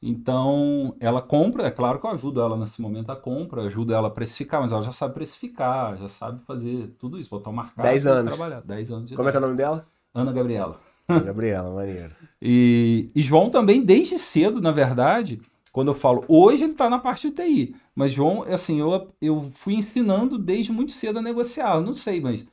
Então, 0.02 0.94
ela 1.00 1.22
compra, 1.22 1.66
é 1.66 1.70
claro 1.70 1.98
que 1.98 2.06
eu 2.06 2.10
ajudo 2.10 2.40
ela 2.40 2.56
nesse 2.56 2.80
momento 2.82 3.10
a 3.10 3.16
compra, 3.16 3.62
ajudo 3.62 3.94
ela 3.94 4.08
a 4.08 4.10
precificar, 4.10 4.60
mas 4.60 4.70
ela 4.70 4.82
já 4.82 4.92
sabe 4.92 5.14
precificar, 5.14 5.96
já 5.96 6.06
sabe 6.06 6.40
fazer 6.46 6.94
tudo 6.98 7.18
isso, 7.18 7.30
botar 7.30 7.48
um 7.50 7.54
marcado 7.54 7.88
Dez 7.88 8.06
anos. 8.06 8.34
trabalhar. 8.34 8.60
10 8.62 8.90
anos 8.90 9.08
de 9.08 9.16
Como 9.16 9.28
é 9.28 9.32
que 9.32 9.38
é 9.38 9.40
o 9.40 9.42
idade. 9.42 9.46
nome 9.52 9.56
dela? 9.56 9.86
Ana 10.14 10.32
Gabriela. 10.32 10.78
Gabriela, 11.08 11.70
maneiro. 11.74 12.10
E, 12.40 13.08
e 13.14 13.22
João 13.22 13.50
também, 13.50 13.82
desde 13.82 14.18
cedo, 14.18 14.60
na 14.60 14.70
verdade, 14.70 15.40
quando 15.72 15.88
eu 15.88 15.94
falo, 15.94 16.24
hoje 16.28 16.64
ele 16.64 16.72
está 16.72 16.88
na 16.90 16.98
parte 16.98 17.30
de 17.30 17.34
TI, 17.36 17.76
mas 17.94 18.12
João, 18.12 18.42
assim, 18.42 18.80
eu, 18.80 19.08
eu 19.20 19.50
fui 19.54 19.74
ensinando 19.74 20.38
desde 20.38 20.72
muito 20.72 20.92
cedo 20.92 21.18
a 21.18 21.22
negociar. 21.22 21.76
Eu 21.76 21.82
não 21.82 21.94
sei, 21.94 22.20
mas 22.20 22.46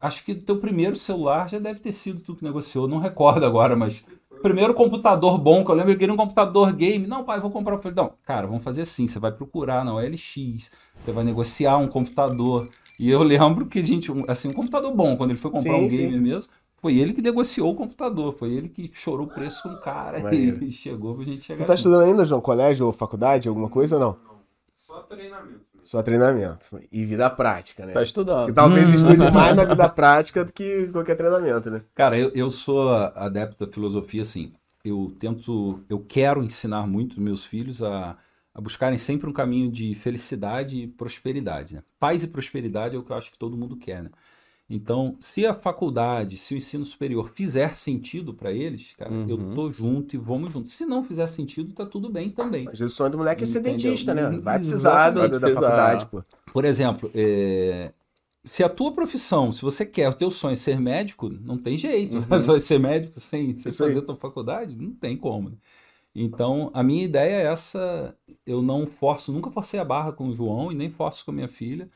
acho 0.00 0.24
que 0.24 0.32
o 0.32 0.40
teu 0.42 0.58
primeiro 0.58 0.96
celular 0.96 1.48
já 1.48 1.58
deve 1.58 1.80
ter 1.80 1.92
sido 1.92 2.20
tu 2.20 2.34
que 2.34 2.44
negociou, 2.44 2.88
não 2.88 2.98
recordo 2.98 3.44
agora, 3.44 3.76
mas 3.76 4.04
primeiro 4.42 4.72
computador 4.74 5.38
bom, 5.38 5.64
que 5.64 5.70
eu 5.70 5.74
lembro 5.74 5.92
que 5.92 5.98
queria 5.98 6.14
um 6.14 6.16
computador 6.16 6.72
game. 6.72 7.06
Não, 7.06 7.24
pai, 7.24 7.40
vou 7.40 7.50
comprar. 7.50 7.74
Eu 7.74 7.82
falei, 7.82 7.96
não, 7.96 8.12
cara, 8.24 8.46
vamos 8.46 8.64
fazer 8.64 8.82
assim, 8.82 9.06
você 9.06 9.18
vai 9.18 9.32
procurar 9.32 9.84
na 9.84 9.94
OLX, 9.94 10.70
você 11.00 11.12
vai 11.12 11.24
negociar 11.24 11.76
um 11.76 11.88
computador. 11.88 12.68
E 12.98 13.10
eu 13.10 13.22
lembro 13.24 13.66
que, 13.66 13.84
gente, 13.84 14.10
um- 14.10 14.24
assim, 14.28 14.48
um 14.48 14.52
computador 14.52 14.94
bom, 14.94 15.16
quando 15.16 15.30
ele 15.30 15.38
foi 15.38 15.50
comprar 15.50 15.76
Sim, 15.76 15.84
um 15.84 15.88
game 15.88 16.16
sim. 16.16 16.20
mesmo, 16.20 16.52
foi 16.80 16.96
ele 16.96 17.12
que 17.12 17.20
negociou 17.20 17.72
o 17.72 17.76
computador, 17.76 18.34
foi 18.38 18.52
ele 18.52 18.68
que 18.68 18.90
chorou 18.94 19.26
o 19.26 19.30
preço 19.30 19.62
com 19.62 19.68
o 19.70 19.80
cara 19.80 20.20
Maneiro. 20.20 20.64
e 20.64 20.72
chegou 20.72 21.14
pra 21.14 21.24
gente 21.24 21.42
chegar. 21.42 21.64
Tu 21.64 21.66
tá 21.66 21.76
junto. 21.76 21.88
estudando 21.88 22.08
ainda, 22.08 22.24
João? 22.24 22.40
Colégio 22.40 22.86
ou 22.86 22.92
faculdade, 22.92 23.48
alguma 23.48 23.68
coisa 23.68 23.96
ou 23.96 24.00
não? 24.00 24.16
Só 24.74 25.00
treinamento. 25.02 25.60
Só 25.84 26.02
treinamento. 26.02 26.80
E 26.90 27.04
vida 27.04 27.28
prática, 27.28 27.84
né? 27.84 27.92
Tá 27.92 28.02
estudando. 28.02 28.50
E 28.50 28.52
talvez 28.52 28.88
estude 28.94 29.30
mais 29.30 29.54
na 29.54 29.64
vida 29.64 29.88
prática 29.88 30.44
do 30.44 30.52
que 30.52 30.88
qualquer 30.88 31.16
treinamento, 31.16 31.70
né? 31.70 31.82
Cara, 31.94 32.18
eu, 32.18 32.30
eu 32.30 32.50
sou 32.50 32.90
adepto 32.92 33.66
da 33.66 33.72
filosofia, 33.72 34.22
assim. 34.22 34.52
Eu 34.82 35.14
tento, 35.18 35.80
eu 35.88 35.98
quero 36.00 36.42
ensinar 36.42 36.86
muito 36.86 37.20
meus 37.20 37.44
filhos 37.44 37.82
a, 37.82 38.16
a 38.54 38.60
buscarem 38.60 38.98
sempre 38.98 39.28
um 39.28 39.32
caminho 39.32 39.70
de 39.70 39.94
felicidade 39.94 40.76
e 40.76 40.86
prosperidade. 40.86 41.74
Né? 41.74 41.82
Paz 41.98 42.22
e 42.22 42.28
prosperidade 42.28 42.96
é 42.96 42.98
o 42.98 43.02
que 43.02 43.12
eu 43.12 43.16
acho 43.16 43.30
que 43.32 43.38
todo 43.38 43.56
mundo 43.56 43.76
quer, 43.76 44.02
né? 44.02 44.10
Então, 44.72 45.16
se 45.18 45.44
a 45.44 45.52
faculdade, 45.52 46.36
se 46.36 46.54
o 46.54 46.56
ensino 46.56 46.84
superior 46.84 47.30
fizer 47.34 47.74
sentido 47.74 48.32
para 48.32 48.52
eles, 48.52 48.94
cara, 48.96 49.10
eu 49.28 49.36
Uhum. 49.36 49.52
tô 49.54 49.68
junto 49.68 50.14
e 50.14 50.18
vamos 50.18 50.52
junto. 50.52 50.68
Se 50.68 50.86
não 50.86 51.02
fizer 51.02 51.26
sentido, 51.26 51.74
tá 51.74 51.84
tudo 51.84 52.08
bem 52.08 52.30
também. 52.30 52.66
Mas 52.66 52.80
o 52.80 52.88
sonho 52.88 53.10
do 53.10 53.18
moleque 53.18 53.42
é 53.42 53.46
ser 53.46 53.60
dentista, 53.60 54.14
né? 54.14 54.28
Vai 54.38 54.58
precisar 54.60 55.10
do- 55.10 55.28
da 55.28 55.40
faculdade, 55.40 56.06
pô. 56.06 56.22
Por 56.52 56.64
exemplo, 56.64 57.10
é, 57.12 57.92
se 58.44 58.62
a 58.62 58.68
tua 58.68 58.92
profissão, 58.92 59.50
se 59.52 59.60
você 59.60 59.84
quer, 59.84 60.08
o 60.08 60.14
teu 60.14 60.30
sonho 60.30 60.52
é 60.52 60.56
ser 60.56 60.80
médico, 60.80 61.28
não 61.28 61.58
tem 61.58 61.76
jeito. 61.76 62.16
Você 62.46 62.50
vai 62.52 62.60
ser 62.60 62.78
médico 62.78 63.18
sem, 63.18 63.58
sem 63.58 63.72
fazer 63.72 63.98
a 63.98 64.02
tua 64.02 64.16
faculdade? 64.16 64.76
Não 64.76 64.92
tem 64.92 65.16
como. 65.16 65.50
né? 65.50 65.56
Então, 66.14 66.70
a 66.74 66.82
minha 66.82 67.04
ideia 67.04 67.36
é 67.36 67.52
essa. 67.52 68.16
Eu 68.46 68.62
não 68.62 68.86
forço, 68.86 69.32
nunca 69.32 69.50
forcei 69.50 69.78
a 69.80 69.84
barra 69.84 70.12
com 70.12 70.28
o 70.28 70.32
João 70.34 70.70
e 70.72 70.74
nem 70.74 70.90
forço 70.90 71.24
com 71.24 71.30
a 71.32 71.34
minha 71.34 71.48
filha. 71.48 71.88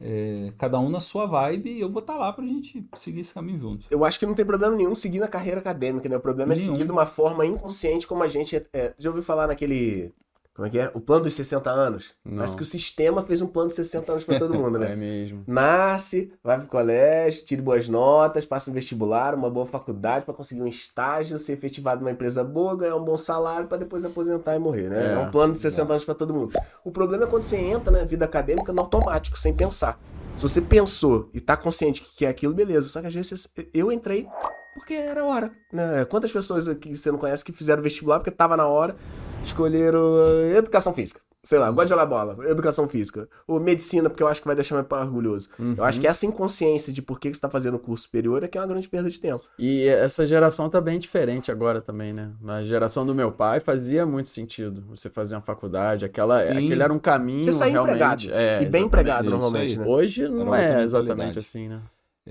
É, 0.00 0.52
cada 0.56 0.78
um 0.78 0.88
na 0.88 1.00
sua 1.00 1.26
vibe 1.26 1.70
e 1.70 1.80
eu 1.80 1.90
vou 1.90 2.00
estar 2.00 2.14
lá 2.14 2.32
pra 2.32 2.46
gente 2.46 2.86
seguir 2.94 3.20
esse 3.20 3.34
caminho 3.34 3.58
junto. 3.58 3.86
Eu 3.90 4.04
acho 4.04 4.18
que 4.18 4.26
não 4.26 4.34
tem 4.34 4.44
problema 4.44 4.76
nenhum 4.76 4.94
seguir 4.94 5.18
na 5.18 5.26
carreira 5.26 5.58
acadêmica, 5.58 6.08
né? 6.08 6.16
O 6.16 6.20
problema 6.20 6.52
é 6.52 6.56
Nenhum. 6.56 6.72
seguir 6.72 6.84
de 6.84 6.92
uma 6.92 7.06
forma 7.06 7.44
inconsciente, 7.44 8.06
como 8.06 8.22
a 8.22 8.28
gente. 8.28 8.56
é, 8.72 8.94
já 8.98 9.10
ouviu 9.10 9.22
falar 9.22 9.48
naquele. 9.48 10.12
Como 10.58 10.66
é 10.66 10.70
que 10.72 10.78
é? 10.80 10.90
O 10.92 11.00
plano 11.00 11.22
dos 11.22 11.34
60 11.34 11.70
anos? 11.70 12.14
Não. 12.24 12.38
Parece 12.38 12.56
que 12.56 12.64
o 12.64 12.66
sistema 12.66 13.22
fez 13.22 13.40
um 13.40 13.46
plano 13.46 13.68
de 13.68 13.76
60 13.76 14.10
anos 14.10 14.24
pra 14.24 14.40
todo 14.40 14.54
mundo, 14.54 14.76
né? 14.76 14.90
É 14.90 14.96
mesmo. 14.96 15.44
Nasce, 15.46 16.32
vai 16.42 16.58
pro 16.58 16.66
colégio, 16.66 17.44
tire 17.44 17.62
boas 17.62 17.88
notas, 17.88 18.44
passa 18.44 18.68
um 18.68 18.74
vestibular, 18.74 19.36
uma 19.36 19.48
boa 19.48 19.64
faculdade 19.64 20.24
pra 20.24 20.34
conseguir 20.34 20.60
um 20.60 20.66
estágio, 20.66 21.38
ser 21.38 21.52
efetivado 21.52 22.00
numa 22.00 22.10
empresa 22.10 22.42
boa, 22.42 22.76
ganhar 22.76 22.96
um 22.96 23.04
bom 23.04 23.16
salário 23.16 23.68
pra 23.68 23.78
depois 23.78 24.04
aposentar 24.04 24.56
e 24.56 24.58
morrer, 24.58 24.90
né? 24.90 25.10
É, 25.10 25.12
É, 25.12 25.18
um 25.18 25.30
plano 25.30 25.52
de 25.52 25.60
60 25.60 25.92
anos 25.92 26.04
pra 26.04 26.12
todo 26.16 26.34
mundo. 26.34 26.52
O 26.84 26.90
problema 26.90 27.22
é 27.22 27.26
quando 27.28 27.42
você 27.42 27.56
entra 27.56 27.92
na 27.92 28.02
vida 28.02 28.24
acadêmica 28.24 28.72
no 28.72 28.80
automático, 28.80 29.38
sem 29.38 29.54
pensar. 29.54 29.96
Se 30.36 30.42
você 30.42 30.60
pensou 30.60 31.30
e 31.32 31.40
tá 31.40 31.56
consciente 31.56 32.02
que 32.16 32.26
é 32.26 32.28
aquilo, 32.28 32.52
beleza. 32.52 32.88
Só 32.88 33.00
que 33.00 33.06
às 33.06 33.14
vezes 33.14 33.46
eu 33.72 33.92
entrei 33.92 34.26
porque 34.74 34.94
era 34.94 35.20
a 35.20 35.24
hora. 35.24 35.52
Né? 35.72 36.04
Quantas 36.04 36.32
pessoas 36.32 36.66
aqui 36.66 36.96
você 36.96 37.12
não 37.12 37.18
conhece 37.18 37.44
que 37.44 37.52
fizeram 37.52 37.80
vestibular 37.80 38.18
porque 38.18 38.30
tava 38.32 38.56
na 38.56 38.66
hora, 38.66 38.96
escolheram 39.42 40.00
eh, 40.52 40.56
educação 40.58 40.92
física. 40.92 41.20
Sei 41.42 41.58
lá, 41.58 41.70
gosto 41.70 41.84
de 41.86 41.90
jogar 41.90 42.04
bola, 42.04 42.36
educação 42.50 42.86
física. 42.88 43.26
Ou 43.46 43.58
medicina, 43.58 44.10
porque 44.10 44.22
eu 44.22 44.28
acho 44.28 44.40
que 44.40 44.46
vai 44.46 44.56
deixar 44.56 44.74
meu 44.74 44.84
pai 44.84 45.00
orgulhoso. 45.00 45.48
Eu 45.78 45.84
acho 45.84 45.98
que 45.98 46.06
essa 46.06 46.26
inconsciência 46.26 46.92
de 46.92 47.00
por 47.00 47.18
que 47.18 47.32
você 47.32 47.40
tá 47.40 47.48
fazendo 47.48 47.76
o 47.76 47.78
curso 47.78 48.04
superior 48.04 48.42
é 48.42 48.48
que 48.48 48.58
é 48.58 48.60
uma 48.60 48.66
grande 48.66 48.86
perda 48.86 49.08
de 49.08 49.18
tempo. 49.18 49.44
E 49.58 49.86
essa 49.86 50.26
geração 50.26 50.68
tá 50.68 50.78
bem 50.80 50.98
diferente 50.98 51.50
agora 51.50 51.80
também, 51.80 52.12
né? 52.12 52.32
A 52.46 52.64
geração 52.64 53.06
do 53.06 53.14
meu 53.14 53.32
pai 53.32 53.60
fazia 53.60 54.04
muito 54.04 54.28
sentido. 54.28 54.84
Você 54.90 55.08
fazer 55.08 55.36
uma 55.36 55.40
faculdade, 55.40 56.04
aquela, 56.04 56.42
Sim. 56.42 56.50
aquele 56.50 56.82
era 56.82 56.92
um 56.92 56.98
caminho 56.98 57.44
Você 57.44 57.52
sair 57.52 57.70
realmente. 57.70 57.94
empregado. 57.94 58.30
É, 58.32 58.62
e 58.62 58.66
bem 58.66 58.84
empregado, 58.84 59.30
normalmente, 59.30 59.78
né? 59.78 59.86
Hoje 59.86 60.28
não 60.28 60.54
é 60.54 60.82
exatamente 60.82 61.38
assim, 61.38 61.68
né? 61.68 61.80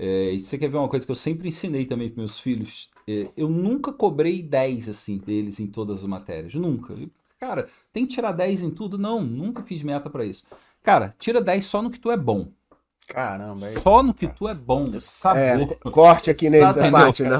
É, 0.00 0.32
e 0.32 0.38
você 0.38 0.56
quer 0.56 0.68
ver 0.68 0.76
uma 0.76 0.88
coisa 0.88 1.04
que 1.04 1.10
eu 1.10 1.16
sempre 1.16 1.48
ensinei 1.48 1.84
também 1.84 2.08
para 2.08 2.20
meus 2.20 2.38
filhos? 2.38 2.88
É, 3.06 3.28
eu 3.36 3.48
nunca 3.48 3.92
cobrei 3.92 4.40
10 4.40 4.88
assim 4.88 5.18
deles 5.18 5.58
em 5.58 5.66
todas 5.66 6.00
as 6.00 6.06
matérias. 6.06 6.54
Nunca. 6.54 6.94
Cara, 7.40 7.68
tem 7.92 8.06
que 8.06 8.14
tirar 8.14 8.30
10 8.30 8.62
em 8.62 8.70
tudo? 8.70 8.96
Não, 8.96 9.20
nunca 9.20 9.62
fiz 9.64 9.82
meta 9.82 10.08
para 10.08 10.24
isso. 10.24 10.46
Cara, 10.84 11.16
tira 11.18 11.40
10 11.40 11.66
só 11.66 11.82
no 11.82 11.90
que 11.90 11.98
tu 11.98 12.12
é 12.12 12.16
bom. 12.16 12.52
Caramba, 13.08 13.66
é 13.66 13.72
Só 13.72 14.02
no 14.02 14.12
que 14.12 14.26
tu 14.28 14.46
é 14.46 14.54
bom. 14.54 14.90
É, 15.34 15.90
corte 15.90 16.30
aqui 16.30 16.50
nessa 16.50 16.78
Exatamente. 16.80 16.92
parte, 16.92 17.22
né? 17.22 17.38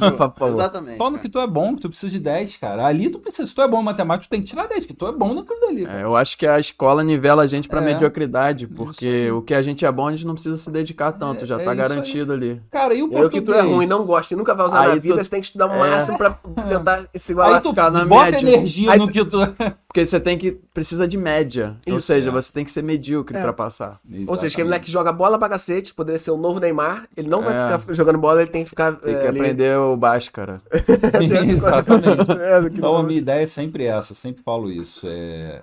Exatamente. 0.48 0.96
Só 0.96 1.10
no 1.10 1.18
que 1.18 1.28
tu 1.28 1.38
é 1.38 1.46
bom, 1.46 1.74
que 1.74 1.82
tu 1.82 1.88
precisa 1.90 2.10
de 2.12 2.20
10, 2.20 2.56
cara. 2.56 2.86
Ali 2.86 3.10
tu 3.10 3.18
precisa, 3.18 3.46
se 3.46 3.54
tu 3.54 3.60
é 3.60 3.68
bom 3.68 3.80
em 3.80 3.84
matemática, 3.84 4.26
tu 4.26 4.30
tem 4.30 4.40
que 4.40 4.46
tirar 4.48 4.66
10, 4.66 4.86
que 4.86 4.94
tu 4.94 5.06
é 5.06 5.12
bom 5.12 5.34
naquilo 5.34 5.60
dali. 5.60 5.84
É, 5.86 6.02
eu 6.02 6.16
acho 6.16 6.38
que 6.38 6.46
a 6.46 6.58
escola 6.58 7.04
nivela 7.04 7.42
a 7.42 7.46
gente 7.46 7.68
pra 7.68 7.80
É. 7.82 7.84
mediocridade, 7.84 8.66
porque 8.66 9.06
aí. 9.06 9.30
o 9.30 9.42
que 9.42 9.52
a 9.52 9.60
gente 9.60 9.84
é 9.84 9.92
bom 9.92 10.08
a 10.08 10.12
gente 10.12 10.24
não 10.26 10.34
precisa 10.34 10.56
se 10.56 10.70
dedicar 10.70 11.12
tanto, 11.12 11.44
É, 11.44 11.46
já 11.46 11.56
é 11.56 11.58
tá 11.58 11.62
isso 11.64 11.70
aí. 11.70 11.76
garantido 11.88 12.32
ali. 12.32 12.62
Cara, 12.70 12.94
e 12.94 13.02
o 13.02 13.04
aí, 13.04 13.10
o 13.10 13.12
português? 13.12 13.40
que 13.40 13.40
tu 13.42 13.52
é 13.52 13.60
ruim, 13.60 13.86
não 13.86 14.04
gosta 14.06 14.32
e 14.32 14.36
nunca 14.36 14.54
vai 14.54 14.66
usar 14.66 14.80
Aí 14.80 14.88
na 14.88 14.94
tu- 14.96 15.00
vida, 15.02 15.22
você 15.24 15.30
tem 15.30 15.40
que 15.40 15.46
estudar 15.48 15.66
o 15.66 15.74
É. 15.84 15.90
máximo 15.90 16.16
pra 16.16 16.30
tentar 16.66 17.04
se 17.14 17.32
igualar. 17.32 17.56
Aí 17.56 17.60
tu 17.62 17.68
ficar 17.70 17.90
na 17.90 18.04
bota 18.06 18.30
média. 18.30 18.38
energia 18.48 18.92
Aí 18.92 18.98
no 18.98 19.06
tu- 19.06 19.12
que 19.12 19.24
tu... 19.24 19.38
Porque 19.87 19.87
porque 19.98 20.06
você 20.06 20.20
tem 20.20 20.38
que. 20.38 20.52
Precisa 20.72 21.08
de 21.08 21.16
média. 21.18 21.76
Ou 21.88 21.98
Isso, 21.98 22.06
seja, 22.06 22.30
é. 22.30 22.32
você 22.32 22.52
tem 22.52 22.64
que 22.64 22.70
ser 22.70 22.82
medíocre 22.82 23.36
É. 23.36 23.42
pra 23.42 23.52
passar. 23.52 24.00
Ou 24.26 24.36
seja, 24.36 24.54
aquele 24.54 24.64
moleque 24.68 24.86
que 24.86 24.92
joga 24.92 25.12
bola 25.12 25.38
pra 25.38 25.48
cacete, 25.48 25.92
poderia 25.92 26.18
ser 26.18 26.30
o 26.30 26.36
novo 26.36 26.60
Neymar, 26.60 27.08
ele 27.16 27.28
não 27.28 27.42
É. 27.48 27.70
vai 27.70 27.78
ficar 27.80 27.94
jogando 27.94 28.18
bola, 28.18 28.40
ele 28.42 28.50
tem 28.50 28.62
que 28.62 28.70
ficar. 28.70 28.94
Tem 28.96 29.14
é, 29.14 29.20
que 29.20 29.26
ali- 29.26 29.40
aprender 29.40 29.76
o 29.76 29.96
Bhaskara. 29.96 30.62
Exatamente. 31.48 32.30
É, 32.40 32.60
do 32.60 32.70
que- 32.70 32.78
Então 32.78 32.96
a 32.96 33.02
minha 33.02 33.18
ideia 33.18 33.42
é 33.42 33.46
sempre 33.46 33.84
essa, 33.84 34.14
sempre 34.14 34.42
falo 34.42 34.70
isso. 34.70 35.06
É... 35.08 35.62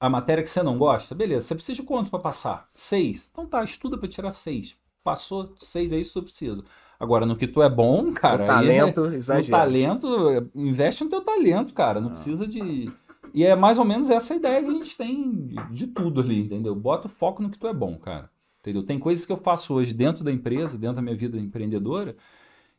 A 0.00 0.10
matéria 0.10 0.42
que 0.42 0.50
você 0.50 0.62
não 0.64 0.76
gosta, 0.76 1.14
beleza, 1.14 1.46
você 1.46 1.54
precisa 1.54 1.76
de 1.76 1.82
quanto 1.86 2.10
para 2.10 2.18
passar? 2.18 2.66
Seis. 2.74 3.28
Então 3.32 3.46
tá, 3.46 3.62
estuda 3.62 3.96
para 3.96 4.08
tirar 4.08 4.32
seis. 4.32 4.74
Passou 5.04 5.54
seis, 5.60 5.92
é 5.92 5.96
isso 5.96 6.10
que 6.14 6.14
você 6.14 6.22
precisa. 6.24 6.64
Agora, 6.98 7.26
no 7.26 7.34
que 7.36 7.48
tu 7.48 7.60
é 7.62 7.68
bom, 7.68 8.12
cara, 8.12 8.44
é- 8.44 8.46
talento, 8.46 9.00
no 9.02 9.14
exagero. 9.14 9.50
talento, 9.50 10.48
investe 10.54 11.02
no 11.02 11.10
teu 11.10 11.20
talento, 11.20 11.72
cara. 11.74 12.00
Não 12.00 12.10
precisa 12.10 12.46
de. 12.46 12.92
E 13.34 13.44
é 13.44 13.56
mais 13.56 13.78
ou 13.78 13.84
menos 13.84 14.10
essa 14.10 14.34
ideia 14.34 14.62
que 14.62 14.68
a 14.68 14.72
gente 14.72 14.96
tem 14.96 15.48
de, 15.70 15.86
tudo 15.86 16.20
ali, 16.20 16.40
entendeu? 16.40 16.74
Bota 16.74 17.06
o 17.06 17.10
foco 17.10 17.42
no 17.42 17.50
que 17.50 17.58
tu 17.58 17.66
é 17.66 17.72
bom, 17.72 17.96
cara. 17.96 18.30
Entendeu? 18.60 18.82
Tem 18.82 18.98
coisas 18.98 19.24
que 19.24 19.32
eu 19.32 19.38
faço 19.38 19.74
hoje 19.74 19.94
dentro 19.94 20.22
da 20.22 20.30
empresa, 20.30 20.78
dentro 20.78 20.96
da 20.96 21.02
minha 21.02 21.16
vida 21.16 21.38
empreendedora, 21.38 22.14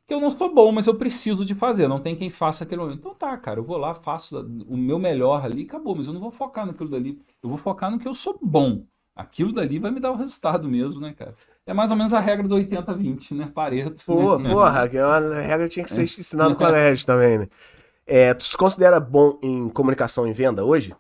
que 0.08 0.14
eu 0.14 0.20
não 0.20 0.30
sou 0.30 0.54
bom, 0.54 0.72
mas 0.72 0.88
eu 0.88 0.96
preciso 0.96 1.46
de 1.46 1.56
fazer. 1.56 1.88
Não 1.88 2.00
tem 2.00 2.16
quem 2.16 2.30
faça 2.30 2.64
aquele 2.64 2.82
momento. 2.82 3.00
Então 3.00 3.16
tá, 3.16 3.36
cara, 3.38 3.60
eu 3.60 3.64
vou 3.64 3.78
lá, 3.78 3.96
faço 3.96 4.40
o 4.68 4.78
meu 4.78 5.00
melhor 5.00 5.44
ali, 5.44 5.64
acabou. 5.64 5.96
Mas 5.96 6.08
eu 6.08 6.14
não 6.14 6.22
vou 6.22 6.32
focar 6.32 6.66
naquilo 6.66 6.90
dali. 6.90 7.20
Eu 7.42 7.50
vou 7.50 7.58
focar 7.58 7.90
no 7.90 8.00
que 8.00 8.08
eu 8.08 8.14
sou 8.14 8.38
bom. 8.42 8.86
Aquilo 9.16 9.52
dali 9.52 9.78
vai 9.80 9.92
me 9.92 10.00
dar 10.00 10.12
o 10.12 10.16
resultado 10.16 10.68
mesmo, 10.68 11.00
né, 11.00 11.14
cara? 11.14 11.36
É 11.66 11.74
mais 11.74 11.92
ou 11.92 11.98
menos 11.98 12.14
a 12.14 12.20
regra 12.20 12.48
do 12.48 12.56
80-20, 12.56 13.36
né? 13.36 13.52
Pareto. 13.54 14.04
Pô, 14.06 14.38
né? 14.38 14.50
porra, 14.50 14.90
que 14.90 14.98
é 14.98 15.06
uma 15.06 15.20
regra 15.20 15.68
que 15.68 15.76
tinha 15.76 15.86
que 15.86 15.92
ser 15.92 16.04
ensinada 16.04 16.50
no 16.50 16.56
colégio 16.58 17.06
também, 17.06 17.38
né? 17.40 17.48
É, 18.06 18.34
tu 18.34 18.44
se 18.44 18.58
considera 18.58 19.00
bom 19.00 19.38
em 19.42 19.70
comunicação 19.70 20.28
e 20.28 20.34
venda 20.34 20.64
hoje? 20.66 20.94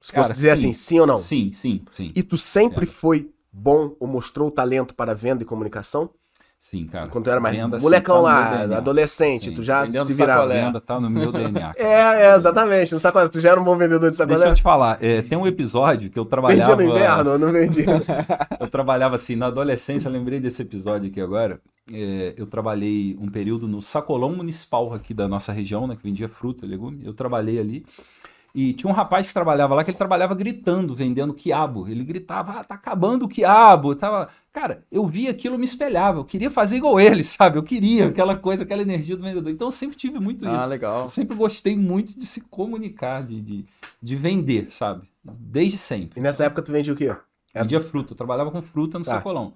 Se 0.00 0.12
Cara, 0.12 0.22
fosse 0.24 0.34
dizer 0.34 0.56
sim. 0.56 0.68
assim, 0.70 0.72
sim 0.72 1.00
ou 1.00 1.06
não? 1.06 1.18
Sim, 1.20 1.50
sim, 1.52 1.82
sim. 1.90 2.12
E 2.14 2.22
tu 2.22 2.36
sempre 2.38 2.84
É. 2.84 2.86
foi 2.86 3.30
bom 3.52 3.94
ou 3.98 4.06
mostrou 4.06 4.50
talento 4.50 4.94
para 4.94 5.14
venda 5.14 5.42
e 5.42 5.46
comunicação? 5.46 6.10
Sim, 6.58 6.86
cara. 6.86 7.08
Quando 7.08 7.24
tu 7.24 7.30
era 7.30 7.38
mais 7.38 7.54
Venda, 7.54 7.78
sim, 7.78 7.84
molecão 7.84 8.22
tá 8.24 8.50
no 8.52 8.58
meu 8.58 8.68
lá, 8.70 8.76
adolescente, 8.78 9.50
Sim. 9.50 9.54
tu 9.54 9.62
já 9.62 9.84
Vendendo 9.84 10.06
se 10.06 10.14
virava. 10.14 10.40
sacolé. 10.42 10.62
Venda 10.64 10.80
tá 10.80 10.98
no 10.98 11.10
meu 11.10 11.30
DNA. 11.30 11.74
É, 11.76 12.22
é, 12.24 12.34
exatamente. 12.34 12.92
No 12.94 12.98
sacolé, 12.98 13.28
tu 13.28 13.40
já 13.40 13.50
era 13.50 13.60
um 13.60 13.64
bom 13.64 13.76
vendedor 13.76 14.10
de 14.10 14.16
Deixa 14.16 14.24
sacolé? 14.32 14.50
eu 14.50 14.54
te 14.54 14.62
falar, 14.62 14.98
é, 15.02 15.20
tem 15.22 15.36
um 15.36 15.46
episódio 15.46 16.10
que 16.10 16.18
eu 16.18 16.24
Vendia 16.24 16.30
trabalhava. 16.30 16.76
no 16.76 16.82
inverno, 16.82 17.30
eu 17.32 17.38
não 17.38 17.52
vendia. 17.52 17.84
Eu 18.58 18.68
trabalhava 18.68 19.14
assim, 19.16 19.36
na 19.36 19.46
adolescência, 19.46 20.08
eu 20.08 20.12
lembrei 20.12 20.40
desse 20.40 20.62
episódio 20.62 21.08
aqui 21.10 21.20
agora. 21.20 21.60
É, 21.92 22.34
eu 22.36 22.46
trabalhei 22.46 23.16
um 23.20 23.28
período 23.28 23.68
no 23.68 23.80
sacolão 23.80 24.34
municipal 24.34 24.92
aqui 24.92 25.14
da 25.14 25.28
nossa 25.28 25.52
região, 25.52 25.86
né? 25.86 25.94
Que 25.96 26.02
vendia 26.02 26.28
fruta 26.28 26.64
e 26.66 26.68
legume. 26.68 27.00
Eu 27.04 27.14
trabalhei 27.14 27.58
ali. 27.60 27.86
E 28.52 28.72
tinha 28.72 28.90
um 28.90 28.94
rapaz 28.94 29.26
que 29.28 29.34
trabalhava 29.34 29.74
lá 29.74 29.84
que 29.84 29.90
ele 29.90 29.98
trabalhava 29.98 30.34
gritando, 30.34 30.94
vendendo 30.94 31.34
quiabo. 31.34 31.86
Ele 31.86 32.02
gritava, 32.02 32.52
ah, 32.52 32.64
tá 32.64 32.74
acabando 32.74 33.26
o 33.26 33.28
quiabo. 33.28 33.94
Tava... 33.94 34.30
Cara, 34.50 34.82
eu 34.90 35.06
via 35.06 35.30
aquilo, 35.30 35.56
eu 35.56 35.58
me 35.58 35.66
espelhava. 35.66 36.20
Eu 36.20 36.24
queria 36.24 36.50
fazer 36.50 36.78
igual 36.78 36.98
ele, 36.98 37.22
sabe? 37.24 37.58
Eu 37.58 37.62
queria 37.62 38.06
aquela 38.08 38.34
coisa, 38.34 38.62
aquela 38.64 38.80
energia 38.82 39.14
do 39.16 39.22
vendedor. 39.22 39.52
Então 39.52 39.68
eu 39.68 39.72
sempre 39.72 39.96
tive 39.96 40.18
muito 40.18 40.48
Ah, 40.48 40.56
isso. 40.56 40.66
legal. 40.68 41.00
Eu 41.02 41.06
sempre 41.06 41.36
gostei 41.36 41.76
muito 41.76 42.18
de 42.18 42.24
se 42.24 42.40
comunicar, 42.40 43.22
de, 43.24 43.40
de, 43.42 43.64
de 44.02 44.16
vender, 44.16 44.70
sabe? 44.70 45.06
Desde 45.22 45.76
sempre. 45.76 46.18
E 46.18 46.22
nessa 46.22 46.44
época 46.46 46.62
tu 46.62 46.72
vendia 46.72 46.94
o 46.94 46.96
quê? 46.96 47.14
Era- 47.54 47.62
Vendia 47.64 47.80
fruta, 47.82 48.12
eu 48.12 48.16
trabalhava 48.16 48.50
com 48.50 48.62
fruta 48.62 48.98
no 48.98 49.04
Tá. 49.04 49.12
sacolão. 49.12 49.52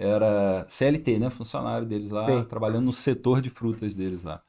Era 0.00 0.64
CLT, 0.68 1.18
né? 1.18 1.28
Funcionário 1.28 1.84
deles 1.86 2.10
lá, 2.10 2.24
Sim. 2.24 2.44
trabalhando 2.44 2.84
no 2.84 2.92
setor 2.92 3.40
de 3.40 3.50
frutas 3.50 3.96
deles 3.96 4.22
lá. 4.22 4.40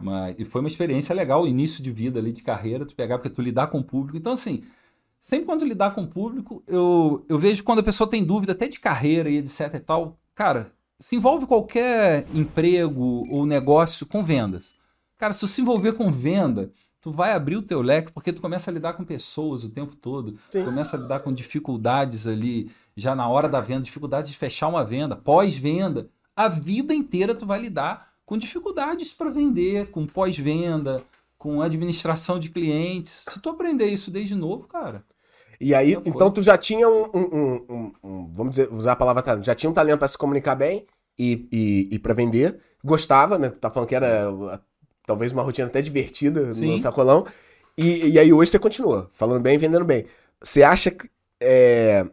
Mas, 0.00 0.36
e 0.38 0.44
foi 0.44 0.60
uma 0.60 0.68
experiência 0.68 1.14
legal, 1.14 1.42
o 1.42 1.48
início 1.48 1.82
de 1.82 1.90
vida 1.90 2.20
ali, 2.20 2.32
de 2.32 2.42
carreira, 2.42 2.86
tu 2.86 2.94
pegar, 2.94 3.18
porque 3.18 3.34
tu 3.34 3.42
lidar 3.42 3.66
com 3.66 3.80
o 3.80 3.84
público. 3.84 4.16
Então, 4.16 4.32
assim, 4.32 4.62
sempre 5.18 5.46
quando 5.46 5.64
lidar 5.64 5.94
com 5.94 6.02
o 6.02 6.06
público, 6.06 6.62
eu, 6.68 7.24
eu 7.28 7.38
vejo 7.38 7.64
quando 7.64 7.80
a 7.80 7.82
pessoa 7.82 8.08
tem 8.08 8.24
dúvida, 8.24 8.52
até 8.52 8.68
de 8.68 8.78
carreira 8.78 9.28
e 9.28 9.38
etc 9.38 9.74
e 9.74 9.80
tal, 9.80 10.16
cara, 10.34 10.72
se 11.00 11.16
envolve 11.16 11.46
qualquer 11.46 12.26
emprego 12.32 13.26
ou 13.30 13.44
negócio 13.44 14.06
com 14.06 14.22
vendas. 14.22 14.74
Cara, 15.18 15.32
se 15.32 15.40
tu 15.40 15.46
se 15.46 15.62
envolver 15.62 15.94
com 15.94 16.12
venda, 16.12 16.70
tu 17.00 17.10
vai 17.10 17.32
abrir 17.32 17.56
o 17.56 17.62
teu 17.62 17.80
leque, 17.80 18.12
porque 18.12 18.32
tu 18.32 18.40
começa 18.42 18.70
a 18.70 18.74
lidar 18.74 18.94
com 18.94 19.04
pessoas 19.04 19.64
o 19.64 19.70
tempo 19.70 19.96
todo, 19.96 20.38
começa 20.64 20.96
a 20.96 21.00
lidar 21.00 21.20
com 21.20 21.32
dificuldades 21.32 22.26
ali, 22.26 22.70
já 22.96 23.14
na 23.14 23.28
hora 23.28 23.48
da 23.48 23.60
venda, 23.60 23.82
dificuldades 23.82 24.30
de 24.32 24.36
fechar 24.38 24.68
uma 24.68 24.84
venda, 24.84 25.16
pós-venda. 25.16 26.10
A 26.34 26.48
vida 26.48 26.94
inteira 26.94 27.34
tu 27.34 27.46
vai 27.46 27.60
lidar 27.60 28.12
com 28.24 28.36
dificuldades 28.38 29.12
para 29.14 29.30
vender, 29.30 29.90
com 29.90 30.06
pós-venda, 30.06 31.04
com 31.38 31.60
administração 31.62 32.38
de 32.38 32.48
clientes. 32.50 33.24
Se 33.28 33.40
tu 33.40 33.48
aprender 33.50 33.86
isso 33.86 34.10
desde 34.10 34.34
novo, 34.34 34.66
cara, 34.66 35.04
E 35.60 35.74
aí, 35.74 35.92
então 36.04 36.30
tu 36.30 36.42
já 36.42 36.58
tinha 36.58 36.88
um, 36.88 37.04
um- 37.14 37.64
um- 37.70 37.92
um- 38.04 38.32
vamos 38.32 38.50
dizer, 38.56 38.70
usar 38.72 38.92
a 38.92 38.96
palavra 38.96 39.22
talento, 39.22 39.44
já 39.46 39.54
tinha 39.54 39.70
um 39.70 39.72
talento 39.74 39.98
para 39.98 40.08
se 40.08 40.18
comunicar 40.18 40.54
bem 40.54 40.86
e, 41.18 41.48
e, 41.50 41.88
e 41.94 41.98
para 41.98 42.12
vender, 42.12 42.60
gostava, 42.84 43.38
né? 43.38 43.48
Tu 43.48 43.58
tá 43.58 43.70
falando 43.70 43.88
que 43.88 43.94
era 43.94 44.30
talvez 45.06 45.32
uma 45.32 45.42
rotina 45.42 45.66
até 45.68 45.80
divertida 45.80 46.48
no 46.48 46.54
Sim. 46.54 46.78
sacolão. 46.78 47.26
E, 47.78 48.08
e 48.10 48.18
aí 48.18 48.32
hoje 48.32 48.50
você 48.50 48.58
continua 48.58 49.08
falando 49.14 49.40
bem, 49.40 49.56
vendendo 49.58 49.84
bem. 49.84 50.06
Você 50.42 50.62
acha 50.62 50.90
que, 50.90 51.08
é, 51.40 52.06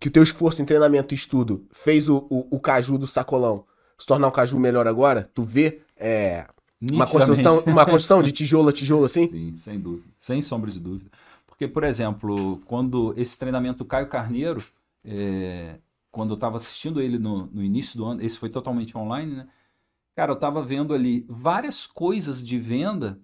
que 0.00 0.08
o 0.08 0.10
teu 0.10 0.22
esforço 0.22 0.62
em 0.62 0.64
treinamento 0.64 1.14
e 1.14 1.16
estudo 1.16 1.66
fez 1.70 2.08
o, 2.08 2.26
o, 2.30 2.56
o 2.56 2.60
caju 2.60 2.98
do 2.98 3.06
sacolão 3.06 3.64
se 3.98 4.06
tornar 4.06 4.28
um 4.28 4.32
caju 4.32 4.58
melhor 4.58 4.88
agora? 4.88 5.30
Tu 5.32 5.42
vê 5.42 5.80
é, 5.96 6.46
uma 6.80 7.06
construção, 7.06 7.62
uma 7.66 7.84
construção 7.84 8.22
de 8.22 8.32
tijolo 8.32 8.68
a 8.68 8.72
tijolo 8.72 9.04
assim? 9.04 9.28
Sim, 9.28 9.56
sem 9.56 9.78
dúvida. 9.78 10.08
Sem 10.18 10.40
sombra 10.40 10.70
de 10.70 10.80
dúvida. 10.80 11.10
Porque, 11.46 11.68
por 11.68 11.84
exemplo, 11.84 12.60
quando 12.66 13.14
esse 13.16 13.38
treinamento 13.38 13.78
do 13.78 13.84
Caio 13.84 14.08
Carneiro, 14.08 14.64
é, 15.04 15.78
quando 16.10 16.30
eu 16.30 16.34
estava 16.34 16.56
assistindo 16.56 17.00
ele 17.00 17.18
no, 17.18 17.46
no 17.46 17.62
início 17.62 17.96
do 17.96 18.04
ano, 18.04 18.22
esse 18.22 18.36
foi 18.36 18.48
totalmente 18.48 18.98
online, 18.98 19.36
né? 19.36 19.48
Cara, 20.16 20.32
eu 20.32 20.34
estava 20.34 20.60
vendo 20.62 20.92
ali 20.92 21.24
várias 21.28 21.86
coisas 21.86 22.44
de 22.44 22.58
venda 22.58 23.20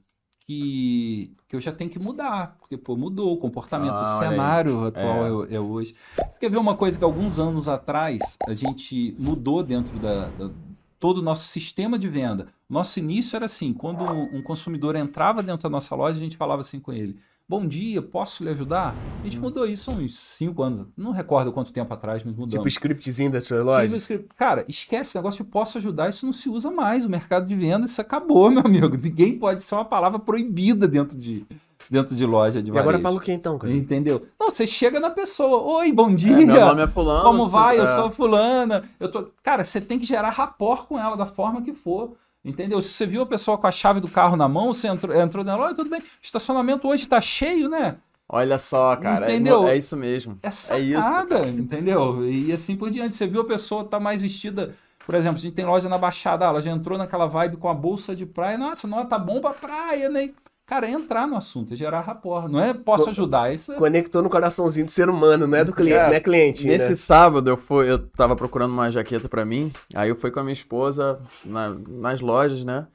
que, 0.58 1.30
que 1.46 1.54
eu 1.54 1.60
já 1.60 1.70
tenho 1.70 1.90
que 1.90 1.98
mudar. 1.98 2.56
Porque, 2.58 2.76
pô, 2.76 2.96
mudou 2.96 3.34
o 3.34 3.36
comportamento, 3.36 3.92
Ah, 3.98 4.02
o 4.02 4.16
olha 4.16 4.28
aí. 4.28 4.30
cenário 4.30 4.84
atual 4.86 5.44
É. 5.44 5.52
é. 5.52 5.56
é 5.56 5.60
hoje. 5.60 5.94
Você 6.16 6.38
quer 6.40 6.50
ver 6.50 6.56
uma 6.56 6.74
coisa 6.74 6.96
que 6.98 7.04
alguns 7.04 7.38
anos 7.38 7.68
atrás 7.68 8.38
a 8.46 8.54
gente 8.54 9.14
mudou 9.18 9.62
dentro 9.62 9.98
da, 9.98 10.28
da- 10.30 10.50
todo 10.98 11.18
o 11.18 11.22
nosso 11.22 11.46
sistema 11.46 11.98
de 11.98 12.08
venda. 12.08 12.48
Nosso 12.68 12.98
início 12.98 13.36
era 13.36 13.44
assim, 13.44 13.72
quando 13.74 14.02
um 14.04 14.42
consumidor 14.42 14.96
entrava 14.96 15.42
dentro 15.42 15.62
da 15.64 15.68
nossa 15.68 15.94
loja, 15.94 16.16
a 16.16 16.20
gente 16.20 16.36
falava 16.36 16.62
assim 16.62 16.80
com 16.80 16.92
ele, 16.92 17.18
bom 17.48 17.66
dia, 17.66 18.02
posso 18.02 18.44
lhe 18.44 18.50
ajudar? 18.50 18.94
A 19.22 19.24
gente 19.24 19.38
mudou 19.38 19.66
isso 19.66 19.90
há 19.90 19.94
uns 19.94 20.18
cinco 20.18 20.62
anos, 20.62 20.86
não 20.94 21.12
recordo 21.12 21.50
quanto 21.50 21.72
tempo 21.72 21.92
atrás, 21.94 22.22
mas 22.22 22.34
mudamos. 22.34 22.52
Tipo 22.52 22.68
scriptzinho 22.68 23.30
da 23.30 23.38
loja? 23.64 23.96
escrito, 23.96 24.28
Cara, 24.36 24.64
esquece 24.68 25.10
esse 25.10 25.16
negócio 25.16 25.42
de 25.42 25.50
posso 25.50 25.78
ajudar, 25.78 26.10
isso 26.10 26.26
não 26.26 26.32
se 26.32 26.50
usa 26.50 26.70
mais. 26.70 27.06
O 27.06 27.10
mercado 27.10 27.46
de 27.46 27.56
venda, 27.56 27.86
isso 27.86 28.00
acabou, 28.00 28.50
meu 28.50 28.60
amigo. 28.64 28.96
Ninguém 28.96 29.38
pode 29.38 29.62
ser 29.62 29.74
uma 29.76 29.84
palavra 29.84 30.18
proibida 30.18 30.86
dentro 30.86 31.16
de, 31.16 31.46
dentro 31.90 32.14
de 32.14 32.26
loja 32.26 32.62
de 32.62 32.68
E 32.68 32.72
agora 32.72 32.84
varejo. 32.84 33.02
fala 33.02 33.16
o 33.16 33.20
que 33.20 33.32
então, 33.32 33.58
cara? 33.58 33.72
Entendeu? 33.72 34.26
Não, 34.38 34.50
você 34.50 34.66
chega 34.66 35.00
na 35.00 35.08
pessoa, 35.08 35.78
oi, 35.78 35.90
bom 35.90 36.14
dia. 36.14 36.34
É, 36.34 36.44
meu 36.44 36.66
nome 36.66 36.82
é 36.82 36.86
fulano. 36.86 37.22
Como 37.22 37.48
vai? 37.48 37.78
Eu 37.78 37.84
é. 37.84 37.96
sou 37.96 38.10
fulana. 38.10 38.84
Eu 39.00 39.10
tô... 39.10 39.28
Cara, 39.42 39.64
você 39.64 39.80
tem 39.80 39.98
que 39.98 40.04
gerar 40.04 40.30
rapport 40.30 40.86
com 40.86 40.98
ela 40.98 41.16
da 41.16 41.26
forma 41.26 41.62
que 41.62 41.72
for. 41.72 42.12
Entendeu? 42.44 42.80
Se 42.80 42.90
você 42.94 43.06
viu 43.06 43.22
a 43.22 43.26
pessoa 43.26 43.58
com 43.58 43.66
a 43.66 43.72
chave 43.72 44.00
do 44.00 44.08
carro 44.08 44.36
na 44.36 44.48
mão, 44.48 44.72
você 44.72 44.88
entrou, 44.88 45.14
entrou 45.14 45.44
nela, 45.44 45.66
"Oi, 45.66 45.74
tudo 45.74 45.90
bem. 45.90 46.02
Estacionamento 46.22 46.86
hoje 46.88 47.06
tá 47.06 47.20
cheio, 47.20 47.68
né? 47.68 47.96
Olha 48.28 48.58
só, 48.58 48.94
cara. 48.96 49.26
é- 49.26 49.34
Entendeu? 49.34 49.66
É, 49.66 49.76
isso 49.76 49.96
mesmo. 49.96 50.38
É 50.42 50.48
É 50.48 50.50
sacada, 50.50 51.48
entendeu? 51.48 52.28
E 52.28 52.52
assim 52.52 52.76
por 52.76 52.90
diante. 52.90 53.16
Você 53.16 53.26
viu 53.26 53.40
a 53.40 53.44
pessoa 53.46 53.84
tá 53.84 53.98
mais 53.98 54.20
vestida. 54.20 54.74
Por 55.06 55.14
exemplo, 55.14 55.38
a 55.38 55.40
gente 55.40 55.54
tem 55.54 55.64
loja 55.64 55.88
na 55.88 55.96
Baixada, 55.96 56.44
ela 56.44 56.60
já 56.60 56.70
entrou 56.70 56.98
naquela 56.98 57.26
vibe 57.26 57.56
com 57.56 57.68
a 57.70 57.74
bolsa 57.74 58.14
de 58.14 58.26
praia. 58.26 58.58
Nossa, 58.58 58.86
não, 58.86 59.06
tá 59.06 59.18
bom 59.18 59.40
pra 59.40 59.54
praia, 59.54 60.10
né? 60.10 60.30
Cara, 60.68 60.86
é 60.86 60.90
entrar 60.90 61.26
no 61.26 61.34
assunto, 61.34 61.72
é 61.72 61.76
gerar 61.76 62.02
rapport. 62.02 62.46
Não 62.46 62.60
é 62.60 62.74
posso 62.74 63.04
Co- 63.04 63.10
ajudar, 63.10 63.54
isso 63.54 63.72
é 63.72 63.76
Conectou 63.76 64.22
no 64.22 64.28
coraçãozinho 64.28 64.84
do 64.84 64.90
ser 64.90 65.08
humano, 65.08 65.46
não 65.46 65.56
é 65.56 65.64
do 65.64 65.72
cliente, 65.72 65.98
É, 65.98 66.06
não 66.08 66.14
é 66.14 66.20
cliente. 66.20 66.66
Nesse 66.66 66.90
né? 66.90 66.94
sábado 66.94 67.48
eu 67.48 67.56
fui, 67.56 67.90
eu 67.90 67.98
tava 68.10 68.36
procurando 68.36 68.72
uma 68.72 68.90
jaqueta 68.90 69.30
pra 69.30 69.46
mim, 69.46 69.72
aí 69.94 70.10
eu 70.10 70.14
fui 70.14 70.30
com 70.30 70.40
a 70.40 70.42
minha 70.44 70.52
esposa 70.52 71.20
na- 71.42 71.70
nas 71.88 72.20
lojas, 72.20 72.62
né? 72.64 72.86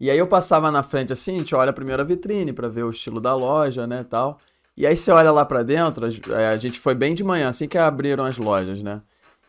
E 0.00 0.10
aí 0.10 0.18
eu 0.18 0.26
passava 0.26 0.68
na 0.72 0.82
frente 0.82 1.12
assim, 1.12 1.36
a 1.36 1.38
gente 1.38 1.54
olha 1.54 1.72
primeiro 1.72 2.02
a 2.02 2.04
vitrine 2.04 2.52
pra 2.52 2.66
ver 2.68 2.82
o 2.82 2.90
estilo 2.90 3.20
da 3.20 3.36
loja, 3.36 3.86
né, 3.86 4.02
tal. 4.02 4.40
E 4.76 4.84
aí 4.84 4.96
você 4.96 5.12
olha 5.12 5.30
lá 5.30 5.44
pra 5.44 5.62
dentro, 5.62 6.06
é, 6.32 6.48
a 6.48 6.56
gente 6.56 6.80
foi 6.80 6.94
bem 6.94 7.14
de 7.14 7.22
manhã, 7.22 7.48
assim 7.48 7.68
que 7.68 7.78
abriram 7.78 8.24
as 8.24 8.36
lojas, 8.36 8.82
né? 8.82 9.00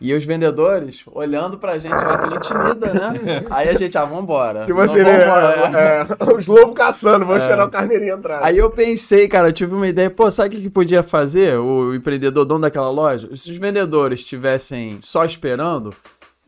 E 0.04 0.14
os 0.14 0.26
vendedores 0.26 1.02
olhando 1.14 1.58
pra 1.58 1.78
gente, 1.78 1.94
ó, 1.94 2.10
aquilo 2.10 2.36
intimida, 2.36 2.94
né? 2.94 3.46
Aí 3.50 3.70
a 3.70 3.74
gente, 3.74 3.98
ah, 3.98 4.04
vambora. 4.04 4.66
Tipo 4.66 4.80
Não, 4.80 4.84
assim, 4.84 4.98
né? 4.98 5.18
né? 5.18 6.08
É, 6.20 6.34
os 6.36 6.46
lobos 6.46 6.76
caçando, 6.76 7.26
vou 7.26 7.38
esperar 7.38 7.66
o 7.66 7.70
carneirinho 7.70 8.18
entrar. 8.18 8.44
Aí 8.44 8.58
eu 8.58 8.70
pensei, 8.70 9.30
cara, 9.30 9.48
eu 9.48 9.54
tive 9.54 9.74
uma 9.74 9.88
ideia, 9.88 10.10
pô, 10.10 10.30
sabe 10.30 10.50
o 10.50 10.52
que, 10.52 10.64
que 10.64 10.70
podia 10.70 11.02
fazer 11.04 11.58
o 11.58 11.96
empreendedor, 11.96 12.44
dono 12.44 12.64
daquela 12.64 12.92
loja? 12.92 13.30
Se 13.34 13.50
os 13.50 13.56
vendedores 13.56 14.20
estivessem 14.20 15.00
só 15.02 15.24
esperando, 15.24 15.96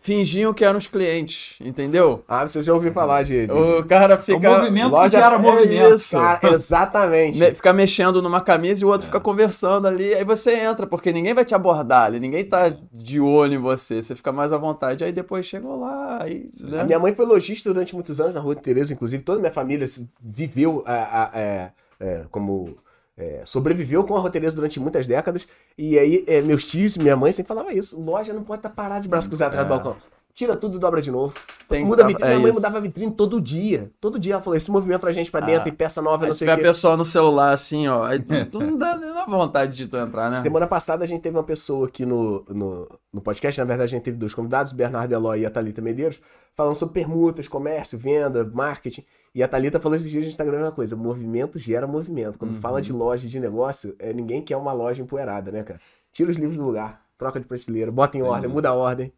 fingiam 0.06 0.54
que 0.54 0.64
eram 0.64 0.78
os 0.78 0.86
clientes, 0.86 1.56
entendeu? 1.60 2.24
Ah, 2.28 2.48
você 2.48 2.62
já 2.62 2.72
ouviu 2.74 2.94
falar 2.94 3.24
de. 3.24 3.48
de- 3.48 3.52
O 3.52 3.84
cara 3.86 4.18
fica. 4.20 4.38
O 4.52 4.58
movimento 4.60 4.92
loja- 4.92 5.10
que 5.18 5.24
gera 5.24 5.36
é 5.36 5.38
movimento. 5.40 5.96
Isso. 5.96 6.16
Cara, 6.16 6.40
exatamente. 6.54 7.40
Me- 7.40 7.54
Fica 7.56 7.74
mexendo 7.74 8.22
numa 8.22 8.40
camisa 8.40 8.84
e 8.84 8.86
o 8.86 8.90
outro 8.90 9.06
fica 9.08 9.20
conversando 9.20 9.88
ali. 9.88 10.14
Aí 10.14 10.24
você 10.24 10.54
entra, 10.60 10.86
porque 10.86 11.12
ninguém 11.12 11.34
vai 11.34 11.44
te 11.44 11.56
abordar 11.56 12.04
ali, 12.04 12.20
ninguém 12.20 12.46
tá 12.46 12.72
de 12.94 13.20
olho 13.20 13.56
em 13.56 13.58
você. 13.58 14.04
Você 14.04 14.16
fica 14.16 14.32
mais 14.32 14.54
à 14.54 14.58
vontade. 14.58 15.04
Aí 15.04 15.12
depois 15.12 15.46
chegou 15.46 15.80
lá. 15.80 16.20
Aí, 16.22 16.48
né? 16.66 16.82
A 16.82 16.84
minha 16.84 17.00
mãe 17.00 17.16
foi 17.16 17.26
lojista 17.26 17.74
durante 17.74 17.96
muitos 17.96 18.22
anos 18.22 18.36
na 18.36 18.40
Rua 18.42 18.56
de 18.56 18.62
Tereza, 18.62 18.94
inclusive 18.94 19.24
toda 19.24 19.40
a 19.40 19.42
minha 19.42 19.52
família 19.52 19.88
se- 19.88 20.08
viveu 20.24 20.84
a- 20.86 21.24
a- 21.34 21.40
é, 21.40 21.70
é, 22.00 22.22
como. 22.30 22.78
É, 23.18 23.42
sobreviveu 23.46 24.04
com 24.04 24.16
a 24.18 24.30
Tereza 24.30 24.56
durante 24.56 24.80
muitas 24.80 25.08
décadas. 25.08 25.48
E 25.78 25.98
aí, 25.98 26.24
é, 26.28 26.42
meus 26.42 26.64
tios 26.66 26.96
e 26.96 27.00
minha 27.00 27.16
mãe 27.16 27.32
sempre 27.32 27.48
falavam 27.50 27.72
isso: 27.72 28.00
loja 28.00 28.34
não 28.34 28.44
pode 28.44 28.60
estar 28.60 28.70
parada 28.70 29.02
de 29.02 29.08
braço 29.08 29.28
cruzado 29.30 29.50
atrás 29.50 29.68
do 29.68 29.72
É. 29.72 29.76
balcão. 29.76 29.96
Tira 30.34 30.54
tudo 30.54 30.76
e 30.76 30.80
dobra 30.82 31.02
de 31.02 31.10
novo. 31.10 31.34
Tem 31.70 31.86
Muda 31.86 32.02
a 32.02 32.04
tá- 32.04 32.08
vitrine. 32.10 32.28
é 32.28 32.34
minha 32.34 32.42
mãe 32.42 32.52
isso. 32.52 32.60
mudava 32.60 32.78
a 32.78 32.82
vitrine 32.82 33.10
todo 33.10 33.40
dia. 33.40 33.90
Todo 34.02 34.20
dia 34.20 34.34
ela 34.34 34.42
falou: 34.44 34.58
esse 34.58 34.70
movimento 34.70 35.00
pra 35.00 35.14
gente 35.14 35.32
pra 35.32 35.40
dentro 35.40 35.64
Ah. 35.64 35.70
e 35.70 35.72
peça 35.72 36.02
nova, 36.02 36.26
Aí 36.26 36.28
não 36.28 36.36
se 36.36 36.40
sei 36.40 36.50
o 36.50 36.52
a 36.52 36.58
quê. 36.58 36.62
pessoa 36.62 36.98
no 36.98 37.06
celular 37.06 37.54
assim, 37.54 37.88
ó. 37.88 38.04
Aí 38.04 38.20
tu, 38.52 38.60
não 38.60 38.78
dá 38.78 38.98
nem 38.98 39.14
na 39.14 39.26
vontade 39.26 39.78
de 39.78 39.88
tu 39.88 39.96
entrar, 39.96 40.30
né? 40.30 40.36
Semana 40.42 40.68
passada 40.68 41.06
a 41.06 41.08
gente 41.08 41.22
teve 41.22 41.38
uma 41.38 41.44
pessoa 41.44 41.88
aqui 41.88 42.06
no, 42.06 42.44
no, 42.50 42.86
no 43.14 43.22
podcast, 43.22 43.58
na 43.62 43.66
verdade 43.66 43.94
a 43.94 43.96
gente 43.96 44.04
teve 44.04 44.18
dois 44.18 44.34
convidados, 44.34 44.74
o 44.74 44.76
Bernardo 44.76 45.14
Eloy 45.14 45.40
e 45.40 45.46
a 45.46 45.50
Thalita 45.50 45.82
Medeiros, 45.82 46.20
falando 46.54 46.76
sobre 46.76 46.94
permutas, 46.96 47.48
comércio, 47.48 47.98
venda, 47.98 48.44
marketing. 48.44 49.06
E 49.36 49.44
a 49.44 49.48
Thalita 49.50 49.82
falou 49.82 49.98
esses 49.98 50.10
dias 50.10 50.24
no 50.24 50.32
Instagram 50.32 50.60
uma 50.60 50.72
coisa, 50.72 50.96
movimento 50.96 51.60
gera 51.60 51.86
movimento. 51.86 52.40
Quando 52.40 52.54
fala 52.54 52.82
de 52.82 52.94
loja 52.94 53.28
e 53.28 53.30
de 53.30 53.38
negócio, 53.38 53.94
é, 54.00 54.14
ninguém 54.14 54.42
quer 54.42 54.56
uma 54.56 54.72
loja 54.72 55.04
empoeirada, 55.04 55.52
né, 55.52 55.62
cara? 55.62 55.82
Tira 56.14 56.32
os 56.32 56.38
livros 56.38 56.56
do 56.56 56.64
lugar, 56.64 57.06
troca 57.18 57.38
de 57.38 57.46
prateleira, 57.46 57.92
bota 57.92 58.16
em 58.16 58.22
Sem 58.22 58.30
ordem, 58.30 58.44
dúvida. 58.44 58.54
muda 58.56 58.70
a 58.70 58.74
ordem. 58.74 59.12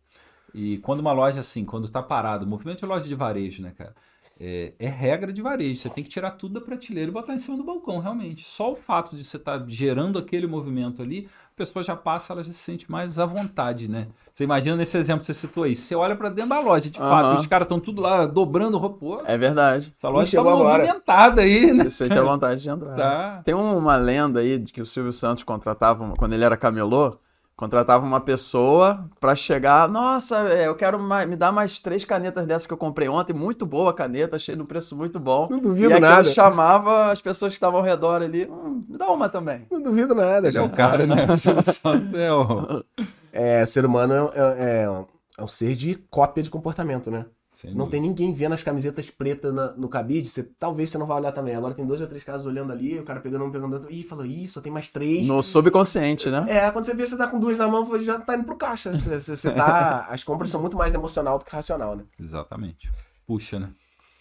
E 0.56 0.80
quando 0.80 1.02
uma 1.02 1.12
loja 1.12 1.42
assim, 1.42 1.64
quando 1.64 1.88
tá 1.88 2.02
parado, 2.02 2.48
movimento 2.48 2.80
de 2.80 2.86
loja 2.88 3.08
de 3.08 3.14
varejo, 3.14 3.62
né, 3.62 3.72
cara? 3.78 3.94
É, 4.40 4.74
é 4.80 4.88
regra 4.88 5.32
de 5.32 5.40
varejo. 5.40 5.80
Você 5.80 5.90
tem 5.90 6.04
que 6.04 6.10
tirar 6.10 6.32
tudo 6.32 6.56
da 6.56 6.62
prateleira 6.62 7.12
e 7.12 7.14
botar 7.14 7.36
em 7.36 7.38
cima 7.38 7.56
do 7.56 7.64
balcão, 7.64 8.00
realmente. 8.00 8.44
Só 8.44 8.72
o 8.72 8.76
fato 8.76 9.16
de 9.16 9.24
você 9.24 9.38
estar 9.38 9.64
gerando 9.68 10.18
aquele 10.18 10.48
movimento 10.48 11.00
ali, 11.00 11.30
a 11.47 11.47
pessoa 11.58 11.84
já 11.84 11.96
passa, 11.96 12.32
ela 12.32 12.44
já 12.44 12.52
se 12.52 12.60
sente 12.60 12.90
mais 12.90 13.18
à 13.18 13.26
vontade, 13.26 13.90
né? 13.90 14.08
Você 14.32 14.44
imagina 14.44 14.76
nesse 14.76 14.98
exemplo 14.98 15.22
que 15.22 15.26
você 15.26 15.34
citou 15.34 15.64
aí, 15.64 15.76
você 15.76 15.96
olha 15.96 16.16
pra 16.16 16.30
dentro 16.30 16.52
da 16.52 16.60
loja, 16.60 16.90
de 16.90 16.98
fato, 16.98 17.40
os 17.40 17.48
caras 17.48 17.66
estão 17.66 17.80
tudo 17.80 18.02
lá 18.02 18.26
dobrando 18.28 18.78
roupa. 18.78 19.24
É 19.26 19.36
verdade. 19.38 19.92
Essa 19.98 20.08
loja 20.08 20.32
tá 20.32 20.42
agora. 20.42 20.84
movimentada 20.84 21.42
aí, 21.42 21.74
né? 21.74 21.86
Você 21.86 21.90
sente 21.90 22.18
a 22.18 22.22
vontade 22.22 22.62
de 22.62 22.70
entrar. 22.70 22.96
Tá. 22.96 23.42
Tem 23.44 23.56
uma 23.56 23.98
lenda 23.98 24.40
aí 24.40 24.60
de 24.60 24.72
que 24.72 24.82
o 24.82 24.86
Silvio 24.86 25.12
Santos 25.12 25.44
contratava, 25.44 26.14
quando 26.16 26.34
ele 26.34 26.46
era 26.46 26.56
camelô, 26.56 27.18
contratava 27.58 28.06
uma 28.06 28.22
pessoa 28.22 29.10
pra 29.20 29.36
chegar, 29.36 29.90
nossa, 29.90 30.48
é, 30.48 30.68
eu 30.68 30.76
quero 30.76 31.00
mais, 31.00 31.28
me 31.28 31.36
dar 31.36 31.52
mais 31.52 31.80
três 31.80 32.06
canetas 32.06 32.46
dessas 32.46 32.68
que 32.68 32.72
eu 32.74 32.78
comprei 32.78 33.10
ontem, 33.10 33.34
muito 33.34 33.66
boa 33.66 33.90
a 33.90 33.94
caneta, 33.94 34.36
achei 34.36 34.56
no 34.56 34.64
preço 34.66 34.96
muito 34.96 35.20
bom. 35.20 35.48
Não 35.50 35.58
e 35.58 35.62
duvido 35.62 35.88
aquilo 35.94 36.08
nada. 36.08 36.24
chamava 36.24 37.12
as 37.12 37.20
pessoas 37.20 37.52
que 37.52 37.56
estavam 37.58 37.80
ao 37.80 37.86
redor 37.86 38.22
ali, 38.22 38.46
hum, 38.46 38.86
me 38.88 38.96
dá 38.98 39.10
uma 39.10 39.28
também. 39.28 39.66
Não 39.72 39.82
duvido 39.82 40.14
nada, 40.14 40.48
Ele 40.48 40.58
é 40.60 40.62
cara. 40.70 40.72
o 40.72 40.76
cara, 40.78 41.08
né? 41.08 41.28
É. 43.34 43.60
É, 43.62 43.66
ser 43.66 43.86
humano 43.86 44.14
é, 44.34 44.40
é- 44.40 45.06
é 45.40 45.44
um 45.44 45.48
ser 45.48 45.76
de 45.76 45.96
cópia 46.10 46.44
de 46.44 46.50
comportamento, 46.50 47.12
né? 47.12 47.26
Sem 47.58 47.72
Não 47.72 47.86
dúvida. 47.86 47.92
tem 47.94 48.02
ninguém 48.02 48.32
vendo 48.32 48.54
as 48.54 48.62
camisetas 48.62 49.10
pretas 49.10 49.52
na- 49.52 49.72
no 49.74 49.90
cabide, 49.90 50.30
você, 50.30 50.44
talvez 50.44 50.92
você 50.92 50.98
não 51.00 51.08
vai 51.08 51.18
olhar 51.18 51.32
também. 51.32 51.56
Agora 51.56 51.74
tem 51.74 51.88
dois 51.88 52.00
ou 52.00 52.06
três 52.06 52.24
caras 52.24 52.46
olhando 52.46 52.72
ali, 52.72 53.00
o 53.00 53.04
cara 53.04 53.20
pegando 53.20 53.44
um, 53.46 53.50
pegando 53.52 53.74
outro. 53.74 53.92
Ih, 53.92 54.04
falou, 54.04 54.24
ih, 54.28 54.48
só 54.48 54.62
tem 54.62 54.72
mais 54.72 54.90
três. 54.90 55.28
No 55.28 55.42
subconsciente, 55.42 56.30
né? 56.30 56.46
É, 56.48 56.70
quando 56.70 56.86
você 56.86 56.94
vê, 56.94 57.08
você 57.08 57.18
tá 57.18 57.26
com 57.26 57.40
duas 57.40 57.58
na 57.58 57.68
mão, 57.68 57.84
você 57.84 58.04
já 58.04 58.20
tá 58.20 58.36
indo 58.36 58.44
pro 58.44 58.56
caixa. 58.56 58.96
Você, 58.96 59.20
você- 59.20 59.36
você 59.36 59.52
tá. 59.52 60.06
As 60.12 60.24
compras 60.24 60.52
são 60.52 60.62
muito 60.62 60.78
mais 60.78 60.94
emocional 60.94 61.40
do 61.40 61.46
que 61.46 61.52
racional, 61.52 61.96
né? 61.96 62.04
Exatamente. 62.20 62.92
Puxa, 63.26 63.58
né? 63.60 63.70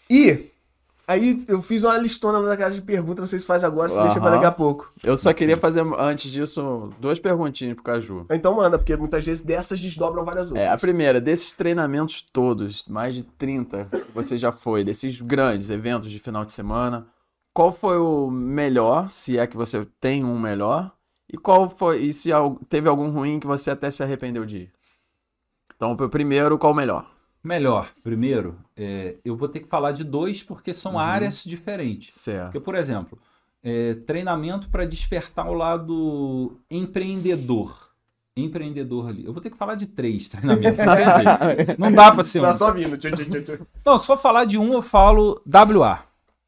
E 0.09 0.47
aí 1.07 1.45
eu 1.47 1.63
fiz 1.63 1.85
uma 1.85 1.97
listona 1.97 2.41
daquelas 2.43 2.75
de 2.75 2.83
perguntas, 2.83 3.21
não 3.21 3.27
sei 3.27 3.39
se 3.39 3.47
faz 3.47 3.63
agora, 3.63 3.89
se 3.89 4.01
deixa 4.01 4.21
pra 4.21 4.31
daqui 4.31 4.47
a 4.47 4.53
pouco. 4.53 4.91
Eu 5.03 5.17
só 5.17 5.33
queria 5.33 5.57
fazer, 5.57 5.85
antes 5.99 6.31
disso, 6.31 6.91
duas 6.99 7.19
perguntinhas 7.19 7.75
pro 7.75 7.85
Caju. 7.85 8.27
Então 8.31 8.57
manda, 8.57 8.79
porque 8.79 8.97
muitas 8.97 9.25
vezes 9.25 9.43
dessas 9.43 9.81
desdobram 9.81 10.25
várias 10.25 10.49
outras. 10.49 10.67
É, 10.67 10.71
a 10.71 10.77
primeira, 10.77 11.21
desses 11.21 11.53
treinamentos 11.53 12.21
todos, 12.21 12.85
mais 12.87 13.15
de 13.15 13.23
30 13.23 13.89
que 13.91 14.13
você 14.13 14.37
já 14.37 14.51
foi, 14.51 14.83
desses 14.83 15.21
grandes 15.21 15.71
eventos 15.71 16.11
de 16.11 16.19
final 16.19 16.45
de 16.45 16.53
semana, 16.53 17.07
qual 17.53 17.73
foi 17.73 17.99
o 17.99 18.31
melhor, 18.31 19.11
se 19.11 19.39
é 19.39 19.47
que 19.47 19.57
você 19.57 19.87
tem 20.01 20.25
um 20.25 20.39
melhor, 20.39 20.93
e 21.33 21.37
qual 21.37 21.69
foi, 21.69 22.03
e 22.03 22.13
se 22.13 22.31
teve 22.69 22.89
algum 22.89 23.11
ruim 23.11 23.41
que 23.41 23.47
você 23.47 23.71
até 23.71 23.91
se 23.91 24.03
arrependeu 24.03 24.45
de 24.45 24.59
ir? 24.59 24.73
Então, 25.75 25.93
o 25.93 26.09
primeiro, 26.09 26.59
qual 26.59 26.73
o 26.73 26.77
melhor? 26.77 27.16
Melhor, 27.47 27.89
primeiro, 28.03 28.57
é, 28.77 29.17
eu 29.25 29.37
vou 29.37 29.49
ter 29.49 29.61
que 29.61 29.69
falar 29.69 29.93
de 29.93 30.03
dois 30.03 30.43
porque 30.43 30.75
são 30.75 30.93
Uhum. 30.93 30.99
áreas 30.99 31.45
diferentes. 31.45 32.13
Certo. 32.15 32.47
Porque, 32.47 32.61
por 32.61 32.75
exemplo, 32.75 33.19
é, 33.63 33.95
treinamento 33.95 34.69
para 34.69 34.85
despertar 34.85 35.49
o 35.49 35.55
lado 35.55 36.59
empreendedor. 36.71 37.87
Empreendedor 38.37 39.09
ali. 39.09 39.25
Eu 39.25 39.33
vou 39.33 39.41
ter 39.41 39.49
que 39.51 39.57
falar 39.57 39.77
de 39.77 39.87
três 39.87 40.29
treinamentos. 40.31 40.85
Não, 40.85 40.97
tem 40.97 41.05
jeito. 41.05 41.81
Não 41.81 41.93
dá 41.93 42.13
para 42.13 42.25
ser 42.25 42.41
um. 42.41 42.43
Tá 42.43 42.55
só 42.55 42.73
vindo. 42.73 42.97
Não, 43.85 43.99
se 43.99 44.07
for 44.07 44.19
falar 44.19 44.45
de 44.45 44.59
um, 44.59 44.73
eu 44.75 44.83
falo 44.83 45.41
WA. 45.47 46.03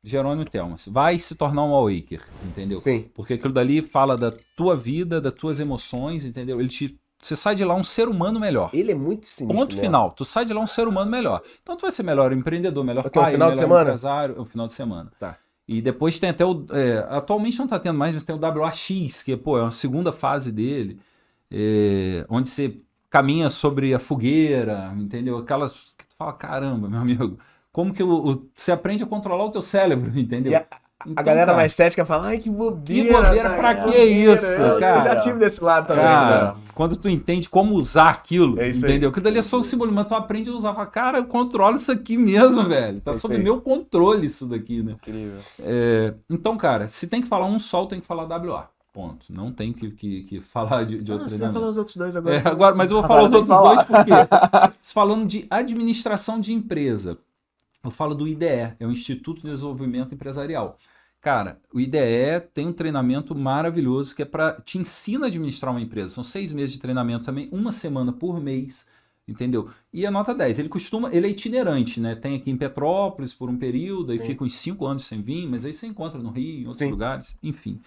Jerônimo 0.05 0.45
Telmas. 0.45 0.87
Vai 0.87 1.19
se 1.19 1.35
tornar 1.35 1.65
um 1.65 1.75
awaker, 1.75 2.23
entendeu? 2.45 2.81
Sim. 2.81 3.07
Porque 3.15 3.35
aquilo 3.35 3.53
dali 3.53 3.83
fala 3.83 4.17
da 4.17 4.33
tua 4.57 4.77
vida, 4.77 5.21
das 5.21 5.33
tuas 5.35 5.61
emoções, 5.61 6.25
entendeu? 6.25 6.61
Ele 6.61 6.69
te, 6.69 6.99
você 7.21 7.35
sai 7.37 7.55
de 7.55 7.65
lá 7.65 7.75
um 7.75 7.83
ser 7.83 8.09
humano 8.09 8.39
melhor. 8.39 8.71
Ele 8.73 8.93
é 8.93 8.95
muito 8.95 9.27
sinistro. 9.27 9.67
Ponto 9.67 9.77
final. 9.81 10.11
Tu 10.13 10.25
sai 10.25 10.45
de 10.45 10.53
lá 10.53 10.61
um 10.61 10.67
ser 10.67 10.87
humano 10.87 11.11
melhor. 11.11 11.43
Então 11.63 11.77
tu 11.77 11.83
vai 11.83 11.91
ser 11.91 12.03
melhor 12.03 12.33
empreendedor, 12.33 12.85
melhor 12.85 13.05
Ok, 13.07 13.11
o 13.11 13.15
pai, 13.15 13.33
final 13.33 13.51
de 13.51 13.57
melhor 13.57 13.67
semana? 13.69 13.83
empresário. 13.91 14.35
É 14.37 14.41
o 14.41 14.45
final 14.45 14.67
de 14.67 14.73
semana. 14.73 15.11
Tá. 15.19 15.37
E 15.67 15.83
depois 15.83 16.19
tem 16.19 16.31
até 16.31 16.45
o. 16.47 16.65
é, 16.73 16.99
atualmente 17.11 17.59
não 17.59 17.67
tá 17.67 17.79
tendo 17.79 17.99
mais, 17.99 18.15
mas 18.15 18.25
tem 18.25 18.35
o 18.35 18.39
WAX, 18.39 19.23
que 19.23 19.37
pô, 19.37 19.59
é 19.59 19.63
uma 19.63 19.71
segunda 19.71 20.13
fase 20.13 20.51
dele, 20.51 20.99
é, 21.51 22.25
onde 22.29 22.49
você 22.49 22.81
caminha 23.11 23.49
sobre 23.51 23.93
a 23.95 23.99
fogueira, 23.99 24.93
entendeu? 24.97 25.39
Aquelas 25.39 25.73
que 25.97 26.07
tu 26.07 26.15
fala, 26.17 26.33
caramba, 26.33 26.89
meu 26.89 27.01
amigo, 27.01 27.39
como 27.73 27.93
que 27.93 28.03
o, 28.03 28.11
o- 28.33 28.49
você 28.55 28.73
aprende 28.73 29.03
a 29.03 29.07
controlar 29.07 29.45
o 29.45 29.51
teu 29.51 29.63
cérebro, 29.63 30.11
entendeu? 30.19 30.53
E 30.53 30.55
a, 30.55 30.65
a 31.01 31.11
Então, 31.11 31.25
galera 31.25 31.47
cara, 31.47 31.57
mais 31.59 31.73
cética 31.73 32.05
fala, 32.05 32.27
ai, 32.29 32.39
que 32.39 32.51
bobeira. 32.51 33.07
Que 33.07 33.13
bobeira, 33.23 33.51
pra 33.51 33.75
Que 33.75 33.81
que 33.83 33.87
bobeira. 33.87 34.35
isso, 34.35 34.61
Eu- 34.61 34.81
cara? 34.81 34.99
Eu 35.01 35.05
já 35.15 35.21
tive 35.21 35.39
desse 35.39 35.63
lado 35.63 35.87
também. 35.87 36.03
Cara, 36.05 36.47
sabe? 36.47 36.61
quando 36.75 36.97
tu 36.97 37.09
entende 37.09 37.49
como 37.49 37.75
usar 37.77 38.09
aquilo, 38.11 38.61
É 38.61 38.69
entendeu? 38.71 39.11
Que 39.13 39.21
dali 39.21 39.39
é 39.39 39.43
só 39.43 39.59
um 39.59 39.63
símbolo, 39.63 39.93
mas 39.93 40.07
tu 40.09 40.15
aprende 40.15 40.51
a 40.51 40.53
usar. 40.53 40.75
Fala, 40.75 40.87
cara, 40.87 41.19
eu 41.19 41.25
controlo 41.27 41.77
isso 41.77 41.93
aqui 41.93 42.17
mesmo, 42.19 42.65
velho. 42.69 43.01
Tá 43.01 43.13
É 43.13 43.15
sob 43.15 43.39
meu 43.39 43.61
controle 43.61 44.27
isso 44.27 44.47
daqui, 44.47 44.83
né? 44.83 44.93
Incrível. 44.93 45.39
É, 45.61 46.15
então, 46.29 46.57
cara, 46.57 46.89
se 46.89 47.07
tem 47.07 47.23
que 47.23 47.29
falar 47.29 47.47
um 47.47 47.59
só, 47.59 47.87
tem 47.87 48.01
que 48.01 48.07
falar 48.07 48.25
WA. 48.25 48.69
Ponto. 48.93 49.27
Não 49.31 49.53
tem 49.53 49.73
que, 49.73 49.91
que, 49.93 50.23
que 50.25 50.41
falar 50.43 50.83
de, 50.85 50.99
de 51.01 51.13
Ah, 51.13 51.15
outro 51.15 51.31
você 51.31 51.37
vai 51.37 51.53
falar 51.53 51.69
os 51.69 51.79
outros 51.79 51.95
dois 51.95 52.17
agora. 52.17 52.35
É, 52.37 52.49
agora, 52.49 52.75
mas 52.75 52.91
eu 52.91 52.97
vou 52.97 53.05
Agora 53.05 53.21
falar 53.21 53.29
os 53.29 53.35
outros 53.35 53.57
que 53.57 53.63
dois 53.63 53.85
porque, 53.85 54.75
se 54.81 54.93
falando 54.93 55.27
de 55.27 55.47
administração 55.49 56.41
de 56.41 56.53
empresa, 56.53 57.17
eu 57.85 57.91
falo 57.93 58.15
do 58.15 58.27
IDE, 58.27 58.45
é 58.45 58.77
o 58.87 58.91
Instituto 58.91 59.43
de 59.43 59.51
Desenvolvimento 59.51 60.13
Empresarial. 60.15 60.77
Cara, 61.21 61.61
o 61.73 61.81
IDE 61.81 62.41
tem 62.55 62.67
um 62.69 62.73
treinamento 62.73 63.35
maravilhoso 63.35 64.15
que 64.15 64.23
é 64.23 64.25
para 64.25 64.61
te 64.61 64.79
ensina 64.79 65.27
a 65.27 65.29
administrar 65.29 65.73
uma 65.73 65.81
empresa. 65.81 66.15
São 66.15 66.23
seis 66.25 66.53
meses 66.53 66.73
de 66.73 66.79
treinamento 66.79 67.25
também, 67.25 67.49
uma 67.51 67.73
semana 67.73 68.13
por 68.13 68.41
mês, 68.41 68.89
entendeu? 69.27 69.69
E 69.93 70.07
a 70.07 70.11
nota 70.13 70.33
10, 70.33 70.61
ele 70.61 70.69
costuma, 70.69 71.13
ele 71.13 71.27
é 71.27 71.31
itinerante, 71.31 72.01
né? 72.01 72.15
Tem 72.15 72.37
aqui 72.37 72.51
em 72.51 72.57
Petrópolis 72.57 73.35
por 73.35 73.51
um 73.51 73.59
período, 73.59 74.13
aí 74.13 74.19
Sim. 74.19 74.27
fica 74.27 74.45
uns 74.45 74.55
cinco 74.55 74.87
anos 74.87 75.05
sem 75.05 75.21
vir, 75.21 75.47
mas 75.49 75.65
aí 75.65 75.73
você 75.73 75.89
encontra 75.89 76.21
no 76.21 76.31
Rio, 76.31 76.61
em 76.63 76.67
outros 76.67 76.79
Sim. 76.79 76.91
lugares, 76.91 77.35
enfim. 77.43 77.81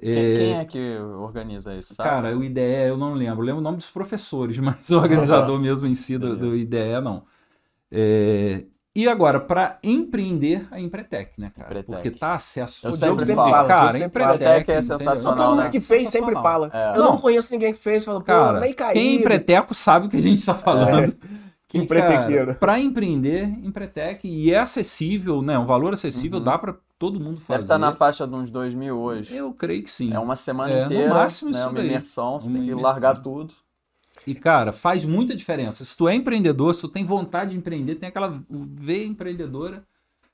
Quem, 0.00 0.14
É, 0.14 0.38
quem 0.38 0.52
é 0.56 0.64
que 0.64 0.98
organiza 0.98 1.76
isso, 1.76 1.94
sabe? 1.94 2.08
Cara, 2.08 2.36
o 2.36 2.42
IDE 2.42 2.88
eu 2.88 2.96
não 2.96 3.14
lembro. 3.14 3.42
Eu 3.42 3.46
lembro 3.46 3.60
o 3.60 3.62
nome 3.62 3.76
dos 3.76 3.90
professores, 3.90 4.56
mas 4.58 4.90
o 4.90 4.96
organizador 4.98 5.60
mesmo 5.60 5.86
em 5.86 5.94
si 5.94 6.18
do, 6.18 6.36
do 6.36 6.56
IDE 6.56 7.00
não. 7.02 7.24
É, 7.90 8.64
E 8.94 9.08
agora, 9.08 9.40
para 9.40 9.78
empreender 9.82 10.66
a 10.70 10.78
Empretec, 10.78 11.32
né, 11.40 11.50
cara? 11.56 11.68
Empretec. 11.80 11.92
Porque 11.92 12.10
tá 12.10 12.34
acesso. 12.34 12.86
Eu 12.86 12.90
O 12.92 12.96
sempre 12.96 13.24
sempre 13.24 13.34
falo, 13.36 13.50
fala, 13.50 13.68
cara, 13.68 13.92
sempre. 13.94 14.22
Empretec 14.22 14.70
é 14.70 14.82
sensacional, 14.82 15.36
Todo 15.36 15.50
mundo 15.50 15.62
né? 15.64 15.70
que 15.70 15.80
fez 15.80 16.10
sempre 16.10 16.34
fala. 16.34 16.70
É. 16.72 16.90
Eu 16.98 17.02
não 17.02 17.12
Não. 17.12 17.18
conheço 17.18 17.50
ninguém 17.54 17.72
que 17.72 17.78
fez, 17.78 18.04
fala, 18.04 18.20
pô, 18.20 18.26
Cara, 18.26 18.60
meio 18.60 18.74
caído. 18.74 19.00
quem 19.00 19.12
é 19.16 19.20
empreteco 19.20 19.74
sabe 19.74 20.06
o 20.06 20.10
que 20.10 20.18
a 20.18 20.20
gente 20.20 20.38
está 20.38 20.54
falando. 20.54 21.14
Que, 21.72 21.78
Empretequeiro. 21.78 22.54
Para 22.56 22.78
empreender, 22.78 23.44
Empretec, 23.64 24.28
e 24.28 24.52
é 24.52 24.58
acessível, 24.58 25.40
né? 25.40 25.58
Um 25.58 25.64
valor 25.64 25.94
acessível, 25.94 26.36
Uhum. 26.36 26.44
dá 26.44 26.58
para 26.58 26.74
todo 26.98 27.18
mundo 27.18 27.40
fazer. 27.40 27.52
Deve 27.60 27.62
estar 27.62 27.78
na 27.78 27.92
faixa 27.92 28.26
de 28.26 28.34
uns 28.34 28.50
dois 28.50 28.74
mil 28.74 28.98
hoje. 28.98 29.34
Eu 29.34 29.54
creio 29.54 29.82
que 29.82 29.90
sim. 29.90 30.12
É 30.12 30.18
uma 30.18 30.36
semana 30.36 30.70
É, 30.70 30.80
no 30.80 30.92
inteira, 30.92 31.14
máximo 31.14 31.50
né, 31.50 31.56
isso 31.58 31.66
uma 31.66 31.72
daí. 31.72 31.86
imersão, 31.86 32.38
você 32.38 32.48
Uma 32.48 32.56
tem 32.58 32.66
que 32.66 32.72
imersão. 32.72 32.82
largar 32.82 33.22
tudo. 33.22 33.54
E, 34.26 34.34
cara, 34.34 34.72
faz 34.72 35.04
muita 35.04 35.34
diferença. 35.34 35.84
Se 35.84 35.96
tu 35.96 36.08
é 36.08 36.14
empreendedor, 36.14 36.74
se 36.74 36.82
tu 36.82 36.88
tem 36.88 37.04
vontade 37.04 37.52
de 37.52 37.58
empreender, 37.58 37.96
tem 37.96 38.08
aquela 38.08 38.42
veia 38.48 39.04
empreendedora, 39.04 39.84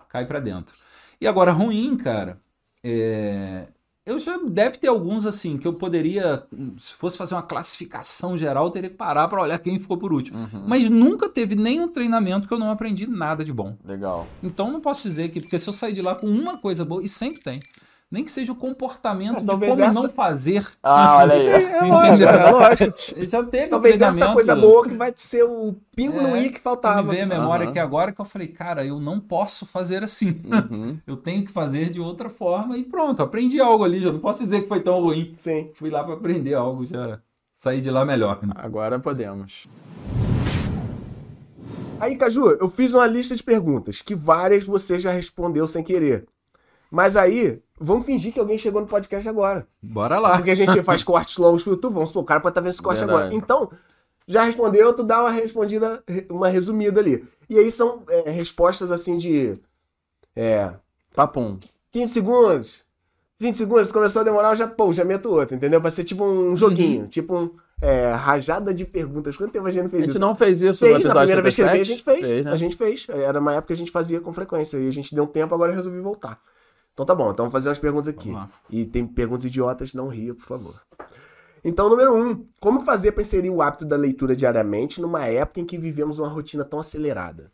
cai 0.08 0.26
pra 0.26 0.40
dentro. 0.40 0.74
E 1.20 1.26
agora, 1.26 1.52
ruim, 1.52 1.96
cara, 1.96 2.40
é, 2.84 3.66
Eu 4.08 4.18
já 4.18 4.38
deve 4.38 4.78
ter 4.78 4.86
alguns 4.88 5.26
assim 5.26 5.58
que 5.58 5.68
eu 5.68 5.74
poderia, 5.74 6.42
se 6.78 6.94
fosse 6.94 7.18
fazer 7.18 7.34
uma 7.34 7.42
classificação 7.42 8.38
geral, 8.38 8.64
eu 8.64 8.70
teria 8.70 8.88
que 8.88 8.96
parar 8.96 9.28
para 9.28 9.42
olhar 9.42 9.58
quem 9.58 9.78
ficou 9.78 9.98
por 9.98 10.14
último. 10.14 10.38
Uhum. 10.38 10.64
Mas 10.66 10.88
nunca 10.88 11.28
teve 11.28 11.54
nenhum 11.54 11.88
treinamento 11.88 12.48
que 12.48 12.54
eu 12.54 12.58
não 12.58 12.70
aprendi 12.70 13.06
nada 13.06 13.44
de 13.44 13.52
bom. 13.52 13.76
Legal. 13.84 14.26
Então 14.42 14.72
não 14.72 14.80
posso 14.80 15.02
dizer 15.02 15.28
que, 15.28 15.42
porque 15.42 15.58
se 15.58 15.68
eu 15.68 15.74
sair 15.74 15.92
de 15.92 16.00
lá 16.00 16.14
com 16.14 16.26
uma 16.26 16.56
coisa 16.56 16.86
boa, 16.86 17.04
e 17.04 17.08
sempre 17.08 17.42
tem, 17.42 17.60
nem 18.10 18.24
que 18.24 18.30
seja 18.30 18.52
o 18.52 18.54
comportamento 18.54 19.38
É, 19.38 19.40
de 19.40 19.46
como 19.46 19.64
essa- 19.84 19.92
não 20.02 20.08
fazer. 20.08 20.66
Ah, 20.82 21.18
olha 21.22 21.34
aí. 21.34 21.48
Aí 21.48 21.64
é 21.64 21.80
lógico, 21.84 22.28
é 22.28 22.50
lógico. 22.50 22.94
Já 23.28 23.42
teve 23.44 23.66
Talvez 23.68 23.94
essa 23.94 24.10
treinamento- 24.10 24.32
coisa 24.34 24.56
boa 24.56 24.88
que 24.88 24.94
vai 24.94 25.12
ser 25.16 25.42
o 25.44 25.74
pingo 25.94 26.20
no 26.20 26.34
É, 26.34 26.42
i 26.44 26.50
que 26.50 26.58
faltava. 26.60 27.02
Me 27.02 27.10
veio 27.10 27.24
a 27.24 27.26
memória 27.26 27.64
Aham. 27.64 27.70
aqui 27.70 27.78
agora 27.78 28.10
que 28.12 28.20
eu 28.20 28.24
falei, 28.24 28.48
cara, 28.48 28.84
eu 28.84 28.98
não 28.98 29.20
posso 29.20 29.66
fazer 29.66 30.02
assim. 30.02 30.40
Uhum. 30.44 30.96
eu 31.06 31.16
tenho 31.16 31.44
que 31.44 31.52
fazer 31.52 31.90
de 31.90 32.00
outra 32.00 32.30
forma 32.30 32.78
e 32.78 32.84
pronto, 32.84 33.22
aprendi 33.22 33.60
algo 33.60 33.84
ali, 33.84 34.00
já 34.00 34.10
não 34.10 34.20
posso 34.20 34.42
dizer 34.42 34.62
que 34.62 34.68
foi 34.68 34.80
tão 34.80 35.00
ruim. 35.02 35.34
Sim. 35.36 35.70
Fui 35.74 35.90
lá 35.90 36.02
para 36.02 36.14
aprender 36.14 36.54
algo, 36.54 36.86
já 36.86 37.18
saí 37.54 37.80
de 37.80 37.90
lá 37.90 38.04
melhor. 38.06 38.38
né? 38.42 38.52
Agora 38.56 38.98
podemos. 38.98 39.66
Aí, 42.00 42.14
Caju, 42.16 42.50
eu 42.60 42.70
fiz 42.70 42.94
uma 42.94 43.06
lista 43.06 43.34
de 43.34 43.42
perguntas 43.42 44.00
que 44.00 44.14
várias 44.14 44.62
você 44.64 44.98
já 44.98 45.10
respondeu 45.10 45.66
sem 45.66 45.82
querer. 45.82 46.24
Mas 46.90 47.16
aí, 47.16 47.60
vamos 47.78 48.06
fingir 48.06 48.32
que 48.32 48.40
alguém 48.40 48.56
chegou 48.58 48.80
no 48.80 48.86
podcast 48.86 49.28
agora. 49.28 49.66
Bora 49.82 50.18
lá. 50.18 50.36
Porque 50.36 50.50
a 50.50 50.54
gente 50.54 50.82
faz 50.82 51.04
cortes 51.04 51.36
longos 51.36 51.62
pro 51.62 51.72
YouTube, 51.72 51.94
vamos 51.94 52.08
supor, 52.10 52.22
o 52.22 52.26
cara 52.26 52.40
pode 52.40 52.52
estar 52.52 52.60
vendo 52.60 52.70
esse 52.70 52.82
corte 52.82 52.98
Verdade. 53.00 53.20
agora. 53.20 53.34
Então, 53.34 53.70
já 54.26 54.42
respondeu, 54.44 54.92
tu 54.92 55.02
dá 55.02 55.20
uma 55.20 55.30
respondida, 55.30 56.02
uma 56.30 56.48
resumida 56.48 57.00
ali. 57.00 57.24
E 57.48 57.58
aí 57.58 57.70
são 57.70 58.02
é, 58.08 58.30
respostas 58.30 58.90
assim 58.90 59.16
de. 59.16 59.54
É. 60.36 60.72
Papum. 61.14 61.58
15 61.90 62.12
segundos, 62.12 62.84
20 63.40 63.54
segundos, 63.56 63.90
começou 63.92 64.20
a 64.20 64.24
demorar, 64.24 64.50
eu 64.50 64.56
já, 64.56 64.66
pô, 64.68 64.92
já 64.92 65.04
meto 65.04 65.30
outro, 65.30 65.54
entendeu? 65.56 65.80
Pra 65.80 65.90
ser 65.90 66.04
tipo 66.04 66.24
um 66.24 66.54
joguinho, 66.54 67.02
Uhum. 67.02 67.08
tipo 67.08 67.34
um 67.36 67.50
é, 67.80 68.12
rajada 68.12 68.74
de 68.74 68.84
perguntas. 68.84 69.36
Quanto 69.36 69.52
tempo 69.52 69.66
a 69.66 69.70
gente 69.70 69.82
não 69.82 69.86
A 69.88 69.90
fez 69.90 70.02
gente 70.02 70.10
isso? 70.10 70.20
não 70.20 70.36
fez 70.36 70.62
isso 70.62 70.78
fez, 70.80 70.92
no 70.92 70.98
na 70.98 71.04
episódio 71.04 71.18
primeira 71.20 71.42
vez 71.42 71.54
que 71.56 71.62
ele 71.62 71.70
37? 71.70 71.86
fez, 71.86 71.88
a 71.88 71.92
gente 71.92 72.04
fez. 72.04 72.28
Fez, 72.28 72.44
né? 72.44 72.52
A 72.52 72.56
gente 72.56 72.76
fez. 72.76 73.06
Era 73.24 73.40
uma 73.40 73.52
época 73.52 73.68
que 73.68 73.72
a 73.72 73.76
gente 73.76 73.90
fazia 73.90 74.20
com 74.20 74.32
frequência. 74.32 74.76
E 74.78 74.86
a 74.86 74.90
gente 74.92 75.14
deu 75.14 75.24
um 75.24 75.28
tempo, 75.28 75.54
agora 75.54 75.72
resolvi 75.72 75.98
voltar. 76.00 76.38
Então 76.98 77.06
tá 77.06 77.14
bom, 77.14 77.26
então 77.30 77.44
vamos 77.44 77.52
fazer 77.52 77.68
umas 77.68 77.78
perguntas 77.78 78.08
aqui. 78.08 78.32
E 78.68 78.84
tem 78.84 79.06
perguntas 79.06 79.44
idiotas, 79.44 79.94
não 79.94 80.08
ria, 80.08 80.34
por 80.34 80.44
favor. 80.44 80.82
Então, 81.64 81.88
número 81.88 82.12
um, 82.12 82.44
como 82.60 82.80
fazer 82.80 83.12
para 83.12 83.22
inserir 83.22 83.50
o 83.50 83.62
hábito 83.62 83.84
da 83.84 83.96
leitura 83.96 84.34
diariamente 84.34 85.00
numa 85.00 85.24
época 85.24 85.60
em 85.60 85.64
que 85.64 85.78
vivemos 85.78 86.18
uma 86.18 86.26
rotina 86.26 86.64
tão 86.64 86.80
acelerada? 86.80 87.52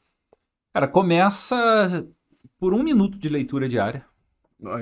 Cara, 0.73 0.89
começa 0.89 2.07
por 2.59 2.73
um 2.73 2.83
minuto 2.83 3.19
de 3.19 3.29
leitura 3.29 3.69
diária. 3.69 4.07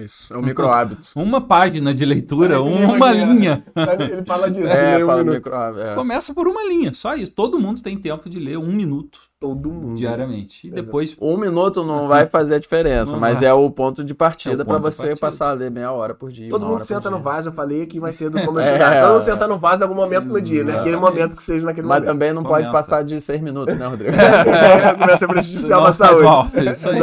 Isso, 0.04 0.32
é 0.32 0.38
um 0.38 0.42
micro 0.42 0.68
hábito. 0.68 1.08
Uma 1.18 1.40
página 1.40 1.92
de 1.92 2.04
leitura, 2.04 2.54
que 2.54 2.60
uma 2.62 3.10
ele- 3.12 3.24
linha. 3.24 3.64
Ele 3.98 4.24
fala 4.24 4.48
disso. 4.48 4.68
É, 4.68 5.02
um 5.02 5.08
fala 5.08 5.24
minuto. 5.24 5.34
micro 5.34 5.54
hábito. 5.56 5.80
É. 5.82 5.94
Começa 5.96 6.32
por 6.32 6.46
uma 6.46 6.62
linha, 6.62 6.94
só 6.94 7.16
isso. 7.16 7.34
Todo 7.34 7.58
mundo 7.58 7.82
tem 7.82 7.98
tempo 7.98 8.30
de 8.30 8.38
ler 8.38 8.58
um 8.58 8.72
minuto 8.72 9.18
Todo 9.42 9.70
mundo. 9.72 9.96
diariamente. 9.96 10.68
E 10.68 10.70
depois 10.70 11.16
Um 11.20 11.36
minuto 11.36 11.82
não 11.84 12.06
vai 12.08 12.24
fazer 12.30 12.54
a 12.54 12.58
diferença, 12.58 13.12
Não 13.12 13.18
mas 13.20 13.40
vai. 13.40 13.48
é 13.48 13.52
o 13.52 13.68
ponto 13.70 14.02
de 14.04 14.14
partida 14.14 14.62
É 14.62 14.64
de 14.64 14.80
você 14.80 15.02
partida. 15.02 15.20
passar 15.20 15.50
a 15.50 15.52
ler 15.52 15.70
meia 15.70 15.90
hora 15.92 16.14
por 16.14 16.30
dia. 16.30 16.48
Todo 16.48 16.64
mundo 16.64 16.84
senta 16.84 17.10
no 17.10 17.18
vaso, 17.20 17.48
eu 17.48 17.52
falei 17.52 17.84
que 17.86 17.98
vai 17.98 18.12
ser 18.12 18.30
do 18.30 18.40
como 18.44 18.58
eu 18.60 18.62
É. 18.64 18.66
estudar. 18.68 19.02
Todo 19.02 19.12
mundo 19.14 19.22
senta 19.22 19.46
no 19.48 19.58
vaso 19.58 19.80
em 19.80 19.84
algum 19.84 19.94
momento 19.96 20.26
no 20.26 20.40
dia, 20.40 20.62
né? 20.64 20.78
Aquele 20.78 20.96
momento 20.96 21.34
que 21.36 21.42
seja 21.42 21.66
naquele 21.66 21.86
Mas 21.86 21.98
momento. 22.00 22.12
também 22.12 22.32
não 22.32 22.42
pode 22.42 22.66
Começa. 22.66 22.72
passar 22.72 23.02
de 23.04 23.20
seis 23.20 23.40
minutos, 23.40 23.76
né, 23.76 23.86
Rodrigo? 23.86 24.12
Começa 24.98 25.24
a 25.24 25.28
na 25.28 25.82
faz 25.82 25.96
saúde. 25.96 26.22
mal, 26.24 26.48
é 26.54 26.64
isso 26.70 26.88
aí. 26.88 27.00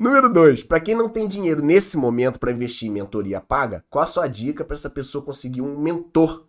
Número 0.00 0.28
2. 0.32 0.64
Pra 0.64 0.80
quem 0.80 0.94
não 0.96 1.08
tem 1.08 1.28
dinheiro 1.28 1.62
nesse 1.62 1.96
momento 1.96 2.40
pra 2.40 2.50
investir 2.50 2.88
em 2.88 2.92
mentoria 2.92 3.40
paga, 3.40 3.84
qual 3.88 4.02
a 4.02 4.06
sua 4.06 4.26
dica 4.26 4.64
pra 4.64 4.74
essa 4.74 4.90
pessoa 4.90 5.22
conseguir 5.22 5.60
um 5.62 5.78
mentor 5.78 6.44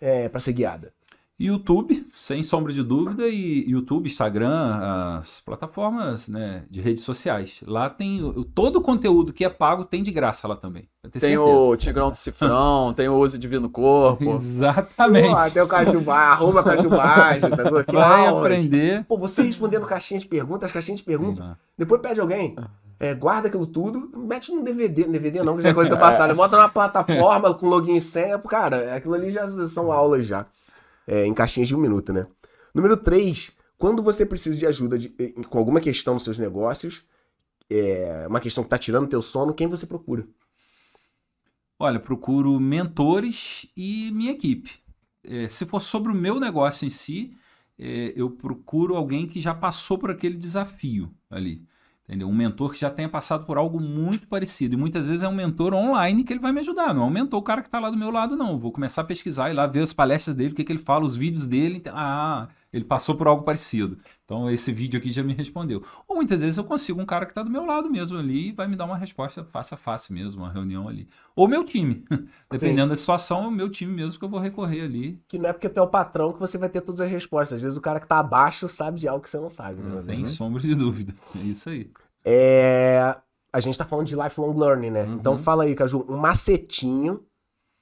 é, 0.00 0.28
para 0.28 0.38
ser 0.38 0.52
guiada? 0.52 0.92
YouTube, 1.38 2.04
sem 2.14 2.42
sombra 2.42 2.72
de 2.72 2.82
dúvida, 2.82 3.28
e 3.28 3.70
YouTube, 3.70 4.06
Instagram, 4.06 5.18
as 5.18 5.40
plataformas 5.40 6.26
né, 6.26 6.64
de 6.68 6.80
redes 6.80 7.04
sociais. 7.04 7.60
Lá 7.64 7.88
tem 7.88 8.20
todo 8.54 8.76
o 8.76 8.82
conteúdo 8.82 9.32
que 9.32 9.44
é 9.44 9.48
pago 9.48 9.84
tem 9.84 10.02
de 10.02 10.10
graça 10.10 10.48
lá 10.48 10.56
também. 10.56 10.88
Tem 11.12 11.20
certeza. 11.20 11.40
o 11.40 11.76
Tigrão 11.76 12.10
do 12.10 12.16
Cifrão, 12.18 12.92
tem 12.92 13.08
o 13.08 13.16
Uso 13.16 13.38
Divino 13.38 13.70
Corpo. 13.70 14.34
Exatamente. 14.34 15.28
Pô, 15.28 15.50
tem 15.50 15.62
o 15.62 15.68
Cajubá, 15.68 16.18
arroba 16.32 16.62
Cajubagem, 16.64 17.54
sacou? 17.54 17.84
Que 17.84 17.94
Vai 17.94 18.26
aulas. 18.26 18.44
aprender. 18.44 19.04
Pô, 19.04 19.16
você 19.16 19.42
respondendo 19.42 19.86
caixinha 19.86 20.18
de 20.18 20.26
perguntas, 20.26 20.72
caixinha 20.72 20.96
de 20.96 21.04
perguntas, 21.04 21.46
depois 21.78 22.00
pede 22.02 22.20
alguém, 22.20 22.56
é, 22.98 23.14
guarda 23.14 23.46
aquilo 23.46 23.66
tudo, 23.66 24.10
mete 24.16 24.50
num 24.50 24.64
DVD, 24.64 25.04
DVD 25.04 25.42
não, 25.44 25.56
que 25.56 25.62
já 25.62 25.68
é 25.68 25.74
coisa 25.74 25.88
do 25.88 25.96
passado, 26.00 26.34
bota 26.34 26.56
numa 26.56 26.68
plataforma 26.68 27.54
com 27.54 27.68
login 27.68 27.96
e 27.96 28.00
senha, 28.00 28.36
cara, 28.40 28.96
aquilo 28.96 29.14
ali 29.14 29.30
já 29.30 29.48
são 29.68 29.92
aulas 29.92 30.26
já, 30.26 30.46
é, 31.08 31.26
em 31.26 31.34
caixinhas 31.34 31.68
de 31.68 31.74
um 31.74 31.80
minuto, 31.80 32.12
né? 32.12 32.26
Número 32.74 32.96
3, 32.96 33.50
quando 33.78 34.02
você 34.02 34.26
precisa 34.26 34.56
de 34.58 34.66
ajuda 34.66 34.98
de- 34.98 35.14
em- 35.18 35.42
com 35.42 35.58
alguma 35.58 35.80
questão 35.80 36.14
nos 36.14 36.24
seus 36.24 36.38
negócios, 36.38 37.02
é, 37.70 38.26
uma 38.28 38.40
questão 38.40 38.62
que 38.64 38.70
tá 38.70 38.78
tirando 38.78 39.08
teu 39.08 39.22
sono, 39.22 39.54
quem 39.54 39.66
você 39.68 39.86
procura? 39.86 40.26
Olha, 41.78 42.00
procuro 42.00 42.58
mentores 42.58 43.66
e 43.76 44.10
minha 44.12 44.32
equipe. 44.32 44.80
É, 45.24 45.48
se 45.48 45.64
for 45.66 45.80
sobre 45.80 46.10
o 46.10 46.14
meu 46.14 46.40
negócio 46.40 46.86
em 46.86 46.90
si, 46.90 47.36
é, 47.78 48.12
eu 48.16 48.30
procuro 48.30 48.96
alguém 48.96 49.26
que 49.26 49.40
já 49.40 49.54
passou 49.54 49.96
por 49.98 50.10
aquele 50.10 50.36
desafio 50.36 51.12
ali. 51.30 51.64
Entendeu? 52.08 52.26
Um 52.26 52.34
mentor 52.34 52.72
que 52.72 52.80
já 52.80 52.88
tenha 52.88 53.08
passado 53.08 53.44
por 53.44 53.58
algo 53.58 53.78
muito 53.78 54.26
parecido. 54.28 54.74
E 54.74 54.78
muitas 54.78 55.08
vezes 55.08 55.22
é 55.22 55.28
um 55.28 55.34
mentor 55.34 55.74
online 55.74 56.24
que 56.24 56.32
ele 56.32 56.40
vai 56.40 56.52
me 56.52 56.60
ajudar. 56.60 56.94
Não 56.94 57.02
é 57.02 57.04
um 57.04 57.10
mentor, 57.10 57.38
o 57.38 57.42
cara 57.42 57.60
que 57.60 57.68
está 57.68 57.78
lá 57.78 57.90
do 57.90 57.98
meu 57.98 58.10
lado, 58.10 58.34
não. 58.34 58.58
Vou 58.58 58.72
começar 58.72 59.02
a 59.02 59.04
pesquisar 59.04 59.50
e 59.50 59.52
lá 59.52 59.66
ver 59.66 59.82
as 59.82 59.92
palestras 59.92 60.34
dele, 60.34 60.52
o 60.52 60.54
que, 60.54 60.64
que 60.64 60.72
ele 60.72 60.78
fala, 60.78 61.04
os 61.04 61.14
vídeos 61.14 61.46
dele. 61.46 61.82
Ah, 61.88 62.48
ele 62.72 62.84
passou 62.84 63.14
por 63.14 63.26
algo 63.26 63.42
parecido. 63.44 63.96
Então 64.24 64.50
esse 64.50 64.70
vídeo 64.70 64.98
aqui 64.98 65.10
já 65.10 65.22
me 65.22 65.32
respondeu. 65.32 65.82
Ou 66.06 66.16
muitas 66.16 66.42
vezes 66.42 66.58
eu 66.58 66.64
consigo 66.64 67.00
um 67.00 67.06
cara 67.06 67.24
que 67.24 67.32
está 67.32 67.42
do 67.42 67.50
meu 67.50 67.64
lado 67.64 67.90
mesmo 67.90 68.18
ali 68.18 68.48
e 68.48 68.52
vai 68.52 68.68
me 68.68 68.76
dar 68.76 68.84
uma 68.84 68.96
resposta 68.96 69.42
face 69.44 69.72
a 69.72 69.76
face 69.76 70.12
mesmo, 70.12 70.42
uma 70.42 70.52
reunião 70.52 70.86
ali. 70.86 71.08
Ou 71.34 71.48
meu 71.48 71.64
time. 71.64 72.04
Dependendo 72.50 72.90
da 72.90 72.96
situação, 72.96 73.44
é 73.44 73.46
o 73.46 73.50
meu 73.50 73.70
time 73.70 73.92
mesmo 73.92 74.18
que 74.18 74.24
eu 74.24 74.28
vou 74.28 74.38
recorrer 74.38 74.82
ali. 74.82 75.18
Que 75.26 75.38
não 75.38 75.48
é 75.48 75.52
porque 75.52 75.68
tu 75.68 75.80
é 75.80 75.82
o 75.82 75.88
patrão 75.88 76.32
que 76.32 76.40
você 76.40 76.58
vai 76.58 76.68
ter 76.68 76.82
todas 76.82 77.00
as 77.00 77.10
respostas, 77.10 77.56
às 77.56 77.62
vezes 77.62 77.78
o 77.78 77.80
cara 77.80 78.00
que 78.00 78.06
tá 78.06 78.18
abaixo 78.18 78.68
sabe 78.68 79.00
de 79.00 79.08
algo 79.08 79.22
que 79.22 79.30
você 79.30 79.38
não 79.38 79.48
sabe. 79.48 79.80
né? 79.80 80.02
Sem 80.02 80.26
sombra 80.26 80.60
de 80.60 80.74
dúvida. 80.74 81.14
É 81.36 81.38
isso 81.38 81.70
aí. 81.70 81.90
É, 82.24 83.16
a 83.50 83.60
gente 83.60 83.78
tá 83.78 83.86
falando 83.86 84.06
de 84.06 84.14
lifelong 84.14 84.52
learning, 84.58 84.90
né? 84.90 85.04
Uhum. 85.04 85.14
Então 85.14 85.38
fala 85.38 85.64
aí, 85.64 85.74
Caju, 85.74 86.04
um 86.06 86.18
macetinho 86.18 87.24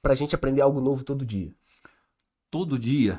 pra 0.01 0.15
gente 0.15 0.35
aprender 0.37 0.61
algo 0.61 0.81
novo 0.81 1.03
todo 1.03 1.25
dia. 1.27 1.53
todo 2.49 2.79
dia 2.79 3.19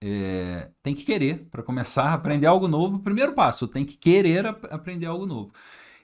é, 0.00 0.70
tem 0.82 0.94
que 0.94 1.04
querer 1.04 1.46
para 1.50 1.62
começar 1.62 2.04
a 2.04 2.14
aprender 2.14 2.46
algo 2.46 2.68
novo. 2.68 3.00
Primeiro 3.00 3.32
passo, 3.34 3.68
tem 3.68 3.84
que 3.84 3.96
querer 3.96 4.46
ap- 4.46 4.64
aprender 4.72 5.06
algo 5.06 5.26
novo. 5.26 5.52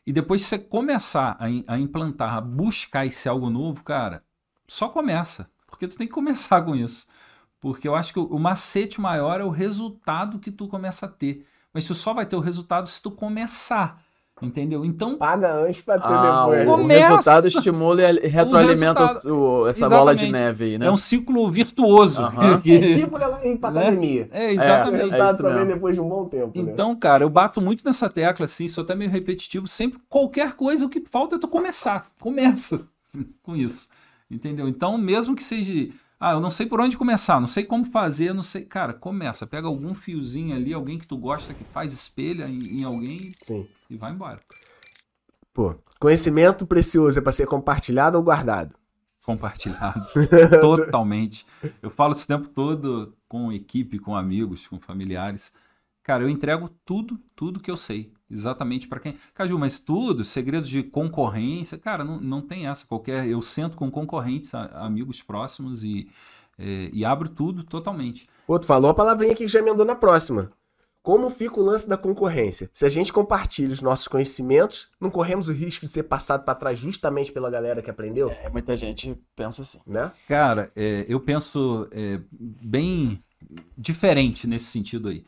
E 0.07 0.13
depois 0.13 0.43
você 0.43 0.59
começar 0.59 1.37
a, 1.41 1.47
a 1.75 1.79
implantar, 1.79 2.35
a 2.37 2.41
buscar 2.41 3.07
esse 3.07 3.29
algo 3.29 3.51
novo, 3.51 3.83
cara, 3.83 4.23
só 4.69 4.89
começa. 4.89 5.51
Porque 5.67 5.89
tu 5.89 5.97
tem 5.97 6.07
que 6.07 6.13
começar 6.15 6.63
com 6.63 6.75
isso. 6.77 7.07
Porque 7.61 7.89
eu 7.89 7.95
acho 7.95 8.13
que 8.13 8.19
o, 8.21 8.25
o 8.27 8.39
macete 8.39 9.01
maior 9.01 9.41
é 9.41 9.45
o 9.45 9.51
resultado 9.51 10.39
que 10.39 10.51
tu 10.53 10.69
começa 10.69 11.07
a 11.07 11.09
ter. 11.09 11.47
Mas 11.73 11.87
tu 11.87 11.95
só 11.95 12.15
vai 12.15 12.27
ter 12.27 12.37
o 12.37 12.41
resultado 12.41 12.89
se 12.89 13.03
tu 13.03 13.11
começar. 13.11 14.03
Entendeu? 14.43 14.85
Então, 14.85 15.17
Paga 15.17 15.55
antes 15.55 15.81
pra 15.81 15.99
ter 15.99 16.05
Ah, 16.13 16.43
depois. 16.45 16.69
o 16.69 16.71
Começa. 16.73 17.09
resultado 17.09 17.47
estimula 17.47 18.03
e 18.03 18.29
retroalimenta 18.29 19.07
resultado- 19.07 19.35
o- 19.35 19.67
essa 19.67 19.89
bola 19.89 20.15
de 20.15 20.25
Exatamente. 20.27 20.45
neve 20.45 20.65
aí, 20.65 20.79
né? 20.79 20.87
é 20.87 20.91
um 20.91 20.97
ciclo 20.97 21.51
virtuoso. 21.51 22.21
Aham. 22.23 22.61
que- 22.61 22.71
É 22.77 22.99
tipo 22.99 23.17
ela 23.17 23.41
ir 23.47 23.57
pra 23.57 23.71
Né? 23.71 23.81
academia. 23.81 24.29
é, 24.31 24.49
O 24.49 24.51
exatamente. 24.51 25.01
resultado 25.05 25.33
isso 25.35 25.43
só 25.43 25.49
vem 25.49 25.57
mesmo. 25.59 25.73
depois 25.75 25.95
de 25.97 26.01
um 26.03 26.09
bom 26.11 26.25
tempo, 26.27 26.63
né? 26.63 26.71
Então, 26.71 26.95
cara, 26.95 27.25
eu 27.25 27.31
bato 27.31 27.63
muito 27.63 27.83
nessa 27.83 28.11
tecla, 28.11 28.45
assim, 28.45 28.69
sou 28.69 28.85
até 28.85 28.95
meio 28.95 29.11
repetitivo. 29.11 29.67
Sempre, 29.67 29.99
qualquer 30.07 30.53
coisa, 30.53 30.85
o 30.85 30.91
que 30.91 31.03
falta 31.11 31.37
é 31.37 31.39
tu 31.39 31.49
começar. 31.49 32.07
Começa 32.21 32.87
com 33.43 33.57
isso. 33.57 33.89
Entendeu? 34.31 34.69
Então, 34.69 34.99
mesmo 34.99 35.35
que 35.35 35.43
seja. 35.43 35.89
Ah, 36.19 36.33
eu 36.33 36.41
não 36.41 36.51
sei 36.51 36.65
por 36.65 36.81
onde 36.81 36.97
começar, 36.97 37.39
não 37.39 37.47
sei 37.47 37.65
como 37.65 37.85
fazer, 37.85 38.33
não 38.33 38.43
sei. 38.43 38.65
Cara, 38.65 38.95
começa. 38.95 39.47
Pega 39.47 39.67
algum 39.67 39.95
fiozinho 39.95 40.57
ali, 40.57 40.73
alguém 40.73 40.99
que 40.99 41.07
tu 41.07 41.17
gosta, 41.17 41.53
que 41.53 41.65
faz 41.65 41.93
espelha 41.93 42.49
em, 42.49 42.81
em 42.81 42.85
alguém 42.85 43.35
Sim. 43.43 43.69
e 43.91 43.97
vai 43.97 44.13
embora. 44.13 44.41
Pô, 45.53 45.75
conhecimento 46.01 46.67
precioso 46.67 47.19
é 47.19 47.23
pra 47.23 47.33
ser 47.33 47.47
compartilhado 47.47 48.17
ou 48.17 48.25
guardado? 48.25 48.75
Compartilhado. 49.23 50.07
Totalmente. 50.61 51.47
Eu 51.83 51.91
falo 51.91 52.13
isso 52.13 52.25
o 52.25 52.27
tempo 52.29 52.49
todo 52.49 53.15
com 53.29 53.53
equipe, 53.53 53.99
com 53.99 54.17
amigos, 54.17 54.67
com 54.69 54.79
familiares. 54.81 55.53
Cara, 56.03 56.23
eu 56.23 56.31
entrego 56.31 56.69
tudo, 56.85 57.19
tudo 57.35 57.61
que 57.61 57.71
eu 57.71 57.77
sei. 57.77 58.13
Exatamente 58.31 58.89
para 58.89 59.01
quem. 59.01 59.17
Caju, 59.35 59.59
mas 59.59 59.79
tudo, 59.79 60.25
segredos 60.25 60.69
de 60.69 60.83
concorrência, 60.83 61.79
cara, 61.79 62.03
não, 62.03 62.21
não 62.21 62.43
tem 62.43 62.67
essa. 62.67 62.87
Qualquer. 62.87 63.27
Eu 63.27 63.41
sento 63.41 63.77
com 63.77 63.91
concorrentes, 63.91 64.55
amigos 64.55 65.23
próximos 65.23 65.85
e, 65.85 66.09
é, 66.59 66.91
e 66.93 67.05
abro 67.05 67.29
tudo 67.29 67.63
totalmente. 67.65 68.29
Pô, 68.47 68.59
tu 68.59 68.67
falou 68.67 68.91
a 68.91 68.95
palavrinha 68.95 69.33
aqui 69.33 69.45
que 69.45 69.51
já 69.51 69.61
emendou 69.61 69.85
na 69.87 69.95
próxima. 69.95 70.51
Como 71.03 71.31
fica 71.31 71.61
o 71.61 71.63
lance 71.63 71.89
da 71.89 71.97
concorrência? 71.97 72.69
Se 72.75 72.85
a 72.85 72.89
gente 72.89 73.13
compartilha 73.13 73.73
os 73.73 73.81
nossos 73.81 74.09
conhecimentos, 74.09 74.89
não 75.01 75.09
corremos 75.09 75.49
o 75.49 75.53
risco 75.53 75.87
de 75.87 75.93
ser 75.93 76.03
passado 76.03 76.45
para 76.45 76.57
trás 76.57 76.77
justamente 76.81 77.31
pela 77.31 77.49
galera 77.49 77.81
que 77.81 77.89
aprendeu, 77.89 78.29
É, 78.29 78.49
muita 78.49 78.77
gente 78.77 79.17
pensa 79.37 79.63
assim. 79.63 79.79
né? 79.87 80.11
Cara, 80.27 80.73
é, 80.75 81.05
eu 81.07 81.21
penso 81.21 81.87
é, 81.93 82.19
bem 82.33 83.23
diferente 83.79 84.49
nesse 84.49 84.65
sentido 84.67 85.09
aí. 85.09 85.25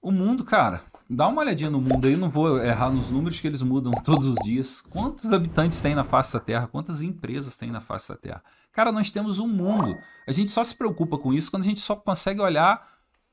O 0.00 0.12
mundo, 0.12 0.44
cara, 0.44 0.84
dá 1.10 1.26
uma 1.26 1.42
olhadinha 1.42 1.70
no 1.70 1.80
mundo 1.80 2.06
aí, 2.06 2.16
não 2.16 2.30
vou 2.30 2.58
errar 2.58 2.90
nos 2.90 3.10
números 3.10 3.40
que 3.40 3.46
eles 3.46 3.62
mudam 3.62 3.92
todos 4.04 4.28
os 4.28 4.36
dias. 4.44 4.80
Quantos 4.80 5.32
habitantes 5.32 5.80
tem 5.80 5.94
na 5.94 6.04
face 6.04 6.32
da 6.32 6.40
Terra? 6.40 6.68
Quantas 6.68 7.02
empresas 7.02 7.56
tem 7.56 7.70
na 7.70 7.80
face 7.80 8.08
da 8.08 8.16
Terra? 8.16 8.42
Cara, 8.72 8.92
nós 8.92 9.10
temos 9.10 9.38
um 9.38 9.48
mundo. 9.48 9.96
A 10.26 10.32
gente 10.32 10.52
só 10.52 10.62
se 10.62 10.74
preocupa 10.74 11.18
com 11.18 11.34
isso 11.34 11.50
quando 11.50 11.64
a 11.64 11.66
gente 11.66 11.80
só 11.80 11.96
consegue 11.96 12.40
olhar 12.40 12.88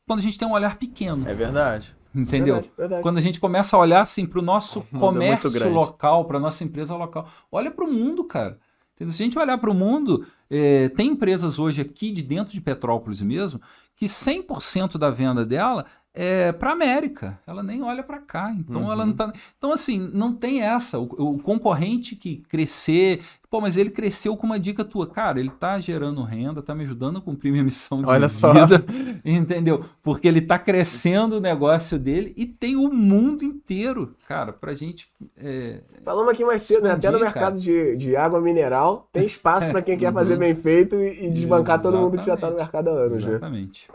quando 0.08 0.20
a 0.20 0.24
gente 0.24 0.40
tem 0.40 0.48
um 0.48 0.54
olhar 0.54 0.78
pequeno. 0.78 1.28
É 1.28 1.36
verdade. 1.36 1.96
Entendeu? 2.16 2.56
Verdade, 2.56 2.74
verdade. 2.78 3.04
Quando 3.04 3.18
a 3.18 3.22
gente 3.22 3.40
começa 3.40 3.76
a 3.76 3.80
olhar 3.80 4.02
assim 4.02 4.26
para 4.26 4.40
o 4.40 4.42
nosso 4.42 4.80
é 4.92 4.98
comércio 4.98 5.70
local, 5.70 6.26
para 6.26 6.40
nossa 6.40 6.64
empresa 6.64 6.96
local, 6.96 7.28
olha 7.52 7.70
para 7.70 7.86
o 7.86 7.92
mundo, 7.92 8.24
cara. 8.24 8.58
Entendeu? 8.96 9.14
Se 9.14 9.22
a 9.22 9.26
gente 9.26 9.38
olhar 9.38 9.58
para 9.60 9.70
o 9.70 9.76
mundo, 9.76 10.26
eh, 10.50 10.90
tem 10.96 11.12
empresas 11.12 11.60
hoje 11.60 11.82
aqui 11.82 12.12
de 12.12 12.24
dentro 12.24 12.54
de 12.54 12.62
Petrópolis 12.62 13.22
mesmo 13.22 13.62
que 13.96 14.06
100% 14.06 14.98
da 14.98 15.10
venda 15.10 15.46
dela 15.46 15.86
é 16.18 16.52
para 16.52 16.72
América. 16.72 17.40
Ela 17.46 17.62
nem 17.62 17.84
olha 17.84 18.02
para 18.02 18.18
cá. 18.18 18.52
Então 18.58 18.92
ela 18.92 19.06
não 19.06 19.14
tá. 19.14 19.32
Então 19.56 19.72
assim, 19.72 20.10
não 20.12 20.34
tem 20.34 20.64
essa. 20.64 20.98
O, 20.98 21.04
o 21.04 21.40
concorrente 21.40 22.16
que 22.16 22.38
crescer, 22.50 23.22
pô, 23.52 23.62
mas 23.62 23.78
ele 23.78 23.92
cresceu 23.92 24.36
com 24.36 24.48
uma 24.48 24.60
dica 24.60 24.84
tua, 24.84 25.06
cara. 25.06 25.40
Ele 25.40 25.52
tá 25.52 25.80
gerando 25.80 26.24
renda, 26.24 26.64
tá 26.64 26.74
me 26.74 26.84
ajudando 26.84 27.20
a 27.20 27.22
cumprir 27.22 27.52
minha 27.52 27.64
missão 27.64 28.02
de 28.02 28.10
Olha 28.10 28.28
só. 28.28 28.52
vida, 28.52 28.84
entendeu? 29.24 29.86
Porque 30.02 30.28
ele 30.28 30.42
tá 30.42 30.58
crescendo 30.58 31.38
o 31.38 31.42
negócio 31.42 32.00
dele 32.00 32.34
e 32.36 32.48
tem 32.48 32.76
o 32.76 32.92
mundo 32.92 33.44
inteiro, 33.44 34.16
cara. 34.28 34.52
Pra 34.52 34.74
gente 34.74 35.08
é, 35.38 35.82
Falamos 36.04 36.34
aqui 36.34 36.44
mais 36.44 36.64
cedo, 36.64 36.84
né? 36.84 36.92
Até 36.92 37.12
no 37.12 37.20
mercado 37.20 37.60
de, 37.60 37.96
de 37.96 38.16
água 38.16 38.42
mineral 38.42 39.08
tem 39.14 39.24
espaço 39.24 39.70
para 39.70 39.84
quem 39.84 39.96
quer 39.96 40.12
fazer 40.14 40.36
bem 40.36 40.56
feito 40.56 40.96
e, 40.96 41.28
e 41.28 41.30
desbancar 41.30 41.80
todo 41.80 42.00
mundo 42.00 42.18
que 42.18 42.26
já 42.26 42.36
tá 42.36 42.50
no 42.50 42.56
mercado 42.56 42.90
há 42.90 42.94
anos, 42.94 43.20
né? 43.20 43.34
Exatamente. 43.34 43.88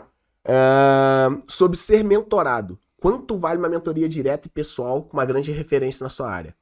É, 0.45 0.53
sobre 1.47 1.77
ser 1.77 2.03
mentorado. 2.03 2.77
Quanto 2.97 3.37
vale 3.37 3.59
uma 3.59 3.69
mentoria 3.69 4.07
direta 4.07 4.47
e 4.47 4.51
pessoal 4.51 5.03
com 5.03 5.17
uma 5.17 5.25
grande 5.25 5.51
referência 5.51 6.03
na 6.03 6.09
sua 6.09 6.29
área? 6.29 6.55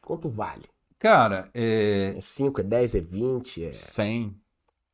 Quanto 0.00 0.28
vale? 0.28 0.64
Cara, 0.98 1.50
é, 1.54 2.14
É 2.16 2.20
5, 2.20 2.60
é 2.60 2.64
10, 2.64 2.94
é 2.94 3.00
20? 3.00 3.64
É... 3.64 3.72
100. 3.72 4.34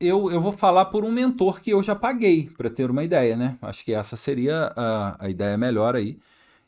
eu, 0.01 0.31
eu 0.31 0.41
vou 0.41 0.53
falar 0.53 0.87
por 0.87 1.05
um 1.05 1.11
mentor 1.13 1.61
que 1.61 1.71
eu 1.71 1.83
já 1.83 1.95
paguei, 1.95 2.51
para 2.57 2.69
ter 2.69 2.91
uma 2.91 3.05
ideia, 3.05 3.37
né? 3.37 3.57
Acho 3.63 3.85
que 3.85 3.95
essa 3.95 4.17
seria 4.17 4.73
a, 4.77 5.25
a 5.27 5.31
ideia 5.31 5.57
melhor 5.57 5.95
aí. 5.97 6.19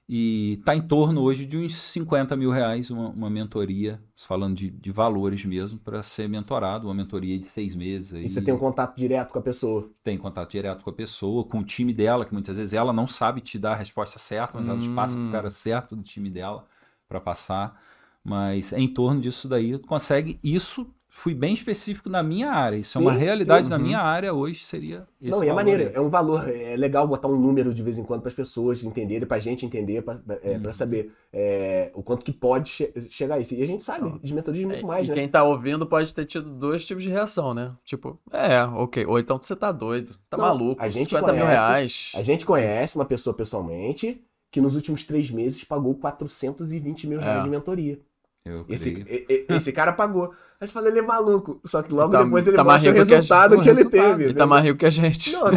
E 0.08 0.60
tá 0.64 0.76
em 0.76 0.80
torno 0.86 1.20
hoje 1.20 1.46
de 1.46 1.56
uns 1.56 1.74
50 1.74 2.36
mil 2.36 2.50
reais 2.52 2.90
uma, 2.92 3.08
uma 3.08 3.28
mentoria, 3.28 4.00
falando 4.16 4.54
de, 4.54 4.70
de 4.70 4.92
valores 4.92 5.44
mesmo, 5.44 5.80
para 5.80 6.00
ser 6.02 6.28
mentorado, 6.28 6.86
uma 6.86 6.94
mentoria 6.94 7.36
de 7.38 7.46
seis 7.46 7.74
meses. 7.74 8.14
Aí, 8.14 8.24
E 8.24 8.28
você 8.28 8.40
tem 8.40 8.54
um 8.54 8.58
contato 8.58 8.96
direto 8.96 9.32
com 9.32 9.40
a 9.40 9.42
pessoa. 9.42 9.90
tem 10.04 10.16
contato 10.16 10.50
direto 10.52 10.84
com 10.84 10.90
a 10.90 10.92
pessoa, 10.92 11.44
com 11.44 11.58
o 11.58 11.64
time 11.64 11.92
dela, 11.92 12.24
que 12.24 12.32
muitas 12.32 12.56
vezes 12.56 12.72
ela 12.72 12.92
não 12.92 13.06
sabe 13.08 13.40
te 13.40 13.58
dar 13.58 13.72
a 13.72 13.76
resposta 13.76 14.16
certa, 14.18 14.56
mas 14.58 14.68
ela 14.68 14.78
te 14.78 14.88
passa 14.90 15.16
pro 15.16 15.24
Hum. 15.26 15.32
cara 15.32 15.50
certo 15.50 15.96
do 15.96 16.02
time 16.04 16.30
dela 16.30 16.64
para 17.08 17.20
passar. 17.20 17.80
Mas 18.22 18.72
é 18.72 18.78
em 18.80 18.92
torno 18.92 19.20
disso 19.20 19.48
daí, 19.48 19.76
tu 19.78 19.88
consegue 19.88 20.38
isso. 20.42 20.86
Fui 21.18 21.34
bem 21.34 21.54
específico 21.54 22.10
na 22.10 22.22
minha 22.22 22.50
área. 22.50 22.76
Isso 22.76 22.98
Sim, 22.98 22.98
é 22.98 23.08
uma 23.08 23.12
realidade 23.12 23.66
sim, 23.66 23.70
na 23.70 23.78
uhum. 23.78 23.82
minha 23.82 23.98
área 24.00 24.34
hoje, 24.34 24.60
seria 24.64 25.06
esse 25.20 25.30
não, 25.30 25.42
e 25.42 25.48
é 25.48 25.52
maneiro, 25.52 25.84
aí. 25.84 25.90
é 25.94 26.00
um 26.00 26.10
valor. 26.10 26.46
É 26.48 26.76
legal 26.76 27.08
botar 27.08 27.26
um 27.26 27.40
número 27.40 27.72
de 27.72 27.82
vez 27.82 27.96
em 27.98 28.04
quando 28.04 28.20
para 28.20 28.28
as 28.28 28.34
pessoas 28.34 28.84
entenderem, 28.84 29.26
pra 29.26 29.38
gente 29.38 29.64
entender, 29.64 30.02
pra, 30.02 30.20
é, 30.42 30.52
Uhum. 30.52 30.60
pra 30.62 30.72
saber 30.74 31.10
é, 31.32 31.90
o 31.94 32.02
quanto 32.02 32.22
que 32.24 32.32
pode 32.32 32.68
che- 32.68 32.92
chegar 33.08 33.36
a 33.36 33.38
isso. 33.40 33.54
E 33.54 33.62
a 33.62 33.66
gente 33.66 33.82
sabe 33.82 34.12
de 34.22 34.34
mentorias 34.34 34.64
muito 34.66 34.86
mais, 34.86 35.06
e 35.06 35.08
né? 35.10 35.14
quem 35.14 35.26
tá 35.28 35.42
ouvindo 35.42 35.86
pode 35.86 36.12
ter 36.14 36.26
tido 36.26 36.50
dois 36.50 36.84
tipos 36.84 37.02
de 37.02 37.08
reação, 37.08 37.54
né? 37.54 37.72
Tipo, 37.82 38.20
é, 38.30 38.62
ok. 38.64 39.06
Ou 39.06 39.18
então 39.18 39.38
você 39.40 39.56
tá 39.56 39.72
doido, 39.72 40.14
tá 40.28 40.36
Não, 40.36 40.44
maluco. 40.44 40.82
a 40.82 40.88
gente 40.90 41.04
50 41.08 41.32
mil 41.32 41.42
conhece, 41.46 41.56
reais. 41.66 42.12
A 42.14 42.22
gente 42.22 42.44
conhece 42.44 42.96
uma 42.96 43.06
pessoa 43.06 43.34
pessoalmente 43.34 44.22
que 44.50 44.60
nos 44.60 44.74
últimos 44.76 45.04
três 45.04 45.30
meses 45.30 45.64
pagou 45.64 45.94
420 45.94 47.06
mil 47.06 47.20
reais 47.20 47.40
É. 47.40 47.42
de 47.44 47.50
mentoria. 47.50 47.98
Eu 48.46 48.64
Esse, 48.68 48.92
creio. 48.92 49.06
e- 49.28 49.46
e- 49.50 49.54
esse 49.56 49.72
cara 49.72 49.92
pagou. 49.92 50.32
Aí 50.60 50.66
você 50.66 50.72
fala, 50.72 50.88
ele 50.88 51.00
é 51.00 51.02
maluco. 51.02 51.60
Só 51.64 51.82
que 51.82 51.92
logo 51.92 52.12
Tá- 52.12 52.22
depois 52.22 52.46
ele 52.46 52.56
tá 52.56 52.62
mostra 52.64 52.90
o 52.90 52.94
rico 52.94 53.06
que 53.06 53.14
resultado 53.14 53.54
gente. 53.56 53.62
que, 53.64 53.68
ele 53.68 53.76
resultado. 53.76 54.08
teve. 54.10 54.24
Ele 54.24 54.34
tá 54.34 54.46
mais 54.46 54.64
rico 54.64 54.78
que 54.78 54.86
a 54.86 54.90
gente. 54.90 55.32
Não, 55.32 55.44
não, 55.44 55.50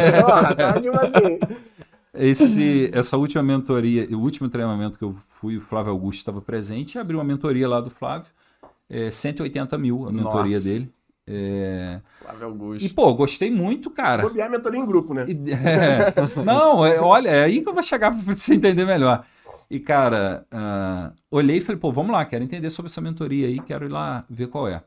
tá 0.56 0.80
tipo 0.80 0.96
assim. 0.98 1.38
Esse, 2.12 2.90
essa 2.92 3.16
última 3.16 3.42
mentoria, 3.42 4.08
o 4.10 4.20
último 4.20 4.48
treinamento 4.48 4.98
que 4.98 5.04
eu 5.04 5.14
fui, 5.40 5.56
o 5.56 5.60
Flávio 5.60 5.92
Augusto 5.92 6.18
estava 6.18 6.40
presente, 6.40 6.96
e 6.96 6.98
abriu 6.98 7.18
uma 7.18 7.24
mentoria 7.24 7.68
lá 7.68 7.80
do 7.80 7.88
Flávio, 7.88 8.26
é, 8.88 9.10
180 9.12 9.78
mil 9.78 10.08
a 10.08 10.12
mentoria 10.12 10.56
Nossa. 10.56 10.64
dele. 10.68 10.92
É, 11.32 12.00
Flávio 12.20 12.46
Augusto. 12.48 12.84
e, 12.84 12.88
pô, 12.88 13.14
gostei 13.14 13.48
muito, 13.52 13.88
cara. 13.90 14.22
Bobear 14.22 14.50
mentoria 14.50 14.80
em 14.80 14.84
grupo, 14.84 15.14
né? 15.14 15.24
E- 15.28 15.50
é, 15.54 16.12
não, 16.44 16.84
é, 16.84 17.00
olha, 17.00 17.28
é 17.28 17.44
aí 17.44 17.60
que 17.62 17.68
eu 17.68 17.72
vou 17.72 17.82
chegar 17.82 18.10
para 18.10 18.34
você 18.34 18.54
entender 18.54 18.84
melhor. 18.84 19.24
E, 19.70 19.78
cara, 19.78 20.46
ah, 20.50 21.12
olhei 21.30 21.58
e 21.58 21.60
falei, 21.60 21.80
pô, 21.80 21.92
vamos 21.92 22.10
lá, 22.12 22.24
quero 22.24 22.42
entender 22.42 22.70
sobre 22.70 22.90
essa 22.90 23.00
mentoria 23.00 23.46
aí, 23.46 23.60
quero 23.60 23.84
ir 23.86 23.88
lá 23.90 24.24
ver 24.28 24.48
qual 24.48 24.66
é. 24.66 24.82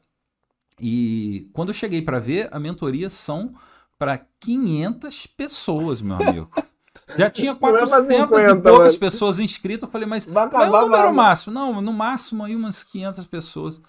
E 0.80 1.49
quando 1.53 1.69
eu 1.69 1.73
cheguei 1.73 2.01
para 2.01 2.19
ver, 2.19 2.49
a 2.51 2.60
mentoria 2.60 3.10
são 3.10 3.53
para 3.97 4.19
500 4.39 5.27
pessoas, 5.27 6.01
meu 6.01 6.18
amigo. 6.18 6.49
Já 7.18 7.30
tinha 7.30 7.55
Não 7.60 7.69
é 7.69 7.72
pra 7.72 7.88
400 7.88 8.05
e 8.11 8.18
50, 8.18 8.61
poucas 8.61 8.85
mano. 8.88 8.99
pessoas 8.99 9.39
inscritas. 9.39 9.84
Eu 9.88 9.91
falei, 9.91 10.07
mas 10.07 10.26
Vai 10.26 10.49
qual 10.49 10.64
é 10.64 10.65
acabar, 10.65 10.80
o 10.80 10.85
número 10.85 11.03
vai. 11.03 11.11
máximo? 11.14 11.53
Não, 11.53 11.81
no 11.81 11.93
máximo 11.93 12.43
aí 12.43 12.55
umas 12.55 12.84
500 12.84 13.26
pessoas. 13.26 13.81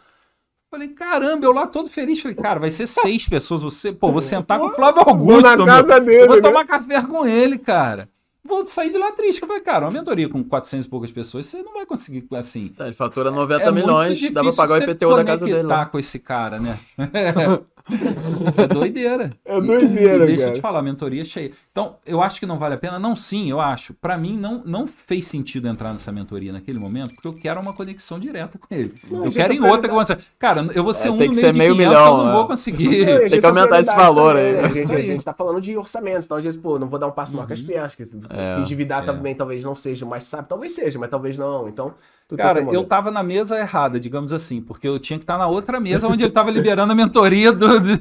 Falei, 0.70 0.88
caramba, 0.88 1.44
eu 1.46 1.52
lá 1.52 1.66
todo 1.66 1.88
feliz. 1.88 2.20
Falei, 2.20 2.36
cara, 2.36 2.60
vai 2.60 2.70
ser 2.70 2.86
seis 2.86 3.26
pessoas. 3.28 3.62
Você, 3.62 3.92
pô, 3.92 4.12
vou 4.12 4.20
sentar 4.20 4.58
com 4.58 4.66
o 4.66 4.70
Flávio 4.70 5.02
Vou 5.04 5.12
Augusto. 5.14 5.42
na 5.42 5.56
meu. 5.56 5.66
casa 5.66 6.00
dele, 6.00 6.26
Vou 6.26 6.36
né? 6.36 6.42
tomar 6.42 6.66
café 6.66 7.02
com 7.02 7.26
ele, 7.26 7.58
cara. 7.58 8.08
Vou 8.46 8.66
sair 8.66 8.90
de 8.90 8.98
lá 8.98 9.10
triste. 9.12 9.40
Eu 9.40 9.48
falei, 9.48 9.62
cara, 9.62 9.86
uma 9.86 9.90
mentoria 9.90 10.28
com 10.28 10.44
400 10.44 10.86
e 10.86 10.88
poucas 10.88 11.10
pessoas, 11.10 11.46
você 11.46 11.62
não 11.62 11.72
vai 11.72 11.86
conseguir, 11.86 12.26
assim. 12.32 12.68
Tá, 12.68 12.84
ele 12.84 12.94
fatura 12.94 13.30
90 13.30 13.64
é 13.64 13.72
milhões, 13.72 14.30
dá 14.30 14.42
pra 14.42 14.52
pagar 14.52 14.80
o 14.80 14.90
IPTU 14.90 15.16
da 15.16 15.24
casa 15.24 15.46
dele 15.46 15.62
lá. 15.62 15.86
com 15.86 15.98
esse 15.98 16.18
cara, 16.18 16.60
né? 16.60 16.78
é 18.56 18.66
doideira. 18.66 19.36
É 19.44 19.60
doideira, 19.60 20.24
E 20.24 20.26
deixa 20.26 20.44
eu 20.44 20.46
cara. 20.46 20.54
te 20.54 20.60
falar, 20.60 20.78
a 20.78 20.82
mentoria 20.82 21.22
é 21.22 21.24
cheia. 21.24 21.52
Então, 21.70 21.96
eu 22.06 22.22
acho 22.22 22.40
que 22.40 22.46
não 22.46 22.58
vale 22.58 22.74
a 22.74 22.78
pena? 22.78 22.98
Não, 22.98 23.14
sim, 23.14 23.50
eu 23.50 23.60
acho. 23.60 23.94
Pra 23.94 24.16
mim, 24.16 24.36
não, 24.38 24.62
não 24.64 24.86
fez 24.86 25.26
sentido 25.26 25.68
entrar 25.68 25.92
nessa 25.92 26.10
mentoria 26.10 26.52
naquele 26.52 26.78
momento, 26.78 27.14
porque 27.14 27.28
eu 27.28 27.34
quero 27.34 27.60
uma 27.60 27.72
conexão 27.74 28.18
direta 28.18 28.58
com 28.58 28.74
ele. 28.74 28.94
Não, 29.10 29.24
eu 29.24 29.30
gente, 29.30 29.36
quero 29.36 29.52
a 29.52 29.56
em 29.56 29.60
outra 29.60 29.88
que 29.88 29.94
eu. 29.94 29.98
Cara, 30.38 30.66
eu 30.74 30.82
vou 30.84 30.94
ser 30.94 31.08
É, 31.08 31.10
um 31.10 31.16
tem 31.16 31.30
que 31.30 31.36
meio 31.36 31.48
ser 31.48 31.54
meio 31.54 31.74
500, 31.74 31.76
milhão, 31.76 32.18
eu 32.18 32.24
não 32.24 32.26
né? 32.26 32.32
vou 32.32 32.46
Não, 32.72 32.94
conseguir. 32.94 32.94
e, 32.94 33.28
gente, 33.28 33.28
que 33.28 33.38
essa 33.38 33.48
aumentar 33.48 33.80
esse 33.80 33.94
valor 33.94 34.36
também, 34.36 34.36
aí. 34.36 34.52
né? 34.52 34.64
A 34.64 34.68
Isso 34.68 34.74
gente, 34.74 34.94
a 34.94 35.02
gente 35.02 35.24
tá 35.24 35.34
falando 35.34 35.60
de 35.60 35.76
orçamento, 35.76 36.24
então 36.24 36.36
às 36.36 36.44
vezes, 36.44 36.60
pô, 36.60 36.78
não 36.78 36.88
vou 36.88 36.98
dar 36.98 37.06
um 37.08 37.12
passo 37.12 37.34
maior 37.34 37.46
que 37.46 37.52
as 37.52 37.62
pernas. 37.62 37.94
que 37.94 38.04
Se 38.04 38.16
É, 38.30 38.58
endividar 38.60 39.02
é. 39.02 39.06
também 39.06 39.34
talvez 39.34 39.62
não 39.62 39.74
seja 39.76 40.04
o 40.04 40.08
mais 40.08 40.24
sábio, 40.24 40.46
talvez 40.48 40.72
seja, 40.74 40.98
mas 40.98 41.08
talvez 41.10 41.36
não. 41.38 41.68
Então, 41.68 41.94
tu 42.28 42.36
Cara, 42.36 42.60
eu 42.60 42.64
momento. 42.66 42.86
tava 42.88 43.10
na 43.10 43.22
mesa 43.22 43.58
errada, 43.58 43.98
digamos 44.00 44.32
assim, 44.32 44.60
porque 44.60 44.86
eu 44.88 44.98
tinha 44.98 45.18
que 45.18 45.24
estar 45.24 45.38
na 45.38 45.46
outra 45.46 45.78
mesa 45.80 46.08
onde 46.08 46.22
ele 46.24 46.32
tava 46.32 46.50
liberando 46.50 46.92
a 46.92 46.96
mentoria 46.96 47.52
do- 47.52 47.78
de, 47.80 47.96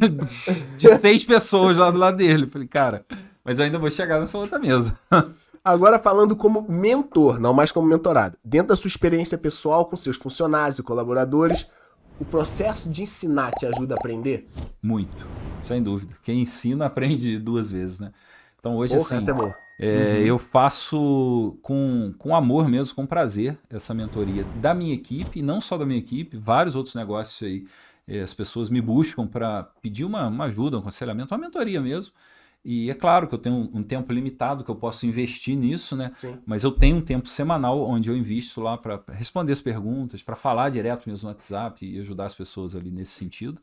de 0.77 0.99
seis 0.99 1.23
pessoas 1.23 1.77
lá 1.77 1.91
do 1.91 1.97
lado 1.97 2.17
dele. 2.17 2.47
Falei, 2.47 2.67
cara, 2.67 3.05
mas 3.43 3.59
eu 3.59 3.65
ainda 3.65 3.77
vou 3.79 3.91
chegar 3.91 4.19
nessa 4.19 4.37
outra 4.37 4.57
mesa. 4.59 4.97
Agora 5.65 5.97
falando 5.97 6.35
como 6.35 6.65
mentor, 6.69 7.39
não 7.39 7.53
mais 7.53 7.71
como 7.71 7.87
mentorado. 7.87 8.37
Dentro 8.43 8.69
da 8.69 8.75
sua 8.75 8.89
experiência 8.89 9.37
pessoal 9.37 9.85
com 9.85 9.95
seus 9.95 10.17
funcionários 10.17 10.77
e 10.77 10.83
colaboradores, 10.83 11.67
o 12.19 12.25
processo 12.25 12.89
de 12.89 13.03
ensinar 13.03 13.51
te 13.51 13.65
ajuda 13.65 13.95
a 13.95 13.97
aprender? 13.97 14.45
Muito, 14.81 15.25
sem 15.61 15.81
dúvida. 15.81 16.15
Quem 16.21 16.41
ensina 16.41 16.85
aprende 16.87 17.39
duas 17.39 17.71
vezes, 17.71 17.97
né? 17.99 18.11
Então 18.63 18.77
hoje, 18.77 18.95
Porra, 18.95 19.17
assim, 19.17 19.31
é. 19.77 19.85
É, 19.85 20.23
Eu 20.23 20.39
faço 20.39 21.57
com, 21.61 22.13
com 22.17 22.33
amor 22.33 22.69
mesmo, 22.69 22.95
com 22.95 23.05
prazer, 23.05 23.59
essa 23.69 23.93
mentoria 23.93 24.45
da 24.61 24.73
minha 24.73 24.93
equipe, 24.93 25.41
não 25.41 25.59
só 25.59 25.77
da 25.77 25.85
minha 25.85 25.99
equipe, 25.99 26.37
vários 26.37 26.73
outros 26.73 26.95
negócios 26.95 27.45
aí. 27.45 27.67
É, 28.07 28.21
as 28.21 28.33
pessoas 28.33 28.69
me 28.69 28.79
buscam 28.79 29.27
para 29.27 29.63
pedir 29.81 30.05
uma, 30.05 30.29
uma 30.29 30.45
ajuda, 30.45 30.77
um 30.77 30.79
aconselhamento, 30.79 31.33
uma 31.33 31.41
mentoria 31.41 31.81
mesmo. 31.81 32.13
E 32.63 32.89
é 32.89 32.93
claro 32.93 33.27
que 33.27 33.35
eu 33.35 33.37
tenho 33.37 33.53
um, 33.53 33.79
um 33.79 33.83
tempo 33.83 34.13
limitado 34.13 34.63
que 34.63 34.71
eu 34.71 34.75
posso 34.75 35.05
investir 35.05 35.57
nisso, 35.57 35.97
né? 35.97 36.13
Sim. 36.17 36.37
Mas 36.45 36.63
eu 36.63 36.71
tenho 36.71 36.95
um 36.95 37.01
tempo 37.01 37.27
semanal 37.27 37.81
onde 37.81 38.09
eu 38.09 38.15
invisto 38.15 38.61
lá 38.61 38.77
para 38.77 39.03
responder 39.09 39.51
as 39.51 39.59
perguntas, 39.59 40.23
para 40.23 40.37
falar 40.37 40.69
direto 40.69 41.09
mesmo 41.09 41.27
no 41.27 41.35
WhatsApp 41.35 41.85
e 41.85 41.99
ajudar 41.99 42.27
as 42.27 42.33
pessoas 42.33 42.77
ali 42.77 42.91
nesse 42.91 43.11
sentido. 43.11 43.59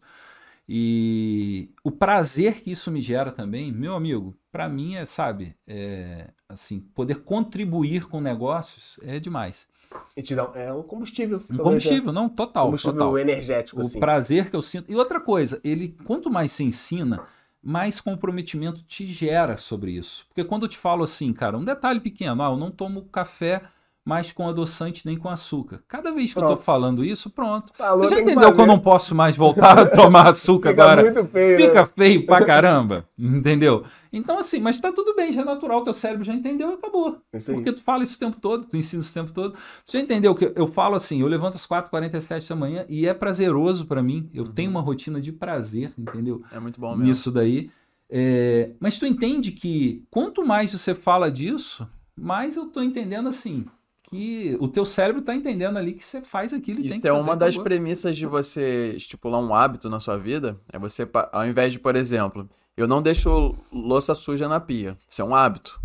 E 0.72 1.68
o 1.82 1.90
prazer 1.90 2.62
que 2.62 2.70
isso 2.70 2.92
me 2.92 3.02
gera 3.02 3.32
também, 3.32 3.72
meu 3.72 3.96
amigo, 3.96 4.36
para 4.52 4.68
mim 4.68 4.94
é, 4.94 5.04
sabe, 5.04 5.56
é, 5.66 6.28
assim, 6.48 6.78
poder 6.94 7.24
contribuir 7.24 8.06
com 8.06 8.20
negócios 8.20 8.96
é 9.02 9.18
demais. 9.18 9.68
E 10.16 10.22
te 10.22 10.32
dá 10.32 10.48
um, 10.48 10.54
é 10.54 10.72
um 10.72 10.84
combustível. 10.84 11.42
Um 11.50 11.56
combustível, 11.56 12.12
não, 12.12 12.28
total, 12.28 12.66
combustível 12.66 12.96
total. 12.96 13.18
energético, 13.18 13.78
O 13.78 13.80
assim. 13.80 13.98
prazer 13.98 14.48
que 14.48 14.54
eu 14.54 14.62
sinto. 14.62 14.88
E 14.88 14.94
outra 14.94 15.18
coisa, 15.20 15.60
ele, 15.64 15.96
quanto 16.04 16.30
mais 16.30 16.52
se 16.52 16.62
ensina, 16.62 17.20
mais 17.60 18.00
comprometimento 18.00 18.84
te 18.84 19.08
gera 19.08 19.58
sobre 19.58 19.90
isso. 19.90 20.24
Porque 20.28 20.44
quando 20.44 20.66
eu 20.66 20.68
te 20.68 20.78
falo 20.78 21.02
assim, 21.02 21.32
cara, 21.32 21.58
um 21.58 21.64
detalhe 21.64 21.98
pequeno, 21.98 22.44
ah, 22.44 22.50
eu 22.50 22.56
não 22.56 22.70
tomo 22.70 23.06
café 23.06 23.60
mais 24.04 24.32
com 24.32 24.48
adoçante 24.48 25.06
nem 25.06 25.16
com 25.16 25.28
açúcar. 25.28 25.82
Cada 25.86 26.10
vez 26.12 26.32
que 26.32 26.38
eu 26.38 26.42
tô 26.42 26.48
Pronto. 26.48 26.62
falando 26.62 27.04
isso, 27.04 27.30
pronto. 27.30 27.72
Falou, 27.76 27.98
Você 28.04 28.10
já 28.10 28.16
tem 28.16 28.24
que 28.24 28.30
entendeu 28.32 28.54
que, 28.54 28.60
eu 28.60 28.66
não 28.66 28.78
posso 28.78 29.14
mais 29.14 29.36
voltar 29.36 29.78
a 29.78 29.84
tomar 29.86 30.26
açúcar 30.28 30.70
Fica 30.70 30.82
agora? 30.82 31.02
muito 31.02 31.24
feio, 31.30 31.58
né? 31.58 31.66
Fica 31.66 31.86
feio 31.86 32.26
pra 32.26 32.44
caramba, 32.44 33.06
entendeu? 33.18 33.84
Então 34.12 34.38
assim, 34.38 34.58
mas 34.58 34.80
tá 34.80 34.90
tudo 34.90 35.14
bem, 35.14 35.32
já 35.32 35.42
é 35.42 35.44
natural, 35.44 35.84
teu 35.84 35.92
cérebro 35.92 36.24
já 36.24 36.32
entendeu 36.34 36.70
e 36.70 36.74
acabou. 36.74 37.18
Aí. 37.32 37.40
Porque 37.44 37.72
tu 37.72 37.82
fala 37.82 38.02
isso 38.02 38.16
o 38.16 38.18
tempo 38.18 38.40
todo, 38.40 38.64
tu 38.66 38.76
ensina 38.76 39.00
isso 39.02 39.10
o 39.10 39.14
tempo 39.22 39.32
todo. 39.32 39.52
Tu 39.86 39.92
já 39.92 40.00
entendeu 40.00 40.34
que 40.34 40.50
eu 40.56 40.66
falo 40.66 40.94
assim, 40.96 41.20
eu 41.20 41.26
levanto 41.28 41.54
às 41.56 41.66
4h47 41.66 42.48
da 42.48 42.56
manhã 42.56 42.86
e 42.88 43.06
é 43.06 43.14
prazeroso 43.14 43.86
pra 43.86 44.02
mim. 44.02 44.28
Eu 44.34 44.44
tenho 44.44 44.70
uma 44.70 44.80
rotina 44.80 45.20
de 45.20 45.30
prazer, 45.30 45.92
entendeu? 45.98 46.42
É 46.50 46.58
muito 46.58 46.80
bom 46.80 46.90
mesmo. 46.90 47.04
Nisso 47.04 47.30
daí. 47.30 47.70
É, 48.08 48.70
mas 48.80 48.98
tu 48.98 49.06
entende 49.06 49.52
que 49.52 50.04
quanto 50.10 50.44
mais 50.44 50.72
você 50.72 50.94
fala 50.96 51.30
disso, 51.30 51.86
mais 52.18 52.56
eu 52.56 52.66
tô 52.66 52.82
entendendo 52.82 53.28
assim, 53.28 53.64
que 54.10 54.56
o 54.58 54.66
teu 54.66 54.84
cérebro 54.84 55.22
tá 55.22 55.32
entendendo 55.32 55.76
ali 55.76 55.94
que 55.94 56.04
você 56.04 56.20
faz 56.20 56.52
aquilo 56.52 56.80
e 56.80 56.82
tem 56.82 56.90
Isso 56.90 57.00
que 57.00 57.08
é 57.08 57.12
fazer, 57.12 57.28
uma 57.28 57.36
das 57.36 57.56
premissas 57.56 58.16
de 58.16 58.26
você 58.26 58.92
estipular 58.96 59.40
um 59.40 59.54
hábito 59.54 59.88
na 59.88 60.00
sua 60.00 60.18
vida. 60.18 60.58
É 60.72 60.78
você, 60.78 61.08
ao 61.32 61.46
invés 61.46 61.72
de, 61.72 61.78
por 61.78 61.94
exemplo, 61.94 62.50
eu 62.76 62.88
não 62.88 63.00
deixo 63.00 63.54
louça 63.72 64.12
suja 64.14 64.48
na 64.48 64.58
pia. 64.58 64.96
Isso 65.08 65.22
é 65.22 65.24
um 65.24 65.34
hábito. 65.34 65.80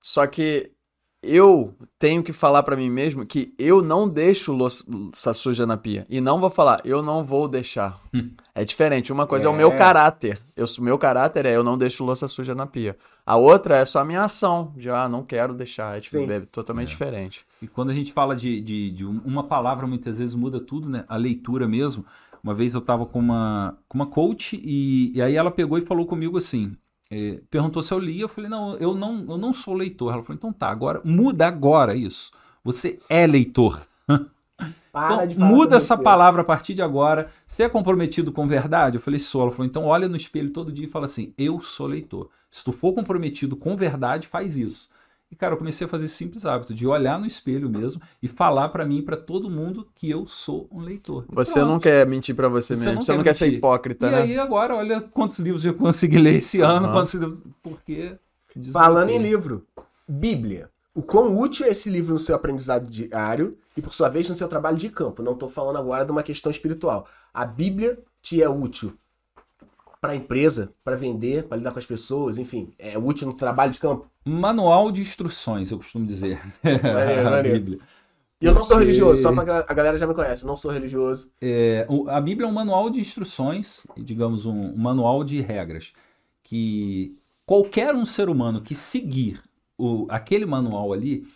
Só 0.00 0.24
que 0.24 0.70
eu 1.20 1.74
tenho 1.98 2.22
que 2.22 2.32
falar 2.32 2.62
pra 2.62 2.76
mim 2.76 2.88
mesmo 2.88 3.26
que 3.26 3.52
eu 3.58 3.82
não 3.82 4.08
deixo 4.08 4.52
louça 4.52 5.34
suja 5.34 5.66
na 5.66 5.76
pia. 5.76 6.06
E 6.08 6.20
não 6.20 6.38
vou 6.40 6.50
falar, 6.50 6.80
eu 6.84 7.02
não 7.02 7.24
vou 7.24 7.48
deixar. 7.48 8.00
É 8.60 8.64
diferente. 8.64 9.12
Uma 9.12 9.26
coisa 9.26 9.46
é, 9.46 9.50
o 9.50 9.54
meu 9.54 9.70
É. 9.72 9.76
caráter. 9.76 10.38
Eu, 10.56 10.66
o 10.78 10.82
meu 10.82 10.98
caráter 10.98 11.46
é 11.46 11.54
eu 11.54 11.62
não 11.62 11.78
deixo 11.78 12.04
louça 12.04 12.26
suja 12.26 12.54
na 12.54 12.66
pia. 12.66 12.96
A 13.24 13.36
outra 13.36 13.76
é 13.76 13.84
só 13.84 14.00
a 14.00 14.04
minha 14.04 14.22
ação. 14.22 14.72
De, 14.76 14.90
ah, 14.90 15.08
não 15.08 15.22
quero 15.22 15.54
deixar. 15.54 15.96
É, 15.96 16.00
tipo, 16.00 16.18
é 16.18 16.40
totalmente 16.40 16.88
diferente. 16.88 17.44
E 17.62 17.66
quando 17.68 17.90
a 17.90 17.94
gente 17.94 18.12
fala 18.12 18.34
de, 18.34 18.60
de, 18.60 18.90
de 18.90 19.06
um- 19.06 19.20
uma 19.24 19.44
palavra, 19.44 19.86
muitas 19.86 20.18
vezes 20.18 20.34
muda 20.34 20.58
tudo, 20.60 20.88
né? 20.88 21.04
A 21.08 21.16
leitura 21.16 21.68
mesmo. 21.68 22.04
Uma 22.42 22.54
vez 22.54 22.74
eu 22.74 22.80
tava 22.80 23.04
com 23.06 23.18
uma, 23.18 23.76
com 23.88 23.98
uma 23.98 24.06
coach 24.06 24.60
e, 24.62 25.12
e 25.14 25.20
aí 25.22 25.34
ela 25.36 25.50
pegou 25.50 25.76
e 25.78 25.84
falou 25.86 26.06
comigo 26.06 26.36
assim. 26.38 26.76
eh, 27.10 27.40
perguntou 27.50 27.80
se 27.82 27.92
eu 27.94 27.98
lia, 27.98 28.22
eu 28.22 28.28
falei, 28.28 28.50
não, 28.50 28.76
eu 28.76 28.94
não, 28.94 29.24
eu 29.28 29.38
não 29.38 29.52
sou 29.52 29.74
leitor. 29.74 30.12
Ela 30.12 30.22
falou, 30.22 30.36
então 30.36 30.52
tá, 30.52 30.68
agora 30.68 31.00
muda 31.04 31.46
agora 31.46 31.94
isso. 31.94 32.30
Você 32.64 32.98
é 33.08 33.26
leitor. 33.26 33.80
Para 34.92 35.14
Então, 35.14 35.26
de 35.26 35.34
falar 35.36 35.48
muda 35.48 35.76
essa 35.76 35.96
você. 35.96 36.02
palavra 36.02 36.42
a 36.42 36.44
partir 36.44 36.74
de 36.74 36.82
agora. 36.82 37.28
Você 37.46 37.62
é 37.64 37.68
comprometido 37.68 38.32
com 38.32 38.46
verdade? 38.48 38.96
Eu 38.96 39.00
falei, 39.00 39.20
sou. 39.20 39.42
Ela 39.42 39.50
falou, 39.50 39.66
então 39.66 39.84
olha 39.84 40.08
no 40.08 40.16
espelho 40.16 40.50
todo 40.50 40.72
dia 40.72 40.86
e 40.86 40.90
fala 40.90 41.04
assim: 41.04 41.32
eu 41.38 41.60
sou 41.60 41.86
leitor. 41.86 42.28
Se 42.50 42.64
tu 42.64 42.72
for 42.72 42.92
comprometido 42.94 43.54
com 43.56 43.76
verdade, 43.76 44.26
faz 44.26 44.56
isso. 44.56 44.88
E, 45.30 45.36
cara, 45.36 45.52
eu 45.52 45.58
comecei 45.58 45.86
a 45.86 45.90
fazer 45.90 46.06
esse 46.06 46.14
simples 46.14 46.46
hábito 46.46 46.72
de 46.72 46.86
olhar 46.86 47.20
no 47.20 47.26
espelho 47.26 47.68
mesmo 47.68 48.00
e 48.22 48.26
falar 48.26 48.70
pra 48.70 48.86
mim, 48.86 48.98
e 48.98 49.02
pra 49.02 49.14
todo 49.14 49.50
mundo, 49.50 49.86
que 49.94 50.08
eu 50.08 50.26
sou 50.26 50.66
um 50.72 50.80
leitor. 50.80 51.26
E 51.30 51.34
Você 51.34 51.52
pronto. 51.60 51.68
não 51.68 51.78
quer 51.78 52.06
mentir 52.06 52.34
pra 52.34 52.48
você, 52.48 52.74
Você 52.74 52.80
mesmo. 52.86 52.94
não 52.94 53.02
você 53.02 53.12
quer 53.12 53.16
não 53.18 53.24
quer 53.24 53.34
ser 53.34 53.44
mentir. 53.44 53.58
hipócrita, 53.58 54.06
E 54.06 54.10
né? 54.10 54.22
aí, 54.22 54.38
agora, 54.38 54.74
olha 54.74 55.02
quantos 55.02 55.38
livros 55.38 55.66
eu 55.66 55.74
consegui 55.74 56.16
ler 56.18 56.36
esse 56.36 56.62
ano, 56.62 56.86
Aham. 56.86 56.94
quantos 56.94 57.12
livros. 57.12 57.40
Porque. 57.62 58.14
Falando 58.72 59.10
em 59.10 59.18
livro, 59.18 59.66
Bíblia. 60.08 60.70
O 60.94 61.02
quão 61.02 61.36
útil 61.38 61.66
é 61.66 61.68
esse 61.70 61.90
livro 61.90 62.14
no 62.14 62.18
seu 62.18 62.34
aprendizado 62.34 62.88
diário 62.90 63.56
e, 63.78 63.82
por 63.82 63.94
sua 63.94 64.08
vez, 64.08 64.28
no 64.28 64.34
seu 64.34 64.48
trabalho 64.48 64.76
de 64.76 64.88
campo? 64.88 65.22
Não 65.22 65.32
estou 65.34 65.48
falando 65.48 65.78
agora 65.78 66.04
de 66.04 66.10
uma 66.10 66.22
questão 66.22 66.50
espiritual. 66.50 67.06
A 67.32 67.46
Bíblia 67.46 67.98
te 68.20 68.42
é 68.42 68.48
útil 68.48 68.92
para 70.00 70.12
a 70.12 70.16
empresa, 70.16 70.72
para 70.84 70.96
vender, 70.96 71.44
para 71.44 71.56
lidar 71.58 71.72
com 71.72 71.78
as 71.78 71.86
pessoas, 71.86 72.38
enfim, 72.38 72.72
é 72.78 72.98
útil 72.98 73.26
no 73.28 73.34
trabalho 73.34 73.72
de 73.72 73.80
campo. 73.80 74.06
Manual 74.24 74.90
de 74.92 75.00
instruções, 75.00 75.70
eu 75.70 75.78
costumo 75.78 76.06
dizer. 76.06 76.40
Maneiro, 76.62 77.28
A. 77.34 77.42
Bíblia. 77.42 77.78
E 78.40 78.46
eu 78.46 78.54
não 78.54 78.62
sou 78.62 78.78
religioso, 78.78 79.22
só 79.22 79.32
para 79.32 79.64
a 79.68 79.74
galera 79.74 79.98
já 79.98 80.06
me 80.06 80.14
conhece, 80.14 80.46
não 80.46 80.56
sou 80.56 80.70
religioso. 80.70 81.30
É, 81.40 81.86
a 82.08 82.20
Bíblia 82.20 82.46
é 82.46 82.50
um 82.50 82.54
manual 82.54 82.88
de 82.90 83.00
instruções, 83.00 83.84
digamos, 83.96 84.46
um, 84.46 84.72
um 84.74 84.76
manual 84.76 85.24
de 85.24 85.40
regras, 85.40 85.92
que 86.44 87.16
qualquer 87.44 87.94
um 87.96 88.04
ser 88.04 88.28
humano 88.28 88.60
que 88.60 88.74
seguir 88.76 89.42
o- 89.76 90.06
aquele 90.08 90.46
manual 90.46 90.92
ali, 90.92 91.26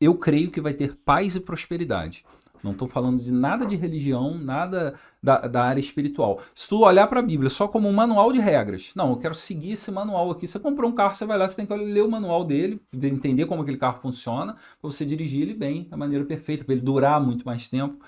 eu 0.00 0.14
creio 0.14 0.50
que 0.50 0.60
vai 0.60 0.74
ter 0.74 0.94
paz 0.96 1.36
e 1.36 1.40
prosperidade. 1.40 2.24
Não 2.64 2.72
estou 2.72 2.88
falando 2.88 3.22
de 3.22 3.30
nada 3.30 3.66
de 3.66 3.76
religião, 3.76 4.38
nada 4.38 4.94
da, 5.22 5.46
da 5.46 5.64
área 5.64 5.80
espiritual. 5.80 6.40
Se 6.54 6.66
tu 6.66 6.80
olhar 6.80 7.06
para 7.08 7.20
a 7.20 7.22
Bíblia 7.22 7.50
só 7.50 7.68
como 7.68 7.86
um 7.86 7.92
manual 7.92 8.32
de 8.32 8.40
regras, 8.40 8.92
não, 8.96 9.10
eu 9.10 9.16
quero 9.18 9.34
seguir 9.34 9.72
esse 9.72 9.90
manual 9.92 10.30
aqui. 10.30 10.48
Você 10.48 10.58
comprou 10.58 10.90
um 10.90 10.94
carro, 10.94 11.14
você 11.14 11.26
vai 11.26 11.36
lá, 11.36 11.46
você 11.46 11.56
tem 11.56 11.66
que 11.66 11.74
ler 11.74 12.02
o 12.02 12.10
manual 12.10 12.42
dele, 12.42 12.80
entender 12.90 13.44
como 13.44 13.60
aquele 13.60 13.76
carro 13.76 14.00
funciona, 14.00 14.54
para 14.54 14.90
você 14.90 15.04
dirigir 15.04 15.42
ele 15.42 15.52
bem, 15.52 15.86
da 15.90 15.96
maneira 15.96 16.24
perfeita, 16.24 16.64
para 16.64 16.72
ele 16.72 16.82
durar 16.82 17.20
muito 17.20 17.44
mais 17.44 17.68
tempo. 17.68 18.02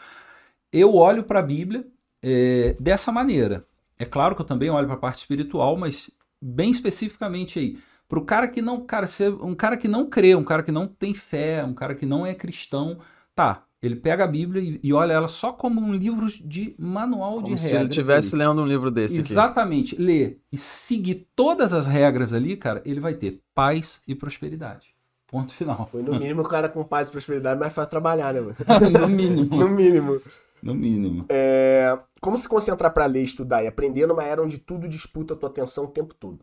Eu 0.73 0.95
olho 0.95 1.23
para 1.23 1.41
a 1.41 1.43
Bíblia 1.43 1.87
é, 2.23 2.75
dessa 2.81 3.13
maneira. 3.13 3.67
É 3.99 4.07
claro 4.07 4.35
que 4.35 4.41
eu 4.41 4.47
também 4.47 4.71
olho 4.71 4.87
para 4.87 4.97
a 4.97 4.99
parte 4.99 5.19
espiritual, 5.19 5.77
mas 5.77 6.11
bem 6.41 6.71
especificamente 6.71 7.59
aí. 7.59 7.79
Para 8.09 8.19
o 8.19 8.25
cara 8.25 8.47
que 8.49 8.63
não, 8.63 8.81
cara, 8.85 9.07
ser 9.07 9.33
um 9.33 9.55
cara 9.55 9.77
que 9.77 9.89
não 9.89 10.09
crê, 10.09 10.35
um 10.35 10.45
cara 10.45 10.63
que 10.63 10.71
não 10.73 10.87
tem 10.87 11.13
fé, 11.15 11.65
um 11.65 11.75
cara 11.75 11.95
que 11.95 12.07
não 12.07 12.25
é 12.25 12.35
cristão, 12.35 12.99
tá? 13.35 13.65
Ele 13.83 13.97
pega 13.97 14.25
a 14.25 14.27
Bíblia 14.27 14.63
e, 14.63 14.81
e 14.83 14.93
olha 14.93 15.13
ela 15.13 15.29
só 15.29 15.53
como 15.53 15.81
um 15.81 15.93
livro 15.93 16.27
de 16.27 16.75
manual 16.79 17.39
de 17.39 17.43
Como 17.45 17.59
se 17.59 17.65
regras. 17.67 17.81
ele 17.83 17.91
estivesse 17.91 18.35
ali. 18.35 18.45
lendo 18.45 18.63
um 18.63 18.67
livro 18.67 18.91
desse 18.91 19.21
aqui. 19.21 19.31
Exatamente, 19.31 19.97
ler 20.01 20.41
e 20.51 20.57
seguir 20.57 21.29
todas 21.37 21.73
as 21.73 21.87
regras 21.87 22.33
ali, 22.33 22.57
cara, 22.57 22.81
ele 22.85 23.01
vai 23.01 23.15
ter 23.15 23.43
paz 23.55 24.01
e 24.09 24.15
prosperidade. 24.15 24.95
Ponto 25.29 25.53
final. 25.53 25.89
Foi 25.91 26.03
no 26.03 26.13
mínimo 26.19 26.43
o 26.43 26.49
cara 26.49 26.69
com 26.69 26.85
paz 26.85 27.09
e 27.09 27.13
prosperidade 27.13 27.59
mais 27.59 27.73
fácil 27.73 27.91
trabalhar, 27.91 28.33
né, 28.33 28.41
mano? 28.41 28.55
no 29.01 29.09
mínimo. 29.09 29.57
No 29.57 29.69
mínimo. 29.69 30.21
No 30.63 30.75
mínimo. 30.75 31.27
É, 31.29 31.99
Como 32.21 32.39
se 32.39 32.49
concentrar 32.49 32.93
para 32.95 33.07
ler, 33.07 33.23
estudar 33.23 33.63
e 33.63 33.67
aprender 33.67 34.07
numa 34.07 34.23
era 34.25 34.43
onde 34.43 34.59
tudo 34.59 34.89
disputa 34.89 35.35
a 35.35 35.37
tua 35.37 35.49
atenção 35.49 35.85
o 35.85 35.89
tempo 35.89 36.15
todo? 36.15 36.41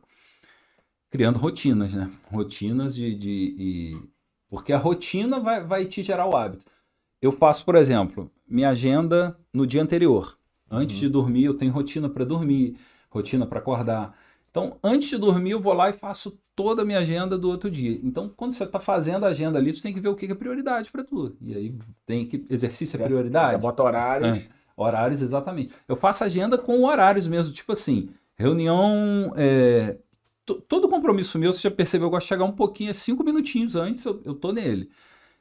Criando 1.14 1.38
rotinas, 1.38 1.94
né? 1.94 2.10
Rotinas 2.32 2.96
de. 2.96 3.14
de 3.14 4.02
Porque 4.50 4.74
a 4.74 4.80
rotina 4.80 5.40
vai, 5.40 5.64
vai 5.64 5.86
te 5.86 6.02
gerar 6.02 6.26
o 6.28 6.36
hábito. 6.36 6.66
Eu 7.22 7.32
faço, 7.32 7.64
por 7.64 7.76
exemplo, 7.76 8.32
minha 8.48 8.70
agenda 8.70 9.38
no 9.54 9.68
dia 9.68 9.84
anterior. 9.84 10.36
Antes 10.70 10.98
de 10.98 11.08
dormir, 11.08 11.46
eu 11.46 11.54
tenho 11.54 11.72
rotina 11.72 12.10
para 12.10 12.26
dormir, 12.26 12.78
rotina 13.12 13.46
para 13.46 13.60
acordar. 13.60 14.18
Então, 14.50 14.80
antes 14.84 15.10
de 15.10 15.18
dormir, 15.20 15.52
eu 15.52 15.62
vou 15.62 15.74
lá 15.74 15.92
e 15.92 15.94
faço 15.94 16.40
toda 16.56 16.82
a 16.82 16.86
minha 16.86 16.98
agenda 16.98 17.38
do 17.38 17.48
outro 17.48 17.70
dia. 17.70 18.00
Então, 18.04 18.28
quando 18.36 18.54
você 18.54 18.64
está 18.64 18.80
fazendo 18.80 19.24
a 19.24 19.30
agenda 19.30 19.60
ali, 19.60 19.72
tu 19.72 19.84
tem 19.84 19.94
que 19.94 20.00
ver 20.00 20.10
o 20.10 20.16
que 20.16 20.26
é 20.26 20.34
prioridade 20.34 20.92
para 20.92 21.04
tu. 21.04 21.38
E 21.40 21.54
aí 21.54 21.76
tem 22.08 22.26
que. 22.26 22.44
Exercício 22.50 23.00
é 23.00 23.06
prioridade? 23.06 23.52
Já 23.52 23.58
bota 23.60 23.84
horários. 23.84 24.38
É, 24.40 24.48
horários, 24.76 25.22
exatamente. 25.22 25.76
Eu 25.88 25.96
faço 25.96 26.24
agenda 26.24 26.58
com 26.58 26.84
horários 26.86 27.28
mesmo, 27.28 27.54
tipo 27.54 27.72
assim, 27.72 28.10
reunião. 28.36 29.32
é, 29.38 30.00
todo 30.46 30.90
compromisso 30.90 31.40
meu, 31.40 31.52
você 31.54 31.62
já 31.62 31.72
percebeu, 31.72 32.08
eu 32.08 32.12
gosto 32.12 32.24
de 32.26 32.30
chegar 32.30 32.46
um 32.46 32.52
pouquinho, 32.52 32.92
é 32.92 32.94
cinco 32.94 33.24
minutinhos 33.24 33.76
antes, 33.76 34.06
eu, 34.06 34.22
eu 34.26 34.36
tô 34.36 34.52
nele. 34.52 34.90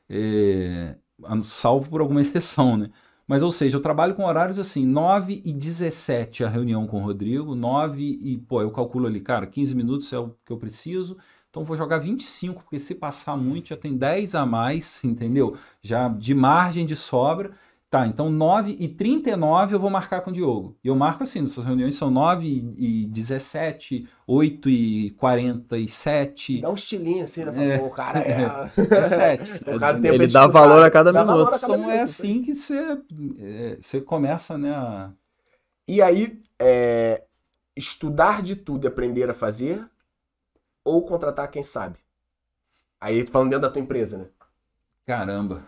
É, 0.08 0.96
salvo 1.44 1.88
por 1.90 2.00
alguma 2.00 2.20
exceção, 2.20 2.76
né? 2.76 2.90
Mas, 3.26 3.42
ou 3.42 3.50
seja, 3.50 3.76
eu 3.76 3.80
trabalho 3.80 4.14
com 4.14 4.24
horários 4.24 4.58
assim, 4.58 4.84
9 4.84 5.40
e 5.44 5.52
17 5.52 6.44
a 6.44 6.48
reunião 6.48 6.86
com 6.86 6.98
o 7.00 7.04
Rodrigo, 7.04 7.54
9 7.54 8.02
e, 8.20 8.38
pô, 8.38 8.60
eu 8.60 8.70
calculo 8.70 9.06
ali, 9.06 9.20
cara, 9.20 9.46
15 9.46 9.74
minutos 9.74 10.12
é 10.12 10.18
o 10.18 10.34
que 10.44 10.52
eu 10.52 10.58
preciso, 10.58 11.16
então 11.48 11.64
vou 11.64 11.76
jogar 11.76 11.98
25, 11.98 12.62
porque 12.62 12.78
se 12.78 12.94
passar 12.94 13.36
muito 13.36 13.68
já 13.68 13.76
tem 13.76 13.96
10 13.96 14.34
a 14.34 14.44
mais, 14.44 15.02
entendeu? 15.04 15.56
Já 15.82 16.08
de 16.08 16.34
margem 16.34 16.84
de 16.86 16.96
sobra. 16.96 17.52
Tá, 17.93 18.06
então 18.06 18.31
9 18.31 18.74
e 18.81 18.89
39 18.89 19.74
eu 19.74 19.78
vou 19.78 19.90
marcar 19.90 20.23
com 20.23 20.31
o 20.31 20.32
Diogo. 20.32 20.74
E 20.82 20.89
eu 20.89 20.97
marco 20.97 21.24
assim, 21.24 21.43
nossas 21.43 21.62
reuniões 21.62 21.94
são 21.94 22.10
9 22.10 22.47
e 22.47 23.06
17, 23.09 24.09
8 24.27 24.70
e 24.70 25.10
47, 25.10 26.62
Dá 26.62 26.70
um 26.70 26.74
estilinho 26.74 27.23
assim, 27.23 27.44
né? 27.44 27.74
É. 27.74 27.78
Pô, 27.78 27.89
o 27.89 27.90
cara 27.90 28.20
é. 28.20 28.48
17. 28.81 29.64
o 29.77 29.78
cara 29.78 30.01
tem 30.01 30.10
Ele 30.10 30.27
dá 30.27 30.47
valor 30.47 30.82
a 30.82 30.90
cada 30.90 31.12
Dá 31.12 31.23
minuto. 31.23 31.36
valor 31.36 31.55
a 31.55 31.59
cada 31.59 31.74
Então 31.74 31.90
é 31.90 31.93
minuto, 31.97 32.02
assim 32.02 32.40
que 32.40 32.55
você, 32.55 32.98
é, 33.39 33.77
você 33.78 34.01
começa, 34.01 34.56
né, 34.56 34.70
a... 34.74 35.12
E 35.86 36.01
aí, 36.01 36.40
é, 36.59 37.23
estudar 37.77 38.43
de 38.43 38.56
tudo 38.56 38.86
e 38.86 38.89
aprender 38.89 39.28
a 39.28 39.35
fazer 39.35 39.85
ou 40.82 41.05
contratar 41.05 41.51
quem 41.51 41.62
sabe? 41.62 41.98
Aí 42.98 43.27
falando 43.27 43.51
dentro 43.51 43.69
da 43.69 43.70
tua 43.70 43.82
empresa, 43.82 44.16
né? 44.16 44.24
Caramba. 45.05 45.62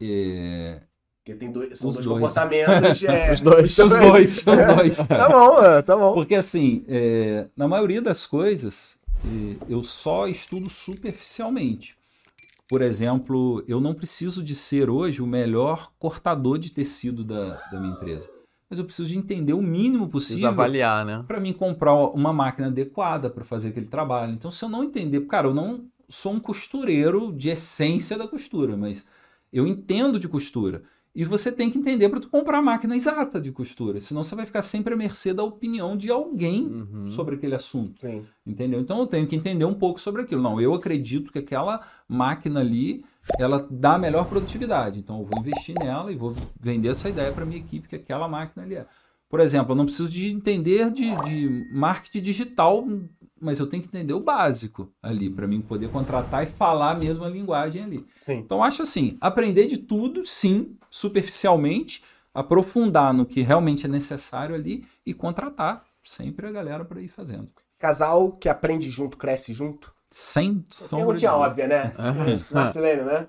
É, 0.00 0.80
Porque 1.26 1.40
tem 1.40 1.50
dois, 1.50 1.76
são 1.76 1.90
Os 1.90 1.96
dois, 1.96 2.06
dois. 2.06 2.20
comportamentos. 2.20 3.02
é, 3.02 3.32
Os 3.32 3.40
dois. 3.40 3.76
Os 3.78 3.90
dois, 3.90 4.36
os 4.38 4.44
dois. 4.44 4.96
Tá 5.08 5.28
bom, 5.28 5.60
é, 5.60 5.82
tá 5.82 5.96
bom. 5.96 6.14
Porque 6.14 6.36
assim, 6.36 6.84
é, 6.86 7.48
na 7.56 7.66
maioria 7.66 8.00
das 8.00 8.24
coisas, 8.24 8.96
é, 9.24 9.56
eu 9.68 9.82
só 9.82 10.28
estudo 10.28 10.70
superficialmente. 10.70 11.96
Por 12.68 12.80
exemplo, 12.80 13.64
eu 13.66 13.80
não 13.80 13.92
preciso 13.92 14.40
de 14.40 14.54
ser 14.54 14.88
hoje 14.88 15.20
o 15.20 15.26
melhor 15.26 15.90
cortador 15.98 16.58
de 16.58 16.70
tecido 16.70 17.24
da, 17.24 17.54
da 17.72 17.80
minha 17.80 17.94
empresa. 17.94 18.30
mas 18.70 18.78
eu 18.78 18.84
preciso 18.84 19.08
de 19.08 19.18
entender 19.18 19.52
o 19.52 19.62
mínimo 19.62 20.08
Precisa 20.08 20.34
possível 20.34 20.48
avaliar, 20.48 21.04
né? 21.04 21.24
para 21.26 21.40
mim 21.40 21.52
comprar 21.52 21.94
uma 21.94 22.32
máquina 22.32 22.68
adequada 22.68 23.28
para 23.28 23.44
fazer 23.44 23.70
aquele 23.70 23.86
trabalho. 23.86 24.32
Então, 24.32 24.50
se 24.52 24.64
eu 24.64 24.68
não 24.68 24.84
entender, 24.84 25.20
cara, 25.22 25.48
eu 25.48 25.54
não 25.54 25.86
sou 26.08 26.34
um 26.34 26.40
costureiro 26.40 27.32
de 27.32 27.48
essência 27.48 28.16
da 28.16 28.28
costura, 28.28 28.76
mas 28.76 29.08
eu 29.52 29.66
entendo 29.66 30.20
de 30.20 30.28
costura. 30.28 30.82
E 31.16 31.24
você 31.24 31.50
tem 31.50 31.70
que 31.70 31.78
entender 31.78 32.10
para 32.10 32.20
tu 32.20 32.28
comprar 32.28 32.58
a 32.58 32.62
máquina 32.62 32.94
exata 32.94 33.40
de 33.40 33.50
costura, 33.50 33.98
senão 34.00 34.22
você 34.22 34.34
vai 34.36 34.44
ficar 34.44 34.60
sempre 34.60 34.92
à 34.92 34.96
mercê 34.98 35.32
da 35.32 35.42
opinião 35.42 35.96
de 35.96 36.10
alguém 36.10 36.66
Uhum. 36.66 37.08
sobre 37.08 37.36
aquele 37.36 37.54
assunto. 37.54 38.02
Sim. 38.02 38.22
Entendeu? 38.46 38.78
Então 38.80 38.98
eu 38.98 39.06
tenho 39.06 39.26
que 39.26 39.34
entender 39.34 39.64
um 39.64 39.72
pouco 39.72 39.98
sobre 39.98 40.20
aquilo. 40.20 40.42
Não, 40.42 40.60
eu 40.60 40.74
acredito 40.74 41.32
que 41.32 41.38
aquela 41.38 41.80
máquina 42.06 42.60
ali, 42.60 43.02
ela 43.38 43.66
dá 43.70 43.94
a 43.94 43.98
melhor 43.98 44.26
produtividade. 44.26 44.98
Então 45.00 45.18
eu 45.20 45.24
vou 45.24 45.40
investir 45.40 45.74
nela 45.78 46.12
e 46.12 46.16
vou 46.16 46.34
vender 46.60 46.88
essa 46.90 47.08
ideia 47.08 47.32
para 47.32 47.46
minha 47.46 47.60
equipe 47.60 47.88
que 47.88 47.96
aquela 47.96 48.28
máquina 48.28 48.62
ali 48.64 48.74
é. 48.74 48.86
Por 49.28 49.40
exemplo, 49.40 49.72
eu 49.72 49.76
não 49.76 49.86
preciso 49.86 50.08
de 50.08 50.30
entender 50.30 50.88
de, 50.90 51.10
de 51.24 51.68
marketing 51.72 52.20
digital, 52.22 52.86
mas 53.40 53.58
eu 53.58 53.66
tenho 53.66 53.82
que 53.82 53.88
entender 53.88 54.14
o 54.14 54.20
básico 54.20 54.90
ali 55.02 55.28
para 55.28 55.46
mim 55.46 55.60
poder 55.60 55.90
contratar 55.90 56.42
e 56.42 56.46
falar 56.46 56.92
a 56.92 56.96
mesma 56.98 57.28
linguagem 57.28 57.84
ali. 57.84 58.06
Sim. 58.20 58.38
Então, 58.38 58.58
eu 58.58 58.64
acho 58.64 58.82
assim, 58.82 59.16
aprender 59.20 59.66
de 59.66 59.78
tudo, 59.78 60.24
sim, 60.24 60.76
superficialmente, 60.90 62.02
aprofundar 62.34 63.12
no 63.12 63.26
que 63.26 63.42
realmente 63.42 63.86
é 63.86 63.88
necessário 63.88 64.54
ali 64.54 64.84
e 65.04 65.12
contratar 65.14 65.84
sempre 66.02 66.46
a 66.46 66.52
galera 66.52 66.84
para 66.84 67.00
ir 67.00 67.08
fazendo. 67.08 67.48
Casal 67.78 68.32
que 68.32 68.48
aprende 68.48 68.88
junto, 68.88 69.16
cresce 69.16 69.52
junto. 69.52 69.94
Sem 70.10 70.64
sombra 70.70 71.16
de 71.16 71.26
óbvia, 71.26 71.66
né? 71.66 71.92
Marcelene, 72.50 73.02
né? 73.02 73.26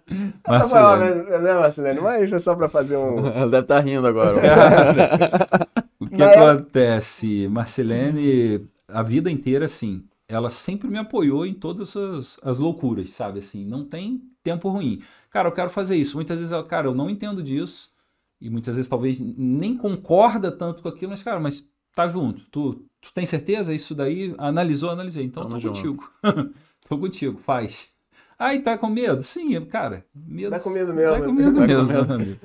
Essa 0.48 0.66
foi 0.66 0.80
óbvia, 0.80 1.40
né, 1.40 1.54
Marcelene? 1.56 2.00
Mas 2.00 2.32
é 2.32 2.40
só 2.40 2.56
pra 2.56 2.70
fazer 2.70 2.96
um... 2.96 3.22
Deve 3.50 3.60
estar 3.60 3.80
rindo 3.80 4.08
agora. 4.08 4.40
o 6.00 6.08
que 6.08 6.22
época- 6.22 6.52
acontece? 6.52 7.48
Marcelene, 7.50 8.70
a 8.88 9.04
vida 9.04 9.30
inteira, 9.30 9.66
assim, 9.66 10.06
ela 10.28 10.50
sempre 10.50 10.88
me 10.90 10.98
apoiou 10.98 11.46
em 11.46 11.54
todas 11.54 11.96
as, 11.96 12.40
as 12.44 12.60
loucuras, 12.60 13.12
sabe? 13.12 13.40
Assim, 13.40 13.66
não 13.66 13.86
tem 13.86 14.22
tempo 14.44 14.70
ruim. 14.70 15.02
Cara, 15.30 15.48
eu 15.50 15.54
quero 15.54 15.70
fazer 15.70 15.96
isso. 15.98 16.16
Muitas 16.18 16.38
vezes, 16.40 16.52
ela, 16.52 16.64
cara, 16.64 16.88
eu 16.88 16.96
não 16.96 17.10
entendo 17.10 17.42
disso. 17.44 17.92
E 18.40 18.50
muitas 18.50 18.76
vezes, 18.76 18.90
talvez, 18.90 19.20
nem 19.20 19.76
concorda 19.76 20.52
tanto 20.52 20.82
com 20.84 20.90
aquilo, 20.90 21.12
mas, 21.12 21.24
cara, 21.24 21.40
mas 21.40 21.68
tá 21.96 22.08
junto. 22.08 22.44
Tu, 22.52 22.74
tu 23.02 23.14
tem 23.14 23.26
certeza? 23.26 23.74
Isso 23.74 23.96
daí, 23.96 24.36
analisou, 24.38 24.90
analisei. 24.90 25.26
Então, 25.26 25.44
Tamo 25.44 25.56
tô 25.56 25.74
junto. 25.74 25.76
contigo. 25.76 26.12
tô 26.88 26.98
contigo, 26.98 27.40
faz. 27.40 27.94
Ai, 28.38 28.60
tá 28.62 28.78
com 28.78 28.88
medo? 28.90 29.24
Sim, 29.24 29.60
cara. 29.66 30.06
Medo, 30.14 30.52
Vai 30.52 30.60
com 30.60 30.70
medo 30.70 30.94
mesmo. 30.94 31.12
Vai 31.12 31.24
com 31.24 31.32
medo 31.32 31.54
com 31.54 31.60
mesmo, 31.62 31.88
medo. 31.88 32.06
meu 32.06 32.16
amigo. 32.16 32.40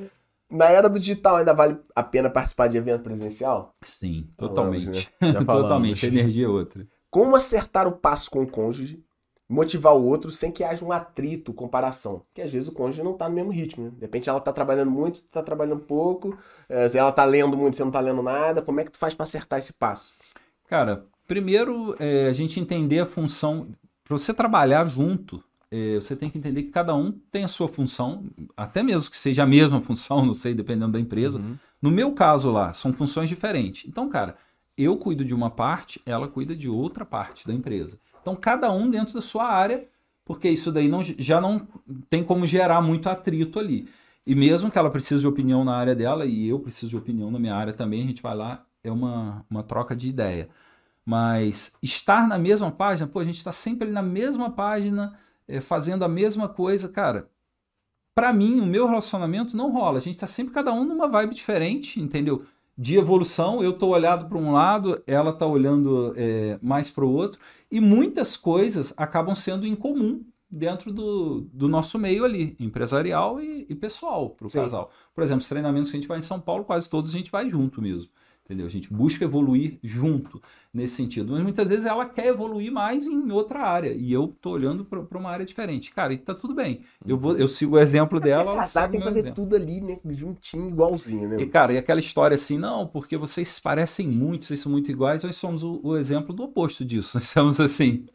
Na 0.52 0.66
era 0.66 0.88
do 0.88 0.98
digital 0.98 1.36
ainda 1.36 1.54
vale 1.54 1.78
a 1.96 2.02
pena 2.02 2.28
participar 2.28 2.68
de 2.68 2.76
evento 2.76 3.02
presencial? 3.02 3.74
Sim, 3.82 4.28
Falamos, 4.38 4.56
totalmente. 4.56 5.12
Já 5.20 5.32
falamos. 5.40 5.62
totalmente. 5.62 6.04
A 6.04 6.08
energia 6.08 6.44
é 6.44 6.48
outra. 6.48 6.86
Como 7.10 7.34
acertar 7.34 7.88
o 7.88 7.92
passo 7.92 8.30
com 8.30 8.42
o 8.42 8.46
cônjuge, 8.46 9.02
motivar 9.48 9.96
o 9.96 10.04
outro 10.04 10.30
sem 10.30 10.52
que 10.52 10.62
haja 10.62 10.84
um 10.84 10.92
atrito, 10.92 11.54
comparação? 11.54 12.20
Porque 12.20 12.42
às 12.42 12.52
vezes 12.52 12.68
o 12.68 12.72
cônjuge 12.72 13.02
não 13.02 13.14
tá 13.14 13.28
no 13.30 13.34
mesmo 13.34 13.50
ritmo, 13.50 13.84
né? 13.84 13.90
De 13.94 14.00
repente 14.02 14.28
ela 14.28 14.40
tá 14.40 14.52
trabalhando 14.52 14.90
muito, 14.90 15.22
tu 15.22 15.28
tá 15.30 15.42
trabalhando 15.42 15.80
pouco, 15.80 16.36
eh, 16.68 16.86
se 16.88 16.98
ela 16.98 17.12
tá 17.12 17.24
lendo 17.24 17.56
muito, 17.56 17.76
você 17.76 17.84
não 17.84 17.90
tá 17.90 18.00
lendo 18.00 18.22
nada, 18.22 18.60
como 18.60 18.78
é 18.80 18.84
que 18.84 18.90
tu 18.90 18.98
faz 18.98 19.14
pra 19.14 19.24
acertar 19.24 19.58
esse 19.58 19.72
passo? 19.72 20.12
Cara, 20.66 21.06
primeiro 21.26 21.96
é, 21.98 22.26
a 22.28 22.32
gente 22.32 22.60
entender 22.60 23.00
a 23.00 23.06
função. 23.06 23.68
Para 24.04 24.18
você 24.18 24.34
trabalhar 24.34 24.84
junto, 24.86 25.42
você 26.00 26.14
tem 26.14 26.28
que 26.28 26.36
entender 26.36 26.64
que 26.64 26.70
cada 26.70 26.94
um 26.94 27.12
tem 27.30 27.44
a 27.44 27.48
sua 27.48 27.66
função, 27.66 28.26
até 28.56 28.82
mesmo 28.82 29.10
que 29.10 29.16
seja 29.16 29.42
a 29.42 29.46
mesma 29.46 29.80
função, 29.82 30.24
não 30.24 30.34
sei, 30.34 30.54
dependendo 30.54 30.92
da 30.92 31.00
empresa. 31.00 31.38
Uhum. 31.38 31.56
No 31.80 31.90
meu 31.90 32.12
caso 32.12 32.50
lá, 32.50 32.72
são 32.72 32.92
funções 32.92 33.28
diferentes. 33.28 33.88
Então, 33.88 34.08
cara, 34.08 34.36
eu 34.76 34.96
cuido 34.96 35.24
de 35.24 35.34
uma 35.34 35.50
parte, 35.50 36.00
ela 36.04 36.28
cuida 36.28 36.54
de 36.54 36.68
outra 36.68 37.04
parte 37.04 37.46
da 37.46 37.54
empresa. 37.54 37.98
Então, 38.20 38.36
cada 38.36 38.70
um 38.70 38.88
dentro 38.88 39.14
da 39.14 39.20
sua 39.20 39.48
área, 39.48 39.86
porque 40.24 40.48
isso 40.48 40.70
daí 40.70 40.88
não, 40.88 41.02
já 41.02 41.40
não 41.40 41.66
tem 42.08 42.22
como 42.22 42.46
gerar 42.46 42.80
muito 42.80 43.08
atrito 43.08 43.58
ali. 43.58 43.88
E 44.26 44.34
mesmo 44.34 44.70
que 44.70 44.78
ela 44.78 44.90
precise 44.90 45.20
de 45.20 45.26
opinião 45.26 45.64
na 45.64 45.74
área 45.74 45.94
dela 45.94 46.24
e 46.24 46.48
eu 46.48 46.60
preciso 46.60 46.90
de 46.90 46.96
opinião 46.96 47.30
na 47.30 47.38
minha 47.38 47.54
área 47.54 47.72
também, 47.72 48.02
a 48.02 48.06
gente 48.06 48.22
vai 48.22 48.36
lá, 48.36 48.64
é 48.84 48.90
uma, 48.90 49.44
uma 49.50 49.62
troca 49.62 49.96
de 49.96 50.08
ideia. 50.08 50.48
Mas 51.04 51.76
estar 51.82 52.28
na 52.28 52.38
mesma 52.38 52.70
página, 52.70 53.08
pô, 53.08 53.18
a 53.18 53.24
gente 53.24 53.38
está 53.38 53.50
sempre 53.50 53.84
ali 53.84 53.92
na 53.92 54.02
mesma 54.02 54.50
página, 54.50 55.18
eh, 55.48 55.60
fazendo 55.60 56.04
a 56.04 56.08
mesma 56.08 56.48
coisa, 56.48 56.88
cara. 56.88 57.28
Pra 58.14 58.32
mim, 58.32 58.60
o 58.60 58.66
meu 58.66 58.86
relacionamento 58.86 59.56
não 59.56 59.72
rola. 59.72 59.98
A 59.98 60.02
gente 60.02 60.18
tá 60.18 60.26
sempre 60.26 60.52
cada 60.52 60.72
um 60.72 60.84
numa 60.84 61.08
vibe 61.08 61.34
diferente, 61.34 62.00
entendeu? 62.00 62.44
De 62.76 62.96
evolução, 62.96 63.62
eu 63.62 63.72
tô 63.72 63.88
olhado 63.88 64.26
para 64.26 64.38
um 64.38 64.52
lado, 64.52 65.02
ela 65.06 65.32
tá 65.32 65.46
olhando 65.46 66.12
eh, 66.16 66.58
mais 66.62 66.90
para 66.90 67.04
o 67.04 67.12
outro, 67.12 67.38
e 67.70 67.80
muitas 67.80 68.36
coisas 68.36 68.94
acabam 68.96 69.34
sendo 69.34 69.66
em 69.66 69.74
comum 69.74 70.24
dentro 70.50 70.92
do, 70.92 71.42
do 71.52 71.66
nosso 71.66 71.98
meio 71.98 72.24
ali, 72.24 72.54
empresarial 72.60 73.40
e, 73.40 73.66
e 73.68 73.74
pessoal, 73.74 74.30
para 74.30 74.46
o 74.46 74.50
casal. 74.50 74.90
Por 75.14 75.24
exemplo, 75.24 75.40
os 75.40 75.48
treinamentos 75.48 75.90
que 75.90 75.96
a 75.96 76.00
gente 76.00 76.08
vai 76.08 76.18
em 76.18 76.22
São 76.22 76.38
Paulo, 76.38 76.64
quase 76.64 76.90
todos 76.90 77.14
a 77.14 77.16
gente 77.16 77.30
vai 77.30 77.48
junto 77.48 77.80
mesmo. 77.80 78.10
Entendeu? 78.44 78.66
A 78.66 78.68
gente 78.68 78.92
busca 78.92 79.24
evoluir 79.24 79.78
junto 79.84 80.42
nesse 80.74 80.96
sentido. 80.96 81.32
Mas 81.32 81.42
muitas 81.42 81.68
vezes 81.68 81.86
ela 81.86 82.04
quer 82.04 82.26
evoluir 82.26 82.72
mais 82.72 83.06
em 83.06 83.30
outra 83.30 83.60
área. 83.60 83.92
E 83.92 84.12
eu 84.12 84.34
tô 84.40 84.50
olhando 84.50 84.84
para 84.84 85.18
uma 85.18 85.30
área 85.30 85.46
diferente. 85.46 85.92
Cara, 85.92 86.12
e 86.12 86.18
tá 86.18 86.34
tudo 86.34 86.52
bem. 86.52 86.80
Eu, 87.06 87.16
vou, 87.16 87.36
eu 87.36 87.46
sigo 87.46 87.76
o 87.76 87.78
exemplo 87.78 88.18
dela. 88.18 88.50
ela 88.50 88.56
Casar 88.56 88.90
tem 88.90 88.98
que 88.98 89.06
fazer 89.06 89.20
exemplo. 89.20 89.36
tudo 89.44 89.54
ali, 89.56 89.80
né? 89.80 89.98
Juntinho, 90.10 90.68
igualzinho, 90.68 91.28
né? 91.28 91.40
E, 91.40 91.46
cara, 91.46 91.72
e 91.72 91.78
aquela 91.78 92.00
história 92.00 92.34
assim, 92.34 92.58
não, 92.58 92.84
porque 92.86 93.16
vocês 93.16 93.46
se 93.48 93.62
parecem 93.62 94.08
muito, 94.08 94.44
vocês 94.44 94.58
são 94.58 94.72
muito 94.72 94.90
iguais, 94.90 95.22
nós 95.22 95.36
somos 95.36 95.62
o, 95.62 95.80
o 95.82 95.96
exemplo 95.96 96.34
do 96.34 96.42
oposto 96.42 96.84
disso. 96.84 97.16
Nós 97.16 97.28
somos 97.28 97.60
assim. 97.60 98.06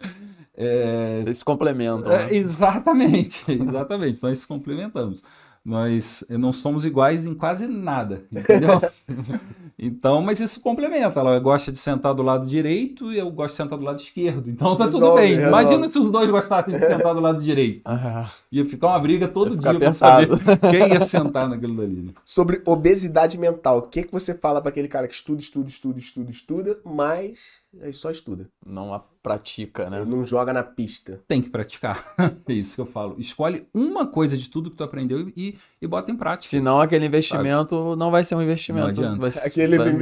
é, 0.56 1.22
Vocês 1.24 1.38
se 1.40 1.46
complementam. 1.46 2.12
é, 2.12 2.26
né? 2.26 2.36
exatamente, 2.36 3.46
exatamente. 3.50 4.22
Nós 4.22 4.40
se 4.40 4.48
complementamos. 4.48 5.24
Nós 5.64 6.24
não 6.30 6.54
somos 6.54 6.86
iguais 6.86 7.26
em 7.26 7.34
quase 7.34 7.68
nada, 7.68 8.26
entendeu? 8.32 8.82
Então, 9.80 10.22
mas 10.22 10.40
isso 10.40 10.60
complementa. 10.62 11.20
Ela 11.20 11.38
gosta 11.40 11.72
de 11.72 11.78
sentar 11.78 12.14
do 12.14 12.24
lado 12.24 12.48
direito 12.48 13.12
e 13.14 13.18
eu 13.20 13.30
gosto 13.30 13.52
de 13.52 13.58
sentar 13.58 13.78
do 13.78 13.86
lado 13.86 14.00
esquerdo. 14.00 14.50
Então 14.50 14.76
tá 14.76 14.86
tudo 14.86 15.00
Resolve, 15.00 15.22
bem. 15.22 15.36
resolve. 15.36 15.50
Imagina 15.50 15.88
se 15.88 16.00
os 16.00 16.10
dois 16.12 16.30
gostassem 16.30 16.74
de 16.74 16.80
sentar 16.80 17.14
do 17.14 17.20
lado 17.20 17.42
direito. 17.44 17.82
Ia 18.52 18.66
ficar 18.66 18.88
uma 18.88 19.00
briga 19.00 19.28
todo 19.28 19.56
dia 19.56 19.78
pra 19.78 19.94
saber 19.94 20.30
quem 20.72 20.94
ia 20.94 21.02
sentar 21.02 21.48
naquilo 21.48 21.76
dali. 21.76 22.02
né? 22.08 22.12
Sobre 22.26 22.62
obesidade 22.66 23.38
mental, 23.38 23.78
o 23.80 23.82
que, 23.84 24.04
que 24.04 24.12
você 24.12 24.34
fala 24.34 24.62
pra 24.62 24.70
aquele 24.70 24.88
cara 24.88 25.08
que 25.08 25.14
estuda, 25.14 25.40
estuda, 25.42 25.70
estuda, 25.70 26.00
estuda, 26.00 26.32
estuda, 26.32 26.80
mas 26.84 27.38
aí 27.82 27.94
só 27.94 28.10
estuda? 28.10 28.48
não 28.66 28.94
a 28.94 29.00
pratica, 29.28 29.90
né? 29.90 30.02
Ele 30.02 30.10
não 30.10 30.26
joga 30.26 30.54
na 30.54 30.64
pista. 30.64 31.20
Tem 31.28 31.42
que 31.42 31.50
praticar. 31.50 32.06
É 32.48 32.54
isso 32.54 32.76
que 32.76 32.82
eu 32.82 32.86
falo. 32.86 33.16
Escolhe 33.18 33.68
uma 33.74 34.06
coisa 34.08 34.38
de 34.38 34.50
tudo 34.50 34.70
que 34.72 34.78
tu 34.78 34.84
aprendeu 34.84 35.32
e, 35.36 35.56
e 35.82 35.88
bota 35.88 36.10
em 36.12 36.16
prática. 36.16 36.50
Senão 36.50 36.80
aquele 36.80 37.06
investimento 37.06 37.96
não 37.98 38.10
vai 38.10 38.24
ser 38.24 38.36
um 38.36 38.42
investimento. 38.42 38.86
Não 38.86 38.90
adianta. 38.92 39.18
vai 39.20 39.30
Aquele 39.46 39.78
vai- 39.78 39.92
do, 39.92 39.98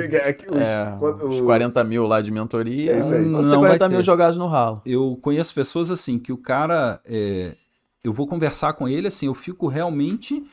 os, 0.52 0.60
é, 0.68 0.96
quando- 1.00 1.28
os 1.30 1.40
o- 1.40 1.46
40 1.46 1.84
mil 1.84 2.06
lá 2.06 2.22
de 2.22 2.30
mentoria. 2.32 2.94
É 2.94 3.00
isso 3.00 3.16
aí. 3.16 3.26
Não 3.26 3.42
vai 3.42 3.60
40 3.60 3.90
mil 3.90 3.98
ter. 4.00 4.04
jogados 4.04 4.38
no 4.38 4.48
ralo. 4.48 4.82
eu 4.86 5.18
conheço 5.22 5.54
pessoas 5.54 5.90
assim 5.90 6.20
que 6.20 6.32
o 6.32 6.38
cara 6.38 7.00
é, 7.06 7.52
eu 8.04 8.14
vou 8.14 8.28
conversar 8.28 8.74
com 8.74 8.88
ele 8.88 9.08
assim 9.08 9.26
eu 9.26 9.34
fico 9.34 9.68
realmente 9.68 10.44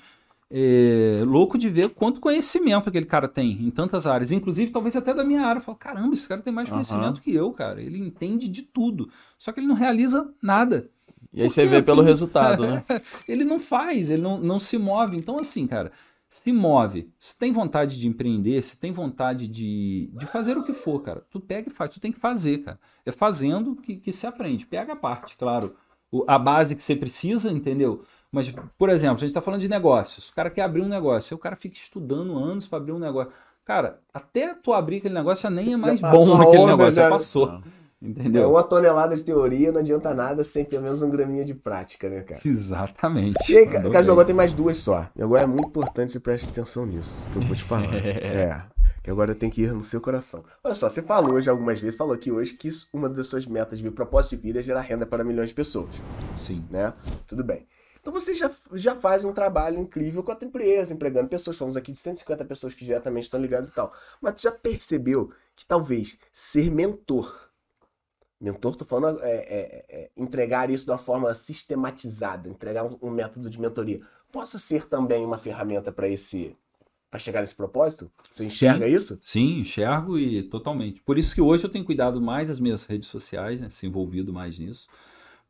é, 0.55 1.23
louco 1.25 1.57
de 1.57 1.69
ver 1.71 1.89
quanto 1.91 2.21
conhecimento 2.21 2.89
aquele 2.89 3.07
cara 3.07 3.27
tem 3.29 3.53
em 3.53 3.71
tantas 3.71 4.07
áreas 4.07 4.33
inclusive 4.33 4.71
talvez 4.71 4.95
até 4.97 5.15
da 5.15 5.25
minha 5.25 5.43
área 5.43 5.61
eu 5.61 5.65
falo 5.65 5.79
caramba 5.79 6.13
esse 6.15 6.29
cara 6.29 6.43
tem 6.43 6.53
mais 6.53 6.69
conhecimento 6.69 7.23
que 7.23 7.35
eu 7.35 7.51
cara 7.53 7.81
ele 7.81 7.99
entende 7.99 8.49
de 8.49 8.63
tudo 8.63 9.11
só 9.39 9.51
que 9.53 9.61
ele 9.61 9.67
não 9.67 9.75
realiza 9.75 10.33
nada 10.43 10.91
E 11.33 11.43
aí 11.43 11.49
Por 11.49 11.55
você 11.55 11.63
quê? 11.63 11.69
vê 11.69 11.83
pelo 11.83 12.03
resultado, 12.03 12.67
né? 12.67 12.85
ele 13.27 13.45
não 13.45 13.59
faz, 13.59 14.11
ele 14.11 14.23
não, 14.23 14.39
não 14.39 14.59
se 14.59 14.77
move. 14.79 15.17
Então, 15.17 15.39
assim, 15.39 15.67
cara, 15.67 15.91
se 16.29 16.53
move. 16.53 17.11
Se 17.19 17.39
tem 17.39 17.53
vontade 17.53 17.99
de 17.99 18.07
empreender, 18.07 18.63
se 18.63 18.79
tem 18.79 18.93
vontade 18.93 19.49
de, 19.49 20.11
de 20.15 20.27
fazer 20.27 20.59
o 20.59 20.63
que 20.63 20.73
for, 20.75 21.01
cara, 21.01 21.25
tu 21.31 21.41
pega 21.41 21.71
e 21.71 21.73
faz. 21.73 21.91
Tu 21.91 22.01
tem 22.01 22.13
que 22.13 22.21
fazer, 22.21 22.59
cara. 22.59 22.79
É 23.07 23.13
fazendo 23.13 23.75
que, 23.77 23.97
que 23.97 24.13
se 24.13 24.27
aprende. 24.27 24.67
Pega 24.67 24.93
a 24.93 24.97
parte, 24.97 25.37
claro. 25.37 25.75
O- 26.11 26.25
a 26.29 26.39
base 26.39 26.77
que 26.77 26.83
você 26.83 26.95
precisa, 26.95 27.51
entendeu? 27.51 28.05
Mas, 28.33 28.53
por 28.79 28.89
exemplo, 28.89 29.17
a 29.17 29.21
gente 29.21 29.29
está 29.29 29.43
falando 29.43 29.61
de 29.61 29.69
negócios. 29.69 30.31
O 30.31 30.35
cara 30.35 30.49
quer 30.49 30.63
abrir 30.63 30.81
um 30.81 30.89
negócio. 30.89 31.35
Aí 31.35 31.37
o 31.37 31.41
cara 31.41 31.55
fica 31.55 31.77
estudando 31.77 32.39
anos 32.39 32.67
para 32.67 32.79
abrir 32.79 32.93
um 32.93 32.99
negócio. 32.99 33.31
Cara, 33.65 34.01
até 34.13 34.55
tu 34.55 34.73
abrir 34.73 34.97
aquele 34.97 35.15
negócio 35.15 35.43
já 35.43 35.51
nem 35.51 35.75
é 35.75 35.77
mais 35.77 36.01
bom 36.01 36.35
a 36.35 36.39
naquele 36.39 36.63
onda, 36.63 36.71
negócio. 36.73 36.93
Já 36.95 37.03
já- 37.03 37.11
passou. 37.11 37.47
Não. 37.47 37.63
É 38.05 38.09
Entendeu? 38.09 38.51
uma 38.51 38.65
tonelada 38.65 39.15
de 39.15 39.23
teoria, 39.23 39.71
não 39.71 39.79
adianta 39.79 40.13
nada 40.13 40.43
sem 40.43 40.65
pelo 40.65 40.83
menos 40.83 41.03
um 41.03 41.09
graminha 41.11 41.45
de 41.45 41.55
prática, 41.55 42.09
né, 42.11 42.23
cara? 42.23 42.41
Exatamente. 42.45 43.53
E 43.53 43.57
aí, 43.59 43.69
agora 43.77 44.25
tem 44.25 44.35
mais 44.35 44.53
duas 44.53 44.79
só. 44.79 45.07
E 45.15 45.23
agora 45.23 45.45
é 45.45 45.47
muito 45.47 45.69
importante 45.69 46.11
você 46.11 46.19
prestar 46.19 46.51
atenção 46.51 46.85
nisso, 46.85 47.15
que 47.33 47.39
eu 47.39 47.43
vou 47.43 47.55
te 47.55 47.63
falar. 47.63 47.95
é. 47.95 48.61
Que 49.05 49.11
agora 49.11 49.35
tem 49.37 49.51
que 49.51 49.63
ir 49.63 49.73
no 49.73 49.85
seu 49.85 50.01
coração. 50.01 50.43
Olha 50.65 50.75
só, 50.75 50.89
você 50.89 51.03
falou 51.03 51.41
já 51.41 51.53
algumas 51.53 51.81
vezes, 51.81 51.97
falou 51.97 52.15
aqui 52.15 52.33
hoje 52.33 52.55
que 52.55 52.71
uma 52.93 53.09
das 53.09 53.29
suas 53.29 53.47
metas 53.47 53.79
de 53.79 53.91
propósito 53.91 54.37
de 54.37 54.43
vida 54.43 54.59
é 54.61 54.63
gerar 54.63 54.81
renda 54.81 55.05
para 55.07 55.23
milhões 55.23 55.49
de 55.51 55.55
pessoas, 55.55 55.91
Sim. 56.37 56.65
né? 56.71 56.93
Tudo 57.27 57.45
bem. 57.45 57.67
Então 58.03 58.13
você 58.13 58.35
já, 58.35 58.51
já 58.73 58.97
faz 58.97 59.25
um 59.25 59.33
trabalho 59.33 59.79
incrível 59.79 60.25
com 60.25 60.33
a 60.33 60.35
tua 60.35 60.49
empresa, 60.49 60.93
empregando 60.93 61.29
pessoas. 61.29 61.57
Falamos 61.57 61.77
aqui 61.77 61.93
de 61.93 61.99
150 61.99 62.45
pessoas 62.45 62.75
que 62.75 62.85
diretamente 62.85 63.25
estão 63.25 63.41
ligadas 63.41 63.69
e 63.69 63.73
tal. 63.73 63.93
Mas 64.21 64.35
tu 64.35 64.43
já 64.43 64.51
percebeu 64.51 65.33
que 65.55 65.65
talvez 65.65 66.19
ser 66.33 66.69
mentor. 66.69 67.49
Mentor, 68.41 68.75
tô 68.75 68.85
falando 68.85 69.23
é, 69.23 69.37
é, 69.37 69.85
é, 69.89 70.11
entregar 70.17 70.69
isso 70.69 70.85
de 70.85 70.91
uma 70.91 70.99
forma 70.99 71.33
sistematizada, 71.33 72.49
entregar 72.49 72.83
um, 72.83 72.99
um 73.01 73.11
método 73.11 73.49
de 73.49 73.61
mentoria, 73.61 74.01
possa 74.33 74.59
ser 74.59 74.89
também 74.89 75.25
uma 75.25 75.39
ferramenta 75.39 75.93
para 75.93 76.09
esse 76.09 76.57
para 77.09 77.21
chegar 77.21 77.41
nesse 77.41 77.55
propósito? 77.55 78.11
Você 78.33 78.47
enxerga 78.47 78.87
Sim. 78.87 78.93
isso? 78.93 79.19
Sim, 79.23 79.59
enxergo 79.61 80.19
e 80.19 80.43
totalmente. 80.45 81.03
Por 81.03 81.19
isso 81.19 81.35
que 81.35 81.43
hoje 81.43 81.63
eu 81.63 81.69
tenho 81.71 81.85
cuidado 81.85 82.21
mais 82.23 82.49
das 82.49 82.59
minhas 82.59 82.85
redes 82.85 83.09
sociais, 83.09 83.61
né? 83.61 83.69
Se 83.69 83.87
envolvido 83.87 84.33
mais 84.33 84.59
nisso. 84.59 84.89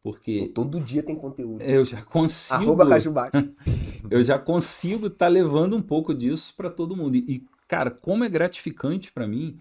Porque 0.03 0.51
Todo 0.55 0.81
dia 0.81 1.03
tem 1.03 1.15
conteúdo. 1.15 1.63
eu 1.63 1.85
já 1.85 2.03
consigo. 2.03 2.63
Arroba 2.63 2.89
Cajubate. 2.89 3.55
eu 4.11 4.23
já 4.23 4.39
consigo 4.39 5.07
estar 5.07 5.29
levando 5.29 5.77
um 5.77 5.83
pouco 5.83 6.13
disso 6.15 6.55
para 6.57 6.69
todo 6.69 6.97
mundo. 6.97 7.17
E, 7.17 7.45
cara, 7.69 7.91
como 7.91 8.25
é 8.25 8.29
gratificante 8.29 9.13
para 9.13 9.27
mim 9.27 9.59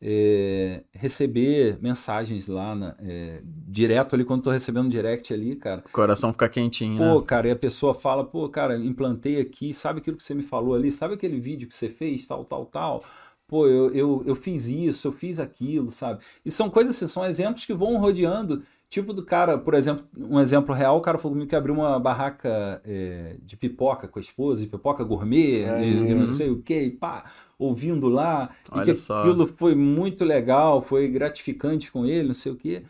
é, 0.00 0.82
receber 0.92 1.78
mensagens 1.80 2.46
lá, 2.46 2.74
na- 2.74 2.94
é, 2.98 3.40
direto 3.44 4.14
ali, 4.14 4.24
quando 4.24 4.42
tô 4.42 4.50
recebendo 4.50 4.86
um 4.86 4.88
direct 4.90 5.32
ali, 5.32 5.56
cara. 5.56 5.82
O 5.86 5.90
coração 5.90 6.32
fica 6.32 6.48
quentinho, 6.48 6.98
Pô, 6.98 7.20
né? 7.20 7.26
cara, 7.26 7.48
e 7.48 7.50
a 7.50 7.56
pessoa 7.56 7.94
fala, 7.94 8.24
pô, 8.24 8.48
cara, 8.48 8.76
implantei 8.78 9.40
aqui, 9.40 9.72
sabe 9.72 10.00
aquilo 10.00 10.16
que 10.16 10.22
você 10.24 10.34
me 10.34 10.42
falou 10.42 10.74
ali? 10.74 10.92
Sabe 10.92 11.14
aquele 11.14 11.40
vídeo 11.40 11.66
que 11.68 11.74
você 11.74 11.88
fez, 11.88 12.26
tal, 12.26 12.44
tal, 12.44 12.66
tal? 12.66 13.04
Pô, 13.46 13.66
eu, 13.66 13.90
eu, 13.94 14.22
eu 14.26 14.34
fiz 14.34 14.66
isso, 14.66 15.08
eu 15.08 15.12
fiz 15.12 15.38
aquilo, 15.38 15.90
sabe? 15.90 16.22
E 16.44 16.50
são 16.50 16.68
coisas 16.68 16.96
assim, 16.96 17.06
são 17.08 17.24
exemplos 17.24 17.64
que 17.64 17.74
vão 17.74 17.96
rodeando. 17.98 18.62
Tipo 18.90 19.12
do 19.12 19.24
cara, 19.24 19.58
por 19.58 19.74
exemplo, 19.74 20.06
um 20.16 20.38
exemplo 20.38 20.72
real, 20.72 20.96
o 20.98 21.00
cara 21.00 21.18
falou 21.18 21.32
comigo 21.32 21.50
que 21.50 21.56
abriu 21.56 21.74
uma 21.74 21.98
barraca 21.98 22.80
é, 22.84 23.36
de 23.42 23.56
pipoca 23.56 24.06
com 24.06 24.20
a 24.20 24.22
esposa, 24.22 24.62
de 24.62 24.68
pipoca 24.68 25.02
gourmet, 25.02 25.64
e, 25.82 26.10
e 26.10 26.14
não 26.14 26.26
sei 26.26 26.50
o 26.50 26.62
que, 26.62 26.90
pá, 26.90 27.24
ouvindo 27.58 28.08
lá, 28.08 28.50
Olha 28.70 28.82
e 28.82 28.86
que 28.86 28.96
só. 28.96 29.20
aquilo 29.20 29.46
foi 29.48 29.74
muito 29.74 30.24
legal, 30.24 30.80
foi 30.80 31.08
gratificante 31.08 31.90
com 31.90 32.06
ele, 32.06 32.28
não 32.28 32.34
sei 32.34 32.52
o 32.52 32.56
quê. 32.56 32.84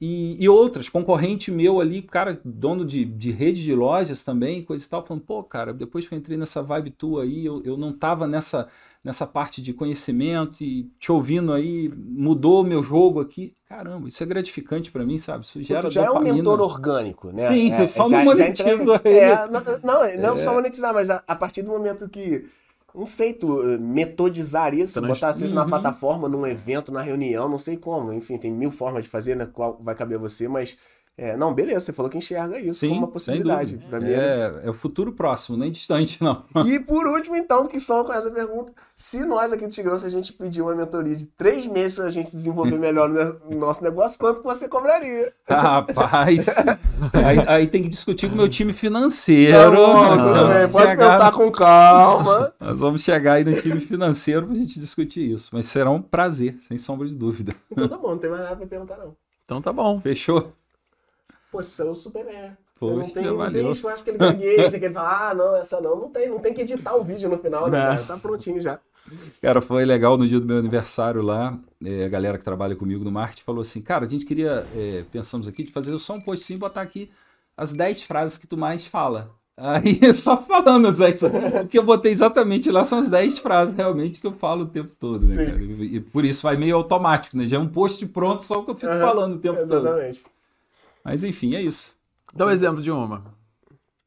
E, 0.00 0.42
e 0.42 0.48
outras, 0.48 0.88
concorrente 0.88 1.50
meu 1.52 1.80
ali, 1.80 2.02
cara, 2.02 2.40
dono 2.44 2.84
de, 2.84 3.04
de 3.04 3.30
rede 3.30 3.62
de 3.62 3.72
lojas 3.72 4.24
também, 4.24 4.64
coisa 4.64 4.84
e 4.84 4.88
tal, 4.88 5.06
falando, 5.06 5.22
pô, 5.24 5.44
cara, 5.44 5.72
depois 5.72 6.08
que 6.08 6.14
eu 6.14 6.18
entrei 6.18 6.36
nessa 6.36 6.60
vibe 6.60 6.90
tua 6.90 7.22
aí, 7.22 7.44
eu, 7.46 7.62
eu 7.64 7.76
não 7.76 7.92
tava 7.92 8.26
nessa, 8.26 8.68
nessa 9.04 9.26
parte 9.26 9.60
de 9.60 9.72
conhecimento 9.72 10.62
e 10.62 10.84
te 10.98 11.10
ouvindo 11.10 11.52
aí, 11.52 11.92
mudou 11.96 12.62
meu 12.62 12.82
jogo 12.82 13.20
aqui. 13.20 13.54
Caramba, 13.68 14.08
isso 14.08 14.22
é 14.22 14.26
gratificante 14.26 14.92
pra 14.92 15.04
mim, 15.04 15.18
sabe? 15.18 15.44
Isso 15.44 15.60
gera 15.62 15.88
Tu 15.88 15.90
já 15.94 16.02
é 16.02 16.04
um 16.04 16.14
dopamina. 16.14 16.34
mentor 16.36 16.60
orgânico, 16.60 17.32
né? 17.32 17.50
Sim, 17.50 17.72
é, 17.72 17.82
eu 17.82 17.86
só 17.86 18.08
já- 18.08 18.20
ele. 18.20 19.18
É, 19.18 19.48
não, 19.48 19.60
não, 19.82 20.16
não 20.30 20.38
só 20.38 20.52
monetizar, 20.54 20.94
mas 20.94 21.10
a, 21.10 21.22
a 21.26 21.34
partir 21.34 21.62
do 21.62 21.68
momento 21.70 22.08
que, 22.08 22.44
não 22.94 23.06
sei, 23.06 23.32
tu 23.32 23.48
metodizar 23.80 24.74
isso, 24.74 25.00
Trans- 25.00 25.14
botar 25.14 25.30
isso 25.30 25.54
na 25.54 25.62
Uhum. 25.64 25.68
plataforma, 25.68 26.28
num 26.28 26.46
evento, 26.46 26.92
na 26.92 27.00
reunião, 27.02 27.48
não 27.48 27.58
sei 27.58 27.76
como. 27.76 28.12
Enfim, 28.12 28.38
tem 28.38 28.52
mil 28.52 28.70
formas 28.70 29.04
de 29.04 29.10
fazer, 29.10 29.34
né? 29.34 29.46
Qual 29.52 29.78
vai 29.82 29.94
caber 29.94 30.16
a 30.18 30.20
você, 30.20 30.46
mas. 30.48 30.76
É, 31.16 31.36
não, 31.36 31.52
beleza, 31.52 31.80
você 31.80 31.92
falou 31.92 32.10
que 32.10 32.16
enxerga 32.18 32.58
isso 32.58 32.80
Sim, 32.80 32.88
como 32.88 33.00
uma 33.02 33.08
possibilidade. 33.08 33.76
Pra 33.90 34.00
mim, 34.00 34.10
é- 34.10 34.60
É, 34.64 34.66
é 34.66 34.70
o 34.70 34.74
futuro 34.74 35.12
próximo, 35.12 35.56
nem 35.58 35.70
distante, 35.70 36.22
não. 36.22 36.44
E 36.66 36.78
por 36.80 37.06
último, 37.06 37.36
então, 37.36 37.66
que 37.66 37.78
só 37.80 38.02
com 38.02 38.12
essa 38.12 38.30
pergunta, 38.30 38.72
se 38.96 39.24
nós 39.24 39.52
aqui 39.52 39.66
do 39.66 39.72
Tigrão, 39.72 39.98
se 39.98 40.06
a 40.06 40.10
gente 40.10 40.32
pedir 40.32 40.62
uma 40.62 40.74
mentoria 40.74 41.14
de 41.14 41.26
três 41.26 41.66
meses 41.66 41.92
pra 41.94 42.08
gente 42.10 42.30
desenvolver 42.30 42.78
melhor 42.78 43.10
o 43.46 43.54
nosso 43.54 43.84
negócio, 43.84 44.18
quanto 44.18 44.38
que 44.40 44.44
você 44.46 44.68
cobraria? 44.68 45.32
Rapaz, 45.48 46.46
aí, 47.12 47.38
aí 47.46 47.66
tem 47.66 47.82
que 47.82 47.88
discutir 47.90 48.28
com 48.28 48.34
o 48.34 48.38
meu 48.38 48.48
time 48.48 48.72
financeiro. 48.72 49.52
Tá 49.76 50.16
tudo 50.16 50.22
vamos 50.34 50.54
bem, 50.54 50.68
pode 50.68 50.88
chegar- 50.90 51.10
pensar 51.12 51.32
com 51.32 51.50
calma. 51.52 52.52
Nós 52.58 52.80
vamos 52.80 53.02
chegar 53.02 53.34
aí 53.34 53.44
no 53.44 53.54
time 53.60 53.80
financeiro 53.80 54.46
pra 54.46 54.54
gente 54.54 54.80
discutir 54.80 55.30
isso. 55.30 55.50
Mas 55.52 55.66
será 55.66 55.90
um 55.90 56.00
prazer, 56.00 56.56
sem 56.62 56.78
sombra 56.78 57.06
de 57.06 57.14
dúvida. 57.14 57.54
Então 57.70 57.88
tá 57.88 57.98
bom, 57.98 58.10
não 58.10 58.18
tem 58.18 58.30
mais 58.30 58.42
nada 58.42 58.56
pra 58.56 58.66
perguntar, 58.66 58.96
não. 58.96 59.14
Então 59.44 59.60
tá 59.60 59.72
bom. 59.72 60.00
Fechou? 60.00 60.52
É 61.54 61.84
o 61.84 61.94
Superman. 61.94 62.56
Você 62.74 62.78
Poxa, 62.78 62.96
não 62.96 63.08
tem, 63.10 63.24
não 63.24 63.52
tem 63.52 63.68
resposta 63.68 64.02
que 64.02 64.10
ele 64.10 64.18
gagueja, 64.18 64.78
que 64.78 64.84
ele 64.84 64.94
fala, 64.94 65.30
ah, 65.30 65.34
não, 65.34 65.56
essa 65.56 65.80
não. 65.80 65.96
Não 65.96 66.08
tem, 66.08 66.28
não 66.28 66.38
tem 66.38 66.52
que 66.52 66.62
editar 66.62 66.94
o 66.96 67.04
vídeo 67.04 67.28
no 67.28 67.38
final, 67.38 67.68
né? 67.68 67.78
Cara? 67.78 68.02
Tá 68.02 68.16
prontinho 68.16 68.60
já. 68.60 68.80
Cara, 69.40 69.60
foi 69.60 69.84
legal 69.84 70.16
no 70.16 70.26
dia 70.26 70.40
do 70.40 70.46
meu 70.46 70.58
aniversário 70.58 71.22
lá. 71.22 71.58
é, 71.84 72.04
a 72.04 72.08
galera 72.08 72.38
que 72.38 72.44
trabalha 72.44 72.74
comigo 72.74 73.04
no 73.04 73.12
marketing 73.12 73.42
falou 73.42 73.60
assim: 73.60 73.82
Cara, 73.82 74.06
a 74.06 74.08
gente 74.08 74.24
queria, 74.24 74.66
é, 74.74 75.04
pensamos 75.12 75.46
aqui, 75.46 75.64
de 75.64 75.72
fazer 75.72 75.96
só 75.98 76.14
um 76.14 76.20
postinho 76.20 76.56
e 76.56 76.60
botar 76.60 76.80
aqui 76.80 77.10
as 77.56 77.72
10 77.72 78.04
frases 78.04 78.38
que 78.38 78.46
tu 78.46 78.56
mais 78.56 78.86
fala. 78.86 79.30
Aí, 79.56 80.00
só 80.14 80.36
falando 80.42 80.90
10. 80.90 81.22
O 81.64 81.68
que 81.68 81.78
eu 81.78 81.82
botei 81.82 82.10
exatamente 82.10 82.70
lá 82.70 82.84
são 82.84 82.98
as 82.98 83.08
10 83.08 83.38
frases 83.38 83.76
realmente 83.76 84.20
que 84.20 84.26
eu 84.26 84.32
falo 84.32 84.62
o 84.64 84.68
tempo 84.68 84.94
todo, 84.98 85.26
né? 85.26 85.56
E, 85.80 86.00
por 86.00 86.24
isso 86.24 86.42
vai 86.42 86.56
meio 86.56 86.76
automático, 86.76 87.36
né? 87.36 87.46
Já 87.46 87.58
é 87.58 87.60
um 87.60 87.68
post 87.68 88.04
pronto, 88.06 88.42
só 88.44 88.60
o 88.60 88.64
que 88.64 88.70
eu 88.70 88.74
fico 88.74 88.90
Aham, 88.90 89.00
falando 89.00 89.34
o 89.34 89.38
tempo 89.38 89.60
todo. 89.66 89.86
Exatamente. 89.86 90.24
Mas 91.04 91.24
enfim, 91.24 91.54
é 91.54 91.60
isso. 91.62 91.94
Dá 92.34 92.46
um 92.46 92.50
exemplo 92.50 92.82
de 92.82 92.90
uma. 92.90 93.24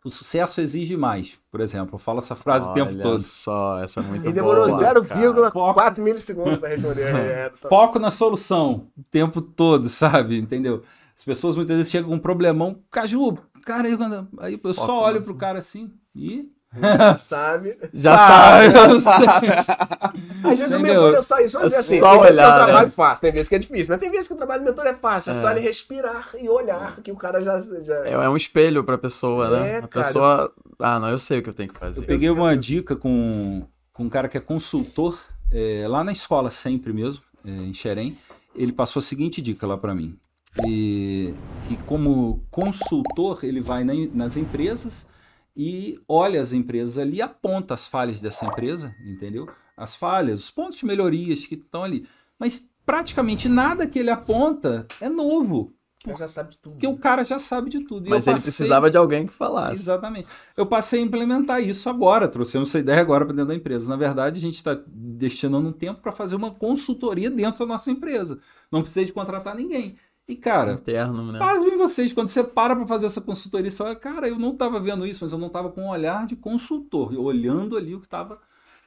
O 0.04 0.10
sucesso 0.10 0.62
exige 0.62 0.96
mais, 0.96 1.40
por 1.52 1.60
exemplo. 1.62 1.96
Eu 1.96 2.00
falo 2.00 2.20
essa 2.20 2.36
frase 2.36 2.70
o 2.70 2.74
tempo 2.74 2.92
Olha 2.94 3.02
todo. 3.04 3.20
só, 3.22 3.80
essa 3.82 4.00
é 4.02 4.04
muito 4.04 4.24
Ele 4.26 4.34
demorou 4.34 4.68
boa, 4.68 4.80
cara. 4.80 5.02
0,4 5.02 6.00
milissegundos 6.00 6.60
pra 6.60 6.70
responder. 6.70 7.16
É, 7.16 7.50
tá- 7.50 7.68
Foco 7.70 7.98
na 7.98 8.12
solução 8.12 8.88
o 8.96 9.04
tempo 9.10 9.42
todo, 9.42 9.90
sabe? 9.90 10.38
Entendeu? 10.38 10.84
As 11.18 11.24
pessoas 11.24 11.56
muitas 11.56 11.76
vezes 11.78 11.92
chegam 11.92 12.10
com 12.10 12.16
um 12.18 12.20
problemão. 12.20 12.80
Caju, 12.92 13.36
cara, 13.66 13.88
aí, 13.88 13.98
quando- 13.98 14.28
aí 14.38 14.60
eu 14.64 14.74
só 14.76 15.02
olho 15.06 15.22
pro 15.24 15.36
cara 15.36 15.58
assim 15.60 15.92
e. 16.16 16.52
Sabe? 17.20 17.78
Já 17.94 18.16
Ah, 18.16 18.70
sabe. 18.70 18.94
eu 18.94 19.02
sei. 19.02 20.52
Às 20.52 20.60
vezes 20.60 20.74
o 20.74 20.80
mentor 20.80 21.16
é 21.16 21.22
só 21.22 21.40
isso. 21.40 21.58
Vamos 21.58 21.74
É 21.74 21.78
dizer 21.78 21.94
assim, 21.94 22.00
só 22.00 22.12
tem 22.14 22.22
vezes 22.22 22.36
que 22.38 22.42
é 22.42 22.46
olhar, 22.48 22.58
né? 22.60 22.64
trabalho 22.66 22.92
fácil, 22.92 23.22
tem 23.22 23.32
vezes 23.32 23.50
que 23.50 23.56
é 23.56 23.60
difícil, 23.60 23.86
mas 23.90 24.00
tem 24.00 24.12
vezes 24.12 24.28
que 24.28 24.34
o 24.34 24.38
trabalho 24.38 24.62
do 24.64 24.66
mentor 24.66 24.86
é 24.88 24.94
fácil. 24.94 25.32
É, 25.32 25.34
só 25.34 25.50
É. 25.50 25.52
ele 25.54 25.62
respirar 25.62 26.30
e 26.40 26.50
olhar, 26.50 26.98
que 27.02 27.12
o 27.12 27.16
cara 27.16 27.42
já. 27.42 27.60
já... 27.62 28.06
É, 28.06 28.12
é 28.14 28.30
um 28.30 28.38
espelho 28.38 28.84
pra 28.84 28.98
pessoa, 28.98 29.50
né? 29.50 29.72
É, 29.72 29.78
a 29.78 29.88
cara, 29.88 30.06
pessoa. 30.06 30.52
Ah, 30.80 31.00
não, 31.00 31.10
eu 31.10 31.20
sei 31.20 31.40
o 31.40 31.44
que 31.44 31.50
eu 31.50 31.54
tenho 31.54 31.70
que 31.72 31.80
fazer. 31.80 32.02
Eu 32.02 32.06
peguei 32.08 32.28
sinto 32.30 32.38
uma 32.42 32.58
dica 32.58 32.96
com, 32.96 33.66
com 33.94 34.04
um 34.04 34.10
cara 34.10 34.28
que 34.28 34.38
é 34.38 34.42
consultor, 34.42 35.18
é, 35.52 35.86
lá 35.88 36.04
na 36.04 36.12
escola 36.12 36.52
sempre 36.52 36.92
mesmo, 36.92 37.24
é, 37.46 37.50
em 37.50 37.74
Xerém. 37.74 38.18
Ele 38.56 38.72
passou 38.72 39.00
a 39.00 39.04
seguinte 39.04 39.42
dica 39.42 39.66
lá 39.68 39.78
para 39.78 39.94
mim. 39.96 40.18
E, 40.66 41.34
que 41.68 41.76
como 41.86 42.42
consultor, 42.50 43.40
ele 43.44 43.60
vai 43.60 43.84
na- 43.84 43.94
nas 44.14 44.38
empresas 44.38 45.10
e 45.56 46.00
olha 46.08 46.42
as 46.42 46.52
empresas 46.54 46.98
ali, 46.98 47.22
aponta 47.22 47.74
as 47.74 47.88
falhas 47.88 48.20
dessa 48.22 48.46
empresa, 48.46 48.94
entendeu? 49.06 49.48
As 49.78 49.96
falhas, 49.96 50.40
os 50.40 50.52
pontos 50.52 50.78
de 50.80 50.86
melhorias 50.86 51.46
que 51.46 51.56
estão 51.56 51.84
ali. 51.84 52.06
Mas 52.40 52.70
praticamente 52.86 53.48
nada 53.50 53.88
que 53.88 53.98
ele 54.00 54.10
aponta 54.10 54.88
é 55.02 55.10
novo, 55.10 55.74
Ele 56.06 56.16
já 56.18 56.28
sabe 56.28 56.52
de 56.52 56.58
tudo. 56.60 56.74
porque 56.74 56.86
o 56.88 56.98
cara 56.98 57.24
já 57.24 57.40
sabe 57.40 57.70
de 57.70 57.80
tudo. 57.86 58.06
E 58.06 58.10
Mas 58.10 58.28
eu 58.28 58.32
ele 58.34 58.38
passei- 58.40 58.52
precisava 58.52 58.92
de 58.92 58.98
alguém 58.98 59.26
que 59.26 59.34
falasse. 59.34 59.82
Exatamente. 59.82 60.30
Eu 60.56 60.66
passei 60.68 61.00
a 61.02 61.04
implementar 61.04 61.62
isso 61.64 61.90
agora, 61.90 62.28
trouxemos 62.28 62.70
essa 62.70 62.78
ideia 62.80 63.02
agora 63.02 63.26
para 63.26 63.34
dentro 63.34 63.48
da 63.50 63.56
empresa. 63.56 63.90
Na 63.90 63.96
verdade, 63.96 64.38
a 64.38 64.42
gente 64.42 64.56
está 64.56 64.78
destinando 64.88 65.68
um 65.70 65.74
tempo 65.74 66.02
para 66.02 66.12
fazer 66.12 66.36
uma 66.36 66.52
consultoria 66.52 67.32
dentro 67.32 67.60
da 67.66 67.74
nossa 67.74 67.90
empresa. 67.90 68.38
Não 68.72 68.82
precisei 68.82 69.06
de 69.06 69.14
contratar 69.14 69.56
ninguém. 69.56 69.98
E, 70.28 70.36
cara, 70.36 70.74
Interno, 70.74 71.32
né? 71.32 71.38
pasmem 71.38 71.78
vocês, 71.78 72.12
quando 72.12 72.30
você 72.30 72.44
para 72.44 72.76
para 72.76 72.88
fazer 72.88 73.06
essa 73.06 73.22
consultoria, 73.22 73.70
você 73.70 73.84
olha, 73.84 73.96
cara, 73.96 74.28
eu 74.28 74.40
não 74.40 74.54
estava 74.54 74.80
vendo 74.80 75.06
isso, 75.06 75.24
mas 75.24 75.32
eu 75.32 75.38
não 75.38 75.48
estava 75.48 75.70
com 75.70 75.82
um 75.84 75.90
olhar 75.90 76.26
de 76.26 76.36
consultor, 76.36 77.14
olhando 77.20 77.78
ali 77.78 77.94
o 77.94 78.00
que 78.00 78.08
estava. 78.08 78.40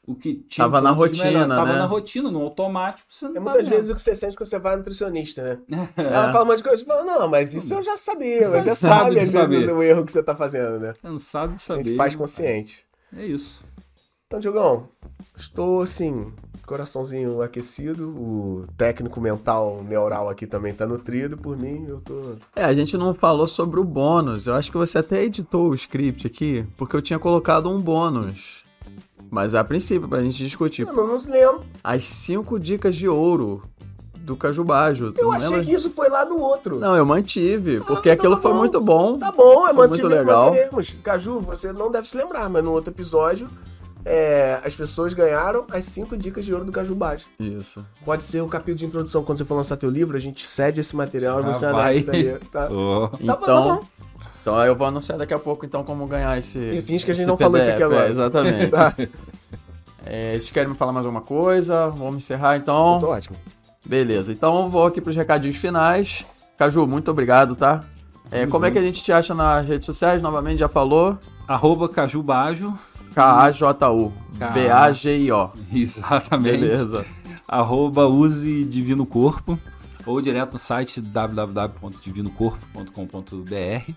O 0.04 0.14
que 0.14 0.36
tinha 0.48 0.64
Tava 0.64 0.80
na 0.80 0.90
rotina, 0.90 1.46
Tava 1.46 1.72
né? 1.74 1.78
na 1.78 1.84
rotina, 1.84 2.30
no 2.30 2.40
automático, 2.40 3.06
você 3.12 3.26
não 3.26 3.32
É 3.32 3.34
tá 3.34 3.40
muitas 3.42 3.68
vendo. 3.68 3.74
vezes 3.76 3.90
o 3.90 3.94
que 3.94 4.00
você 4.00 4.14
sente 4.14 4.36
quando 4.36 4.48
você 4.48 4.58
vai 4.58 4.72
ao 4.72 4.78
nutricionista, 4.78 5.42
né? 5.42 5.58
É. 5.98 6.02
Ela 6.02 6.32
fala 6.32 6.44
um 6.44 6.48
monte 6.48 6.56
de 6.58 6.64
coisa 6.64 6.82
e 6.82 6.86
fala, 6.86 7.04
não, 7.04 7.28
mas 7.28 7.54
isso 7.54 7.74
eu 7.74 7.82
já 7.82 7.94
sabia, 7.94 8.48
mas 8.48 8.64
você 8.64 8.70
Cansado 8.70 9.04
sabe 9.04 9.20
às 9.20 9.28
vezes 9.30 9.64
saber. 9.66 9.76
o 9.76 9.82
erro 9.82 10.04
que 10.06 10.10
você 10.12 10.22
tá 10.22 10.34
fazendo, 10.34 10.80
né? 10.80 10.94
Cansado 11.02 11.50
de 11.50 11.56
A 11.56 11.58
saber. 11.58 11.84
gente 11.84 11.96
faz 11.96 12.16
consciente. 12.16 12.86
É 13.14 13.26
isso. 13.26 13.62
Então, 14.28 14.40
Diogão, 14.40 14.90
estou 15.34 15.80
assim, 15.80 16.30
coraçãozinho 16.66 17.40
aquecido, 17.40 18.10
o 18.10 18.66
técnico 18.76 19.18
mental 19.22 19.82
neural 19.82 20.28
aqui 20.28 20.46
também 20.46 20.74
tá 20.74 20.86
nutrido, 20.86 21.38
por 21.38 21.56
mim 21.56 21.86
eu 21.88 21.98
tô. 22.02 22.36
É, 22.54 22.62
a 22.62 22.74
gente 22.74 22.94
não 22.98 23.14
falou 23.14 23.48
sobre 23.48 23.80
o 23.80 23.84
bônus. 23.84 24.46
Eu 24.46 24.52
acho 24.52 24.70
que 24.70 24.76
você 24.76 24.98
até 24.98 25.22
editou 25.22 25.70
o 25.70 25.74
script 25.74 26.26
aqui, 26.26 26.66
porque 26.76 26.94
eu 26.94 27.00
tinha 27.00 27.18
colocado 27.18 27.70
um 27.70 27.80
bônus. 27.80 28.64
Mas 29.30 29.54
a 29.54 29.64
princípio, 29.64 30.06
pra 30.06 30.20
gente 30.20 30.36
discutir. 30.36 30.86
Eu 30.86 30.92
não 30.92 31.16
lembro. 31.16 31.64
As 31.82 32.04
cinco 32.04 32.60
dicas 32.60 32.96
de 32.96 33.08
ouro 33.08 33.62
do 34.14 34.36
Cajubajo. 34.36 35.14
Eu 35.16 35.32
achei 35.32 35.48
lembra? 35.48 35.64
que 35.64 35.72
isso 35.72 35.88
foi 35.92 36.10
lá 36.10 36.26
do 36.26 36.38
outro. 36.38 36.78
Não, 36.78 36.94
eu 36.94 37.06
mantive, 37.06 37.78
porque 37.80 38.10
então 38.10 38.12
aquilo 38.12 38.36
tá 38.36 38.42
foi 38.42 38.52
muito 38.52 38.78
bom. 38.78 39.18
Tá 39.18 39.32
bom, 39.32 39.66
eu 39.66 39.74
Foi 39.74 39.86
mantive, 39.86 40.02
muito 40.02 40.06
legal. 40.06 40.50
manteremos. 40.50 40.94
Caju, 41.02 41.40
você 41.40 41.72
não 41.72 41.90
deve 41.90 42.06
se 42.06 42.14
lembrar, 42.14 42.50
mas 42.50 42.62
no 42.62 42.72
outro 42.72 42.92
episódio, 42.92 43.48
é, 44.08 44.60
as 44.64 44.74
pessoas 44.74 45.12
ganharam 45.12 45.64
as 45.70 45.84
cinco 45.84 46.16
dicas 46.16 46.44
de 46.44 46.52
ouro 46.54 46.64
do 46.64 46.72
Caju 46.72 46.94
Baixo. 46.94 47.26
Isso. 47.38 47.84
Pode 48.04 48.24
ser 48.24 48.40
o 48.40 48.48
capítulo 48.48 48.76
de 48.76 48.86
introdução, 48.86 49.22
quando 49.22 49.38
você 49.38 49.44
for 49.44 49.54
lançar 49.56 49.76
teu 49.76 49.90
livro, 49.90 50.16
a 50.16 50.20
gente 50.20 50.46
cede 50.46 50.80
esse 50.80 50.96
material 50.96 51.40
e 51.40 51.44
Ah, 51.44 51.46
você 51.52 51.66
vai. 51.70 51.90
anexa 51.92 52.12
aí, 52.12 52.38
tá? 52.50 52.68
Ó. 52.72 53.08
Tá 53.08 53.16
bom, 53.18 53.26
tá 53.26 53.34
Então, 53.42 53.62
bom. 53.76 53.84
Então 54.40 54.64
eu 54.64 54.74
vou 54.74 54.86
anunciar 54.86 55.18
daqui 55.18 55.34
a 55.34 55.38
pouco 55.38 55.66
então 55.66 55.84
como 55.84 56.06
ganhar 56.06 56.38
esse. 56.38 56.58
E 56.58 56.80
finge 56.80 57.04
que 57.04 57.10
a 57.10 57.14
gente 57.14 57.26
não 57.26 57.36
falou 57.36 57.58
isso 57.60 57.68
aqui 57.70 57.78
PDF, 57.80 57.92
agora. 57.92 58.06
é, 58.06 58.10
exatamente. 58.10 58.70
Tá. 58.70 58.94
É, 60.10 60.30
vocês 60.32 60.48
querem 60.50 60.70
me 60.70 60.76
falar 60.76 60.90
mais 60.92 61.04
alguma 61.04 61.20
coisa? 61.20 61.88
Vamos 61.88 62.16
encerrar 62.24 62.54
Eu 62.56 62.60
então. 62.62 62.98
Tô 63.00 63.08
ótimo. 63.10 63.36
Beleza, 63.84 64.32
então 64.32 64.62
eu 64.64 64.70
vou 64.70 64.86
aqui 64.86 65.02
pros 65.02 65.14
recadinhos 65.14 65.56
finais. 65.56 66.24
Caju, 66.56 66.86
muito 66.86 67.10
obrigado, 67.10 67.54
tá? 67.54 67.84
É, 68.30 68.46
como 68.46 68.64
é 68.64 68.70
que 68.70 68.78
a 68.78 68.82
gente 68.82 69.02
te 69.02 69.12
acha 69.12 69.34
nas 69.34 69.66
redes 69.68 69.84
sociais? 69.84 70.22
Novamente 70.22 70.60
já 70.60 70.68
falou. 70.68 71.18
Arroba 71.46 71.88
Cajubajo. 71.90 72.72
K-A-J-U. 73.18 74.12
B-A-G-I-O. 74.54 75.50
Exatamente. 75.74 76.58
Beleza. 76.58 77.04
Arroba 77.48 78.06
use 78.06 78.64
Divino 78.64 79.04
Corpo. 79.04 79.58
Ou 80.06 80.22
direto 80.22 80.52
no 80.52 80.58
site 80.58 81.00
www.divinocorpo.com.br. 81.00 83.92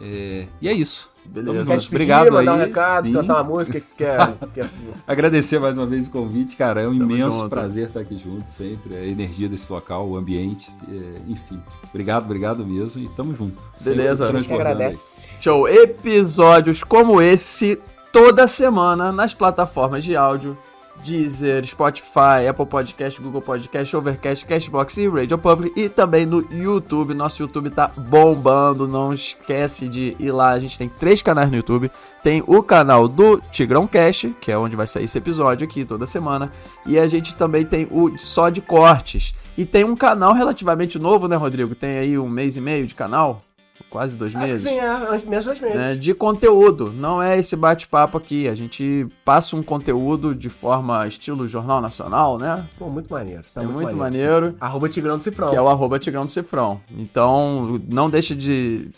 É, 0.00 0.46
e 0.60 0.68
é 0.68 0.72
isso. 0.72 1.10
Beleza. 1.24 1.64
Tamo 1.64 1.80
Quer 1.80 1.88
Obrigado 1.88 2.30
mandar 2.30 2.52
aí. 2.52 2.58
um 2.58 2.60
recado, 2.60 3.08
Sim. 3.08 3.14
cantar 3.14 3.34
uma 3.34 3.44
música 3.44 3.80
que 3.80 3.94
quer. 3.96 4.34
quer... 4.54 4.70
Agradecer 5.08 5.58
mais 5.58 5.76
uma 5.76 5.86
vez 5.86 6.06
o 6.06 6.12
convite, 6.12 6.54
cara. 6.54 6.82
É 6.82 6.88
um 6.88 6.94
imenso 6.94 7.38
junto. 7.38 7.50
prazer 7.50 7.88
estar 7.88 7.98
aqui 8.00 8.16
junto 8.16 8.48
sempre. 8.48 8.94
A 8.94 9.04
energia 9.04 9.48
desse 9.48 9.72
local, 9.72 10.08
o 10.08 10.16
ambiente, 10.16 10.70
é, 10.88 11.18
enfim. 11.26 11.60
Obrigado, 11.88 12.26
obrigado 12.26 12.64
mesmo 12.64 13.02
e 13.02 13.08
tamo 13.08 13.34
junto. 13.34 13.60
Beleza. 13.82 14.26
Sempre 14.26 14.38
A 14.38 14.40
gente 14.40 14.48
que 14.48 14.54
transbordando 14.54 14.62
aí. 14.62 14.72
agradece. 14.72 15.34
Show. 15.40 15.68
Episódios 15.68 16.84
como 16.84 17.20
esse 17.20 17.80
toda 18.16 18.48
semana 18.48 19.12
nas 19.12 19.34
plataformas 19.34 20.02
de 20.02 20.16
áudio. 20.16 20.56
Deezer, 21.04 21.66
Spotify, 21.66 22.48
Apple 22.48 22.64
Podcast, 22.64 23.20
Google 23.20 23.42
Podcast, 23.42 23.94
Overcast, 23.94 24.46
Cashbox 24.46 24.96
e 24.96 25.06
Radio 25.06 25.36
Public 25.36 25.78
e 25.78 25.90
também 25.90 26.24
no 26.24 26.40
YouTube. 26.50 27.12
Nosso 27.12 27.42
YouTube 27.42 27.68
tá 27.68 27.88
bombando, 27.94 28.88
não 28.88 29.12
esquece 29.12 29.86
de 29.86 30.16
ir 30.18 30.32
lá. 30.32 30.52
A 30.52 30.58
gente 30.58 30.78
tem 30.78 30.88
três 30.88 31.20
canais 31.20 31.50
no 31.50 31.56
YouTube. 31.58 31.90
Tem 32.22 32.42
o 32.46 32.62
canal 32.62 33.06
do 33.06 33.38
Tigrão 33.52 33.86
Cast, 33.86 34.30
que 34.40 34.50
é 34.50 34.56
onde 34.56 34.74
vai 34.74 34.86
sair 34.86 35.04
esse 35.04 35.18
episódio 35.18 35.66
aqui 35.66 35.84
toda 35.84 36.06
semana, 36.06 36.50
e 36.86 36.98
a 36.98 37.06
gente 37.06 37.34
também 37.34 37.66
tem 37.66 37.86
o 37.90 38.16
só 38.16 38.48
de 38.48 38.62
cortes. 38.62 39.34
E 39.58 39.66
tem 39.66 39.84
um 39.84 39.94
canal 39.94 40.32
relativamente 40.32 40.98
novo, 40.98 41.28
né, 41.28 41.36
Rodrigo? 41.36 41.74
Tem 41.74 41.98
aí 41.98 42.18
um 42.18 42.30
mês 42.30 42.56
e 42.56 42.62
meio 42.62 42.86
de 42.86 42.94
canal, 42.94 43.42
quase 43.90 44.16
dois 44.16 44.34
Acho 44.34 44.42
meses 44.42 44.62
sim, 44.62 44.78
é. 44.78 45.18
Menos 45.26 45.44
dois 45.44 45.60
meses. 45.60 45.76
né, 45.76 45.94
de 45.94 46.14
conteúdo. 46.14 46.92
Não 46.92 47.22
é 47.22 47.38
esse 47.38 47.56
bate-papo 47.56 48.18
aqui. 48.18 48.48
A 48.48 48.54
gente 48.54 49.06
passa 49.24 49.56
um 49.56 49.62
conteúdo 49.62 50.34
de 50.34 50.48
forma 50.48 51.06
estilo 51.06 51.46
Jornal 51.48 51.80
Nacional, 51.80 52.38
né? 52.38 52.66
Pô, 52.78 52.88
muito 52.88 53.10
maneiro. 53.10 53.42
Tá 53.54 53.62
é 53.62 53.64
muito, 53.64 53.76
muito 53.76 53.96
maneiro. 53.96 54.32
maneiro. 54.32 54.56
Arroba 54.60 54.88
Tigrão 54.88 55.16
do 55.16 55.22
Cifrão. 55.22 55.50
Que 55.50 55.56
é 55.56 55.60
o 55.60 55.68
arroba 55.68 55.98
Tigrão 55.98 56.24
do 56.26 56.30
Cifrão. 56.30 56.80
Então, 56.96 57.80
não 57.88 58.10
deixe 58.10 58.34
de 58.34 58.88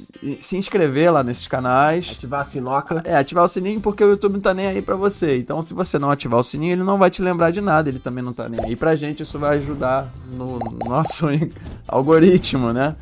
se 0.40 0.56
inscrever 0.56 1.12
lá 1.12 1.22
nesses 1.22 1.46
canais. 1.48 2.10
Ativar 2.16 2.40
a 2.40 2.44
sinoca. 2.44 3.02
É, 3.04 3.16
ativar 3.16 3.44
o 3.44 3.48
sininho 3.48 3.80
porque 3.80 4.02
o 4.02 4.10
YouTube 4.10 4.34
não 4.34 4.40
tá 4.40 4.54
nem 4.54 4.66
aí 4.66 4.82
pra 4.82 4.96
você. 4.96 5.38
Então, 5.38 5.62
se 5.62 5.72
você 5.72 5.98
não 5.98 6.10
ativar 6.10 6.40
o 6.40 6.44
sininho, 6.44 6.72
ele 6.72 6.82
não 6.82 6.98
vai 6.98 7.10
te 7.10 7.22
lembrar 7.22 7.50
de 7.50 7.60
nada. 7.60 7.88
Ele 7.88 7.98
também 7.98 8.22
não 8.24 8.32
tá 8.32 8.48
nem 8.48 8.60
aí 8.64 8.74
pra 8.76 8.96
gente. 8.96 9.22
Isso 9.22 9.38
vai 9.38 9.56
ajudar 9.58 10.12
no 10.32 10.58
nosso 10.86 11.26
algoritmo, 11.86 12.72
né? 12.72 12.96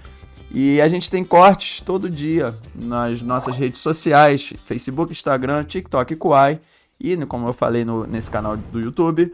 E 0.51 0.81
a 0.81 0.89
gente 0.89 1.10
tem 1.10 1.24
cortes 1.24 1.81
todo 1.81 2.09
dia 2.09 2.55
nas 2.74 3.20
nossas 3.23 3.56
redes 3.56 3.81
sociais: 3.81 4.52
Facebook, 4.64 5.12
Instagram, 5.12 5.64
TikTok 5.64 6.12
e 6.12 6.16
Kuai. 6.16 6.60
E, 6.98 7.16
como 7.27 7.47
eu 7.47 7.52
falei 7.52 7.85
no- 7.85 8.06
nesse 8.06 8.31
canal 8.31 8.56
do 8.56 8.81
YouTube, 8.81 9.32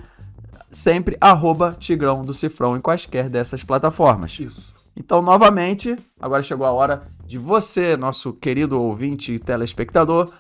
sempre 0.71 1.17
arroba 1.21 1.77
Tigrão 1.79 2.25
do 2.25 2.35
Cifrão 2.35 2.77
em 2.77 2.81
quaisquer 2.81 3.29
dessas 3.29 3.63
plataformas. 3.63 4.39
Isso. 4.41 4.75
Então, 4.97 5.23
novamente, 5.23 5.97
agora 6.21 6.43
chegou 6.43 6.67
a 6.67 6.73
hora 6.73 7.03
de 7.25 7.39
você, 7.39 7.97
nosso 7.97 8.33
querido 8.33 8.81
ouvinte 8.81 9.33
e 9.33 9.39
telespectador, 9.39 10.31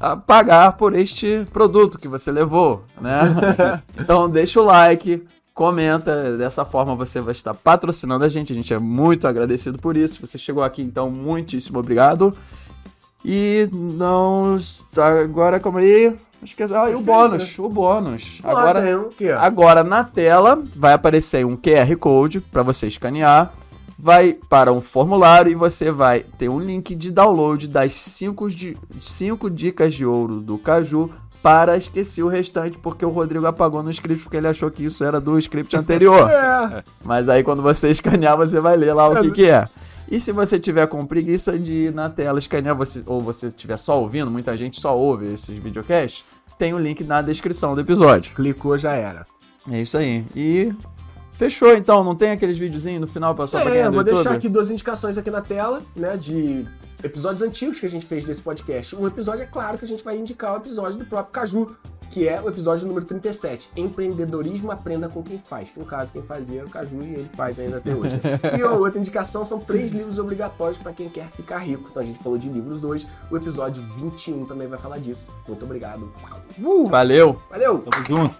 a 0.00 0.16
pagar 0.16 0.72
por 0.72 0.94
este 0.94 1.46
produto 1.52 1.98
que 1.98 2.08
você 2.08 2.32
levou, 2.32 2.84
né? 3.00 3.20
então, 3.96 4.28
deixa 4.28 4.60
o 4.60 4.64
like, 4.64 5.22
comenta, 5.58 6.36
dessa 6.38 6.64
forma 6.64 6.94
você 6.94 7.20
vai 7.20 7.32
estar 7.32 7.52
patrocinando 7.52 8.24
a 8.24 8.28
gente, 8.28 8.52
a 8.52 8.54
gente 8.54 8.72
é 8.72 8.78
muito 8.78 9.26
agradecido 9.26 9.76
por 9.76 9.96
isso. 9.96 10.24
Você 10.24 10.38
chegou 10.38 10.62
aqui, 10.62 10.80
então, 10.80 11.10
muitíssimo 11.10 11.80
obrigado. 11.80 12.32
E 13.24 13.68
não. 13.72 14.56
Agora, 14.96 15.58
como 15.58 15.78
aí? 15.78 16.16
Esqueci. 16.44 16.72
Ah, 16.72 16.88
e 16.88 16.94
o 16.94 17.00
é 17.00 17.02
bônus, 17.02 17.42
isso, 17.42 17.64
o 17.64 17.68
bônus. 17.68 18.38
Agora 18.44 18.60
Agora. 18.60 18.82
tem 18.82 18.94
o 18.94 19.08
quê? 19.08 19.30
Agora 19.30 19.82
na 19.82 20.04
tela 20.04 20.62
vai 20.76 20.92
aparecer 20.92 21.44
um 21.44 21.56
QR 21.56 21.96
Code 21.96 22.40
para 22.40 22.62
você 22.62 22.86
escanear, 22.86 23.52
vai 23.98 24.34
para 24.48 24.72
um 24.72 24.80
formulário 24.80 25.50
e 25.50 25.56
você 25.56 25.90
vai 25.90 26.20
ter 26.38 26.48
um 26.48 26.60
link 26.60 26.94
de 26.94 27.10
download 27.10 27.66
das 27.66 27.94
5 27.94 28.46
cinco 29.00 29.50
dicas 29.50 29.92
de 29.92 30.06
ouro 30.06 30.40
do 30.40 30.56
Caju 30.56 31.10
para 31.42 31.76
esquecer 31.76 32.22
o 32.22 32.28
restante, 32.28 32.78
porque 32.78 33.04
o 33.04 33.10
Rodrigo 33.10 33.46
apagou 33.46 33.82
no 33.82 33.90
script 33.90 34.22
porque 34.24 34.36
ele 34.36 34.48
achou 34.48 34.70
que 34.70 34.84
isso 34.84 35.04
era 35.04 35.20
do 35.20 35.38
script 35.38 35.76
anterior. 35.76 36.28
É. 36.38 36.82
Mas 37.04 37.28
aí 37.28 37.42
quando 37.42 37.62
você 37.62 37.88
escanear, 37.90 38.36
você 38.36 38.60
vai 38.60 38.76
ler 38.76 38.92
lá 38.92 39.08
o 39.08 39.20
que, 39.20 39.30
que 39.30 39.48
é. 39.48 39.68
E 40.10 40.18
se 40.18 40.32
você 40.32 40.58
tiver 40.58 40.86
com 40.86 41.04
preguiça 41.06 41.58
de 41.58 41.72
ir 41.72 41.92
na 41.92 42.08
tela 42.08 42.38
escanear, 42.38 42.74
você, 42.74 43.02
ou 43.06 43.20
você 43.20 43.46
estiver 43.46 43.76
só 43.76 44.00
ouvindo, 44.00 44.30
muita 44.30 44.56
gente 44.56 44.80
só 44.80 44.96
ouve 44.96 45.32
esses 45.32 45.56
videocasts, 45.58 46.24
tem 46.58 46.74
o 46.74 46.78
link 46.78 47.04
na 47.04 47.22
descrição 47.22 47.74
do 47.74 47.80
episódio. 47.80 48.34
Clicou, 48.34 48.76
já 48.76 48.92
era. 48.92 49.26
É 49.70 49.80
isso 49.80 49.96
aí. 49.96 50.24
E 50.34 50.72
fechou 51.32 51.76
então, 51.76 52.02
não 52.02 52.14
tem 52.14 52.32
aqueles 52.32 52.58
videozinhos 52.58 53.00
no 53.00 53.06
final 53.06 53.34
pra 53.34 53.46
só 53.46 53.60
pra 53.60 53.70
quem 53.70 53.80
É, 53.80 53.84
é 53.84 53.90
vou 53.90 54.02
deixar 54.02 54.32
aqui 54.32 54.48
duas 54.48 54.70
indicações 54.70 55.18
aqui 55.18 55.30
na 55.30 55.40
tela, 55.40 55.82
né, 55.94 56.16
de 56.16 56.66
episódios 57.02 57.42
antigos 57.42 57.78
que 57.78 57.86
a 57.86 57.90
gente 57.90 58.06
fez 58.06 58.24
desse 58.24 58.42
podcast. 58.42 58.94
Um 58.96 59.06
episódio, 59.06 59.42
é 59.42 59.46
claro, 59.46 59.78
que 59.78 59.84
a 59.84 59.88
gente 59.88 60.02
vai 60.02 60.16
indicar 60.16 60.54
o 60.54 60.56
episódio 60.56 60.98
do 60.98 61.06
próprio 61.06 61.32
Caju, 61.32 61.76
que 62.10 62.26
é 62.26 62.40
o 62.40 62.48
episódio 62.48 62.86
número 62.86 63.04
37, 63.04 63.70
Empreendedorismo 63.76 64.70
Aprenda 64.70 65.08
com 65.08 65.22
Quem 65.22 65.38
Faz. 65.38 65.68
No 65.76 65.84
caso, 65.84 66.12
quem 66.12 66.22
fazia 66.22 66.60
era 66.60 66.66
o 66.66 66.70
Caju 66.70 67.02
e 67.02 67.14
ele 67.14 67.30
faz 67.36 67.58
ainda 67.58 67.76
até 67.76 67.94
hoje. 67.94 68.18
e 68.58 68.62
a 68.62 68.70
outra 68.72 68.98
indicação 68.98 69.44
são 69.44 69.60
três 69.60 69.92
livros 69.92 70.18
obrigatórios 70.18 70.78
para 70.78 70.92
quem 70.92 71.08
quer 71.08 71.28
ficar 71.30 71.58
rico. 71.58 71.88
Então 71.90 72.02
a 72.02 72.06
gente 72.06 72.22
falou 72.22 72.38
de 72.38 72.48
livros 72.48 72.84
hoje, 72.84 73.06
o 73.30 73.36
episódio 73.36 73.82
21 73.96 74.46
também 74.46 74.66
vai 74.66 74.78
falar 74.78 74.98
disso. 74.98 75.24
Muito 75.46 75.64
obrigado. 75.64 76.12
Uh, 76.58 76.86
Valeu! 76.86 77.40
valeu! 77.50 77.78
Tamo 77.78 78.04
junto. 78.04 78.36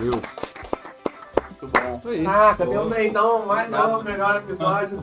Muito 0.00 1.68
bom. 1.68 2.02
Ah, 2.26 2.54
temos 2.56 2.92
aí 2.92 3.08
então 3.08 3.46
mais 3.46 3.70
novo, 3.70 4.02
melhor 4.02 4.36
episódio. 4.36 4.98